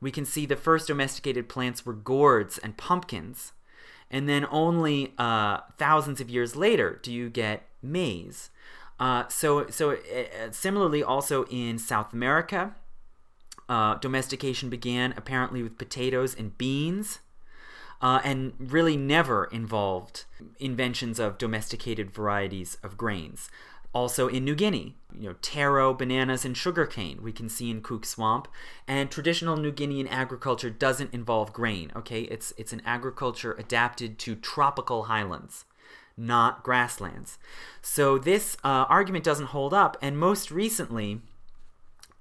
we 0.00 0.10
can 0.10 0.24
see 0.24 0.46
the 0.46 0.56
first 0.56 0.86
domesticated 0.86 1.48
plants 1.48 1.84
were 1.84 1.92
gourds 1.92 2.58
and 2.58 2.76
pumpkins. 2.76 3.52
And 4.10 4.28
then 4.28 4.46
only 4.50 5.12
uh, 5.18 5.60
thousands 5.78 6.20
of 6.20 6.30
years 6.30 6.56
later 6.56 6.98
do 7.02 7.12
you 7.12 7.30
get 7.30 7.66
maize. 7.82 8.50
Uh, 8.98 9.26
so, 9.28 9.68
so 9.68 9.92
uh, 9.92 10.50
similarly, 10.50 11.02
also 11.02 11.44
in 11.46 11.78
South 11.78 12.12
America, 12.12 12.74
uh, 13.68 13.94
domestication 13.94 14.68
began 14.68 15.14
apparently 15.16 15.62
with 15.62 15.78
potatoes 15.78 16.34
and 16.34 16.58
beans 16.58 17.20
uh, 18.00 18.20
and 18.24 18.54
really 18.58 18.96
never 18.96 19.44
involved 19.46 20.24
inventions 20.58 21.18
of 21.18 21.38
domesticated 21.38 22.10
varieties 22.10 22.78
of 22.82 22.96
grains. 22.96 23.50
Also 23.92 24.28
in 24.28 24.44
New 24.44 24.54
Guinea, 24.54 24.94
you 25.18 25.28
know, 25.28 25.34
taro, 25.42 25.92
bananas, 25.92 26.44
and 26.44 26.56
sugarcane 26.56 27.20
we 27.22 27.32
can 27.32 27.48
see 27.48 27.70
in 27.70 27.82
Kuk 27.82 28.06
Swamp. 28.06 28.46
And 28.86 29.10
traditional 29.10 29.56
New 29.56 29.72
Guinean 29.72 30.06
agriculture 30.08 30.70
doesn't 30.70 31.12
involve 31.12 31.52
grain. 31.52 31.90
Okay, 31.96 32.22
it's 32.22 32.52
it's 32.56 32.72
an 32.72 32.82
agriculture 32.84 33.52
adapted 33.58 34.18
to 34.20 34.36
tropical 34.36 35.04
highlands, 35.04 35.64
not 36.16 36.62
grasslands. 36.62 37.38
So 37.82 38.16
this 38.16 38.56
uh, 38.62 38.86
argument 38.88 39.24
doesn't 39.24 39.46
hold 39.46 39.74
up. 39.74 39.96
And 40.00 40.16
most 40.16 40.52
recently, 40.52 41.22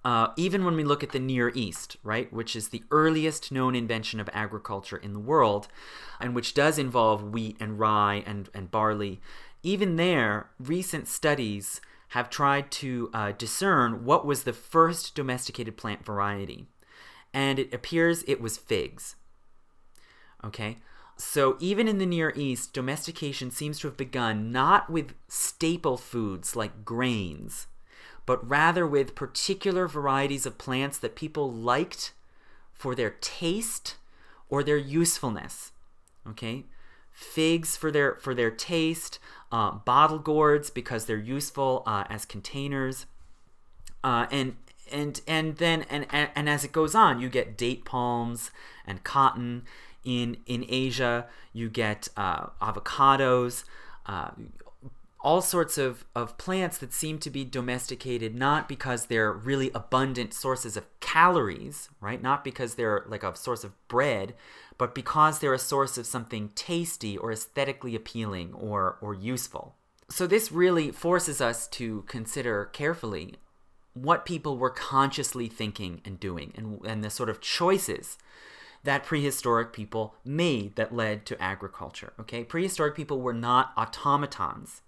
uh, 0.06 0.30
even 0.38 0.64
when 0.64 0.76
we 0.76 0.84
look 0.84 1.04
at 1.04 1.12
the 1.12 1.20
Near 1.20 1.52
East, 1.54 1.98
right, 2.04 2.32
which 2.32 2.56
is 2.56 2.70
the 2.70 2.84
earliest 2.92 3.52
known 3.52 3.76
invention 3.76 4.20
of 4.20 4.30
agriculture 4.34 4.98
in 4.98 5.14
the 5.14 5.20
world, 5.20 5.68
and 6.20 6.34
which 6.34 6.54
does 6.54 6.78
involve 6.78 7.24
wheat 7.24 7.58
and 7.60 7.80
rye 7.80 8.24
and, 8.26 8.50
and 8.54 8.72
barley, 8.72 9.20
even 9.62 9.98
there, 9.98 10.50
recent 10.60 11.08
studies 11.08 11.82
have 12.10 12.30
tried 12.30 12.72
to 12.72 13.10
uh, 13.14 13.32
discern 13.34 14.06
what 14.06 14.26
was 14.26 14.44
the 14.44 14.54
first 14.54 15.16
domesticated 15.16 15.78
plant 15.78 16.04
variety. 16.04 16.66
And 17.34 17.60
it 17.60 17.74
appears 17.74 18.24
it 18.28 18.42
was 18.42 18.58
figs. 18.58 19.16
Okay? 20.44 20.78
So 21.18 21.58
even 21.60 21.88
in 21.88 21.98
the 21.98 22.06
Near 22.06 22.34
East, 22.36 22.74
domestication 22.74 23.52
seems 23.52 23.80
to 23.80 23.88
have 23.88 23.98
begun 23.98 24.52
not 24.52 24.90
with 24.90 25.14
staple 25.28 25.98
foods 25.98 26.56
like 26.56 26.86
grains, 26.86 27.68
but 28.30 28.48
rather 28.48 28.86
with 28.86 29.16
particular 29.16 29.88
varieties 29.88 30.46
of 30.46 30.60
plants 30.60 31.00
that 31.00 31.16
people 31.16 31.52
liked 31.52 32.14
for 32.76 32.94
their 32.94 33.16
taste 33.22 33.96
or 34.50 34.62
their 34.62 34.78
usefulness. 34.78 35.72
Okay? 36.28 36.66
Figs 37.10 37.76
for 37.76 37.90
their 37.90 38.18
for 38.18 38.36
their 38.36 38.52
taste, 38.52 39.18
uh, 39.52 39.72
bottle 39.72 40.20
gourds 40.20 40.70
because 40.70 41.06
they're 41.06 41.18
useful 41.18 41.82
uh, 41.88 42.04
as 42.08 42.24
containers, 42.24 43.08
uh, 44.04 44.28
and 44.30 44.58
and 44.92 45.22
and 45.28 45.58
then 45.58 45.88
and, 45.90 46.06
and 46.12 46.30
and 46.36 46.48
as 46.48 46.64
it 46.64 46.72
goes 46.72 46.94
on, 46.94 47.20
you 47.20 47.30
get 47.30 47.58
date 47.58 47.84
palms 47.84 48.52
and 48.86 49.04
cotton. 49.04 49.64
In 50.04 50.38
in 50.46 50.68
Asia, 50.70 51.26
you 51.52 51.68
get 51.68 52.08
uh, 52.16 52.50
avocados, 52.62 53.64
uh, 54.06 54.30
all 55.22 55.42
sorts 55.42 55.78
of, 55.78 56.06
of 56.16 56.38
plants 56.38 56.78
that 56.78 56.94
seem 56.94 57.20
to 57.20 57.30
be 57.30 57.44
domesticated 57.44 58.34
not 58.36 58.70
because 58.70 59.06
they're 59.06 59.34
really 59.34 59.70
abundant 59.76 60.34
sources 60.34 60.78
of 60.78 60.88
calories, 61.02 61.90
right? 62.00 62.22
Not 62.22 62.44
because 62.44 62.76
they're 62.76 63.04
like 63.08 63.24
a 63.24 63.36
source 63.36 63.64
of 63.64 63.74
bread, 63.90 64.34
but 64.78 64.96
because 64.96 65.40
they're 65.40 65.54
a 65.54 65.60
source 65.60 65.98
of 65.98 66.06
something 66.06 66.52
tasty 66.56 67.18
or 67.18 67.32
aesthetically 67.32 67.96
appealing 67.96 68.54
or, 68.54 68.98
or 69.02 69.14
useful. 69.14 69.76
So, 70.10 70.26
this 70.26 70.52
really 70.52 70.92
forces 70.92 71.40
us 71.40 71.68
to 71.68 72.04
consider 72.08 72.66
carefully 72.66 73.36
what 73.94 74.26
people 74.26 74.58
were 74.58 74.70
consciously 74.70 75.48
thinking 75.48 76.02
and 76.06 76.20
doing 76.20 76.54
and, 76.56 76.80
and 76.86 77.04
the 77.04 77.10
sort 77.10 77.30
of 77.30 77.42
choices 77.42 78.18
that 78.84 79.04
prehistoric 79.04 79.74
people 79.74 80.16
made 80.24 80.76
that 80.78 80.96
led 80.96 81.26
to 81.26 81.42
agriculture. 81.42 82.14
Okay, 82.20 82.44
prehistoric 82.44 82.96
people 82.96 83.22
were 83.22 83.34
not 83.34 83.74
automatons, 83.78 84.82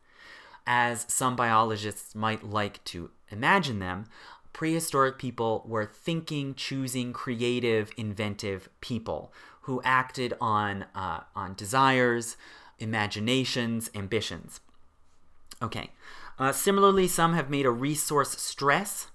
as 0.65 1.05
some 1.07 1.35
biologists 1.35 2.15
might 2.15 2.43
like 2.43 2.83
to 2.85 3.11
imagine 3.29 3.79
them. 3.79 4.05
Prehistoric 4.53 5.17
people 5.17 5.63
were 5.65 5.85
thinking, 5.85 6.53
choosing, 6.55 7.13
creative, 7.13 7.91
inventive 7.97 8.69
people 8.81 9.31
who 9.61 9.81
acted 9.83 10.33
on 10.41 10.85
uh, 10.95 11.21
on 11.35 11.53
desires, 11.55 12.35
imaginations, 12.79 13.89
ambitions. 13.95 14.59
Okay. 15.61 15.91
Uh, 16.39 16.51
similarly, 16.51 17.07
some 17.07 17.33
have 17.33 17.49
made 17.49 17.65
a 17.65 17.71
resource 17.71 18.31
stress 18.41 19.07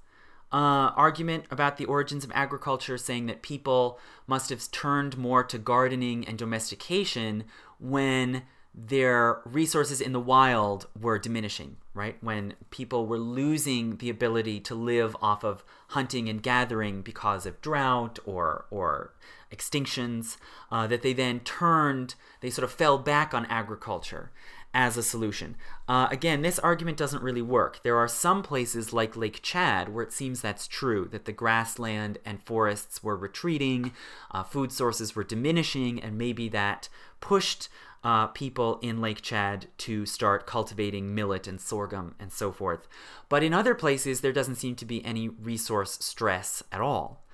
uh, 0.52 0.92
argument 0.96 1.44
about 1.50 1.76
the 1.76 1.84
origins 1.84 2.24
of 2.24 2.30
agriculture, 2.34 2.96
saying 2.96 3.26
that 3.26 3.42
people 3.42 3.98
must 4.26 4.50
have 4.50 4.70
turned 4.70 5.18
more 5.18 5.42
to 5.42 5.58
gardening 5.58 6.26
and 6.26 6.38
domestication 6.38 7.44
when 7.78 8.42
their 8.76 9.40
resources 9.46 10.02
in 10.02 10.12
the 10.12 10.20
wild 10.20 10.86
were 11.00 11.18
diminishing, 11.18 11.78
right? 11.94 12.16
When 12.20 12.54
people 12.70 13.06
were 13.06 13.18
losing 13.18 13.96
the 13.96 14.10
ability 14.10 14.60
to 14.60 14.74
live 14.74 15.16
off 15.22 15.42
of 15.42 15.64
hunting 15.88 16.28
and 16.28 16.42
gathering 16.42 17.00
because 17.00 17.46
of 17.46 17.62
drought 17.62 18.18
or 18.26 18.66
or 18.70 19.14
extinctions, 19.50 20.36
uh, 20.70 20.86
that 20.88 21.02
they 21.02 21.14
then 21.14 21.40
turned, 21.40 22.16
they 22.40 22.50
sort 22.50 22.64
of 22.64 22.72
fell 22.72 22.98
back 22.98 23.32
on 23.32 23.46
agriculture 23.46 24.30
as 24.74 24.98
a 24.98 25.02
solution. 25.02 25.56
Uh, 25.88 26.06
again, 26.10 26.42
this 26.42 26.58
argument 26.58 26.98
doesn't 26.98 27.22
really 27.22 27.40
work. 27.40 27.80
There 27.82 27.96
are 27.96 28.08
some 28.08 28.42
places 28.42 28.92
like 28.92 29.16
Lake 29.16 29.40
Chad 29.42 29.88
where 29.88 30.04
it 30.04 30.12
seems 30.12 30.42
that's 30.42 30.68
true, 30.68 31.08
that 31.12 31.24
the 31.24 31.32
grassland 31.32 32.18
and 32.26 32.42
forests 32.42 33.02
were 33.02 33.16
retreating, 33.16 33.92
uh, 34.32 34.42
food 34.42 34.72
sources 34.72 35.16
were 35.16 35.24
diminishing, 35.24 35.98
and 35.98 36.18
maybe 36.18 36.50
that 36.50 36.90
pushed 37.20 37.70
uh, 38.06 38.28
people 38.28 38.78
in 38.82 39.00
Lake 39.00 39.20
Chad 39.20 39.66
to 39.78 40.06
start 40.06 40.46
cultivating 40.46 41.12
millet 41.12 41.48
and 41.48 41.60
sorghum 41.60 42.14
and 42.20 42.32
so 42.32 42.52
forth. 42.52 42.86
But 43.28 43.42
in 43.42 43.52
other 43.52 43.74
places, 43.74 44.20
there 44.20 44.32
doesn't 44.32 44.54
seem 44.54 44.76
to 44.76 44.84
be 44.84 45.04
any 45.04 45.28
resource 45.28 45.98
stress 46.00 46.62
at 46.70 46.80
all. 46.80 47.24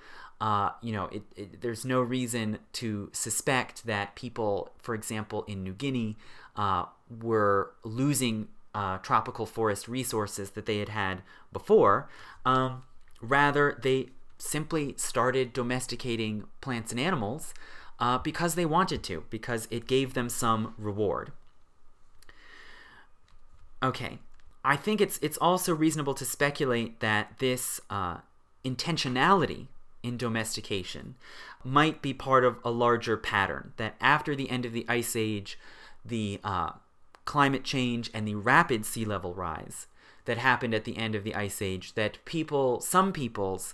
Uh, 0.41 0.71
you 0.81 0.91
know, 0.91 1.05
it, 1.11 1.21
it, 1.35 1.61
there's 1.61 1.85
no 1.85 2.01
reason 2.01 2.57
to 2.73 3.11
suspect 3.13 3.85
that 3.85 4.15
people, 4.15 4.71
for 4.81 4.95
example, 4.95 5.43
in 5.43 5.63
New 5.63 5.73
Guinea, 5.73 6.17
uh, 6.55 6.85
were 7.21 7.73
losing 7.83 8.47
uh, 8.73 8.97
tropical 8.97 9.45
forest 9.45 9.87
resources 9.87 10.49
that 10.51 10.65
they 10.65 10.79
had 10.79 10.89
had 10.89 11.21
before. 11.51 12.09
Um, 12.47 12.81
rather, 13.21 13.77
they 13.83 14.07
simply 14.39 14.95
started 14.97 15.53
domesticating 15.53 16.45
plants 16.61 16.89
and 16.89 16.99
animals 16.99 17.53
uh, 17.99 18.17
because 18.17 18.55
they 18.55 18.65
wanted 18.65 19.03
to, 19.03 19.25
because 19.29 19.67
it 19.71 19.87
gave 19.87 20.13
them 20.13 20.29
some 20.29 20.73
reward. 20.77 21.31
Okay, 23.81 24.19
I 24.63 24.75
think 24.75 25.01
it's 25.01 25.19
it's 25.21 25.37
also 25.37 25.75
reasonable 25.75 26.13
to 26.13 26.25
speculate 26.25 26.99
that 27.01 27.39
this 27.39 27.81
uh, 27.89 28.17
intentionality 28.63 29.67
in 30.01 30.17
domestication 30.17 31.15
might 31.63 32.01
be 32.01 32.13
part 32.13 32.43
of 32.45 32.57
a 32.63 32.71
larger 32.71 33.17
pattern. 33.17 33.73
That 33.77 33.95
after 33.99 34.35
the 34.35 34.49
end 34.49 34.65
of 34.65 34.73
the 34.73 34.85
ice 34.87 35.15
age, 35.15 35.59
the 36.05 36.39
uh, 36.43 36.71
climate 37.25 37.63
change 37.63 38.09
and 38.13 38.27
the 38.27 38.35
rapid 38.35 38.85
sea 38.85 39.05
level 39.05 39.33
rise 39.33 39.87
that 40.25 40.37
happened 40.37 40.73
at 40.73 40.85
the 40.85 40.97
end 40.97 41.15
of 41.15 41.23
the 41.23 41.35
ice 41.35 41.61
age 41.61 41.93
that 41.93 42.23
people 42.25 42.79
some 42.79 43.11
people's 43.11 43.73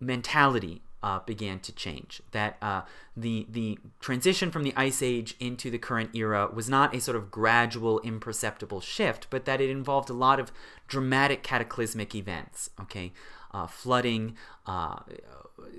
mentality 0.00 0.82
uh, 1.02 1.20
began 1.20 1.60
to 1.60 1.72
change. 1.72 2.20
That 2.32 2.56
uh, 2.60 2.82
the 3.16 3.46
the 3.48 3.78
transition 4.00 4.50
from 4.50 4.62
the 4.62 4.72
ice 4.76 5.02
age 5.02 5.36
into 5.38 5.70
the 5.70 5.78
current 5.78 6.14
era 6.14 6.48
was 6.52 6.68
not 6.68 6.94
a 6.94 7.00
sort 7.00 7.16
of 7.16 7.30
gradual 7.30 8.00
imperceptible 8.00 8.80
shift 8.80 9.26
but 9.30 9.44
that 9.44 9.60
it 9.60 9.70
involved 9.70 10.10
a 10.10 10.14
lot 10.14 10.40
of 10.40 10.52
dramatic 10.86 11.42
cataclysmic 11.42 12.14
events 12.14 12.70
okay? 12.80 13.12
Uh, 13.50 13.66
flooding 13.66 14.36
uh, 14.66 14.96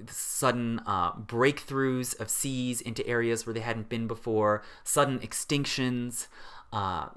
sudden 0.07 0.81
uh, 0.87 1.13
breakthroughs 1.13 2.19
of 2.19 2.29
seas 2.29 2.81
into 2.81 3.05
areas 3.05 3.45
where 3.45 3.53
they 3.53 3.59
hadn't 3.59 3.89
been 3.89 4.07
before 4.07 4.63
sudden 4.83 5.19
extinctions 5.19 6.27
uh, 6.71 7.07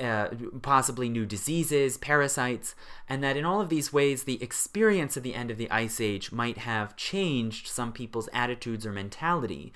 uh, 0.00 0.28
possibly 0.62 1.08
new 1.08 1.26
diseases, 1.26 1.98
parasites, 1.98 2.74
and 3.08 3.22
that 3.22 3.36
in 3.36 3.44
all 3.44 3.60
of 3.60 3.68
these 3.68 3.92
ways, 3.92 4.24
the 4.24 4.42
experience 4.42 5.16
of 5.16 5.22
the 5.22 5.34
end 5.34 5.50
of 5.50 5.58
the 5.58 5.70
Ice 5.70 6.00
Age 6.00 6.32
might 6.32 6.58
have 6.58 6.96
changed 6.96 7.66
some 7.66 7.92
people's 7.92 8.28
attitudes 8.32 8.86
or 8.86 8.92
mentality 8.92 9.72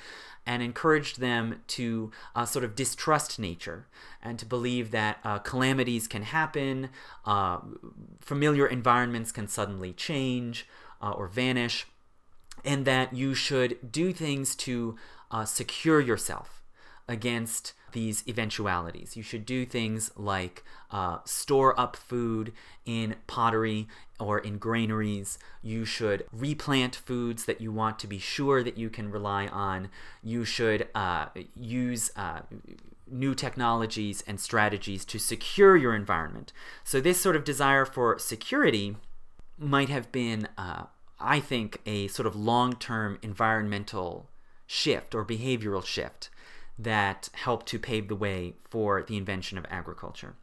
and 0.46 0.62
encouraged 0.62 1.20
them 1.20 1.60
to 1.66 2.10
uh, 2.34 2.46
sort 2.46 2.64
of 2.64 2.74
distrust 2.76 3.38
nature 3.38 3.86
and 4.22 4.38
to 4.38 4.46
believe 4.46 4.90
that 4.92 5.18
uh, 5.24 5.38
calamities 5.40 6.06
can 6.06 6.22
happen, 6.22 6.88
uh, 7.24 7.58
familiar 8.20 8.66
environments 8.66 9.32
can 9.32 9.48
suddenly 9.48 9.92
change 9.92 10.66
uh, 11.02 11.10
or 11.10 11.26
vanish, 11.26 11.86
and 12.64 12.84
that 12.84 13.12
you 13.12 13.34
should 13.34 13.92
do 13.92 14.12
things 14.12 14.54
to 14.54 14.96
uh, 15.30 15.44
secure 15.44 16.00
yourself 16.00 16.62
against 17.08 17.72
these 17.92 18.22
eventualities. 18.28 19.16
You 19.16 19.22
should 19.22 19.46
do 19.46 19.64
things 19.64 20.10
like 20.16 20.64
uh, 20.90 21.18
store 21.24 21.78
up 21.78 21.96
food 21.96 22.52
in 22.84 23.16
pottery 23.26 23.88
or 24.18 24.38
in 24.38 24.58
granaries. 24.58 25.38
You 25.62 25.84
should 25.84 26.26
replant 26.32 26.96
foods 26.96 27.44
that 27.46 27.60
you 27.60 27.72
want 27.72 27.98
to 28.00 28.06
be 28.06 28.18
sure 28.18 28.62
that 28.62 28.78
you 28.78 28.90
can 28.90 29.10
rely 29.10 29.46
on. 29.48 29.88
You 30.22 30.44
should 30.44 30.88
uh, 30.94 31.26
use 31.54 32.10
uh, 32.16 32.40
new 33.10 33.34
technologies 33.34 34.22
and 34.26 34.40
strategies 34.40 35.04
to 35.06 35.18
secure 35.18 35.76
your 35.76 35.94
environment. 35.94 36.52
So, 36.84 37.00
this 37.00 37.20
sort 37.20 37.36
of 37.36 37.44
desire 37.44 37.84
for 37.84 38.18
security 38.18 38.96
might 39.58 39.88
have 39.88 40.12
been, 40.12 40.48
uh, 40.58 40.84
I 41.18 41.40
think, 41.40 41.80
a 41.86 42.08
sort 42.08 42.26
of 42.26 42.36
long 42.36 42.74
term 42.74 43.18
environmental 43.22 44.28
shift 44.66 45.14
or 45.14 45.24
behavioral 45.24 45.84
shift 45.84 46.28
that 46.78 47.28
helped 47.32 47.66
to 47.66 47.78
pave 47.78 48.08
the 48.08 48.16
way 48.16 48.54
for 48.68 49.02
the 49.02 49.16
invention 49.16 49.56
of 49.58 49.66
agriculture. 49.70 50.34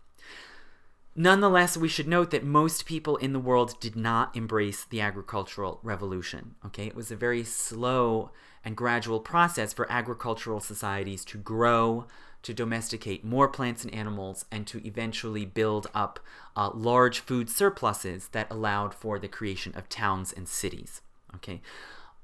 Nonetheless, 1.16 1.78
we 1.78 1.88
should 1.88 2.08
note 2.08 2.32
that 2.32 2.44
most 2.44 2.86
people 2.88 3.18
in 3.18 3.34
the 3.34 3.40
world 3.40 3.80
did 3.80 3.96
not 3.96 4.36
embrace 4.36 4.84
the 4.84 5.00
agricultural 5.00 5.80
revolution. 5.84 6.56
Okay, 6.66 6.88
it 6.88 6.96
was 6.96 7.12
a 7.12 7.16
very 7.16 7.44
slow 7.44 8.32
and 8.66 8.76
gradual 8.76 9.20
process 9.20 9.74
for 9.74 9.92
agricultural 9.92 10.60
societies 10.60 11.24
to 11.26 11.38
grow, 11.38 12.08
to 12.42 12.54
domesticate 12.54 13.24
more 13.24 13.48
plants 13.48 13.84
and 13.84 13.94
animals, 13.94 14.46
and 14.52 14.66
to 14.66 14.86
eventually 14.88 15.46
build 15.46 15.86
up 15.94 16.20
uh, 16.56 16.72
large 16.74 17.20
food 17.20 17.48
surpluses 17.48 18.30
that 18.30 18.50
allowed 18.50 18.96
for 18.96 19.20
the 19.20 19.28
creation 19.28 19.72
of 19.76 19.90
towns 19.90 20.34
and 20.34 20.48
cities. 20.48 21.02
Okay, 21.36 21.62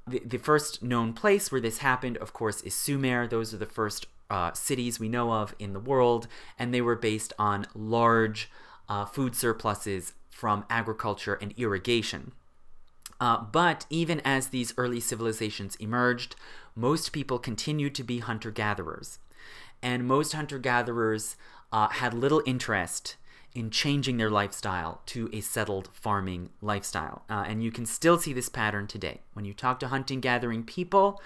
the, 0.10 0.22
the 0.26 0.38
first 0.38 0.84
known 0.84 1.14
place 1.14 1.52
where 1.52 1.62
this 1.62 1.80
happened, 1.80 2.18
of 2.18 2.34
course, 2.34 2.62
is 2.62 2.74
Sumer. 2.74 3.28
Those 3.28 3.54
are 3.54 3.58
the 3.58 3.66
first 3.66 4.08
uh, 4.30 4.54
cities 4.54 5.00
we 5.00 5.10
know 5.10 5.32
of 5.34 5.56
in 5.60 5.74
the 5.74 5.80
world, 5.80 6.28
and 6.58 6.74
they 6.74 6.82
were 6.82 6.96
based 6.96 7.34
on 7.40 7.68
large 7.74 8.50
uh, 8.88 9.06
food 9.06 9.36
surpluses 9.36 10.14
from 10.30 10.66
agriculture 10.70 11.38
and 11.42 11.54
irrigation. 11.58 12.32
Uh, 13.20 13.44
but 13.52 13.86
even 13.90 14.22
as 14.24 14.48
these 14.48 14.74
early 14.78 15.00
civilizations 15.00 15.76
emerged, 15.76 16.36
most 16.76 17.12
people 17.12 17.38
continued 17.38 17.94
to 17.96 18.04
be 18.04 18.20
hunter 18.20 18.52
gatherers. 18.52 19.20
And 19.82 20.08
most 20.08 20.34
hunter 20.34 20.58
gatherers 20.58 21.36
uh, 21.72 21.90
had 21.90 22.14
little 22.14 22.42
interest 22.46 23.16
in 23.56 23.70
changing 23.70 24.18
their 24.18 24.30
lifestyle 24.30 25.02
to 25.08 25.30
a 25.34 25.42
settled 25.42 25.90
farming 25.94 26.50
lifestyle. 26.62 27.24
Uh, 27.30 27.46
and 27.48 27.64
you 27.64 27.72
can 27.72 27.86
still 27.86 28.18
see 28.18 28.34
this 28.34 28.50
pattern 28.50 28.88
today. 28.88 29.22
When 29.34 29.46
you 29.46 29.54
talk 29.54 29.80
to 29.80 29.88
hunting 29.88 30.20
gathering 30.20 30.64
people, 30.64 31.22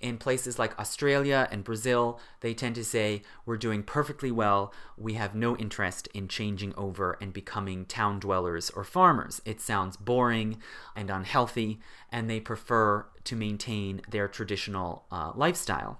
in 0.00 0.16
places 0.16 0.58
like 0.58 0.78
Australia 0.78 1.48
and 1.50 1.64
Brazil, 1.64 2.20
they 2.40 2.54
tend 2.54 2.76
to 2.76 2.84
say, 2.84 3.22
We're 3.44 3.56
doing 3.56 3.82
perfectly 3.82 4.30
well. 4.30 4.72
We 4.96 5.14
have 5.14 5.34
no 5.34 5.56
interest 5.56 6.08
in 6.14 6.28
changing 6.28 6.72
over 6.76 7.18
and 7.20 7.32
becoming 7.32 7.84
town 7.84 8.20
dwellers 8.20 8.70
or 8.70 8.84
farmers. 8.84 9.42
It 9.44 9.60
sounds 9.60 9.96
boring 9.96 10.60
and 10.94 11.10
unhealthy, 11.10 11.80
and 12.12 12.30
they 12.30 12.38
prefer 12.38 13.06
to 13.24 13.36
maintain 13.36 14.00
their 14.08 14.28
traditional 14.28 15.04
uh, 15.10 15.32
lifestyle. 15.34 15.98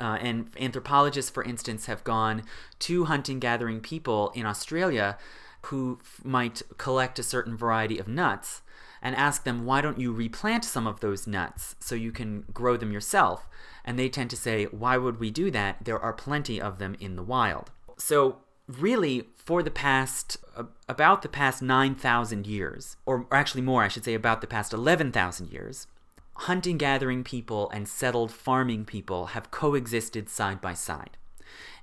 Uh, 0.00 0.18
and 0.20 0.50
anthropologists, 0.58 1.30
for 1.30 1.42
instance, 1.42 1.86
have 1.86 2.04
gone 2.04 2.42
to 2.80 3.04
hunting 3.04 3.38
gathering 3.38 3.80
people 3.80 4.32
in 4.34 4.46
Australia 4.46 5.18
who 5.66 5.98
f- 6.00 6.20
might 6.24 6.62
collect 6.76 7.18
a 7.18 7.22
certain 7.22 7.56
variety 7.56 7.98
of 7.98 8.08
nuts 8.08 8.62
and 9.00 9.16
ask 9.16 9.44
them, 9.44 9.64
why 9.64 9.80
don't 9.80 9.98
you 9.98 10.12
replant 10.12 10.64
some 10.64 10.86
of 10.86 11.00
those 11.00 11.26
nuts 11.26 11.74
so 11.80 11.94
you 11.94 12.12
can 12.12 12.44
grow 12.52 12.76
them 12.76 12.92
yourself? 12.92 13.48
And 13.84 13.98
they 13.98 14.08
tend 14.08 14.30
to 14.30 14.36
say, 14.36 14.64
why 14.66 14.96
would 14.96 15.18
we 15.18 15.30
do 15.30 15.50
that? 15.50 15.84
There 15.84 15.98
are 15.98 16.12
plenty 16.12 16.60
of 16.60 16.78
them 16.78 16.96
in 17.00 17.16
the 17.16 17.22
wild. 17.22 17.70
So, 17.96 18.38
really, 18.68 19.28
for 19.36 19.62
the 19.62 19.70
past, 19.72 20.36
uh, 20.56 20.64
about 20.88 21.22
the 21.22 21.28
past 21.28 21.62
9,000 21.62 22.46
years, 22.46 22.96
or 23.04 23.26
actually 23.32 23.62
more, 23.62 23.82
I 23.82 23.88
should 23.88 24.04
say, 24.04 24.14
about 24.14 24.40
the 24.40 24.46
past 24.46 24.72
11,000 24.72 25.50
years, 25.50 25.88
hunting 26.34 26.78
gathering 26.78 27.22
people 27.22 27.70
and 27.70 27.88
settled 27.88 28.32
farming 28.32 28.84
people 28.84 29.26
have 29.26 29.50
coexisted 29.50 30.28
side 30.28 30.60
by 30.60 30.74
side. 30.74 31.16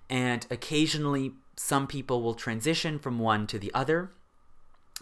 And 0.09 0.45
occasionally, 0.49 1.33
some 1.55 1.87
people 1.87 2.21
will 2.21 2.33
transition 2.33 2.99
from 2.99 3.19
one 3.19 3.45
to 3.47 3.59
the 3.59 3.71
other, 3.73 4.11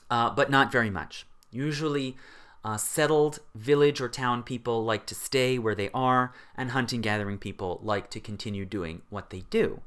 uh, 0.10 0.30
but 0.32 0.49
not 0.49 0.72
very 0.72 0.90
much. 0.90 1.26
Usually, 1.49 2.18
uh, 2.64 2.78
settled 2.78 3.40
village 3.56 4.02
or 4.02 4.10
town 4.10 4.44
people 4.44 4.84
like 4.84 5.06
to 5.06 5.15
stay 5.15 5.57
where 5.57 5.76
they 5.76 5.90
are, 5.94 6.34
and 6.56 6.72
hunting 6.72 7.02
gathering 7.02 7.38
people 7.38 7.80
like 7.82 8.10
to 8.10 8.19
continue 8.19 8.65
doing 8.65 9.02
what 9.10 9.30
they 9.30 9.44
do. 9.49 9.82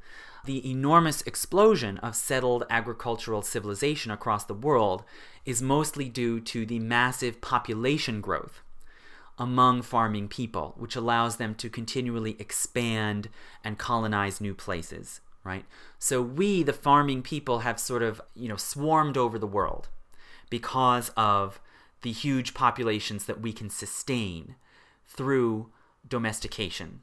The 0.47 0.69
enormous 0.71 1.21
explosion 1.23 1.99
of 1.99 2.17
settled 2.17 2.65
agricultural 2.71 3.43
civilization 3.43 4.11
across 4.11 4.45
the 4.45 4.55
world 4.55 5.05
is 5.45 5.61
mostly 5.61 6.09
due 6.09 6.41
to 6.41 6.65
the 6.65 6.79
massive 6.79 7.43
population 7.43 8.23
growth 8.23 8.63
among 9.41 9.81
farming 9.81 10.29
people, 10.29 10.75
which 10.77 10.95
allows 10.95 11.37
them 11.37 11.55
to 11.55 11.71
continually 11.71 12.37
expand 12.39 13.31
and 13.65 13.79
colonize 13.79 14.41
new 14.41 14.55
places, 14.55 15.23
right? 15.43 15.65
So 15.99 16.21
we, 16.21 16.63
the 16.63 16.75
farming 16.75 17.23
people, 17.23 17.61
have 17.61 17.81
sort 17.81 18.03
of, 18.03 18.21
you 18.35 18.49
know, 18.49 18.57
swarmed 18.57 19.17
over 19.17 19.39
the 19.39 19.47
world 19.47 19.89
because 20.51 21.09
of 21.17 21.59
the 22.03 22.13
huge 22.13 22.53
populations 22.53 23.25
that 23.25 23.41
we 23.41 23.53
can 23.55 23.71
sustain 23.71 24.57
through 25.07 25.71
domestication. 26.07 27.01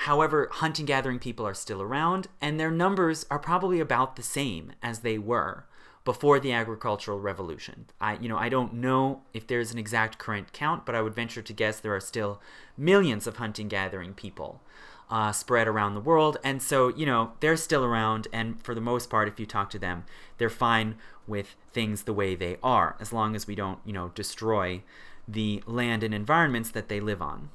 However, 0.00 0.48
hunting 0.50 0.86
gathering 0.86 1.18
people 1.18 1.46
are 1.46 1.54
still 1.54 1.82
around, 1.82 2.28
and 2.40 2.58
their 2.58 2.70
numbers 2.70 3.26
are 3.30 3.38
probably 3.38 3.80
about 3.80 4.16
the 4.16 4.22
same 4.22 4.72
as 4.82 5.00
they 5.00 5.18
were 5.18 5.66
before 6.06 6.40
the 6.40 6.52
agricultural 6.52 7.20
revolution. 7.20 7.86
I 8.00 8.14
you 8.14 8.28
know, 8.30 8.38
I 8.38 8.48
don't 8.48 8.74
know 8.74 9.22
if 9.34 9.46
there's 9.46 9.72
an 9.72 9.78
exact 9.78 10.16
current 10.16 10.54
count, 10.54 10.86
but 10.86 10.94
I 10.94 11.02
would 11.02 11.14
venture 11.14 11.42
to 11.42 11.52
guess 11.52 11.80
there 11.80 11.94
are 11.94 12.00
still 12.00 12.40
millions 12.78 13.26
of 13.26 13.36
hunting 13.36 13.68
gathering 13.68 14.14
people 14.14 14.62
uh, 15.10 15.32
spread 15.32 15.68
around 15.68 15.94
the 15.94 16.00
world. 16.00 16.38
And 16.42 16.62
so, 16.62 16.88
you 16.88 17.06
know, 17.06 17.32
they're 17.40 17.56
still 17.56 17.84
around. 17.84 18.28
And 18.32 18.62
for 18.62 18.74
the 18.74 18.80
most 18.80 19.10
part, 19.10 19.28
if 19.28 19.38
you 19.38 19.46
talk 19.46 19.68
to 19.70 19.78
them, 19.78 20.04
they're 20.38 20.48
fine 20.48 20.94
with 21.26 21.56
things 21.72 22.04
the 22.04 22.12
way 22.12 22.36
they 22.36 22.56
are, 22.62 22.96
as 23.00 23.12
long 23.12 23.34
as 23.34 23.48
we 23.48 23.56
don't, 23.56 23.80
you 23.84 23.92
know, 23.92 24.12
destroy 24.14 24.82
the 25.26 25.60
land 25.66 26.04
and 26.04 26.14
environments 26.14 26.70
that 26.70 26.88
they 26.88 27.00
live 27.00 27.20
on. 27.20 27.50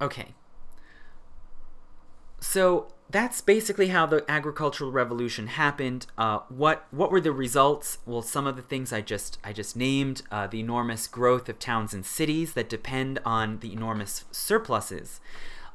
Okay. 0.00 0.34
So 2.38 2.92
that's 3.08 3.40
basically 3.40 3.88
how 3.88 4.04
the 4.06 4.24
agricultural 4.28 4.90
revolution 4.90 5.46
happened. 5.46 6.06
Uh, 6.18 6.40
what 6.48 6.86
what 6.90 7.10
were 7.10 7.20
the 7.20 7.32
results? 7.32 7.98
Well, 8.04 8.22
some 8.22 8.46
of 8.46 8.56
the 8.56 8.62
things 8.62 8.92
I 8.92 9.00
just 9.00 9.38
I 9.44 9.52
just 9.52 9.76
named: 9.76 10.22
uh, 10.30 10.46
the 10.46 10.60
enormous 10.60 11.06
growth 11.06 11.48
of 11.48 11.58
towns 11.58 11.94
and 11.94 12.04
cities 12.04 12.54
that 12.54 12.68
depend 12.68 13.20
on 13.24 13.60
the 13.60 13.72
enormous 13.72 14.24
surpluses 14.32 15.20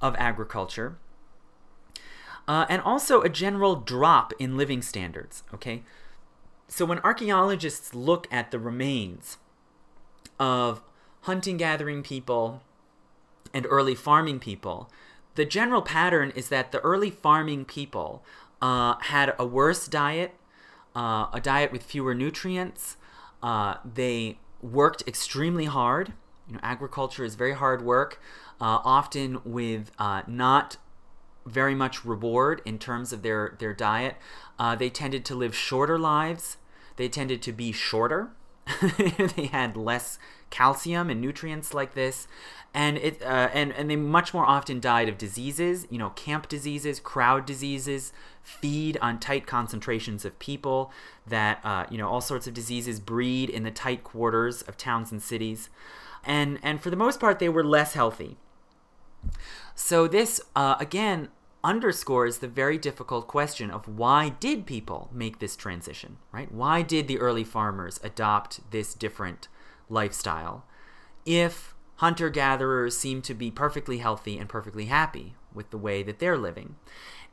of 0.02 0.16
agriculture, 0.18 0.98
uh, 2.48 2.66
and 2.68 2.82
also 2.82 3.22
a 3.22 3.30
general 3.30 3.76
drop 3.76 4.34
in 4.38 4.58
living 4.58 4.82
standards. 4.82 5.44
Okay, 5.53 5.84
so 6.68 6.86
when 6.86 6.99
archaeologists 6.99 7.95
look 7.95 8.28
at 8.32 8.52
the 8.52 8.60
remains 8.60 9.38
of 10.38 10.82
hunting 11.22 11.56
gathering 11.56 12.03
people 12.03 12.62
and 13.53 13.66
early 13.70 13.95
farming 13.95 14.40
people, 14.40 14.90
the 15.36 15.45
general 15.45 15.82
pattern 15.82 16.32
is 16.36 16.49
that 16.49 16.72
the 16.72 16.80
early 16.80 17.10
farming 17.10 17.66
people 17.66 18.24
uh, 18.62 18.95
had 19.02 19.34
a 19.40 19.45
worse 19.45 19.88
diet, 19.88 20.36
uh, 20.95 21.28
a 21.34 21.40
diet 21.41 21.72
with 21.72 21.84
fewer 21.84 22.14
nutrients. 22.14 22.98
Uh, 23.41 23.76
they 23.86 24.38
worked 24.62 25.03
extremely 25.08 25.66
hard. 25.66 26.14
You 26.48 26.56
know, 26.56 26.60
agriculture 26.64 27.24
is 27.24 27.36
very 27.36 27.53
hard 27.53 27.82
work 27.82 28.22
uh, 28.60 28.80
often 28.84 29.41
with 29.44 29.91
uh, 29.98 30.22
not 30.28 30.78
very 31.45 31.74
much 31.74 32.06
reward 32.06 32.62
in 32.66 32.78
terms 32.78 33.12
of 33.12 33.24
their, 33.24 33.56
their 33.60 33.74
diet. 33.74 34.16
Uh, 34.60 34.76
they 34.76 34.90
tended 34.90 35.26
to 35.26 35.36
live 35.36 35.56
shorter 35.56 35.98
lives, 35.98 36.58
they 36.98 37.10
tended 37.10 37.41
to 37.41 37.52
be 37.52 37.72
shorter. 37.72 38.32
they 39.36 39.46
had 39.48 39.76
less 39.76 40.20
calcium 40.50 41.10
and 41.10 41.20
nutrients 41.20 41.74
like 41.74 41.94
this, 41.94 42.28
and 42.74 42.98
it 42.98 43.22
uh, 43.22 43.50
and 43.54 43.74
and 43.74 43.90
they 43.90 43.96
much 43.96 44.34
more 44.34 44.46
often 44.46 44.80
died 44.80 45.10
of 45.10 45.18
diseases, 45.18 45.88
you 45.90 45.98
know, 45.98 46.12
camp 46.12 46.48
diseases, 46.48 47.00
crowd 47.00 47.46
diseases, 47.46 48.14
feed 48.44 48.98
on 49.02 49.20
tight 49.20 49.48
concentrations 49.48 50.26
of 50.26 50.38
people. 50.40 50.92
That 51.26 51.60
uh, 51.64 51.86
you 51.90 51.98
know, 51.98 52.08
all 52.08 52.22
sorts 52.22 52.48
of 52.48 52.54
diseases 52.54 53.00
breed 53.00 53.50
in 53.50 53.64
the 53.64 53.72
tight 53.72 54.04
quarters 54.04 54.62
of 54.64 54.78
towns 54.78 55.12
and 55.12 55.22
cities, 55.22 55.70
and 56.24 56.60
and 56.62 56.82
for 56.82 56.90
the 56.90 56.96
most 56.96 57.20
part, 57.20 57.40
they 57.40 57.50
were 57.50 57.64
less 57.64 57.94
healthy. 57.94 58.38
So 59.76 60.08
this 60.08 60.40
uh, 60.56 60.76
again 60.80 61.30
underscores 61.64 62.38
the 62.38 62.48
very 62.48 62.78
difficult 62.78 63.28
question 63.28 63.70
of 63.70 63.88
why 63.88 64.30
did 64.30 64.66
people 64.66 65.10
make 65.12 65.40
this 65.40 65.56
transition, 65.56 66.18
right? 66.32 66.52
Why 66.52 66.82
did 66.82 67.08
the 67.08 67.20
early 67.20 67.44
farmers 67.44 68.00
adopt 68.04 68.72
this 68.72 68.94
different 68.94 69.48
lifestyle 69.90 70.66
if 71.26 71.76
hunter 71.98 72.30
gatherers 72.30 72.98
seem 72.98 73.22
to 73.22 73.34
be 73.34 73.52
perfectly 73.52 74.00
healthy 74.00 74.38
and 74.38 74.50
perfectly 74.50 74.86
happy 74.86 75.36
with 75.54 75.70
the 75.70 75.78
way 75.78 76.04
that 76.04 76.20
they're 76.20 76.38
living? 76.38 76.76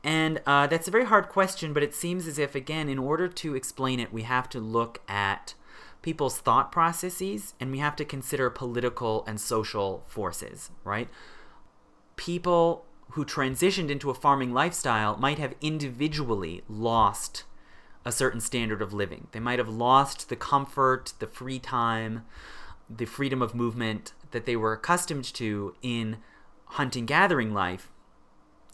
And 0.03 0.41
uh, 0.45 0.67
that's 0.67 0.87
a 0.87 0.91
very 0.91 1.05
hard 1.05 1.27
question, 1.27 1.73
but 1.73 1.83
it 1.83 1.93
seems 1.93 2.27
as 2.27 2.39
if, 2.39 2.55
again, 2.55 2.87
in 2.87 2.99
order 2.99 3.27
to 3.27 3.55
explain 3.55 3.99
it, 3.99 4.13
we 4.13 4.21
have 4.23 4.47
to 4.49 4.59
look 4.59 5.01
at 5.09 5.55
people's 6.01 6.39
thought 6.39 6.71
processes 6.71 7.53
and 7.59 7.71
we 7.71 7.79
have 7.79 7.95
to 7.97 8.05
consider 8.05 8.49
political 8.49 9.25
and 9.27 9.41
social 9.41 10.05
forces, 10.07 10.71
right? 10.85 11.09
people 12.19 12.83
who 13.11 13.25
transitioned 13.25 13.89
into 13.89 14.09
a 14.09 14.15
farming 14.15 14.53
lifestyle 14.53 15.17
might 15.17 15.39
have 15.39 15.55
individually 15.61 16.61
lost 16.67 17.43
a 18.05 18.11
certain 18.11 18.39
standard 18.39 18.81
of 18.81 18.93
living. 18.93 19.27
They 19.31 19.39
might 19.39 19.59
have 19.59 19.69
lost 19.69 20.29
the 20.29 20.35
comfort, 20.35 21.13
the 21.19 21.27
free 21.27 21.59
time, 21.59 22.23
the 22.89 23.05
freedom 23.05 23.41
of 23.41 23.55
movement 23.55 24.13
that 24.31 24.45
they 24.45 24.55
were 24.55 24.73
accustomed 24.73 25.25
to 25.25 25.75
in 25.81 26.17
hunting 26.65 27.05
gathering 27.05 27.53
life. 27.53 27.91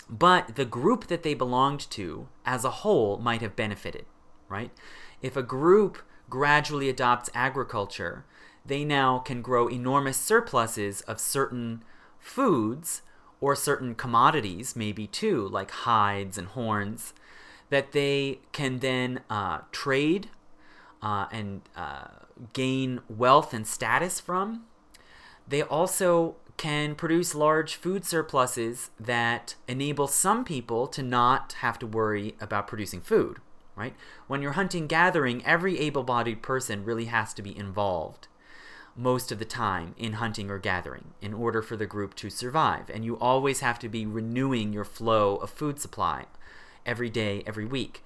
But 0.10 0.56
the 0.56 0.66
group 0.66 1.08
that 1.08 1.24
they 1.24 1.34
belonged 1.34 1.90
to 1.92 2.28
as 2.46 2.64
a 2.64 2.70
whole 2.70 3.18
might 3.18 3.42
have 3.42 3.56
benefited, 3.56 4.06
right? 4.48 4.72
If 5.22 5.36
a 5.36 5.44
group 5.44 5.98
gradually 6.30 6.90
adopts 6.90 7.30
agriculture, 7.34 8.26
they 8.66 8.84
now 8.84 9.20
can 9.20 9.42
grow 9.42 9.68
enormous 9.68 10.18
surpluses 10.18 11.02
of 11.02 11.20
certain 11.20 11.84
foods 12.20 13.02
or 13.42 13.56
certain 13.56 13.96
commodities, 13.96 14.76
maybe 14.76 15.08
too, 15.08 15.48
like 15.48 15.72
hides 15.72 16.38
and 16.38 16.48
horns, 16.50 17.14
that 17.70 17.92
they 17.92 18.40
can 18.52 18.80
then 18.80 19.22
uh, 19.30 19.60
trade 19.72 20.30
uh, 21.02 21.28
and 21.32 21.62
uh, 21.76 22.08
gain 22.54 23.02
wealth 23.10 23.54
and 23.54 23.68
status 23.68 24.20
from. 24.20 24.66
They 25.48 25.62
also 25.62 26.36
can 26.58 26.96
produce 26.96 27.36
large 27.36 27.76
food 27.76 28.06
surpluses 28.06 28.90
that 29.00 29.56
enable 29.68 30.08
some 30.08 30.46
people 30.46 30.88
to 30.88 31.04
not 31.04 31.54
have 31.60 31.78
to 31.80 31.88
worry 31.88 32.36
about 32.40 32.68
producing 32.68 33.02
food, 33.02 33.40
right? 33.76 33.94
When 34.28 34.42
you're 34.42 34.54
hunting 34.54 34.88
gathering, 34.88 35.46
every 35.46 35.80
able 35.80 36.04
bodied 36.04 36.42
person 36.42 36.86
really 36.86 37.06
has 37.06 37.34
to 37.34 37.42
be 37.42 37.56
involved 37.56 38.28
most 38.96 39.32
of 39.32 39.40
the 39.40 39.46
time 39.46 39.94
in 39.98 40.14
hunting 40.14 40.50
or 40.50 40.58
gathering 40.58 41.14
in 41.22 41.34
order 41.34 41.62
for 41.62 41.76
the 41.76 41.86
group 41.86 42.16
to 42.16 42.30
survive. 42.30 42.90
And 42.90 43.04
you 43.04 43.18
always 43.18 43.60
have 43.60 43.78
to 43.80 43.90
be 43.90 44.06
renewing 44.06 44.72
your 44.72 44.86
flow 44.86 45.36
of 45.38 45.50
food 45.50 45.80
supply 45.80 46.26
every 46.86 47.10
day, 47.10 47.44
every 47.46 47.66
week. 47.66 48.04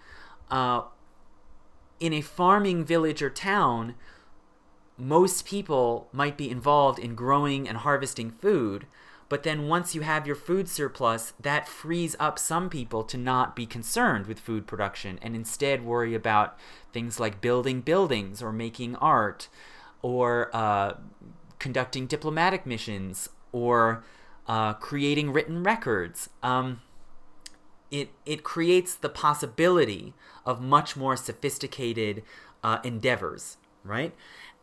Uh, 0.50 0.84
in 2.00 2.14
a 2.14 2.22
farming 2.22 2.86
village 2.86 3.22
or 3.22 3.30
town, 3.30 3.96
most 4.98 5.46
people 5.46 6.10
might 6.12 6.38
be 6.38 6.50
involved 6.50 6.98
in 6.98 7.14
growing 7.14 7.68
and 7.68 7.80
harvesting 7.80 8.32
food, 8.32 8.86
but 9.30 9.44
then 9.44 9.68
once 9.68 9.94
you 9.94 10.02
have 10.02 10.26
your 10.26 10.36
food 10.36 10.68
surplus, 10.68 11.34
that 11.40 11.68
frees 11.68 12.16
up 12.20 12.40
some 12.40 12.70
people 12.70 13.04
to 13.04 13.18
not 13.18 13.56
be 13.56 13.68
concerned 13.68 14.26
with 14.26 14.40
food 14.40 14.66
production 14.66 15.20
and 15.22 15.36
instead 15.36 15.86
worry 15.86 16.16
about 16.16 16.58
things 16.92 17.20
like 17.20 17.42
building 17.42 17.82
buildings 17.82 18.42
or 18.42 18.52
making 18.52 18.96
art 18.96 19.48
or 20.02 20.50
uh, 20.54 20.94
conducting 21.60 22.08
diplomatic 22.08 22.66
missions 22.66 23.30
or 23.52 24.04
uh, 24.48 24.74
creating 24.74 25.32
written 25.32 25.64
records. 25.64 26.30
Um, 26.42 26.82
it, 27.92 28.10
it 28.26 28.44
creates 28.44 28.96
the 28.96 29.10
possibility 29.10 30.14
of 30.46 30.62
much 30.62 30.96
more 30.96 31.18
sophisticated 31.18 32.24
uh, 32.64 32.80
endeavors, 32.84 33.58
right? 33.84 34.14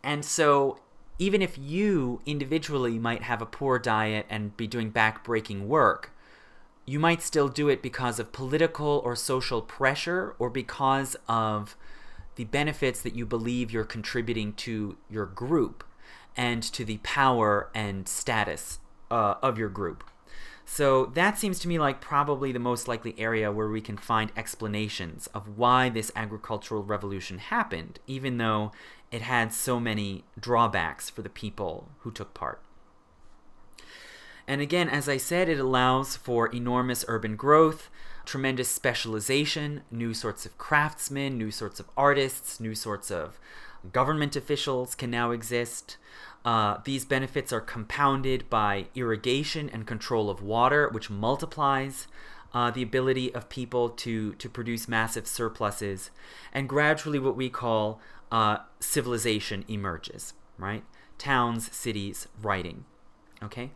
And 0.03 0.25
so 0.25 0.79
even 1.19 1.43
if 1.43 1.57
you 1.59 2.21
individually 2.27 2.99
might 2.99 3.23
have 3.23 3.41
a 3.41 3.47
poor 3.47 3.79
diet 3.79 4.27
and 4.29 4.57
be 4.57 4.67
doing 4.67 4.91
back-breaking 4.91 5.69
work, 5.69 6.13
you 6.85 7.01
might 7.01 7.23
still 7.23 7.49
do 7.49 7.69
it 7.69 7.83
because 7.83 8.21
of 8.21 8.33
political 8.33 9.03
or 9.05 9.17
social 9.17 9.61
pressure 9.61 10.37
or 10.39 10.51
because 10.51 11.17
of 11.29 11.77
the 12.37 12.45
benefits 12.45 13.03
that 13.03 13.15
you 13.15 13.27
believe 13.27 13.73
you're 13.73 13.85
contributing 13.85 14.53
to 14.55 14.97
your 15.11 15.27
group 15.27 15.85
and 16.37 16.63
to 16.63 16.85
the 16.85 16.99
power 16.99 17.71
and 17.75 18.07
status 18.09 18.79
uh, 19.11 19.35
of 19.43 19.59
your 19.59 19.69
group. 19.69 20.05
So 20.69 21.07
that 21.15 21.39
seems 21.39 21.61
to 21.61 21.69
me 21.69 21.79
like 21.79 22.01
probably 22.01 22.51
the 22.51 22.59
most 22.59 22.89
likely 22.89 23.15
area 23.19 23.53
where 23.53 23.69
we 23.69 23.81
can 23.81 23.97
find 23.97 24.33
explanations 24.37 25.29
of 25.29 25.57
why 25.57 25.89
this 25.89 26.11
agricultural 26.17 26.83
revolution 26.83 27.39
happened, 27.39 28.01
even 28.07 28.39
though 28.39 28.73
it 29.13 29.23
had 29.23 29.53
so 29.53 29.79
many 29.79 30.25
drawbacks 30.39 31.09
for 31.09 31.23
the 31.23 31.31
people 31.31 31.89
who 32.01 32.11
took 32.11 32.35
part. 32.35 32.61
And 34.49 34.61
again, 34.61 34.89
as 34.89 35.09
I 35.09 35.17
said, 35.17 35.49
it 35.49 35.61
allows 35.61 36.17
for 36.17 36.49
enormous 36.49 37.05
urban 37.07 37.37
growth, 37.37 37.89
tremendous 38.27 38.69
specialization, 38.69 39.83
new 39.91 40.13
sorts 40.13 40.45
of 40.45 40.59
craftsmen, 40.59 41.39
new 41.39 41.51
sorts 41.51 41.81
of 41.81 41.89
artists, 41.97 42.61
new 42.61 42.75
sorts 42.75 43.11
of 43.11 43.39
government 43.93 44.37
officials 44.37 44.95
can 44.95 45.11
now 45.11 45.31
exist. 45.31 45.97
Uh, 46.45 46.79
these 46.85 47.05
benefits 47.05 47.53
are 47.53 47.61
compounded 47.61 48.51
by 48.51 48.87
irrigation 48.95 49.71
and 49.71 49.87
control 49.87 50.29
of 50.29 50.43
water, 50.43 50.89
which 50.89 51.09
multiplies 51.09 52.07
uh, 52.53 52.71
the 52.71 52.83
ability 52.83 53.35
of 53.35 53.49
people 53.49 53.89
to, 53.89 54.35
to 54.35 54.49
produce 54.49 54.89
massive 54.89 55.27
surpluses. 55.27 56.11
And 56.53 56.69
gradually, 56.69 57.19
what 57.19 57.37
we 57.37 57.49
call 57.49 58.01
uh, 58.31 58.59
civilization 58.81 59.65
emerges, 59.69 60.35
right? 60.59 60.85
Towns, 61.19 61.75
cities, 61.75 62.29
writing. 62.43 62.85
Okay? 63.43 63.71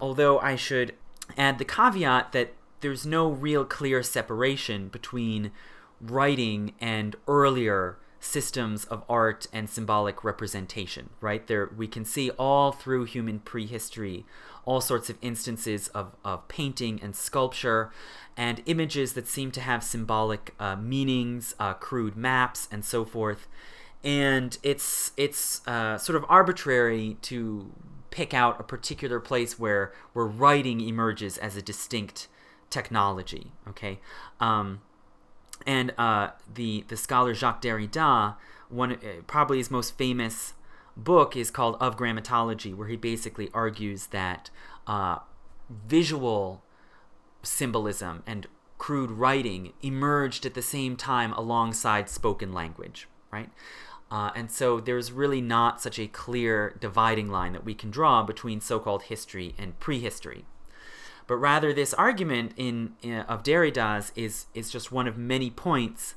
Although 0.00 0.38
I 0.40 0.56
should 0.56 0.94
add 1.36 1.58
the 1.58 1.64
caveat 1.64 2.32
that 2.32 2.54
there's 2.84 3.06
no 3.06 3.28
real 3.28 3.64
clear 3.64 4.02
separation 4.02 4.88
between 4.88 5.50
writing 6.00 6.74
and 6.80 7.16
earlier 7.26 7.96
systems 8.20 8.84
of 8.84 9.02
art 9.08 9.46
and 9.54 9.70
symbolic 9.70 10.22
representation, 10.22 11.08
right? 11.22 11.46
There 11.46 11.70
we 11.74 11.88
can 11.88 12.04
see 12.04 12.30
all 12.32 12.72
through 12.72 13.04
human 13.04 13.38
prehistory 13.40 14.26
all 14.66 14.80
sorts 14.80 15.08
of 15.10 15.16
instances 15.20 15.88
of, 15.88 16.12
of 16.24 16.46
painting 16.48 17.00
and 17.02 17.16
sculpture 17.16 17.90
and 18.36 18.62
images 18.66 19.12
that 19.14 19.28
seem 19.28 19.50
to 19.52 19.60
have 19.60 19.82
symbolic 19.82 20.54
uh, 20.58 20.76
meanings, 20.76 21.54
uh, 21.58 21.74
crude 21.74 22.16
maps, 22.16 22.68
and 22.70 22.84
so 22.84 23.04
forth 23.04 23.48
and 24.04 24.58
it's 24.62 25.12
it's 25.16 25.66
uh, 25.66 25.96
sort 25.96 26.16
of 26.16 26.26
arbitrary 26.28 27.16
to 27.22 27.72
pick 28.10 28.34
out 28.34 28.60
a 28.60 28.62
particular 28.62 29.18
place 29.18 29.58
where 29.58 29.92
where 30.12 30.26
writing 30.26 30.80
emerges 30.80 31.38
as 31.38 31.56
a 31.56 31.62
distinct 31.62 32.28
technology. 32.70 33.52
Okay, 33.68 34.00
um, 34.40 34.80
and 35.66 35.92
uh, 35.98 36.30
the 36.52 36.84
the 36.88 36.96
scholar 36.96 37.34
Jacques 37.34 37.62
Derrida, 37.62 38.36
one 38.68 38.92
uh, 38.92 39.22
probably 39.26 39.58
his 39.58 39.70
most 39.70 39.96
famous 39.96 40.54
book 40.96 41.36
is 41.36 41.50
called 41.50 41.76
Of 41.80 41.96
Grammatology, 41.96 42.74
where 42.74 42.88
he 42.88 42.96
basically 42.96 43.50
argues 43.52 44.08
that 44.08 44.50
uh, 44.86 45.18
visual 45.68 46.62
symbolism 47.42 48.22
and 48.26 48.46
crude 48.78 49.10
writing 49.10 49.72
emerged 49.82 50.44
at 50.44 50.54
the 50.54 50.62
same 50.62 50.96
time 50.96 51.32
alongside 51.32 52.08
spoken 52.08 52.52
language, 52.52 53.08
right? 53.30 53.50
Uh, 54.10 54.30
and 54.36 54.50
so 54.50 54.78
there's 54.80 55.10
really 55.10 55.40
not 55.40 55.80
such 55.80 55.98
a 55.98 56.06
clear 56.06 56.76
dividing 56.80 57.28
line 57.30 57.52
that 57.52 57.64
we 57.64 57.74
can 57.74 57.90
draw 57.90 58.22
between 58.22 58.60
so-called 58.60 59.04
history 59.04 59.54
and 59.58 59.78
prehistory. 59.80 60.44
But 61.26 61.36
rather, 61.36 61.72
this 61.72 61.94
argument 61.94 62.52
in, 62.56 62.94
in 63.02 63.20
of 63.20 63.42
Derrida's 63.42 64.12
is 64.14 64.46
is 64.54 64.70
just 64.70 64.92
one 64.92 65.08
of 65.08 65.16
many 65.16 65.50
points 65.50 66.14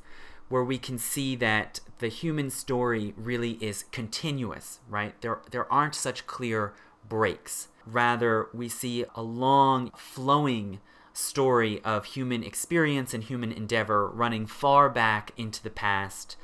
where 0.49 0.63
we 0.63 0.77
can 0.77 0.97
see 0.97 1.35
that 1.35 1.79
the 1.99 2.07
human 2.07 2.49
story 2.49 3.13
really 3.17 3.53
is 3.61 3.85
continuous, 3.91 4.79
right? 4.89 5.19
There 5.21 5.39
there 5.51 5.71
aren't 5.71 5.95
such 5.95 6.27
clear 6.27 6.73
breaks. 7.07 7.69
Rather, 7.85 8.49
we 8.53 8.67
see 8.67 9.05
a 9.15 9.21
long 9.21 9.91
flowing 9.95 10.79
story 11.13 11.81
of 11.84 12.05
human 12.05 12.43
experience 12.43 13.13
and 13.13 13.23
human 13.23 13.51
endeavor 13.51 14.07
running 14.07 14.45
far 14.45 14.89
back 14.89 15.31
into 15.35 15.63
the 15.63 15.69
past 15.69 16.35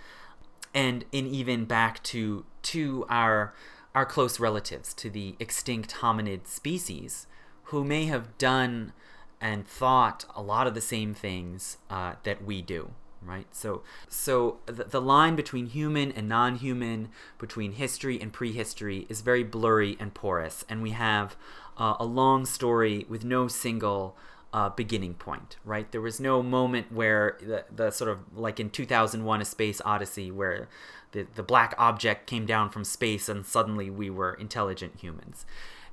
and 0.74 1.06
in 1.12 1.28
even 1.28 1.66
back 1.66 2.02
to 2.04 2.46
to 2.64 3.06
our 3.10 3.54
our 3.94 4.06
close 4.06 4.40
relatives, 4.40 4.94
to 4.96 5.10
the 5.10 5.36
extinct 5.40 5.98
hominid 6.02 6.48
species, 6.48 7.28
who 7.66 7.84
may 7.84 8.06
have 8.06 8.38
done 8.38 8.94
and 9.42 9.68
thought 9.68 10.26
a 10.36 10.42
lot 10.42 10.68
of 10.68 10.74
the 10.74 10.82
same 10.82 11.14
things 11.14 11.78
uh, 11.90 12.14
that 12.24 12.44
we 12.44 12.62
do 12.62 12.92
right 13.26 13.48
so 13.52 13.82
so 14.10 14.58
the, 14.66 14.84
the 14.84 15.02
line 15.02 15.36
between 15.36 15.68
human 15.68 16.12
and 16.12 16.28
non-human 16.28 17.08
between 17.38 17.74
history 17.74 18.20
and 18.20 18.34
prehistory 18.34 19.06
is 19.08 19.22
very 19.22 19.44
blurry 19.44 19.96
and 20.00 20.14
porous 20.14 20.66
and 20.68 20.82
we 20.82 20.92
have 20.92 21.38
uh, 21.78 21.96
a 22.00 22.06
long 22.06 22.46
story 22.46 23.06
with 23.10 23.24
no 23.24 23.48
single 23.48 24.16
uh, 24.54 24.70
beginning 24.70 25.16
point, 25.16 25.58
right? 25.66 25.92
There 25.92 26.02
was 26.02 26.20
no 26.20 26.44
moment 26.44 26.92
where 26.92 27.38
the, 27.42 27.66
the 27.76 27.90
sort 27.90 28.12
of 28.12 28.20
like 28.36 28.60
in 28.60 28.70
2001 28.70 29.42
A 29.42 29.46
Space 29.46 29.82
Odyssey 29.84 30.30
where 30.30 30.68
the, 31.12 31.26
the 31.36 31.44
black 31.44 31.74
object 31.78 32.28
came 32.28 32.46
down 32.46 32.70
from 32.70 32.84
space 32.84 33.28
and 33.28 33.46
suddenly 33.46 33.90
we 33.90 34.10
were 34.10 34.34
intelligent 34.34 35.00
humans. 35.00 35.46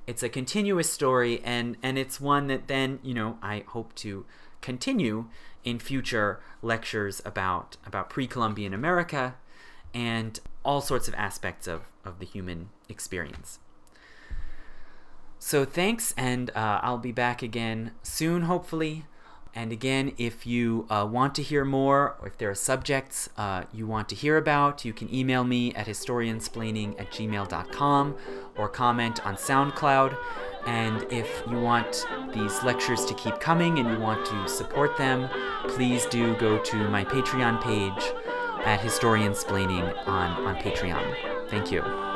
It's 0.07 0.23
a 0.23 0.29
continuous 0.29 0.91
story 0.91 1.41
and, 1.43 1.77
and 1.81 1.97
it's 1.97 2.19
one 2.19 2.47
that 2.47 2.67
then, 2.67 2.99
you 3.03 3.13
know, 3.13 3.37
I 3.41 3.63
hope 3.67 3.95
to 3.95 4.25
continue 4.61 5.25
in 5.63 5.79
future 5.79 6.39
lectures 6.61 7.21
about, 7.25 7.77
about 7.85 8.09
pre-Columbian 8.09 8.73
America 8.73 9.35
and 9.93 10.39
all 10.63 10.81
sorts 10.81 11.07
of 11.07 11.13
aspects 11.15 11.67
of, 11.67 11.81
of 12.03 12.19
the 12.19 12.25
human 12.25 12.69
experience. 12.89 13.59
So 15.39 15.65
thanks, 15.65 16.13
and 16.15 16.51
uh, 16.51 16.79
I'll 16.83 16.99
be 16.99 17.11
back 17.11 17.41
again 17.41 17.91
soon, 18.03 18.43
hopefully. 18.43 19.05
And 19.53 19.71
again, 19.71 20.13
if 20.17 20.47
you 20.47 20.87
uh, 20.89 21.07
want 21.09 21.35
to 21.35 21.41
hear 21.41 21.65
more, 21.65 22.15
or 22.21 22.27
if 22.27 22.37
there 22.37 22.49
are 22.49 22.55
subjects 22.55 23.29
uh, 23.37 23.63
you 23.73 23.85
want 23.85 24.07
to 24.09 24.15
hear 24.15 24.37
about, 24.37 24.85
you 24.85 24.93
can 24.93 25.13
email 25.13 25.43
me 25.43 25.73
at 25.75 25.87
historiansplaining 25.87 26.99
at 26.99 27.11
gmail.com 27.11 28.15
or 28.57 28.69
comment 28.69 29.25
on 29.25 29.35
SoundCloud. 29.35 30.17
And 30.65 31.03
if 31.11 31.43
you 31.49 31.59
want 31.59 32.07
these 32.33 32.63
lectures 32.63 33.03
to 33.05 33.13
keep 33.15 33.39
coming 33.39 33.79
and 33.79 33.89
you 33.89 33.99
want 33.99 34.25
to 34.25 34.47
support 34.47 34.95
them, 34.97 35.29
please 35.67 36.05
do 36.05 36.35
go 36.35 36.57
to 36.59 36.89
my 36.89 37.03
Patreon 37.03 37.61
page 37.61 38.13
at 38.65 38.79
Historiansplaining 38.79 40.07
on, 40.07 40.45
on 40.45 40.55
Patreon. 40.57 41.49
Thank 41.49 41.71
you. 41.71 42.10